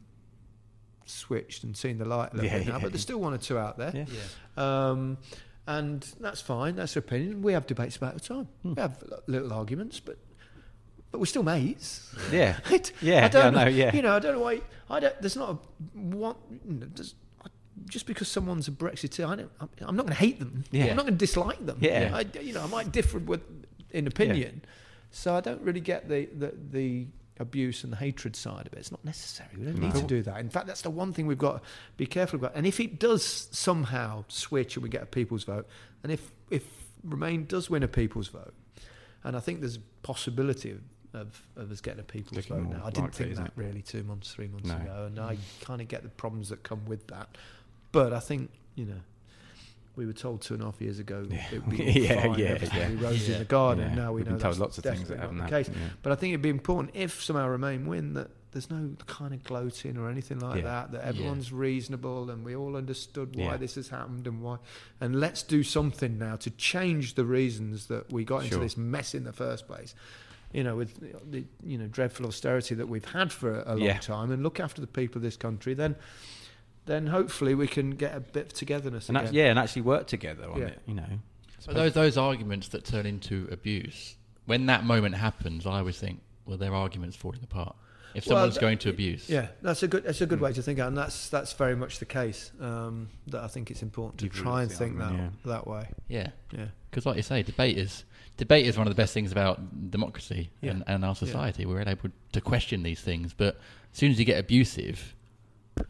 switched 1.06 1.64
and 1.64 1.76
seen 1.76 1.98
the 1.98 2.06
light 2.06 2.34
a 2.34 2.36
little 2.38 2.50
Yeah, 2.52 2.58
bit 2.60 2.68
now, 2.68 2.80
but 2.80 2.92
there's 2.92 3.02
still 3.02 3.20
one 3.20 3.34
or 3.34 3.38
two 3.38 3.58
out 3.58 3.78
there. 3.78 3.94
Yeah. 3.96 4.10
Um, 4.90 5.18
and 5.78 6.02
that's 6.20 6.42
fine. 6.42 6.76
That's 6.76 6.94
their 6.96 7.02
opinion. 7.02 7.42
We 7.42 7.54
have 7.54 7.66
debates 7.68 7.96
about 7.98 8.14
the 8.16 8.20
time. 8.34 8.48
Hmm. 8.64 8.74
We 8.76 8.82
have 8.82 9.04
little 9.28 9.54
arguments, 9.54 10.00
but 10.00 10.18
but 11.12 11.20
we're 11.20 11.26
still 11.36 11.44
mates. 11.44 12.14
Yeah. 12.32 12.58
It- 12.72 12.92
Yeah, 13.02 13.26
I 13.26 13.28
don't 13.30 13.56
I 13.58 13.64
know, 13.66 13.70
yeah. 13.70 13.96
You 13.96 14.02
know, 14.04 14.16
I 14.16 14.20
don't 14.20 14.34
know 14.38 14.44
why. 14.48 14.62
I 14.90 15.00
don't. 15.00 15.16
There's 15.22 15.36
not 15.36 15.50
a 15.50 15.58
one. 15.98 16.36
There's, 16.96 17.16
just 17.86 18.06
because 18.06 18.28
someone's 18.28 18.68
a 18.68 18.72
Brexiteer, 18.72 19.26
I 19.28 19.36
don't, 19.38 19.52
I'm, 19.62 19.70
I'm 19.88 19.96
not 19.96 20.06
going 20.06 20.14
to 20.18 20.20
hate 20.26 20.38
them. 20.40 20.64
Yeah. 20.70 20.88
I'm 20.88 20.96
not 20.98 21.06
going 21.08 21.18
to 21.18 21.26
dislike 21.26 21.66
them. 21.66 21.78
Yeah. 21.82 22.12
I, 22.14 22.26
you 22.40 22.54
know, 22.54 22.64
I 22.64 22.68
might 22.68 22.92
differ 22.92 23.18
with 23.20 23.42
in 23.92 24.06
opinion, 24.06 24.62
Yeah. 24.64 24.70
so 25.12 25.34
I 25.36 25.42
don't 25.42 25.62
really 25.62 25.80
get 25.80 26.08
the, 26.10 26.28
the 26.42 26.54
the 26.78 27.08
abuse 27.40 27.84
and 27.84 27.92
the 27.94 27.98
hatred 27.98 28.36
side 28.36 28.68
of 28.68 28.74
it. 28.74 28.80
It's 28.80 28.92
not 28.92 29.04
necessary. 29.04 29.50
We 29.58 29.66
don't 29.66 29.80
need 29.80 29.96
to 29.96 30.04
do 30.04 30.22
that. 30.24 30.40
In 30.40 30.50
fact, 30.50 30.68
that's 30.68 30.82
the 30.82 30.90
one 30.90 31.14
thing 31.14 31.26
we've 31.26 31.38
got 31.38 31.64
to 31.64 31.70
be 31.98 32.06
careful 32.06 32.38
about. 32.38 32.52
And 32.56 32.68
if 32.68 32.80
it 32.80 33.00
does 33.00 33.48
somehow 33.52 34.26
switch 34.28 34.76
and 34.76 34.84
we 34.84 34.90
get 34.90 35.02
a 35.04 35.06
people's 35.08 35.46
vote, 35.46 35.68
and 36.04 36.12
if 36.12 36.32
if 36.50 36.64
Remain 37.04 37.46
does 37.46 37.70
win 37.70 37.82
a 37.84 37.88
people's 37.88 38.28
vote, 38.28 38.54
and 39.24 39.38
I 39.38 39.40
think 39.40 39.62
there's 39.62 39.78
a 39.78 39.82
possibility 40.04 40.72
of, 40.72 40.82
of, 41.14 41.42
of 41.56 41.72
us 41.72 41.80
getting 41.80 42.02
a 42.02 42.04
people's 42.04 42.46
vote 42.46 42.70
now. 42.70 42.82
I 42.84 42.90
didn't 42.90 43.12
likely, 43.14 43.28
think 43.28 43.38
that 43.38 43.52
really 43.56 43.82
two 43.82 44.04
months, 44.04 44.34
three 44.34 44.50
months 44.50 44.68
No. 44.68 44.76
ago, 44.76 45.06
and 45.08 45.18
I 45.18 45.38
kind 45.62 45.80
of 45.80 45.88
get 45.88 46.04
the 46.04 46.10
problems 46.10 46.50
that 46.50 46.64
come 46.64 46.86
with 46.86 47.08
that. 47.08 47.38
But 47.94 48.12
I 48.12 48.20
think 48.20 48.52
you 48.76 48.86
know. 48.86 49.00
We 50.00 50.06
were 50.06 50.14
told 50.14 50.42
two 50.42 50.54
and 50.54 50.64
a 50.64 50.68
half 50.68 50.80
years 50.80 50.98
ago 51.00 51.28
Yeah. 51.30 51.46
it 51.52 51.66
would 51.68 51.78
be 51.78 51.84
Yeah, 51.84 52.22
fine, 52.22 52.40
yeah, 52.40 52.46
everything 52.48 52.80
yeah. 52.80 52.90
would 52.90 53.00
be 53.00 53.06
rosy 53.06 53.26
Yeah. 53.32 53.34
in 53.34 53.40
the 53.40 53.46
garden. 53.46 53.90
Yeah. 53.90 53.96
Now 53.96 54.14
we 54.14 54.22
We've 54.22 54.26
know 54.28 54.32
been 54.38 54.42
told 54.42 54.58
lots 54.58 54.78
of 54.78 54.86
things 54.86 55.10
that 55.10 55.20
haven't 55.20 55.38
the 55.38 55.44
happened. 55.44 55.66
case. 55.68 55.76
yeah. 55.76 55.90
But 56.02 56.14
I 56.14 56.16
think 56.16 56.32
it'd 56.32 56.42
be 56.42 56.50
important 56.50 56.96
if 56.96 57.22
somehow 57.22 57.50
Remain 57.50 57.86
win 57.86 58.14
that 58.14 58.30
there's 58.52 58.72
no 58.72 58.96
kind 59.08 59.34
of 59.34 59.44
gloating 59.44 59.98
or 59.98 60.10
anything 60.10 60.40
like 60.40 60.58
Yeah. 60.64 60.64
that. 60.64 60.92
That 60.94 61.04
everyone's 61.04 61.52
reasonable 61.52 62.30
and 62.32 62.46
we 62.46 62.56
all 62.56 62.78
understood 62.78 63.36
why 63.36 63.44
Yeah. 63.44 63.58
this 63.58 63.76
has 63.76 63.90
happened 63.90 64.26
and 64.26 64.42
why. 64.42 64.58
And 65.02 65.20
let's 65.20 65.44
do 65.44 65.62
something 65.64 66.18
now 66.18 66.38
to 66.38 66.50
change 66.52 67.16
the 67.16 67.26
reasons 67.26 67.88
that 67.88 68.10
we 68.12 68.24
got 68.24 68.46
into 68.46 68.58
this 68.58 68.78
mess 68.78 69.14
in 69.14 69.26
the 69.26 69.34
first 69.34 69.68
place. 69.68 69.94
You 70.54 70.64
know, 70.64 70.78
with 70.78 70.92
the 71.32 71.44
you 71.64 71.78
know 71.78 71.88
dreadful 71.88 72.26
austerity 72.26 72.74
that 72.74 72.88
we've 72.88 73.06
had 73.06 73.32
for 73.34 73.62
a 73.68 73.76
long 73.76 73.82
Yeah. 73.82 74.00
time, 74.00 74.32
and 74.32 74.42
look 74.42 74.60
after 74.62 74.80
the 74.82 74.88
people 74.88 75.18
of 75.20 75.24
this 75.24 75.38
country, 75.38 75.74
then 75.76 75.96
then 76.90 77.08
hopefully 77.08 77.54
we 77.56 77.68
can 77.68 77.92
get 77.92 78.16
a 78.16 78.20
bit 78.20 78.48
of 78.48 78.54
togetherness 78.54 79.10
And 79.10 79.18
again. 79.18 79.34
yeah, 79.34 79.46
and 79.46 79.60
actually 79.60 79.84
work 79.84 80.08
together 80.08 80.50
on 80.50 80.60
Yeah. 80.60 80.68
it. 80.68 80.82
You 80.88 80.96
know. 80.96 81.20
But 81.66 81.76
those 81.76 81.94
those 81.94 82.18
arguments 82.18 82.70
that 82.70 82.84
turn 82.86 83.06
into 83.06 83.48
abuse, 83.52 84.16
when 84.46 84.66
that 84.68 84.84
moment 84.86 85.16
happens, 85.16 85.66
I 85.66 85.80
always 85.80 86.00
think, 86.00 86.22
well, 86.46 86.58
their 86.58 86.74
arguments 86.74 87.16
falling 87.16 87.42
apart. 87.44 87.76
If 88.16 88.26
Well, 88.26 88.38
someone's 88.38 88.56
th- 88.56 88.62
going 88.62 88.78
to 88.80 88.90
abuse, 88.90 89.30
Yeah, 89.30 89.50
that's 89.62 89.84
a 89.84 89.88
good 89.88 90.04
that's 90.04 90.20
a 90.22 90.26
good 90.26 90.40
way 90.42 90.52
to 90.54 90.64
think, 90.64 90.80
and 90.80 90.98
that's 90.98 91.30
that's 91.30 91.54
very 91.54 91.76
much 91.76 92.00
the 92.00 92.06
case. 92.08 92.52
Um, 92.60 93.10
that 93.28 93.44
I 93.44 93.48
think 93.48 93.70
it's 93.70 93.84
important 93.84 94.18
to 94.20 94.26
You've 94.26 94.34
try 94.34 94.62
and 94.64 94.70
raised 94.72 94.82
the 94.82 94.86
think 94.86 94.98
that 94.98 95.04
argument, 95.04 95.44
that 95.46 95.68
way. 95.68 95.90
yeah, 96.08 96.30
Yeah, 96.52 96.70
because 96.90 97.06
like 97.06 97.18
you 97.18 97.22
say, 97.22 97.44
debate 97.44 97.78
is 97.78 98.06
debate 98.38 98.66
is 98.66 98.78
one 98.78 98.88
of 98.88 98.92
the 98.96 99.00
best 99.00 99.14
things 99.14 99.32
about 99.32 99.92
democracy 99.92 100.50
Yeah. 100.62 100.72
and, 100.72 100.84
and 100.88 101.06
our 101.06 101.14
society. 101.14 101.66
We're 101.68 101.82
able 101.88 102.10
to 102.32 102.42
question 102.42 102.82
these 102.82 103.02
things, 103.02 103.34
but 103.34 103.60
as 103.92 103.98
soon 104.00 104.10
as 104.12 104.18
you 104.18 104.26
get 104.26 104.40
abusive, 104.40 105.14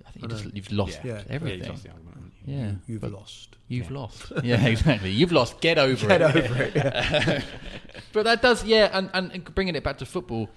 I 0.06 0.12
think 0.12 0.24
you 0.24 0.28
just, 0.30 0.56
you've 0.56 0.72
lost 0.72 1.00
Yeah. 1.04 1.22
everything. 1.30 1.62
Yeah, 1.64 1.70
lost 1.70 1.84
the 1.84 1.90
argument. 1.90 2.34
Yeah, 2.46 2.72
you've 2.88 3.02
but 3.02 3.12
lost. 3.12 3.58
You've 3.68 3.92
Yeah. 3.92 3.98
lost. 3.98 4.32
Yeah, 4.44 4.66
exactly. 4.66 5.12
You've 5.12 5.32
lost. 5.32 5.60
Get 5.62 5.78
over 5.78 6.08
Get 6.08 6.22
it. 6.22 6.34
Get 6.34 6.46
over 6.52 6.64
it. 6.64 6.76
Yeah. 6.76 7.42
but 8.14 8.24
that 8.24 8.42
does, 8.42 8.64
yeah, 8.64 8.90
and, 8.94 9.10
and, 9.14 9.32
and 9.32 9.56
bringing 9.56 9.76
it 9.76 9.84
back 9.84 9.98
to 10.00 10.06
football, 10.06 10.50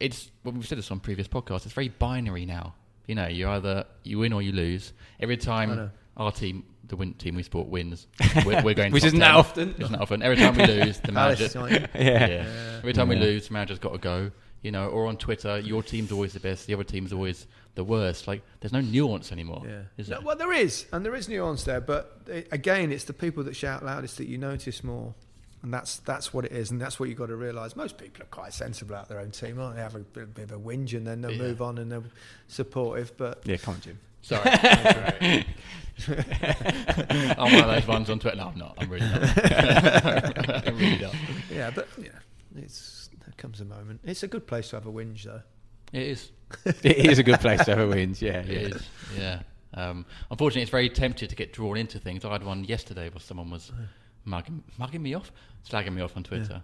it's 0.00 0.30
well, 0.44 0.52
we've 0.54 0.66
said 0.66 0.78
this 0.78 0.90
on 0.90 1.00
previous 1.00 1.28
podcasts. 1.28 1.64
It's 1.66 1.74
very 1.74 1.88
binary 1.88 2.46
now. 2.46 2.74
You 3.06 3.14
know, 3.16 3.26
you 3.26 3.48
either 3.48 3.84
you 4.04 4.18
win 4.20 4.32
or 4.32 4.42
you 4.42 4.52
lose. 4.52 4.92
Every 5.20 5.36
time 5.36 5.90
our 6.16 6.30
team, 6.30 6.64
the 6.86 6.94
win 6.96 7.14
team 7.14 7.34
we 7.34 7.42
support, 7.42 7.66
wins, 7.68 8.06
we're, 8.46 8.62
we're 8.62 8.74
going. 8.74 8.92
Which 8.92 9.04
isn't 9.04 9.18
that 9.18 9.28
10. 9.32 9.36
often. 9.36 9.74
Isn't 9.78 9.92
that 9.92 10.00
often? 10.00 10.22
Every 10.22 10.36
time 10.36 10.54
we 10.56 10.66
lose, 10.66 11.00
the 11.00 11.10
manager. 11.12 11.48
yeah. 11.68 11.86
Yeah. 11.94 12.78
Every 12.78 12.92
time 12.92 13.08
we 13.08 13.16
lose, 13.16 13.48
the 13.48 13.54
manager's 13.54 13.78
got 13.80 13.92
to 13.92 13.98
go. 13.98 14.30
You 14.62 14.70
know, 14.70 14.86
or 14.88 15.06
on 15.06 15.16
Twitter, 15.16 15.58
your 15.58 15.82
team's 15.82 16.12
always 16.12 16.32
the 16.32 16.38
best, 16.40 16.68
the 16.68 16.74
other 16.74 16.84
team's 16.84 17.12
always 17.12 17.48
the 17.74 17.84
worst. 17.84 18.26
Like, 18.26 18.42
there's 18.60 18.72
no 18.72 18.80
nuance 18.80 19.32
anymore. 19.32 19.62
Yeah. 19.66 19.82
Is 19.96 20.08
No, 20.08 20.16
there? 20.16 20.26
well, 20.26 20.36
there 20.36 20.52
is, 20.52 20.86
and 20.92 21.04
there 21.04 21.14
is 21.14 21.28
nuance 21.28 21.64
there, 21.64 21.80
but 21.80 22.20
it, 22.26 22.48
again, 22.52 22.92
it's 22.92 23.04
the 23.04 23.12
people 23.12 23.42
that 23.44 23.56
shout 23.56 23.84
loudest 23.84 24.18
that 24.18 24.26
you 24.28 24.38
notice 24.38 24.82
more, 24.84 25.14
and 25.62 25.72
that's 25.72 25.98
that's 25.98 26.34
what 26.34 26.44
it 26.44 26.52
is, 26.52 26.70
and 26.70 26.80
that's 26.80 26.98
what 27.00 27.08
you've 27.08 27.18
got 27.18 27.26
to 27.26 27.36
realise. 27.36 27.76
Most 27.76 27.96
people 27.98 28.22
are 28.22 28.26
quite 28.26 28.52
sensible 28.52 28.94
about 28.94 29.08
their 29.08 29.20
own 29.20 29.30
team, 29.30 29.60
aren't 29.60 29.76
they? 29.76 29.82
Have 29.82 29.94
a 29.94 30.00
bit, 30.00 30.34
bit 30.34 30.50
of 30.50 30.52
a 30.52 30.58
whinge 30.58 30.94
and 30.94 31.06
then 31.06 31.20
they'll 31.20 31.32
Yeah. 31.32 31.38
move 31.42 31.62
on 31.62 31.78
and 31.78 31.90
they're 31.92 32.02
supportive, 32.48 33.16
but 33.16 33.42
Yeah, 33.44 33.56
come 33.58 33.74
on, 33.74 33.80
Jim. 33.80 33.98
Sorry. 34.22 34.42
I'm 36.08 37.52
one 37.52 37.64
of 37.64 37.66
those 37.74 37.86
ones 37.86 38.10
on 38.10 38.18
Twitter. 38.18 38.36
No, 38.36 38.48
I'm 38.48 38.58
not. 38.58 38.74
I'm 38.78 38.88
really 38.88 39.08
not. 39.08 39.22
I'm 40.68 40.76
really 40.78 40.98
not. 40.98 41.14
yeah, 41.50 41.70
but 41.74 41.88
yeah, 41.98 42.08
it's 42.56 43.10
there 43.24 43.34
comes 43.36 43.60
a 43.60 43.64
moment. 43.64 44.00
It's 44.04 44.22
a 44.22 44.28
good 44.28 44.46
place 44.46 44.70
to 44.70 44.76
have 44.76 44.86
a 44.86 44.92
whinge, 44.92 45.22
though. 45.24 45.42
It 45.92 46.02
is. 46.02 46.30
it 46.64 46.84
is 47.10 47.18
a 47.18 47.22
good 47.22 47.40
place 47.40 47.64
to 47.64 47.70
have 47.76 47.78
a 47.80 47.88
win. 47.88 48.14
Yeah, 48.18 48.40
It 48.40 48.46
yeah. 48.48 48.76
is. 48.76 48.88
Yeah. 49.16 49.42
Um, 49.74 50.04
unfortunately, 50.30 50.62
it's 50.62 50.70
very 50.70 50.90
tempting 50.90 51.28
to 51.28 51.34
get 51.36 51.52
drawn 51.52 51.76
into 51.78 51.98
things. 51.98 52.24
I 52.24 52.32
had 52.32 52.44
one 52.44 52.64
yesterday 52.64 53.08
where 53.08 53.20
someone 53.20 53.50
was 53.50 53.72
mugging, 54.24 54.62
mugging 54.78 55.02
me 55.02 55.14
off, 55.14 55.32
slagging 55.68 55.94
me 55.94 56.02
off 56.02 56.16
on 56.16 56.24
Twitter. 56.24 56.62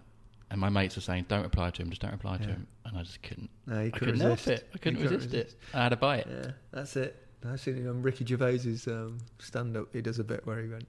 And 0.51 0.59
my 0.59 0.69
mates 0.69 0.95
were 0.95 1.01
saying, 1.01 1.25
don't 1.27 1.43
reply 1.43 1.69
to 1.69 1.81
him, 1.81 1.89
just 1.89 2.01
don't 2.01 2.11
reply 2.11 2.37
to 2.37 2.43
him. 2.47 2.67
And 2.85 2.97
I 2.97 3.03
just 3.03 3.21
couldn't. 3.21 3.49
No, 3.67 3.81
you 3.81 3.87
I 3.87 3.89
couldn't 3.91 3.99
couldn't 4.15 4.19
help 4.21 4.39
resist. 4.39 4.63
it. 4.63 4.69
I 4.73 4.77
couldn't 4.79 5.01
couldn't 5.01 5.13
resist, 5.17 5.33
resist. 5.33 5.55
it. 5.55 5.75
I 5.75 5.83
had 5.83 5.89
to 5.89 5.95
buy 5.95 6.17
it. 6.17 6.27
Yeah, 6.29 6.51
that's 6.71 6.95
it. 6.95 7.23
I've 7.47 7.59
seen 7.61 7.77
it 7.77 7.87
on 7.87 8.01
Ricky 8.01 8.25
Gervais's 8.25 8.87
um, 8.87 9.19
stand-up. 9.37 9.87
He 9.93 10.01
does 10.01 10.19
a 10.19 10.23
bit 10.23 10.45
where 10.45 10.61
he 10.61 10.67
went, 10.69 10.85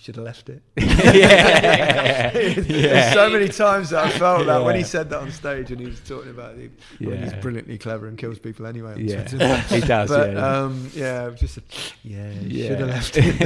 "Should 0.00 0.16
have 0.16 0.24
left 0.24 0.48
it." 0.48 0.62
yeah. 0.76 2.30
There's 2.30 3.12
so 3.12 3.28
many 3.28 3.48
times 3.48 3.90
that 3.90 4.06
I 4.06 4.10
felt 4.10 4.46
that 4.46 4.64
when 4.64 4.76
he 4.76 4.82
said 4.82 5.10
that 5.10 5.20
on 5.20 5.30
stage, 5.30 5.70
and 5.70 5.78
he 5.78 5.86
was 5.86 6.00
talking 6.00 6.30
about 6.30 6.56
the, 6.56 6.70
I 7.00 7.04
mean, 7.04 7.22
he's 7.22 7.34
brilliantly 7.34 7.76
clever 7.76 8.08
and 8.08 8.16
kills 8.16 8.38
people 8.38 8.66
anyway. 8.66 8.94
On 8.94 9.06
Yeah. 9.06 9.60
He 9.68 9.80
does. 9.80 10.08
but 10.08 10.32
yeah. 10.32 10.62
um, 10.62 10.90
yeah, 10.94 11.26
I've 11.26 11.36
just 11.36 11.58
yeah, 12.02 12.32
yeah. 12.42 12.68
should 12.68 12.80
have 12.80 12.88
left 12.88 13.16
it 13.16 13.38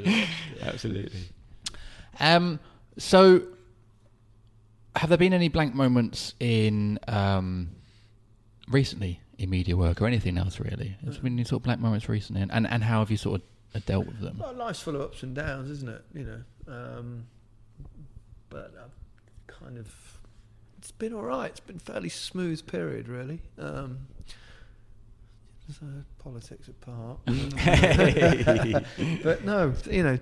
there. 0.00 0.26
Absolutely. 0.62 1.20
Um, 2.18 2.58
so, 2.96 3.42
have 4.96 5.10
there 5.10 5.18
been 5.18 5.34
any 5.34 5.48
blank 5.48 5.74
moments 5.74 6.34
in 6.40 6.98
um, 7.08 7.70
recently 8.68 9.20
in 9.38 9.50
media 9.50 9.76
work 9.76 10.00
or 10.00 10.06
anything 10.06 10.38
else 10.38 10.58
really? 10.60 10.96
Has 11.04 11.14
there 11.14 11.22
been 11.24 11.34
any 11.34 11.44
sort 11.44 11.60
of 11.60 11.64
blank 11.64 11.80
moments 11.80 12.08
recently, 12.08 12.40
and, 12.42 12.50
and, 12.52 12.66
and 12.66 12.84
how 12.84 13.00
have 13.00 13.10
you 13.10 13.16
sort 13.18 13.40
of 13.40 13.46
dealt 13.78 14.06
with 14.06 14.20
them? 14.20 14.38
Well, 14.38 14.52
life's 14.52 14.80
full 14.80 14.96
of 14.96 15.02
ups 15.02 15.22
and 15.22 15.34
downs, 15.34 15.70
isn't 15.70 15.88
it? 15.88 16.04
You 16.12 16.24
know, 16.24 16.42
um, 16.74 17.26
but 18.48 18.74
I've 18.82 19.46
kind 19.46 19.78
of 19.78 19.94
it's 20.78 20.90
been 20.90 21.14
all 21.14 21.22
right. 21.22 21.50
It's 21.50 21.60
been 21.60 21.76
a 21.76 21.80
fairly 21.80 22.08
smooth 22.08 22.66
period, 22.66 23.08
really. 23.08 23.40
Um, 23.58 24.08
so 25.78 25.86
politics 26.18 26.66
apart, 26.68 27.18
but 29.22 29.44
no, 29.44 29.72
you 29.88 30.02
know. 30.02 30.18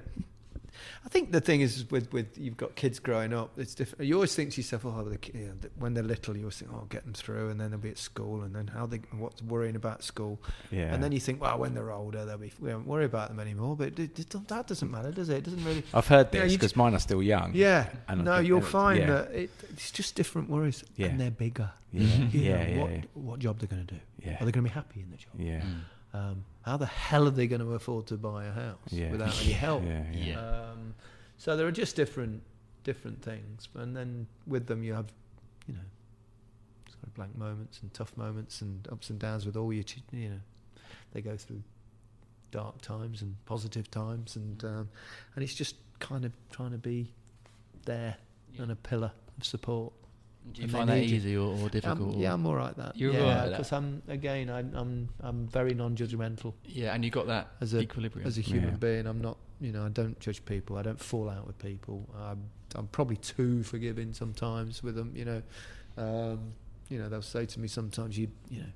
I 1.04 1.08
think 1.08 1.32
the 1.32 1.40
thing 1.40 1.60
is 1.60 1.90
with, 1.90 2.12
with 2.12 2.36
you've 2.38 2.56
got 2.56 2.74
kids 2.76 2.98
growing 2.98 3.32
up, 3.32 3.58
it's 3.58 3.74
different. 3.74 4.04
You 4.06 4.14
always 4.14 4.34
think 4.34 4.52
to 4.52 4.60
yourself, 4.60 4.84
oh, 4.84 5.04
the, 5.04 5.18
you 5.32 5.46
know, 5.46 5.52
when 5.78 5.94
they're 5.94 6.02
little, 6.04 6.36
you 6.36 6.42
always 6.44 6.56
think, 6.58 6.70
oh, 6.72 6.86
get 6.88 7.04
them 7.04 7.14
through, 7.14 7.50
and 7.50 7.60
then 7.60 7.70
they'll 7.70 7.80
be 7.80 7.90
at 7.90 7.98
school, 7.98 8.42
and 8.42 8.54
then 8.54 8.66
how 8.68 8.86
they 8.86 8.98
what's 9.12 9.42
worrying 9.42 9.76
about 9.76 10.02
school, 10.02 10.40
yeah. 10.70 10.92
and 10.94 11.02
then 11.02 11.12
you 11.12 11.20
think, 11.20 11.40
well, 11.40 11.58
when 11.58 11.74
they're 11.74 11.90
older, 11.92 12.24
they'll 12.24 12.38
be 12.38 12.52
we 12.60 12.72
won't 12.72 12.86
worry 12.86 13.04
about 13.04 13.28
them 13.28 13.40
anymore. 13.40 13.76
But 13.76 13.96
that 13.96 14.66
doesn't 14.66 14.90
matter, 14.90 15.10
does 15.10 15.28
it? 15.28 15.38
It 15.38 15.44
doesn't 15.44 15.64
really. 15.64 15.82
I've 15.94 16.06
heard 16.06 16.30
this 16.32 16.52
you 16.52 16.58
because 16.58 16.76
mine 16.76 16.94
are 16.94 17.00
still 17.00 17.22
young. 17.22 17.52
Yeah, 17.54 17.88
And 18.08 18.24
no, 18.24 18.38
you'll 18.38 18.60
find 18.60 19.00
yeah. 19.00 19.06
that 19.06 19.32
it, 19.32 19.50
it's 19.70 19.90
just 19.90 20.14
different 20.14 20.48
worries, 20.50 20.84
Yeah. 20.96 21.06
and 21.08 21.20
they're 21.20 21.30
bigger. 21.30 21.70
Yeah, 21.92 22.02
You 22.02 22.40
yeah, 22.40 22.56
know, 22.64 22.70
yeah, 22.70 22.80
what, 22.82 22.90
yeah. 22.90 23.00
what 23.14 23.38
job 23.38 23.58
they're 23.58 23.68
going 23.68 23.86
to 23.86 23.94
do? 23.94 24.00
Yeah. 24.24 24.34
Are 24.34 24.44
they 24.44 24.52
going 24.52 24.64
to 24.64 24.70
be 24.70 24.74
happy 24.74 25.00
in 25.00 25.10
the 25.10 25.16
job? 25.16 25.32
Yeah. 25.38 25.60
Mm. 25.60 25.80
Um, 26.14 26.44
how 26.62 26.76
the 26.78 26.86
hell 26.86 27.26
are 27.26 27.30
they 27.30 27.46
going 27.46 27.60
to 27.60 27.74
afford 27.74 28.06
to 28.08 28.16
buy 28.16 28.46
a 28.46 28.52
house 28.52 28.78
Yeah. 28.90 29.10
without 29.10 29.38
any 29.42 29.52
help? 29.66 29.82
Yeah, 29.84 30.04
yeah. 30.12 30.24
Yeah. 30.24 30.38
Um, 30.70 30.94
so 31.36 31.56
there 31.56 31.66
are 31.66 31.72
just 31.72 31.96
different 31.96 32.42
different 32.84 33.20
things, 33.22 33.68
and 33.74 33.94
then 33.96 34.26
with 34.46 34.66
them 34.66 34.82
you 34.82 34.94
have, 34.94 35.12
you 35.66 35.74
know, 35.74 35.80
sort 36.88 37.02
of 37.04 37.14
blank 37.14 37.36
moments 37.36 37.80
and 37.82 37.92
tough 37.92 38.16
moments 38.16 38.62
and 38.62 38.88
ups 38.90 39.10
and 39.10 39.18
downs 39.18 39.44
with 39.44 39.56
all 39.56 39.70
your, 39.72 39.82
ch- 39.84 40.02
you 40.12 40.30
know, 40.30 40.40
they 41.12 41.20
go 41.20 41.36
through 41.36 41.62
dark 42.50 42.80
times 42.80 43.20
and 43.20 43.36
positive 43.44 43.90
times, 43.90 44.36
and 44.36 44.64
um, 44.64 44.88
and 45.34 45.44
it's 45.44 45.54
just 45.54 45.76
kind 46.00 46.24
of 46.24 46.32
trying 46.50 46.70
to 46.70 46.78
be 46.78 47.12
there 47.84 48.16
and 48.58 48.70
a 48.72 48.76
pillar 48.76 49.12
of 49.36 49.44
support. 49.44 49.92
Do 50.52 50.62
you 50.62 50.68
find 50.68 50.88
that 50.88 50.98
easy 50.98 51.36
or, 51.36 51.54
or 51.60 51.68
difficult? 51.68 52.14
Um, 52.14 52.20
yeah, 52.20 52.32
I'm 52.32 52.44
all 52.46 52.54
right 52.56 52.70
at 52.70 52.76
that. 52.76 52.96
You're 52.96 53.12
yeah, 53.12 53.22
right 53.22 53.30
at 53.36 53.44
that. 53.44 53.50
because 53.52 53.72
I'm 53.72 54.02
again, 54.08 54.48
I'm 54.50 54.74
I'm 54.74 55.08
I'm 55.20 55.46
very 55.48 55.74
non-judgmental 55.74 56.52
yeah, 56.64 56.94
and 56.94 57.04
you 57.04 57.10
got 57.10 57.26
that 57.28 57.48
as 57.60 57.74
a 57.74 57.80
equilibrium. 57.80 58.26
as 58.26 58.38
a 58.38 58.40
human 58.40 58.70
Yeah. 58.70 58.76
being. 58.76 59.06
I'm 59.06 59.20
not, 59.20 59.36
you 59.60 59.72
know, 59.72 59.84
I 59.84 59.88
don't 59.88 60.18
judge 60.20 60.44
people. 60.44 60.76
I 60.78 60.82
don't 60.82 61.00
fall 61.00 61.28
out 61.30 61.46
with 61.46 61.58
people. 61.58 62.08
I'm, 62.18 62.44
I'm 62.74 62.86
probably 62.88 63.16
too 63.16 63.62
forgiving 63.62 64.12
sometimes 64.12 64.82
with 64.82 64.94
them. 64.94 65.12
You 65.14 65.24
know, 65.24 65.42
um, 65.96 66.52
you 66.88 66.98
know, 66.98 67.08
they'll 67.08 67.22
say 67.22 67.44
to 67.46 67.60
me 67.60 67.68
sometimes, 67.68 68.16
you, 68.18 68.28
you 68.48 68.60
know. 68.60 68.66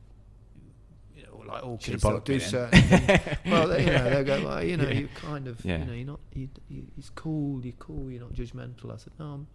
You 1.16 1.24
know, 1.24 1.42
like 1.52 1.62
all 1.62 1.78
Should've 1.78 2.00
kids 2.00 2.02
they'll 2.02 2.20
do 2.20 2.40
certain 2.40 2.80
things. 2.82 3.20
Well, 3.46 3.68
they, 3.68 3.84
you 3.84 3.92
know, 3.92 4.10
they'll 4.10 4.24
go, 4.24 4.44
well, 4.48 4.64
you 4.64 4.76
know, 4.76 4.84
Yeah. 4.88 4.94
you 5.00 5.08
kind 5.14 5.46
of, 5.46 5.62
Yeah. 5.64 5.78
you 5.78 5.84
know, 5.84 5.92
you're 5.92 6.06
not, 6.06 6.20
you, 6.34 6.48
you, 6.68 6.86
it's 6.96 7.10
cool, 7.10 7.62
you're 7.64 7.74
cool, 7.78 8.10
you're 8.10 8.22
not 8.22 8.32
judgmental. 8.32 8.92
I 8.92 8.96
said, 8.96 9.12
no, 9.18 9.24
I'm, 9.26 9.46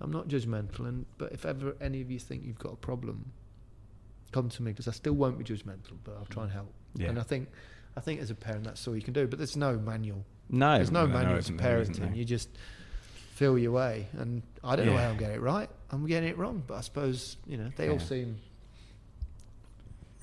I'm 0.00 0.10
not 0.10 0.28
judgmental. 0.28 0.86
And 0.86 1.06
but 1.18 1.32
if 1.32 1.44
ever 1.44 1.76
any 1.80 2.00
of 2.00 2.10
you 2.10 2.18
think 2.18 2.44
you've 2.44 2.58
got 2.58 2.72
a 2.72 2.76
problem, 2.76 3.32
come 4.32 4.48
to 4.48 4.62
me 4.62 4.72
because 4.72 4.88
I 4.88 4.92
still 4.92 5.12
won't 5.14 5.38
be 5.38 5.44
judgmental, 5.44 5.98
but 6.04 6.16
I'll 6.16 6.26
try 6.26 6.44
and 6.44 6.52
help. 6.52 6.72
Yeah. 6.96 7.08
And 7.08 7.18
I 7.18 7.22
think, 7.22 7.48
I 7.96 8.00
think 8.00 8.20
as 8.20 8.30
a 8.30 8.34
parent, 8.34 8.64
that's 8.64 8.86
all 8.88 8.96
you 8.96 9.02
can 9.02 9.12
do. 9.12 9.26
But 9.26 9.38
there's 9.38 9.56
no 9.56 9.78
manual. 9.78 10.24
No, 10.48 10.76
There's 10.76 10.90
no 10.90 11.06
no, 11.06 11.12
manual 11.12 11.34
to 11.34 11.38
isn't 11.38 11.56
there, 11.58 11.80
isn't 11.80 11.96
parenting. 11.96 12.16
You 12.16 12.24
just 12.24 12.48
feel 13.34 13.56
your 13.56 13.72
way. 13.72 14.08
And 14.18 14.42
I 14.64 14.74
don't 14.76 14.86
know 14.86 14.96
how 14.96 15.10
I'm 15.10 15.16
getting 15.16 15.36
it 15.36 15.40
right. 15.40 15.70
I'm 15.90 16.06
getting 16.06 16.28
it 16.28 16.36
wrong. 16.36 16.62
But 16.66 16.74
I 16.74 16.80
suppose 16.80 17.36
you 17.46 17.56
know 17.56 17.70
they 17.76 17.88
all 17.88 18.00
seem 18.00 18.38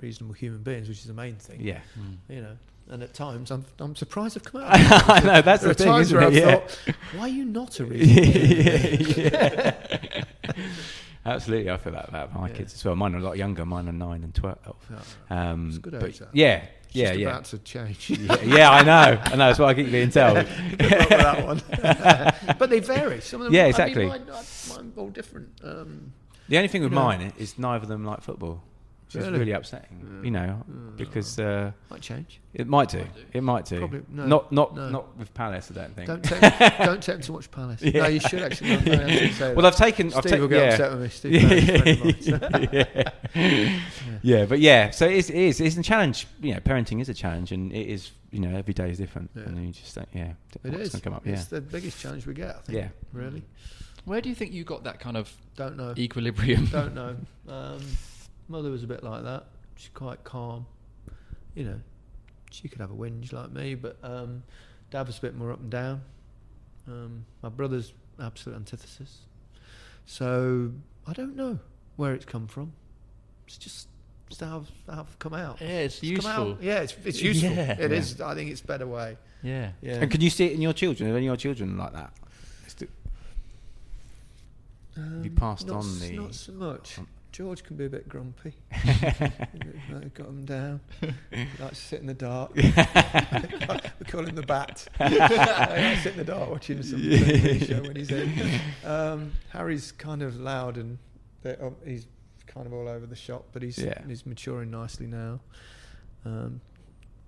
reasonable 0.01 0.33
human 0.33 0.63
beings, 0.63 0.89
which 0.89 0.99
is 0.99 1.05
the 1.05 1.13
main 1.13 1.35
thing. 1.35 1.61
Yeah. 1.61 1.79
Mm. 1.99 2.17
You 2.27 2.41
know. 2.41 2.57
And 2.89 3.03
at 3.03 3.13
times, 3.13 3.51
I'm 3.51 3.65
I'm 3.79 3.95
surprised 3.97 4.37
I've 4.37 4.43
come 4.45 4.61
out. 4.63 4.69
I 5.09 5.19
know 5.19 5.41
that's 5.41 5.63
there 5.63 5.73
the 5.73 5.83
thing, 5.83 5.93
isn't 5.95 6.23
it? 6.23 6.33
Yeah. 6.33 6.55
thought, 6.55 6.79
why 7.15 7.21
are 7.23 7.27
you 7.27 7.43
not 7.45 7.77
a 7.81 7.85
human? 7.93 9.73
Absolutely, 11.25 11.69
I 11.69 11.75
feel 11.77 11.91
that 11.91 12.07
about 12.07 12.33
my 12.33 12.47
Yeah. 12.47 12.53
kids 12.55 12.73
as 12.73 12.85
well. 12.85 12.95
Mine 12.95 13.13
are 13.15 13.17
a 13.17 13.21
lot 13.21 13.37
younger. 13.37 13.65
Mine 13.65 13.89
are 13.89 13.91
nine 13.91 14.23
and 14.23 14.33
twelve. 14.33 14.57
Yeah. 15.29 15.51
Um, 15.51 15.67
It's 15.67 15.77
a 15.77 15.81
good 15.81 15.99
but 15.99 16.13
that. 16.13 16.29
yeah, 16.31 16.63
yeah, 16.91 17.07
Just 17.07 17.19
yeah. 17.19 17.27
about 17.27 17.43
to 17.45 17.57
change. 17.59 18.09
yeah. 18.11 18.41
Yeah, 18.43 18.71
I 18.71 18.83
know. 18.83 19.19
I 19.21 19.29
know. 19.31 19.37
That's 19.47 19.59
what 19.59 19.67
I 19.67 19.73
keep 19.73 19.91
being 19.91 20.09
told. 20.09 20.45
Good 20.77 20.89
luck 20.89 21.09
with 21.09 21.09
that 21.09 21.45
one. 21.45 22.55
but 22.57 22.69
they 22.69 22.79
vary. 22.79 23.19
Some 23.19 23.41
of 23.41 23.45
them. 23.47 23.53
Yeah, 23.53 23.63
I 23.63 23.67
exactly. 23.67 24.05
mean, 24.05 24.25
mine, 24.27 24.43
mine 24.69 24.93
all 24.95 25.09
different. 25.09 25.49
Um, 25.61 26.13
The 26.47 26.55
only 26.55 26.69
thing 26.69 26.81
with 26.83 26.93
know- 26.93 27.03
mine 27.03 27.33
is 27.37 27.59
neither 27.59 27.83
of 27.83 27.89
them 27.89 28.05
like 28.05 28.21
football, 28.21 28.63
which 29.07 29.15
is 29.15 29.25
Really? 29.25 29.39
really 29.39 29.51
upsetting. 29.53 30.21
You 30.23 30.31
know, 30.31 30.63
because 30.97 31.39
uh, 31.39 31.71
might 31.89 32.01
change. 32.01 32.41
it 32.53 32.67
might 32.67 32.89
do. 32.89 33.05
It 33.33 33.41
might 33.41 33.65
do. 33.65 33.79
Probably- 33.79 34.01
no, 34.09 34.25
not 34.25 34.51
not 34.51 34.75
no. 34.75 34.89
not 34.89 35.17
with 35.17 35.33
Palace. 35.33 35.71
I 35.71 35.75
don't 35.75 35.95
think. 35.95 36.07
Don't 36.07 36.23
take, 36.23 36.41
don't 36.79 37.01
take 37.03 37.15
them 37.15 37.21
to 37.21 37.33
watch 37.33 37.49
Palace. 37.51 37.81
Yeah. 37.81 38.01
No, 38.03 38.07
you 38.09 38.19
should 38.19 38.41
actually. 38.41 38.77
No, 38.77 38.95
no, 38.95 39.07
say 39.07 39.31
well, 39.53 39.55
that. 39.61 39.65
I've 39.65 39.75
taken. 39.75 40.09
Steve 40.09 40.17
I've 40.17 40.23
taken. 40.23 40.41
will 40.41 40.47
get 40.49 40.65
yeah. 40.79 40.85
upset 40.85 40.91
with 40.91 41.01
me. 41.01 41.09
Steve 41.09 41.41
Browett's 41.49 42.27
a 42.27 42.39
friend 42.39 42.63
of 42.63 42.71
mine, 42.71 42.71
so- 42.73 43.13
yeah. 43.35 43.79
yeah, 44.23 44.45
but 44.45 44.59
yeah, 44.59 44.89
so 44.89 45.05
it 45.05 45.13
is, 45.17 45.29
it 45.29 45.35
is. 45.37 45.61
It's 45.61 45.77
a 45.77 45.83
challenge. 45.83 46.27
You 46.41 46.53
know, 46.55 46.59
parenting 46.59 46.99
is 47.01 47.09
a 47.09 47.13
challenge, 47.13 47.51
and 47.51 47.71
it 47.71 47.87
is. 47.87 48.11
You 48.31 48.39
know, 48.41 48.57
every 48.57 48.73
day 48.73 48.89
is 48.89 48.97
different, 48.97 49.29
Yeah. 49.35 49.43
and 49.43 49.65
you 49.67 49.71
just 49.71 49.95
don't. 49.95 50.09
Yeah, 50.13 50.33
It 50.63 50.71
what's 50.71 50.83
is. 50.83 50.89
gonna 50.91 51.01
come 51.01 51.13
up. 51.13 51.25
Yeah, 51.25 51.33
It's 51.33 51.45
the 51.45 51.61
biggest 51.61 51.99
challenge 52.01 52.25
we 52.27 52.33
get. 52.33 52.49
I 52.49 52.59
think. 52.59 52.77
Yeah. 52.77 52.87
Really. 53.13 53.43
Where 54.03 54.19
do 54.21 54.27
you 54.29 54.35
think 54.35 54.51
you 54.53 54.63
got 54.65 54.83
that 54.85 54.99
kind 54.99 55.15
of 55.17 55.31
Don't 55.55 55.77
know. 55.77 55.93
equilibrium? 55.97 56.65
Don't 56.65 56.93
know. 56.95 57.15
Um, 57.49 57.79
mother 58.47 58.69
was 58.71 58.83
a 58.83 58.87
bit 58.87 59.03
like 59.03 59.23
that. 59.23 59.45
She's 59.75 59.91
quite 59.93 60.23
calm. 60.23 60.65
You 61.55 61.63
know, 61.65 61.79
she 62.51 62.67
could 62.69 62.81
have 62.81 62.91
a 62.91 62.95
whinge 62.95 63.33
like 63.33 63.51
me, 63.51 63.75
but 63.75 63.97
um, 64.03 64.43
dad 64.91 65.07
was 65.07 65.17
a 65.17 65.21
bit 65.21 65.35
more 65.35 65.51
up 65.51 65.59
and 65.59 65.69
down. 65.69 66.01
Um, 66.87 67.25
my 67.41 67.49
brother's 67.49 67.93
absolute 68.21 68.55
antithesis. 68.55 69.19
So 70.05 70.71
I 71.05 71.13
don't 71.13 71.35
know 71.35 71.59
where 71.95 72.13
it's 72.13 72.25
come 72.25 72.47
from. 72.47 72.73
It's 73.47 73.57
just, 73.57 73.87
just 74.29 74.41
how, 74.41 74.57
I've, 74.87 74.93
how 74.95 75.01
I've 75.01 75.19
come 75.19 75.33
out. 75.33 75.59
Yeah, 75.61 75.67
it's 75.79 75.99
come 75.99 76.09
out. 76.09 76.47
useful. 76.47 76.57
Yeah, 76.61 76.79
it's, 76.79 76.95
it's 77.03 77.21
useful. 77.21 77.49
Yeah. 77.51 77.71
It 77.79 77.91
Yeah. 77.91 77.97
is. 77.97 78.21
I 78.21 78.35
think 78.35 78.51
it's 78.51 78.61
a 78.61 78.65
better 78.67 78.87
way. 78.87 79.17
Yeah. 79.43 79.71
Yeah. 79.81 79.95
And 79.95 80.09
can 80.11 80.21
you 80.21 80.29
see 80.29 80.45
it 80.45 80.53
in 80.53 80.61
your 80.61 80.73
children? 80.73 81.09
Are 81.11 81.17
any 81.17 81.27
of 81.27 81.31
your 81.31 81.37
children 81.37 81.77
like 81.77 81.93
that? 81.93 82.13
Um, 84.95 85.23
you 85.23 85.29
passed 85.29 85.67
not 85.67 85.75
on 85.77 85.85
s- 85.85 85.99
the- 85.99 86.15
Not 86.15 86.33
so 86.33 86.51
much. 86.53 86.97
George 87.37 87.63
can 87.63 87.75
be 87.77 87.85
a 87.85 87.89
bit 87.89 88.09
grumpy. 88.09 88.51
I 88.71 90.09
got 90.15 90.27
him 90.27 90.43
down. 90.45 90.81
He 91.31 91.45
likes 91.61 91.77
to 91.79 91.85
sit 91.85 91.99
in 92.01 92.07
the 92.07 92.15
dark. 92.15 92.55
we 92.55 92.63
call 94.07 94.25
him 94.25 94.33
the 94.33 94.43
bat. 94.47 94.87
I 94.99 95.07
like 95.07 95.97
to 95.97 96.01
sit 96.01 96.11
in 96.13 96.17
the 96.17 96.23
dark 96.23 96.49
watching 96.51 96.81
some 96.81 96.99
TV 96.99 97.67
show 97.67 97.81
when 97.83 97.95
he's 97.95 98.09
in. 98.09 98.33
Um, 98.83 99.33
Harry's 99.49 99.91
kind 99.91 100.23
of 100.23 100.35
loud 100.37 100.77
and 100.77 100.97
um, 101.61 101.75
he's 101.85 102.07
kind 102.47 102.65
of 102.65 102.73
all 102.73 102.87
over 102.87 103.05
the 103.05 103.15
shop, 103.15 103.45
but 103.53 103.61
he's 103.61 103.77
Yeah. 103.77 104.01
he's 104.07 104.25
maturing 104.25 104.71
nicely 104.71 105.05
now. 105.05 105.39
Um, 106.25 106.59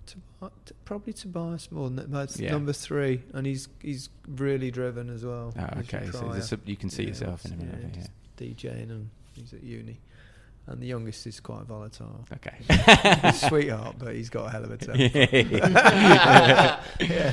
Tob- 0.06 0.50
t- 0.66 0.74
probably 0.84 1.12
Tobias 1.12 1.70
more 1.70 1.86
than 1.86 1.94
that. 1.96 2.10
That's 2.10 2.40
Yeah. 2.40 2.50
number 2.50 2.72
three, 2.72 3.22
and 3.32 3.46
he's 3.46 3.68
he's 3.80 4.08
really 4.26 4.72
driven 4.72 5.08
as 5.08 5.24
well. 5.24 5.54
Oh, 5.56 5.78
okay, 5.82 6.08
so 6.10 6.30
a- 6.32 6.58
you 6.68 6.76
can 6.76 6.90
see 6.90 7.04
Yeah, 7.04 7.08
yourself 7.10 7.44
in 7.44 7.60
him. 7.60 7.90
yeah, 7.94 8.00
Yeah, 8.00 8.54
DJing 8.54 8.90
and 8.90 9.10
he's 9.34 9.52
at 9.52 9.62
uni. 9.62 10.00
And 10.66 10.80
the 10.80 10.86
youngest 10.86 11.26
is 11.26 11.40
quite 11.40 11.64
volatile. 11.64 12.24
Okay. 12.32 12.54
He's 12.58 12.68
a 12.78 13.32
sweetheart, 13.48 13.96
but 13.98 14.14
he's 14.14 14.28
got 14.30 14.46
a 14.46 14.50
hell 14.50 14.62
of 14.62 14.70
a 14.70 14.76
temper. 14.76 15.00
yeah. 15.02 16.80
yeah. 17.00 17.32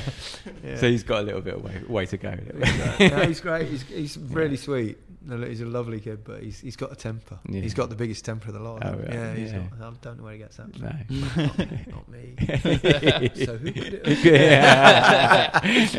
yeah. 0.64 0.76
So 0.76 0.90
he's 0.90 1.04
got 1.04 1.20
a 1.20 1.22
little 1.22 1.40
bit 1.42 1.54
of 1.54 1.62
way, 1.62 1.80
way 1.86 2.06
to 2.06 2.16
go. 2.16 2.30
a 2.30 2.32
little 2.32 2.60
bit. 2.98 3.12
no, 3.12 3.20
he's 3.26 3.40
great. 3.40 3.68
He's, 3.68 3.82
he's 3.82 4.18
really 4.30 4.56
sweet. 4.56 4.98
No, 5.24 5.36
He's 5.46 5.60
a 5.60 5.66
lovely 5.66 6.00
kid, 6.00 6.24
but 6.24 6.42
he's 6.42 6.58
he's 6.58 6.74
got 6.76 6.90
a 6.90 6.96
temper. 6.96 7.38
Yeah. 7.48 7.60
He's 7.60 7.74
got 7.74 7.90
the 7.90 7.96
biggest 7.96 8.24
temper 8.24 8.48
of 8.48 8.54
the 8.54 8.60
lot. 8.60 8.82
Oh, 8.84 8.92
right. 8.94 9.12
Yeah, 9.12 9.34
he's 9.34 9.52
Yeah. 9.52 9.58
got, 9.78 9.88
I 9.88 9.92
don't 10.00 10.16
know 10.18 10.24
where 10.24 10.32
he 10.32 10.38
gets 10.38 10.56
that 10.56 10.74
from. 10.74 10.82
No. 10.84 11.92
Not 11.92 12.08
me. 12.08 12.34
so 13.44 13.56
who 13.58 13.70
could 13.72 13.94
it? 14.04 14.18
yeah. 14.24 15.50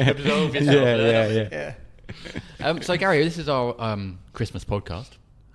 Absolve 0.10 0.56
yourself, 0.56 0.76
yeah, 0.76 0.96
yeah, 0.96 1.28
yeah. 1.28 1.48
yeah. 1.52 1.74
Yeah. 2.60 2.68
Um, 2.68 2.82
so 2.82 2.98
Gary, 2.98 3.24
this 3.24 3.38
is 3.38 3.48
our 3.48 3.76
um, 3.80 4.20
Christmas 4.34 4.66
podcast. 4.66 5.12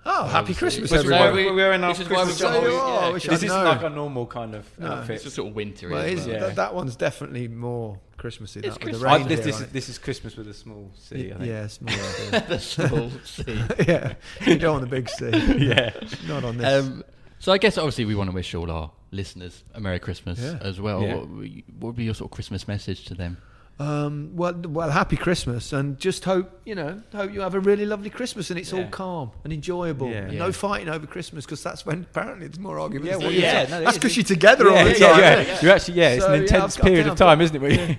Oh, 0.07 0.25
happy 0.27 0.53
Christmas, 0.53 0.91
Which 0.91 1.01
is 1.05 1.09
why 1.09 1.17
everybody. 1.27 1.49
we- 1.49 1.55
we're 1.55 1.73
in 1.73 1.83
our 1.83 1.91
this 1.93 2.01
is 2.01 2.09
why 2.09 2.17
we've 2.23 2.25
Christmas 2.37 2.41
got 2.41 2.53
So 2.53 2.59
all- 2.59 2.67
you 2.67 2.73
yeah, 2.75 3.07
I 3.09 3.11
This 3.13 3.27
I'd 3.27 3.33
is 3.33 3.43
known. 3.45 3.65
like 3.65 3.83
a 3.83 3.89
normal 3.89 4.27
kind 4.27 4.53
of 4.55 4.79
No, 4.79 4.87
outfit. 4.87 5.15
It's 5.15 5.23
just 5.23 5.35
sort 5.35 5.49
of 5.49 5.55
wintry. 5.55 5.91
Well, 5.91 6.01
as 6.01 6.11
it 6.11 6.13
is, 6.19 6.25
well. 6.27 6.35
Yeah. 6.35 6.39
that, 6.41 6.55
that 6.57 6.75
one's 6.75 6.95
definitely 6.95 7.47
more 7.47 7.99
Christmassy. 8.17 8.59
It's 8.59 8.75
that 8.77 8.83
with 8.85 8.93
the 8.93 8.99
Christmas. 8.99 9.03
I- 9.11 9.15
reindeer 9.17 9.37
this, 9.37 9.45
this, 9.45 9.55
on 9.55 9.61
is, 9.63 9.67
it. 9.67 9.73
this 9.73 9.89
is 9.89 9.97
Christmas 9.97 10.35
with 10.37 10.47
a 10.47 10.53
small 10.53 10.91
C, 10.95 11.31
I 11.31 11.37
think. 11.37 11.45
Yeah, 11.49 11.67
small. 11.67 11.95
the 12.47 12.59
small 12.59 13.11
C. 13.23 13.43
yeah, 13.87 14.13
you 14.45 14.57
don't 14.59 14.73
want 14.79 14.89
the 14.89 14.95
big 14.95 15.09
C. 15.09 15.29
Yeah. 15.65 15.89
Not 16.27 16.43
on 16.43 16.57
this. 16.57 16.85
Um, 16.85 17.03
so 17.39 17.51
I 17.51 17.57
guess 17.57 17.77
obviously 17.79 18.05
we 18.05 18.13
want 18.15 18.29
to 18.29 18.33
wish 18.35 18.53
all 18.53 18.69
our 18.69 18.91
listeners 19.11 19.63
a 19.73 19.79
Merry 19.79 19.99
Christmas 19.99 20.39
Yeah. 20.39 20.57
as 20.61 20.79
well. 20.79 21.01
Yeah. 21.01 21.15
What, 21.15 21.27
what 21.29 21.47
would 21.87 21.95
be 21.95 22.03
your 22.03 22.13
sort 22.13 22.29
of 22.31 22.35
Christmas 22.35 22.67
message 22.67 23.05
to 23.05 23.15
them? 23.15 23.37
Um, 23.77 24.31
well, 24.35 24.53
well, 24.53 24.89
happy 24.89 25.17
Christmas, 25.17 25.73
and 25.73 25.99
just 25.99 26.23
hope 26.23 26.61
you 26.65 26.75
know, 26.75 27.01
hope 27.13 27.33
you 27.33 27.41
have 27.41 27.55
a 27.55 27.59
really 27.59 27.85
lovely 27.85 28.09
Christmas, 28.09 28.49
and 28.49 28.57
it's 28.57 28.71
all 28.71 28.85
calm 28.87 29.31
and 29.43 29.51
enjoyable. 29.51 30.09
Yeah. 30.09 30.17
and 30.23 30.33
Yeah. 30.33 30.39
No 30.39 30.51
fighting 30.53 30.87
over 30.87 31.05
Christmas 31.05 31.45
because 31.45 31.61
that's 31.61 31.85
when 31.85 32.03
apparently 32.09 32.47
there's 32.47 32.59
more 32.59 32.79
arguments. 32.79 33.11
Yeah, 33.11 33.17
well, 33.17 33.31
yeah, 33.33 33.67
no, 33.69 33.83
that's 33.83 33.97
because 33.97 34.15
you're 34.15 34.23
together 34.23 34.69
all 34.69 34.83
the 34.85 34.93
time. 34.93 35.19
yeah. 35.19 35.59
You're 35.61 35.73
actually, 35.73 35.95
yeah, 35.95 36.09
it's 36.11 36.23
So, 36.25 36.33
an 36.33 36.41
intense 36.43 36.77
got- 36.77 36.85
period 36.85 37.07
of 37.07 37.17
time, 37.17 37.39
got- 37.39 37.43
isn't 37.43 37.63
it? 37.63 37.71
yeah. 37.89 37.95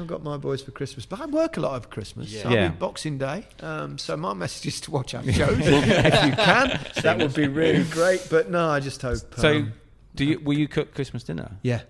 I've 0.00 0.06
got 0.06 0.22
my 0.22 0.36
boys 0.36 0.62
for 0.62 0.70
Christmas, 0.72 1.06
but 1.06 1.20
I 1.22 1.26
work 1.26 1.56
a 1.56 1.60
lot 1.60 1.74
over 1.74 1.88
Christmas. 1.88 2.30
So 2.30 2.36
Yeah. 2.38 2.44
I 2.44 2.48
mean, 2.50 2.58
Yeah. 2.60 2.68
Boxing 2.70 3.18
Day. 3.18 3.46
Um, 3.60 3.96
so 3.98 4.14
my 4.16 4.32
message 4.34 4.66
is 4.66 4.80
to 4.82 4.90
watch 4.92 5.14
our 5.14 5.22
shows 5.32 5.58
if 5.58 6.24
you 6.24 6.32
can. 6.36 6.78
That 7.02 7.18
would 7.18 7.34
be 7.34 7.48
really 7.48 7.82
great. 7.90 8.26
But 8.30 8.50
no, 8.50 8.68
I 8.68 8.78
just 8.78 9.00
hope. 9.02 9.18
So, 9.38 9.56
um, 9.56 9.72
do 10.14 10.24
you 10.24 10.38
will 10.40 10.56
you 10.56 10.68
cook 10.68 10.94
Christmas 10.94 11.24
dinner? 11.24 11.50
yeah. 11.62 11.80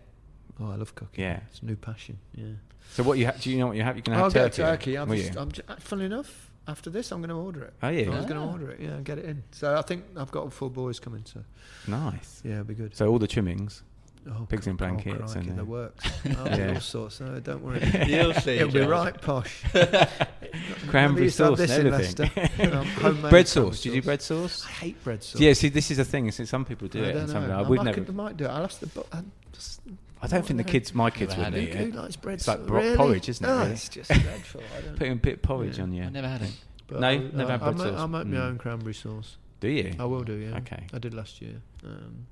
Oh, 0.61 0.71
I 0.71 0.77
love 0.77 0.95
cooking. 0.95 1.23
Yeah. 1.25 1.41
it's 1.51 1.61
a 1.61 1.67
new 1.67 1.77
passion. 1.77 2.19
Yeah. 2.35 2.45
So 2.93 3.03
what 3.03 3.19
you 3.19 3.27
ha- 3.27 3.35
do 3.41 3.51
you 3.51 3.59
know 3.59 3.67
what 3.69 3.77
you 3.77 3.83
have? 3.83 3.97
You 3.97 4.03
can 4.03 4.15
have 4.15 4.25
I'll 4.25 4.31
turkey. 4.31 4.57
get 4.57 4.67
turkey. 4.67 4.97
I'm 4.99 5.09
will 5.09 5.17
just, 5.17 5.35
you? 5.35 5.41
I'm 5.41 5.53
just, 5.53 5.69
funnily 5.81 6.07
enough, 6.07 6.51
after 6.69 6.89
this, 6.89 7.13
I'm 7.13 7.19
going 7.21 7.29
to 7.31 7.35
order 7.37 7.63
it. 7.65 7.75
Oh, 7.83 7.89
yeah? 7.89 8.07
I 8.11 8.17
was 8.17 8.27
going 8.27 8.41
to 8.41 8.47
order 8.53 8.71
it. 8.71 8.81
Yeah, 8.81 8.99
get 9.05 9.19
it 9.19 9.25
in. 9.27 9.43
So 9.53 9.77
I 9.77 9.83
think 9.83 10.05
I've 10.17 10.31
got 10.31 10.53
full 10.53 10.71
boys 10.71 10.99
coming. 11.01 11.25
So 11.25 11.43
nice. 11.89 12.41
yeah, 12.45 12.53
it'll 12.53 12.65
be 12.65 12.75
good. 12.75 12.97
So 12.97 13.09
all 13.09 13.19
the 13.19 13.27
trimmings. 13.27 13.83
Oh, 14.29 14.45
pigs 14.49 14.67
in 14.67 14.77
cr- 14.77 14.85
oh, 14.85 14.89
blankets 14.89 15.35
crikey, 15.35 15.51
and, 15.51 15.59
the 15.59 15.63
uh, 15.63 15.67
works. 15.67 16.05
Oh, 16.39 16.47
Yeah. 16.47 16.75
all 16.75 16.81
sorts. 16.81 17.21
No, 17.21 17.39
don't 17.39 17.63
worry. 17.63 17.81
You'll 18.09 18.35
see. 18.35 18.57
It'll 18.57 18.69
be 18.73 18.81
Charles. 18.81 18.91
right 18.91 19.21
posh. 19.23 19.63
Cranberry 20.89 21.21
We 21.21 21.25
used 21.27 21.37
to 21.37 21.45
have 21.45 21.51
sauce 21.53 21.59
this 21.59 21.71
and 21.79 21.87
in 21.89 21.95
everything. 21.95 22.31
Leicester. 22.37 22.77
Um, 22.77 22.87
homemade 22.87 23.31
bread 23.31 23.31
cranberry 23.31 23.45
sauce. 23.45 23.83
Do 23.83 23.89
you 23.91 23.95
do 24.01 24.03
bread 24.03 24.23
sauce? 24.23 24.65
I 24.67 24.71
hate 24.71 25.05
bread 25.05 25.23
sauce. 25.23 25.41
Yeah. 25.41 25.53
See, 25.53 25.69
this 25.69 25.91
is 25.91 25.99
the 25.99 26.05
thing. 26.05 26.27
is 26.27 26.37
that 26.39 26.49
Some 26.49 26.65
people 26.65 26.89
do 26.89 27.05
I 27.05 27.07
it, 27.09 27.13
don't 27.13 27.23
and 27.23 27.31
some 27.31 27.47
know. 27.49 27.55
I 27.57 27.59
I 27.61 27.63
would 27.69 27.77
might, 27.77 27.85
never. 27.85 28.05
could, 28.05 28.15
might 28.15 28.37
do 28.37 28.45
it. 28.45 28.49
I'll 28.49 28.65
ask 28.65 28.81
the. 28.81 28.87
bu- 28.89 29.05
I 29.13 29.21
just, 29.53 29.81
I 30.33 30.37
don't 30.37 30.47
think 30.47 30.59
the 30.59 30.65
kids, 30.65 30.95
my 30.95 31.11
kids, 31.11 31.37
wouldn't 31.37 31.57
it. 31.57 31.63
eat 31.71 31.75
Who 31.75 31.85
it. 31.85 31.95
likes 31.95 32.17
bread 32.17 32.35
It's 32.35 32.49
like 32.49 32.67
bro- 32.67 32.81
Really? 32.81 32.97
porridge, 32.97 33.29
isn't 33.29 33.45
it, 33.45 33.49
No, 33.49 33.59
really? 33.61 33.71
it's 33.73 33.89
just 33.89 34.11
dreadful. 34.11 34.63
I 34.77 34.81
don't. 34.83 34.97
Putting 34.99 35.13
a 35.13 35.17
bit 35.17 35.35
of 35.35 35.43
porridge 35.43 35.77
Yeah. 35.79 35.83
on 35.85 35.93
you. 35.93 36.03
I 36.05 36.09
never 36.11 36.29
had 36.29 36.43
it. 36.43 36.53
but 36.89 37.01
No, 37.01 37.09
I'll- 37.09 37.19
never 37.21 37.51
had 37.53 37.63
I'll 37.63 37.73
bread 37.73 37.77
make- 37.79 37.87
sauce. 37.95 38.01
I'll 38.01 38.09
make 38.09 38.27
my 38.27 38.37
Mm. 38.37 38.41
own 38.49 38.59
cranberry 38.59 38.95
sauce. 38.95 39.37
Do 39.61 39.69
you? 39.69 39.95
I 39.99 40.05
will 40.05 40.23
do, 40.23 40.35
yeah. 40.35 40.57
Okay. 40.59 40.87
I 40.93 40.99
did 40.99 41.15
last 41.15 41.41
year. 41.41 41.63
Um, 41.85 42.27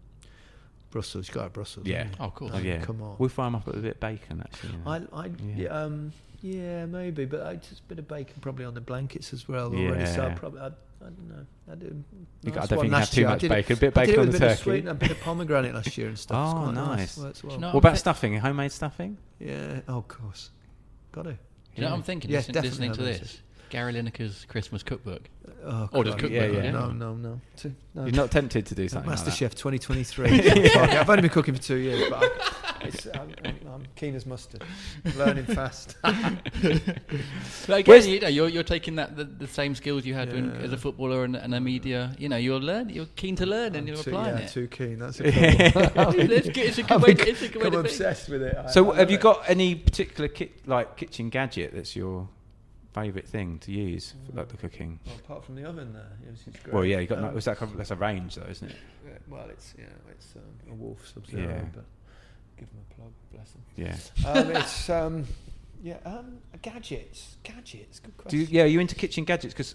Brussels, 0.90 1.26
you 1.28 1.34
got 1.34 1.40
to 1.40 1.45
have 1.45 1.53
Brussels. 1.53 1.86
Yeah. 1.86 1.99
haven't 2.05 2.12
you? 2.12 2.24
Oh, 2.24 2.30
cool. 2.34 2.51
Oh 2.53 2.59
yeah. 2.59 2.78
Come 2.84 3.03
on. 3.03 3.16
We'll 3.18 3.28
fry 3.28 3.47
them 3.47 3.57
up 3.57 3.66
with 3.66 3.76
a 3.76 3.80
bit 3.80 3.95
of 3.95 4.01
bacon, 4.01 4.40
actually. 4.40 4.72
you 4.72 4.78
know. 4.84 4.90
I, 5.12 5.22
I, 5.22 5.26
Yeah. 5.26 5.32
yeah. 5.57 5.68
um, 5.68 6.12
yeah, 6.40 6.86
maybe, 6.86 7.24
but 7.24 7.42
I 7.47 7.57
just 7.57 7.80
a 7.80 7.82
bit 7.84 7.99
of 7.99 8.07
bacon 8.07 8.34
probably 8.40 8.64
on 8.64 8.74
the 8.74 8.80
blankets 8.80 9.32
as 9.32 9.49
well 9.49 9.74
already. 9.74 10.07
So 10.07 10.26
I 10.26 10.30
probably, 10.34 10.61
I, 10.61 10.70
I 11.05 11.09
don't 11.11 11.28
know, 11.28 11.46
I 11.70 11.74
do. 11.74 12.05
You 12.42 12.50
got- 12.50 12.57
I 12.57 12.61
nice 12.61 12.68
don't 12.68 12.78
think 12.80 12.90
you 12.90 12.96
have 12.96 13.11
too 13.11 13.20
year. 13.20 13.28
Much 13.28 13.40
did 13.42 13.48
bacon. 13.50 13.72
A 13.76 13.80
bit 13.80 13.88
of 13.88 13.98
I 13.98 14.00
did 14.07 14.09
bacon 14.09 14.14
it 14.14 14.18
on 14.22 14.26
with 14.26 14.32
the 14.32 14.36
a 14.36 14.40
bit 14.40 14.50
of 14.52 14.59
turkey. 14.59 14.62
sweet 14.62 14.78
and 14.80 14.88
a 14.88 14.94
bit 14.94 15.11
of 15.11 15.20
pomegranate 15.20 15.74
last 15.74 15.98
year 15.98 16.09
and 16.09 16.18
stuff. 16.18 16.46
It's 16.48 16.55
Oh, 16.59 16.62
quite 16.62 16.74
nice. 16.74 17.16
Works 17.18 17.44
well. 17.44 17.52
You 17.55 17.59
know 17.61 17.66
What 17.68 17.78
about 17.78 17.90
I'm 17.90 17.96
stuffing? 17.96 18.36
Homemade 18.38 18.72
stuffing? 18.72 19.18
Yeah, 19.38 19.80
oh, 19.88 19.98
of 19.98 20.09
course. 20.09 20.50
Got 21.12 21.22
to. 21.24 21.32
Do 21.32 21.38
you 21.76 21.82
know 21.82 21.90
what 21.90 21.96
I'm 21.96 22.02
thinking? 22.02 22.30
Yeah, 22.30 22.38
listen- 22.38 22.55
definitely 22.55 22.88
listening 22.88 22.92
to 23.07 23.12
have 23.12 23.20
this. 23.20 23.40
Gary 23.70 23.92
Lineker's 23.92 24.44
Christmas 24.48 24.82
cookbook. 24.84 25.28
Oh, 25.64 25.88
Or 25.92 26.05
just 26.05 26.18
crikey. 26.18 26.34
cook 26.38 26.52
Yeah, 26.55 26.62
yeah. 26.62 26.70
No, 26.70 26.90
no, 26.90 27.14
no. 27.14 27.40
To- 27.59 27.74
no. 27.94 28.05
You're 28.05 28.14
not 28.14 28.30
tempted 28.30 28.66
to 28.66 28.74
do 28.74 28.88
something 28.88 29.11
like 29.11 29.18
Master? 29.18 29.30
Chef 29.32 29.55
2023. 29.57 30.30
I've 30.76 31.11
only 31.11 31.22
been 31.22 31.30
cooking 31.30 31.55
for 31.55 31.62
two 31.62 31.76
years, 31.76 32.09
but 32.09 32.22
I, 32.22 32.28
it's, 32.87 33.07
I, 33.14 33.20
I'm 33.72 33.85
keen 33.97 34.14
as 34.14 34.26
mustard. 34.26 34.62
Learning 35.16 35.45
fast. 35.47 35.97
But 37.66 37.78
again, 37.80 37.85
Where's- 37.87 38.07
you 38.07 38.20
know, 38.20 38.28
you're, 38.28 38.49
you're 38.49 38.62
taking 38.62 38.97
that 38.97 39.16
the, 39.16 39.24
the 39.24 39.47
same 39.47 39.74
skills 39.74 40.05
you 40.05 40.14
had 40.14 40.32
when, 40.32 40.51
Yeah. 40.55 40.61
as 40.66 40.72
a 40.72 40.76
footballer 40.76 41.24
and, 41.24 41.37
and 41.37 41.55
a 41.55 41.61
media. 41.61 42.14
You 42.18 42.28
know, 42.28 42.37
you're 42.37 42.61
learn, 42.61 42.89
you're 42.91 43.07
keen 43.16 43.37
to 43.37 43.47
learn, 43.47 43.68
and 43.74 43.76
I'm 43.78 43.87
you're 43.89 43.97
too, 43.97 44.11
applying 44.11 44.39
yeah, 44.39 44.45
it. 44.45 44.51
too 44.51 44.68
keen. 44.68 44.99
That's 44.99 45.20
a 45.20 45.30
couple. 45.72 46.20
it's, 46.20 46.47
good, 46.49 46.59
it's 46.59 46.78
a 46.78 46.82
good 46.82 46.93
I've 46.93 47.03
way. 47.03 47.14
become 47.14 47.28
It's 47.28 47.43
a 47.43 47.49
good 47.49 47.62
way 47.62 47.70
to 47.70 47.82
be. 47.82 47.89
obsessed 47.89 48.28
with 48.28 48.43
it. 48.43 48.57
I- 48.57 48.70
So, 48.70 48.93
I 48.93 48.97
have 48.97 49.11
you 49.11 49.16
love 49.16 49.22
got 49.22 49.43
any 49.51 49.74
particular 49.74 50.28
ki- 50.28 50.53
like 50.66 50.97
kitchen 50.97 51.30
gadget 51.30 51.74
that's 51.74 51.97
your 51.97 52.28
favourite 52.93 53.26
thing 53.26 53.59
to 53.61 53.72
use 53.72 54.14
for 54.26 54.37
like 54.37 54.49
the 54.49 54.57
cooking? 54.57 55.01
Well, 55.07 55.16
apart 55.16 55.45
from 55.45 55.57
the 55.57 55.64
oven 55.64 55.93
there, 55.93 56.12
yes, 56.28 56.41
it's 56.47 56.61
great. 56.61 56.74
Well, 56.74 56.85
yeah, 56.85 57.01
you 57.01 57.07
got 57.07 57.18
Um, 57.18 57.35
was 57.35 57.45
that 57.47 57.57
kind 57.57 57.70
of- 57.72 57.78
that's 57.78 57.91
a 57.91 57.97
range 57.97 58.35
though, 58.37 58.47
isn't 58.51 58.70
it? 58.70 58.76
yeah, 59.07 59.12
well, 59.28 59.47
it's 59.51 59.74
you 59.78 59.85
know, 59.85 59.91
it's 60.11 60.35
um, 60.37 60.43
a 60.70 60.74
wolf 60.74 61.07
sub 61.12 61.26
zero, 61.26 61.43
Yeah. 61.49 61.64
but 61.74 61.85
give 62.57 62.68
them 62.70 62.80
a 62.90 62.94
plug, 62.94 63.12
bless 63.32 63.50
them. 63.52 63.62
Yeah. 63.76 63.96
Um, 64.28 64.50
it's 64.57 64.90
um, 64.90 65.24
yeah, 65.82 65.96
um, 66.05 66.38
gadgets, 66.62 67.36
gadgets. 67.42 68.00
Good 68.00 68.16
Do 68.16 68.22
question. 68.22 68.40
you, 68.40 68.46
yeah, 68.50 68.62
are 68.62 68.66
you 68.66 68.80
into 68.80 68.94
kitchen 68.94 69.24
gadgets? 69.24 69.55
Because 69.55 69.74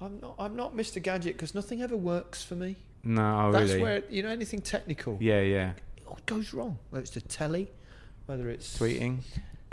I'm 0.00 0.18
not. 0.20 0.34
I'm 0.38 0.56
not 0.56 0.76
Mr. 0.76 1.02
Gadget 1.02 1.34
because 1.34 1.54
nothing 1.54 1.82
ever 1.82 1.96
works 1.96 2.42
for 2.42 2.54
me. 2.54 2.76
no, 3.04 3.52
That's 3.52 3.70
really. 3.70 3.72
That's 3.72 3.82
where 3.82 4.02
you 4.10 4.22
know 4.22 4.28
anything 4.30 4.60
technical. 4.60 5.18
yeah, 5.20 5.40
yeah. 5.40 5.72
It 5.96 6.06
all 6.06 6.18
goes 6.26 6.52
wrong. 6.52 6.78
Whether 6.90 7.02
it's 7.02 7.12
the 7.12 7.20
telly, 7.22 7.68
whether 8.26 8.48
it's 8.50 8.78
Tweeting. 8.78 9.20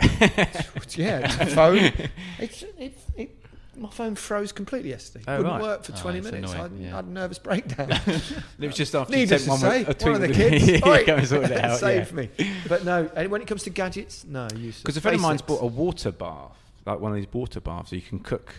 yeah, 0.96 1.42
it's 1.42 1.54
phone. 1.54 1.92
It's 2.38 2.62
it, 2.62 2.98
it. 3.16 3.43
My 3.76 3.90
phone 3.90 4.14
froze 4.14 4.52
completely 4.52 4.90
yesterday. 4.90 5.24
Oh, 5.28 5.36
Wouldn't 5.38 5.52
right. 5.54 5.62
work 5.62 5.84
for 5.84 5.92
Oh, 5.92 5.96
20 6.00 6.18
it's 6.18 6.30
minutes. 6.30 6.52
I, 6.52 6.66
annoying, 6.66 6.92
I 6.92 6.96
had 6.96 7.04
a 7.04 7.10
nervous 7.10 7.38
breakdown. 7.48 7.90
It 7.90 8.66
was 8.66 8.74
just 8.76 8.94
after 8.94 9.12
you 9.12 9.20
Needless 9.20 9.44
sent 9.44 9.60
to 9.60 9.66
one 9.66 9.72
say, 9.72 9.84
one 10.06 10.14
of 10.14 10.20
the 10.20 10.28
kids 10.34 10.68
yeah, 10.68 10.80
oi, 10.88 11.04
go 11.04 11.16
and 11.16 11.26
sort 11.28 11.44
it 11.44 11.64
out. 11.64 11.78
saved 11.78 12.12
me. 12.12 12.30
But 12.68 12.84
no, 12.84 13.10
and 13.16 13.30
when 13.30 13.42
it 13.42 13.48
comes 13.48 13.62
to 13.64 13.70
gadgets, 13.70 14.24
no. 14.24 14.48
Because 14.48 14.96
a 14.96 15.00
friend 15.00 15.16
of 15.16 15.20
mine's 15.20 15.42
bought 15.42 15.62
a 15.62 15.66
water 15.66 16.12
bath, 16.12 16.56
like 16.86 17.00
one 17.00 17.12
of 17.12 17.16
these 17.16 17.32
water 17.32 17.60
baths, 17.60 17.90
so 17.90 17.96
you 17.96 18.02
can 18.02 18.18
cook, 18.20 18.54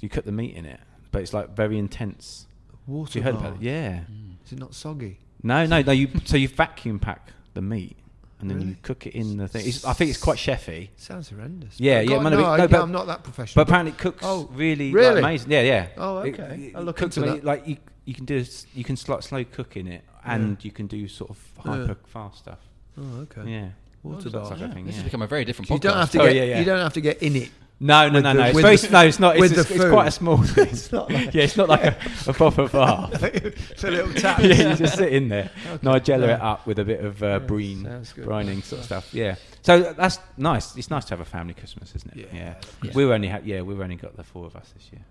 you 0.00 0.08
cook 0.08 0.24
the 0.24 0.32
meat 0.32 0.54
in 0.56 0.64
it, 0.66 0.80
but 1.10 1.22
it's 1.22 1.32
like 1.32 1.50
very 1.56 1.78
intense. 1.78 2.46
water. 2.86 3.12
Have 3.12 3.16
you 3.16 3.22
heard 3.22 3.34
bath. 3.34 3.44
about 3.52 3.62
it? 3.62 3.66
Yeah. 3.66 4.00
Mm. 4.10 4.34
Is 4.44 4.52
it 4.52 4.58
not 4.58 4.74
soggy? 4.74 5.18
No, 5.42 5.66
no, 5.66 5.82
no. 5.82 5.92
You 5.92 6.08
so 6.24 6.36
you 6.36 6.48
vacuum 6.48 6.98
pack 6.98 7.32
the 7.54 7.62
meat 7.62 7.96
and 8.42 8.50
then 8.50 8.60
you 8.60 8.76
cook 8.82 9.06
it 9.06 9.14
in 9.14 9.38
the 9.38 9.48
thing. 9.48 9.66
It's, 9.66 9.84
I 9.84 9.92
think 9.94 10.10
it's 10.10 10.20
quite 10.20 10.36
chefy, 10.36 10.90
Sounds 10.96 11.30
horrendous. 11.30 11.80
Yeah, 11.80 12.00
But 12.00 12.04
yeah, 12.10 12.16
God, 12.16 12.22
man, 12.24 12.32
no, 12.32 12.38
but- 12.38 12.44
I, 12.50 12.56
no, 12.58 12.62
yeah, 12.64 12.66
but- 12.66 12.82
I'm 12.82 12.92
not 12.92 13.06
that 13.06 13.22
professional. 13.24 13.64
but 13.64 13.68
apparently 13.70 13.92
it 13.92 13.98
cooks 13.98 14.18
Oh, 14.22 14.50
really, 14.52 14.88
like, 14.92 14.94
really? 15.00 15.18
amazing. 15.20 15.50
Yeah, 15.52 15.60
yeah. 15.62 15.86
Oh, 15.96 16.16
okay. 16.18 16.70
it 16.72 16.76
I'll 16.76 16.82
look 16.82 16.96
cooks 16.96 17.16
into 17.16 17.30
that. 17.30 17.44
Like 17.44 17.66
you, 17.66 17.76
you 18.04 18.12
can 18.14 18.24
do 18.26 18.38
s- 18.40 18.66
you 18.74 18.84
can 18.84 18.96
sl- 18.96 19.20
slow 19.20 19.44
cook 19.44 19.76
in 19.76 19.86
it, 19.86 20.02
and 20.24 20.62
you 20.64 20.70
can 20.72 20.86
do 20.88 21.08
sort 21.08 21.30
of 21.30 21.38
hyper 21.58 21.96
fast 22.06 22.38
stuff. 22.40 22.58
oh, 22.98 23.20
okay. 23.22 23.48
Yeah, 23.50 23.68
Water 24.02 24.28
That's 24.28 24.48
bath. 24.50 24.60
like 24.60 24.70
a 24.70 24.74
thing, 24.74 24.84
This 24.86 24.94
yeah. 24.96 25.02
has 25.02 25.04
become 25.04 25.22
a 25.22 25.26
very 25.28 25.44
different 25.44 25.70
You 25.70 25.76
podcast. 25.76 25.80
don't 25.82 25.96
have 25.96 26.10
to 26.10 26.20
Oh, 26.22 26.26
get. 26.26 26.34
yeah, 26.36 26.42
yeah. 26.44 26.58
You 26.58 26.64
don't 26.64 26.80
have 26.80 26.92
to 26.94 27.00
get 27.00 27.22
in 27.22 27.36
it. 27.36 27.50
No, 27.84 28.06
no, 28.08 28.14
With 28.14 28.22
no, 28.22 28.32
the- 28.32 28.38
no. 28.38 28.44
It's 28.46 28.60
very 28.60 28.76
the- 28.76 28.90
no. 28.90 29.00
It's 29.06 29.18
not. 29.18 29.34
It's, 29.36 29.40
with 29.40 29.58
it's, 29.58 29.70
it's 29.72 29.84
quite 29.90 30.06
a 30.06 30.10
small 30.12 30.36
thing. 30.42 30.68
It's 30.68 30.92
not 30.92 31.10
like 31.10 31.34
yeah, 31.34 31.42
it's 31.42 31.56
not 31.56 31.68
like 31.68 31.82
a, 31.82 31.96
a 32.28 32.32
proper 32.32 32.68
bar. 32.78 33.10
it's 33.12 33.82
a 33.82 33.90
little 33.90 34.12
tap. 34.14 34.38
yeah, 34.40 34.70
you 34.70 34.76
just 34.76 34.96
sit 34.96 35.12
in 35.12 35.28
there, 35.28 35.50
Nigella 35.82 36.28
Yeah. 36.28 36.34
it 36.36 36.40
up 36.42 36.66
with 36.66 36.78
a 36.78 36.84
bit 36.84 37.00
of 37.04 37.20
uh, 37.22 37.26
Yeah, 37.26 37.38
brine, 37.40 38.04
brining 38.16 38.62
sort 38.62 38.80
of 38.80 38.84
stuff. 38.86 39.12
Yeah, 39.12 39.34
so 39.62 39.92
that's 39.94 40.20
nice. 40.36 40.76
It's 40.76 40.90
nice 40.90 41.04
to 41.06 41.10
have 41.10 41.20
a 41.20 41.24
family 41.24 41.54
Christmas, 41.54 41.92
isn't 41.96 42.16
it? 42.16 42.28
Yeah. 42.32 42.54
Yeah. 42.84 42.92
We've 42.94 43.10
only 43.10 43.26
had 43.28 43.44
yeah, 43.46 43.62
we've 43.62 43.80
only 43.80 43.96
got 43.96 44.16
the 44.16 44.22
four 44.24 44.46
of 44.46 44.54
us 44.54 44.72
this 44.76 44.88
year. 44.92 45.02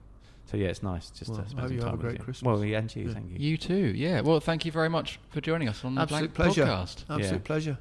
So 0.45 0.57
yeah, 0.57 0.67
it's 0.67 0.81
nice 0.83 1.09
just 1.11 1.29
Well, 1.29 1.39
to 1.39 1.43
I 1.43 1.47
spend 1.47 1.59
hope 1.59 1.67
some 1.69 1.75
you 1.77 1.81
have 1.81 1.89
time 1.91 1.93
a 1.93 1.97
with 1.97 2.01
great 2.05 2.17
you. 2.19 2.23
Christmas. 2.23 2.45
Well, 2.45 2.63
yeah, 2.65 2.77
and 2.79 2.95
you, 2.95 3.03
Yeah. 3.07 3.13
thank 3.13 3.31
you. 3.31 3.37
You 3.37 3.57
too, 3.57 3.73
yeah. 3.95 4.21
Well, 4.21 4.39
thank 4.39 4.65
you 4.65 4.71
very 4.71 4.89
much 4.89 5.19
for 5.29 5.39
joining 5.41 5.67
us 5.69 5.83
on 5.83 5.95
the 5.95 6.01
Absolute 6.01 6.33
Blank 6.33 6.53
pleasure. 6.55 6.65
Podcast. 6.69 7.03
Absolute 7.09 7.31
Yeah. 7.31 7.37
pleasure. 7.43 7.77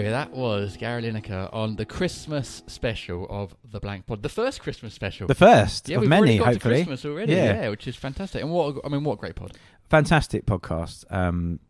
Go. 0.00 0.10
That 0.10 0.30
was 0.32 0.76
Gary 0.76 1.02
Lineker 1.02 1.52
on 1.52 1.76
the 1.76 1.84
Christmas 1.84 2.62
special 2.66 3.26
of 3.28 3.54
the 3.70 3.80
Blank 3.80 4.06
Pod, 4.06 4.22
the 4.22 4.28
first 4.28 4.62
Christmas 4.62 4.94
special. 4.94 5.26
The 5.26 5.34
first 5.34 5.88
yeah, 5.88 5.96
of 5.96 6.02
we've 6.02 6.10
many, 6.10 6.38
got 6.38 6.48
hopefully. 6.48 6.78
to 6.78 6.84
Christmas 6.84 7.04
already. 7.04 7.32
Yeah. 7.34 7.62
Yeah. 7.62 7.68
which 7.70 7.86
is 7.86 7.96
fantastic. 7.96 8.42
And 8.42 8.50
what 8.50 8.76
I 8.84 8.88
mean, 8.88 9.04
what 9.04 9.14
a 9.14 9.16
great 9.16 9.36
pod. 9.36 9.52
Fantastic 9.90 10.46
podcast. 10.46 11.04
Um, 11.12 11.60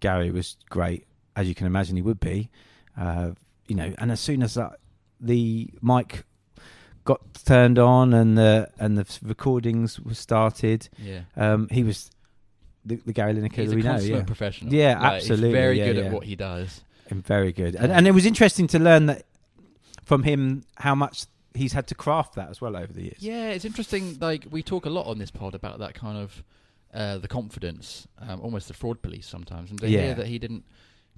Gary 0.00 0.30
was 0.30 0.56
great, 0.68 1.06
as 1.36 1.48
you 1.48 1.54
can 1.54 1.66
imagine 1.66 1.96
he 1.96 2.02
would 2.02 2.20
be. 2.20 2.50
Uh, 2.98 3.30
you 3.68 3.76
know, 3.76 3.94
and 3.98 4.10
as 4.10 4.20
soon 4.20 4.42
as 4.42 4.54
that, 4.54 4.78
the 5.20 5.70
mic 5.80 6.24
got 7.04 7.20
turned 7.44 7.78
on 7.78 8.12
and 8.14 8.36
the 8.36 8.68
and 8.78 8.96
the 8.98 9.18
recordings 9.22 9.98
were 10.00 10.14
started, 10.14 10.88
Yeah, 10.98 11.20
um, 11.36 11.68
he 11.70 11.84
was 11.84 12.10
the, 12.84 12.96
the 13.06 13.12
Gary 13.12 13.34
Lineker 13.34 13.56
he's 13.56 13.70
that 13.70 13.76
we 13.76 13.82
know. 13.82 13.96
Yeah, 13.96 14.22
professional. 14.24 14.72
Yeah, 14.74 14.98
Like, 14.98 15.12
absolutely, 15.14 15.48
He's 15.48 15.54
very 15.54 15.78
yeah, 15.78 15.86
good 15.86 15.96
yeah. 15.96 16.02
at 16.04 16.12
what 16.12 16.24
he 16.24 16.36
does. 16.36 16.82
And 17.12 17.24
very 17.26 17.52
good. 17.52 17.74
And, 17.76 17.92
and 17.92 18.06
it 18.06 18.12
was 18.12 18.24
interesting 18.26 18.66
to 18.68 18.78
learn 18.78 19.06
that 19.06 19.24
from 20.04 20.22
him 20.22 20.64
how 20.76 20.94
much 20.94 21.24
he's 21.54 21.72
had 21.74 21.86
to 21.88 21.94
craft 21.94 22.34
that 22.36 22.48
as 22.48 22.60
well 22.60 22.76
over 22.76 22.92
the 22.92 23.02
years. 23.02 23.18
Yeah, 23.20 23.50
it's 23.50 23.64
interesting. 23.64 24.16
Like 24.20 24.46
we 24.50 24.62
talk 24.62 24.86
a 24.86 24.90
lot 24.90 25.06
on 25.06 25.18
this 25.18 25.30
pod 25.30 25.54
about 25.54 25.78
that 25.80 25.94
kind 25.94 26.16
of 26.18 26.42
uh, 26.94 27.18
the 27.18 27.28
confidence, 27.28 28.06
um, 28.18 28.40
almost 28.40 28.68
the 28.68 28.74
fraud 28.74 29.02
police 29.02 29.26
sometimes, 29.26 29.70
and 29.70 29.80
to 29.80 29.88
Yeah. 29.88 30.00
hear 30.02 30.14
that 30.14 30.26
he 30.26 30.38
didn't 30.38 30.64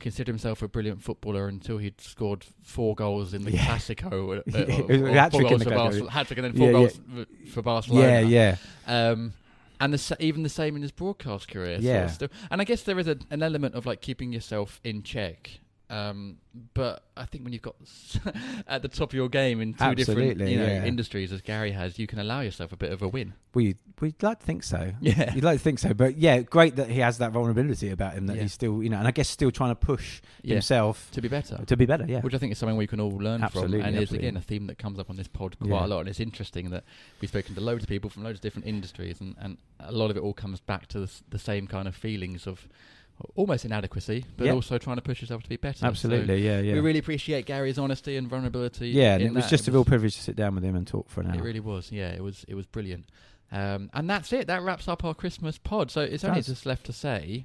consider 0.01 0.31
himself 0.33 0.63
a 0.63 0.69
brilliant 0.69 1.03
footballer 1.03 1.47
until 1.49 1.79
he'd 1.79 2.01
scored 2.01 2.45
four 2.63 2.95
goals 2.97 3.33
in 3.35 3.45
the 3.45 3.53
Yeah. 3.53 3.65
Clasico, 3.67 4.39
uh, 4.39 4.43
Yeah, 4.47 4.61
or 5.11 5.15
hat-trick 5.15 5.33
four 5.33 5.41
in 5.43 5.49
goals 5.49 5.59
the 5.61 5.65
for 5.65 5.71
Clasico. 5.71 5.75
Barcelona, 5.77 6.11
hat-trick 6.11 6.39
and 6.39 6.45
then 6.47 6.53
four 6.57 6.67
Yeah, 6.67 6.73
yeah. 6.73 6.79
goals 6.79 7.01
f- 7.47 7.53
for 7.53 7.63
Barcelona. 7.63 8.07
Yeah, 8.09 8.21
yeah. 8.21 8.57
Um, 9.11 9.33
and 9.81 9.95
the, 9.95 10.17
even 10.21 10.43
the 10.43 10.49
same 10.49 10.75
in 10.77 10.83
his 10.83 10.91
broadcast 10.93 11.49
career. 11.49 11.79
Yeah. 11.81 12.05
it's 12.07 12.15
still- 12.15 12.29
and 12.51 12.61
I 12.61 12.65
guess 12.65 12.83
there 12.83 12.99
is 12.99 13.07
a, 13.09 13.19
an 13.31 13.43
element 13.43 13.75
of 13.77 13.87
like 13.87 14.01
keeping 14.01 14.33
yourself 14.33 14.81
in 14.85 15.03
check. 15.05 15.61
Um, 15.91 16.39
but 16.73 17.03
I 17.15 17.27
think 17.27 17.45
when 17.45 17.53
you've 17.53 17.63
got 17.63 17.77
at 18.67 18.81
the 18.81 18.89
top 18.89 19.11
of 19.11 19.15
your 19.15 19.29
game 19.29 19.61
in 19.61 19.75
two 19.75 19.95
different 19.95 20.41
you 20.41 20.57
know, 20.57 20.65
yeah. 20.65 20.85
industries 20.85 21.31
as 21.31 21.43
Gary 21.43 21.73
has, 21.73 21.99
you 21.99 22.07
can 22.07 22.19
allow 22.19 22.41
yourself 22.41 22.73
a 22.73 22.77
bit 22.77 22.91
of 22.91 23.03
a 23.03 23.09
win. 23.09 23.35
We 23.53 23.77
we'd 24.01 24.21
like 24.23 24.41
to 24.41 24.47
think 24.47 24.63
so. 24.63 24.93
Yeah. 25.01 25.35
You'd 25.35 25.45
like 25.45 25.59
to 25.59 25.63
think 25.63 25.79
so, 25.79 25.93
but 25.93 26.17
yeah, 26.17 26.41
great 26.41 26.77
that 26.77 26.89
he 26.89 27.01
has 27.01 27.19
that 27.19 27.33
vulnerability 27.33 27.91
about 27.91 28.15
him. 28.15 28.27
That 28.27 28.37
Yeah. 28.37 28.43
he's 28.43 28.53
still, 28.55 28.83
you 28.83 28.89
know, 28.89 28.99
and 28.99 29.07
I 29.07 29.11
guess 29.11 29.29
still 29.29 29.51
trying 29.51 29.71
to 29.71 29.75
push 29.77 30.23
Yeah. 30.43 30.55
himself 30.55 31.11
To 31.13 31.21
be 31.21 31.29
better. 31.29 31.63
to 31.67 31.77
be 31.77 31.85
better. 31.87 32.07
Yeah, 32.09 32.21
Which 32.21 32.35
I 32.35 32.39
think 32.39 32.53
is 32.53 32.59
something 32.59 32.77
we 32.79 32.87
can 32.87 32.99
all 33.01 33.11
learn 33.11 33.43
Absolutely, 33.43 33.81
from, 33.81 33.89
and 33.89 33.97
is 33.99 34.13
again 34.13 34.37
a 34.37 34.41
theme 34.41 34.67
that 34.69 34.79
comes 34.79 34.99
up 34.99 35.11
on 35.11 35.17
this 35.17 35.29
pod 35.29 35.59
quite 35.59 35.85
a 35.85 35.87
lot. 35.87 36.01
And 36.01 36.09
it's 36.09 36.21
interesting 36.21 36.71
that 36.71 36.85
we've 37.21 37.29
spoken 37.31 37.55
to 37.55 37.61
loads 37.61 37.85
of 37.85 37.89
people 37.91 38.09
from 38.09 38.25
loads 38.25 38.39
of 38.39 38.43
different 38.43 38.67
industries, 38.67 39.21
and, 39.21 39.37
and 39.39 39.59
a 39.81 39.93
lot 39.93 40.11
of 40.11 40.17
it 40.17 40.21
all 40.21 40.33
comes 40.35 40.61
back 40.61 40.87
to 40.89 41.01
the, 41.01 41.11
the 41.29 41.39
same 41.39 41.67
kind 41.67 41.87
of 41.87 41.95
feelings 41.95 42.47
of 42.47 42.67
almost 43.37 43.65
inadequacy, 43.65 44.25
but 44.37 44.47
Yeah. 44.47 44.53
also 44.53 44.79
trying 44.79 44.97
to 44.97 45.03
push 45.03 45.21
yourself 45.21 45.43
to 45.45 45.49
be 45.49 45.57
better. 45.57 45.87
absolutely. 45.87 46.27
So 46.27 46.45
yeah, 46.47 46.61
yeah. 46.61 46.75
We 46.75 46.81
really 46.81 46.99
appreciate 46.99 47.47
Gary's 47.47 47.79
honesty 47.79 48.17
and 48.17 48.29
vulnerability. 48.29 48.89
yeah, 48.91 49.15
and 49.15 49.23
it 49.23 49.33
was 49.33 49.49
just 49.49 49.69
a 49.69 49.73
real 49.73 49.85
privilege 49.85 50.15
to 50.17 50.23
sit 50.23 50.37
down 50.37 50.55
with 50.55 50.65
him 50.65 50.75
and 50.77 50.87
talk 50.87 51.09
for 51.09 51.21
an 51.21 51.29
hour. 51.31 51.37
It 51.37 51.43
really 51.43 51.61
was. 51.61 51.93
Yeah, 51.93 52.09
it 52.09 52.23
was. 52.23 52.45
It 52.49 52.55
was 52.55 52.67
brilliant. 52.67 53.07
Um, 53.53 53.91
and 53.95 54.11
that's 54.11 54.33
it. 54.33 54.47
That 54.49 54.63
wraps 54.63 54.89
up 54.89 55.05
our 55.05 55.15
Christmas 55.15 55.59
pod. 55.59 55.91
So 55.91 56.01
it's 56.01 56.25
only 56.25 56.41
Does. 56.41 56.47
just 56.49 56.67
left 56.67 56.85
to 56.87 56.93
say. 56.93 57.45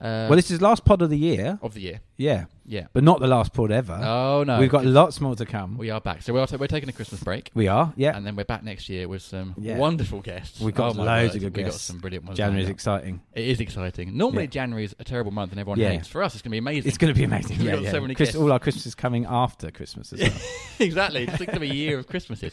Uh, 0.00 0.26
well, 0.30 0.36
this 0.36 0.50
is 0.50 0.62
last 0.62 0.84
pod 0.86 1.02
of 1.02 1.10
the 1.10 1.18
year. 1.18 1.58
of 1.60 1.74
the 1.74 1.80
year. 1.80 2.00
Yeah, 2.16 2.46
Yeah. 2.64 2.86
but 2.94 3.04
not 3.04 3.20
the 3.20 3.26
last 3.26 3.52
pod 3.52 3.70
ever. 3.70 3.92
Oh 4.02 4.44
no, 4.46 4.58
We've 4.58 4.70
got 4.70 4.84
lots 4.86 5.20
more 5.20 5.36
to 5.36 5.44
come. 5.44 5.76
We 5.76 5.90
are 5.90 6.00
back. 6.00 6.22
So 6.22 6.32
we're, 6.32 6.46
we're 6.58 6.66
taking 6.68 6.88
a 6.88 6.92
Christmas 6.92 7.22
break. 7.22 7.50
We 7.54 7.68
are. 7.68 7.92
Yeah, 7.96 8.16
And 8.16 8.26
then 8.26 8.34
we're 8.34 8.44
back 8.46 8.62
next 8.64 8.88
year 8.88 9.08
with 9.08 9.20
some 9.20 9.54
Yeah. 9.58 9.76
wonderful 9.76 10.20
guests. 10.20 10.58
We've 10.60 10.74
got 10.74 10.96
Oh, 10.98 11.02
loads 11.02 11.34
of 11.34 11.42
good 11.42 11.54
We've 11.54 11.64
got 11.66 11.72
guests. 11.72 11.82
some 11.82 11.98
brilliant 11.98 12.24
ones. 12.24 12.38
January 12.38 12.62
is 12.64 12.70
exciting. 12.70 13.20
It 13.34 13.46
is 13.46 13.60
exciting. 13.60 14.16
Normally 14.16 14.48
Yeah. 14.50 14.76
is 14.78 14.94
a 14.98 15.04
terrible 15.04 15.32
month 15.32 15.50
and 15.52 15.60
everyone 15.60 15.78
Yeah. 15.78 15.90
hates. 15.90 16.08
For 16.08 16.22
us, 16.22 16.34
it's 16.34 16.40
going 16.42 16.50
to 16.50 16.54
be 16.54 16.58
amazing. 16.58 16.88
It's 16.88 16.98
going 16.98 17.12
to 17.12 17.18
be 17.18 17.24
amazing. 17.24 17.58
We've 17.58 17.66
yeah, 17.66 17.74
got 17.74 17.82
yeah. 17.82 17.90
so 17.90 18.00
many 18.00 18.14
Chris- 18.14 18.28
guests. 18.30 18.40
all 18.40 18.50
our 18.52 18.58
Christmas 18.58 18.86
is 18.86 18.94
coming 18.94 19.26
after 19.28 19.70
Christmas 19.70 20.12
as 20.14 20.20
well. 20.20 20.40
exactly. 20.78 21.24
It's 21.24 21.36
going 21.36 21.50
to 21.52 21.60
be 21.60 21.70
a 21.70 21.74
year 21.74 21.98
of 21.98 22.06
Christmases. 22.06 22.52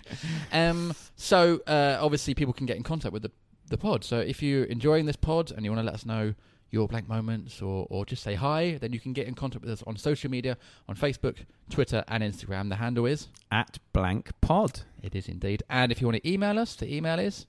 Um, 0.52 0.94
so 1.16 1.62
uh, 1.66 1.98
obviously 2.02 2.34
people 2.34 2.54
can 2.54 2.66
get 2.66 2.76
in 2.76 2.84
contact 2.84 3.14
with 3.14 3.22
the 3.24 3.32
the 3.70 3.78
pod. 3.78 4.04
So 4.06 4.20
if 4.20 4.42
you're 4.42 4.64
enjoying 4.64 5.06
this 5.08 5.18
pod 5.18 5.52
and 5.52 5.66
you 5.66 5.72
want 5.72 5.82
to 5.82 5.86
let 5.86 5.94
us 5.96 6.06
know 6.06 6.34
your 6.70 6.88
blank 6.88 7.08
moments 7.08 7.62
or, 7.62 7.88
or 7.90 8.06
just 8.06 8.24
say 8.24 8.36
hi, 8.36 8.78
then 8.82 8.92
you 8.94 9.00
can 9.00 9.14
get 9.14 9.28
in 9.28 9.34
contact 9.36 9.64
with 9.64 9.72
us 9.74 9.84
on 9.88 9.96
social 9.98 10.30
media, 10.30 10.58
on 10.90 10.96
Facebook, 10.96 11.38
Twitter, 11.70 12.04
and 12.08 12.22
Instagram. 12.24 12.70
The 12.70 12.76
handle 12.76 13.06
is 13.06 13.28
At 13.52 13.78
blank 13.94 14.32
pod. 14.42 14.82
it 15.02 15.16
is 15.16 15.28
indeed. 15.28 15.64
And 15.70 15.92
if 15.92 16.02
you 16.02 16.08
want 16.08 16.22
to 16.22 16.30
email 16.30 16.60
us, 16.60 16.76
the 16.76 16.94
email 16.94 17.20
is 17.20 17.46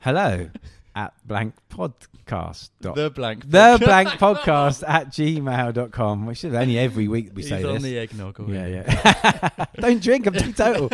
Hello 0.00 0.48
at 0.94 1.12
blank 1.26 1.54
podcast. 1.70 2.70
Dot 2.80 2.94
the 2.94 3.10
blank. 3.10 3.42
the 3.44 3.78
blank 3.82 4.08
podcast 4.18 4.82
at 4.88 5.08
gmail.com. 5.08 6.26
We 6.26 6.34
should 6.34 6.54
only 6.54 6.78
every 6.78 7.08
week 7.08 7.30
we 7.34 7.42
He's 7.42 7.50
say 7.50 7.62
on 7.64 7.74
this. 7.74 7.82
the 7.82 7.98
eggnog. 7.98 8.38
yeah, 8.48 8.66
yeah. 8.66 9.64
Don't 9.80 10.02
drink, 10.02 10.26
I'm 10.26 10.32
teetotal. 10.34 10.88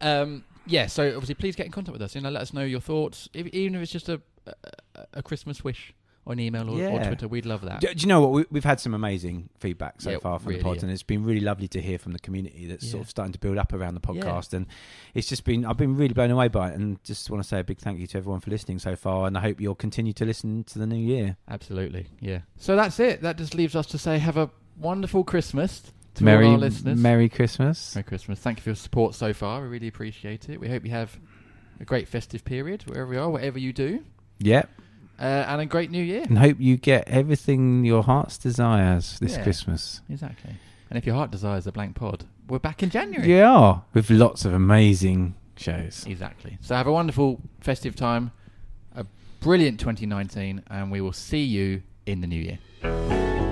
um, 0.00 0.44
yeah, 0.66 0.86
so 0.86 1.08
obviously, 1.08 1.34
please 1.34 1.56
get 1.56 1.66
in 1.66 1.72
contact 1.72 1.92
with 1.92 2.02
us. 2.02 2.14
You 2.14 2.20
know, 2.20 2.30
let 2.30 2.42
us 2.42 2.52
know 2.52 2.62
your 2.62 2.80
thoughts, 2.80 3.28
if, 3.34 3.46
even 3.48 3.74
if 3.74 3.82
it's 3.82 3.92
just 3.92 4.08
a, 4.08 4.20
a 4.46 4.52
a 5.14 5.22
Christmas 5.22 5.64
wish 5.64 5.92
on 6.26 6.38
email 6.38 6.70
or, 6.70 6.80
or 6.88 7.02
Twitter. 7.04 7.26
We'd 7.26 7.46
love 7.46 7.62
that. 7.62 7.80
Do, 7.80 7.92
do 7.92 8.00
you 8.00 8.06
know 8.06 8.20
what? 8.20 8.30
We, 8.32 8.44
we've 8.50 8.64
had 8.64 8.78
some 8.78 8.94
amazing 8.94 9.48
feedback 9.58 10.00
so 10.00 10.10
Yeah, 10.10 10.18
far 10.18 10.38
from 10.38 10.50
really, 10.50 10.58
the 10.60 10.64
pod, 10.64 10.76
yeah. 10.76 10.82
and 10.82 10.90
it's 10.92 11.02
been 11.02 11.24
really 11.24 11.40
lovely 11.40 11.66
to 11.68 11.80
hear 11.80 11.98
from 11.98 12.12
the 12.12 12.20
community 12.20 12.66
that's 12.66 12.88
sort 12.88 13.02
of 13.02 13.10
starting 13.10 13.32
to 13.32 13.38
build 13.40 13.58
up 13.58 13.72
around 13.72 13.94
the 13.94 14.12
Yeah. 14.14 14.22
podcast. 14.22 14.52
And 14.52 14.66
it's 15.14 15.28
just 15.28 15.44
been, 15.44 15.64
I've 15.64 15.76
been 15.76 15.96
really 15.96 16.14
blown 16.14 16.30
away 16.30 16.46
by 16.48 16.70
it, 16.70 16.74
and 16.76 17.02
just 17.02 17.28
want 17.30 17.42
to 17.42 17.48
say 17.48 17.58
a 17.58 17.64
big 17.64 17.78
thank 17.78 17.98
you 17.98 18.06
to 18.06 18.18
everyone 18.18 18.40
for 18.40 18.50
listening 18.50 18.78
so 18.78 18.94
far. 18.94 19.26
And 19.26 19.36
I 19.36 19.40
hope 19.40 19.60
you'll 19.60 19.74
continue 19.74 20.12
to 20.12 20.24
listen 20.24 20.62
to 20.64 20.78
the 20.78 20.86
new 20.86 20.96
year. 20.96 21.36
Absolutely, 21.48 22.06
yeah. 22.20 22.40
So 22.56 22.76
that's 22.76 23.00
it. 23.00 23.22
That 23.22 23.36
just 23.36 23.54
leaves 23.54 23.74
us 23.74 23.86
to 23.86 23.98
say 23.98 24.18
have 24.18 24.36
a 24.36 24.48
wonderful 24.78 25.24
Christmas 25.24 25.82
to 26.14 26.24
Merry, 26.24 26.46
all 26.46 26.52
our 26.52 26.58
listeners. 26.58 26.98
Merry 26.98 27.28
Christmas. 27.28 27.94
Merry 27.96 28.04
Christmas. 28.04 28.38
Thank 28.38 28.58
you 28.58 28.62
for 28.62 28.68
your 28.70 28.76
support 28.76 29.14
so 29.16 29.32
far. 29.32 29.62
We 29.62 29.68
really 29.68 29.88
appreciate 29.88 30.48
it. 30.48 30.60
We 30.60 30.68
hope 30.68 30.84
you 30.84 30.90
have 30.92 31.18
a 31.80 31.84
great 31.84 32.06
festive 32.06 32.44
period 32.44 32.84
wherever 32.86 33.10
we 33.10 33.16
are, 33.16 33.28
whatever 33.28 33.58
you 33.58 33.72
do, 33.72 34.04
Yep. 34.38 34.68
Uh, 35.22 35.44
and 35.48 35.60
a 35.60 35.66
great 35.66 35.90
new 35.90 36.02
year. 36.02 36.24
And 36.28 36.38
hope 36.38 36.56
you 36.58 36.76
get 36.76 37.08
everything 37.08 37.84
your 37.84 38.02
heart's 38.02 38.36
desires 38.38 39.18
this 39.20 39.36
Yeah. 39.36 39.42
Christmas. 39.44 40.00
Exactly. 40.10 40.54
And 40.90 40.98
if 40.98 41.06
your 41.06 41.14
heart 41.14 41.30
desires 41.30 41.66
a 41.66 41.72
blank 41.72 41.94
pod, 41.96 42.24
we're 42.48 42.58
back 42.58 42.82
in 42.82 42.90
January. 42.90 43.26
Yeah, 43.32 43.78
with 43.94 44.10
lots 44.10 44.44
of 44.44 44.52
amazing 44.52 45.34
shows. 45.56 46.04
Exactly. 46.06 46.58
So 46.60 46.74
have 46.74 46.86
a 46.86 46.92
wonderful 46.92 47.40
festive 47.60 47.94
time, 47.96 48.32
a 48.94 49.06
brilliant 49.40 49.80
2019, 49.80 50.62
and 50.68 50.90
we 50.90 51.00
will 51.00 51.12
see 51.14 51.42
you 51.44 51.82
in 52.04 52.20
the 52.20 52.26
new 52.26 52.40
year. 52.82 53.51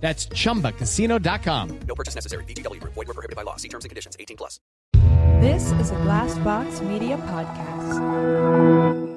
That's 0.00 0.26
chumbacasino.com. 0.28 1.80
No 1.88 1.94
purchase 1.94 2.14
necessary. 2.14 2.44
VGW 2.44 2.80
Group. 2.80 2.94
Void 2.94 3.08
where 3.08 3.14
prohibited 3.14 3.36
by 3.36 3.42
law. 3.42 3.56
See 3.56 3.68
terms 3.68 3.84
and 3.84 3.90
conditions. 3.90 4.16
18 4.20 4.36
plus. 4.36 4.60
This 5.40 5.72
is 5.72 5.90
a 5.90 5.96
Glass 5.96 6.38
Box 6.38 6.80
Media 6.80 7.18
Podcast. 7.18 9.15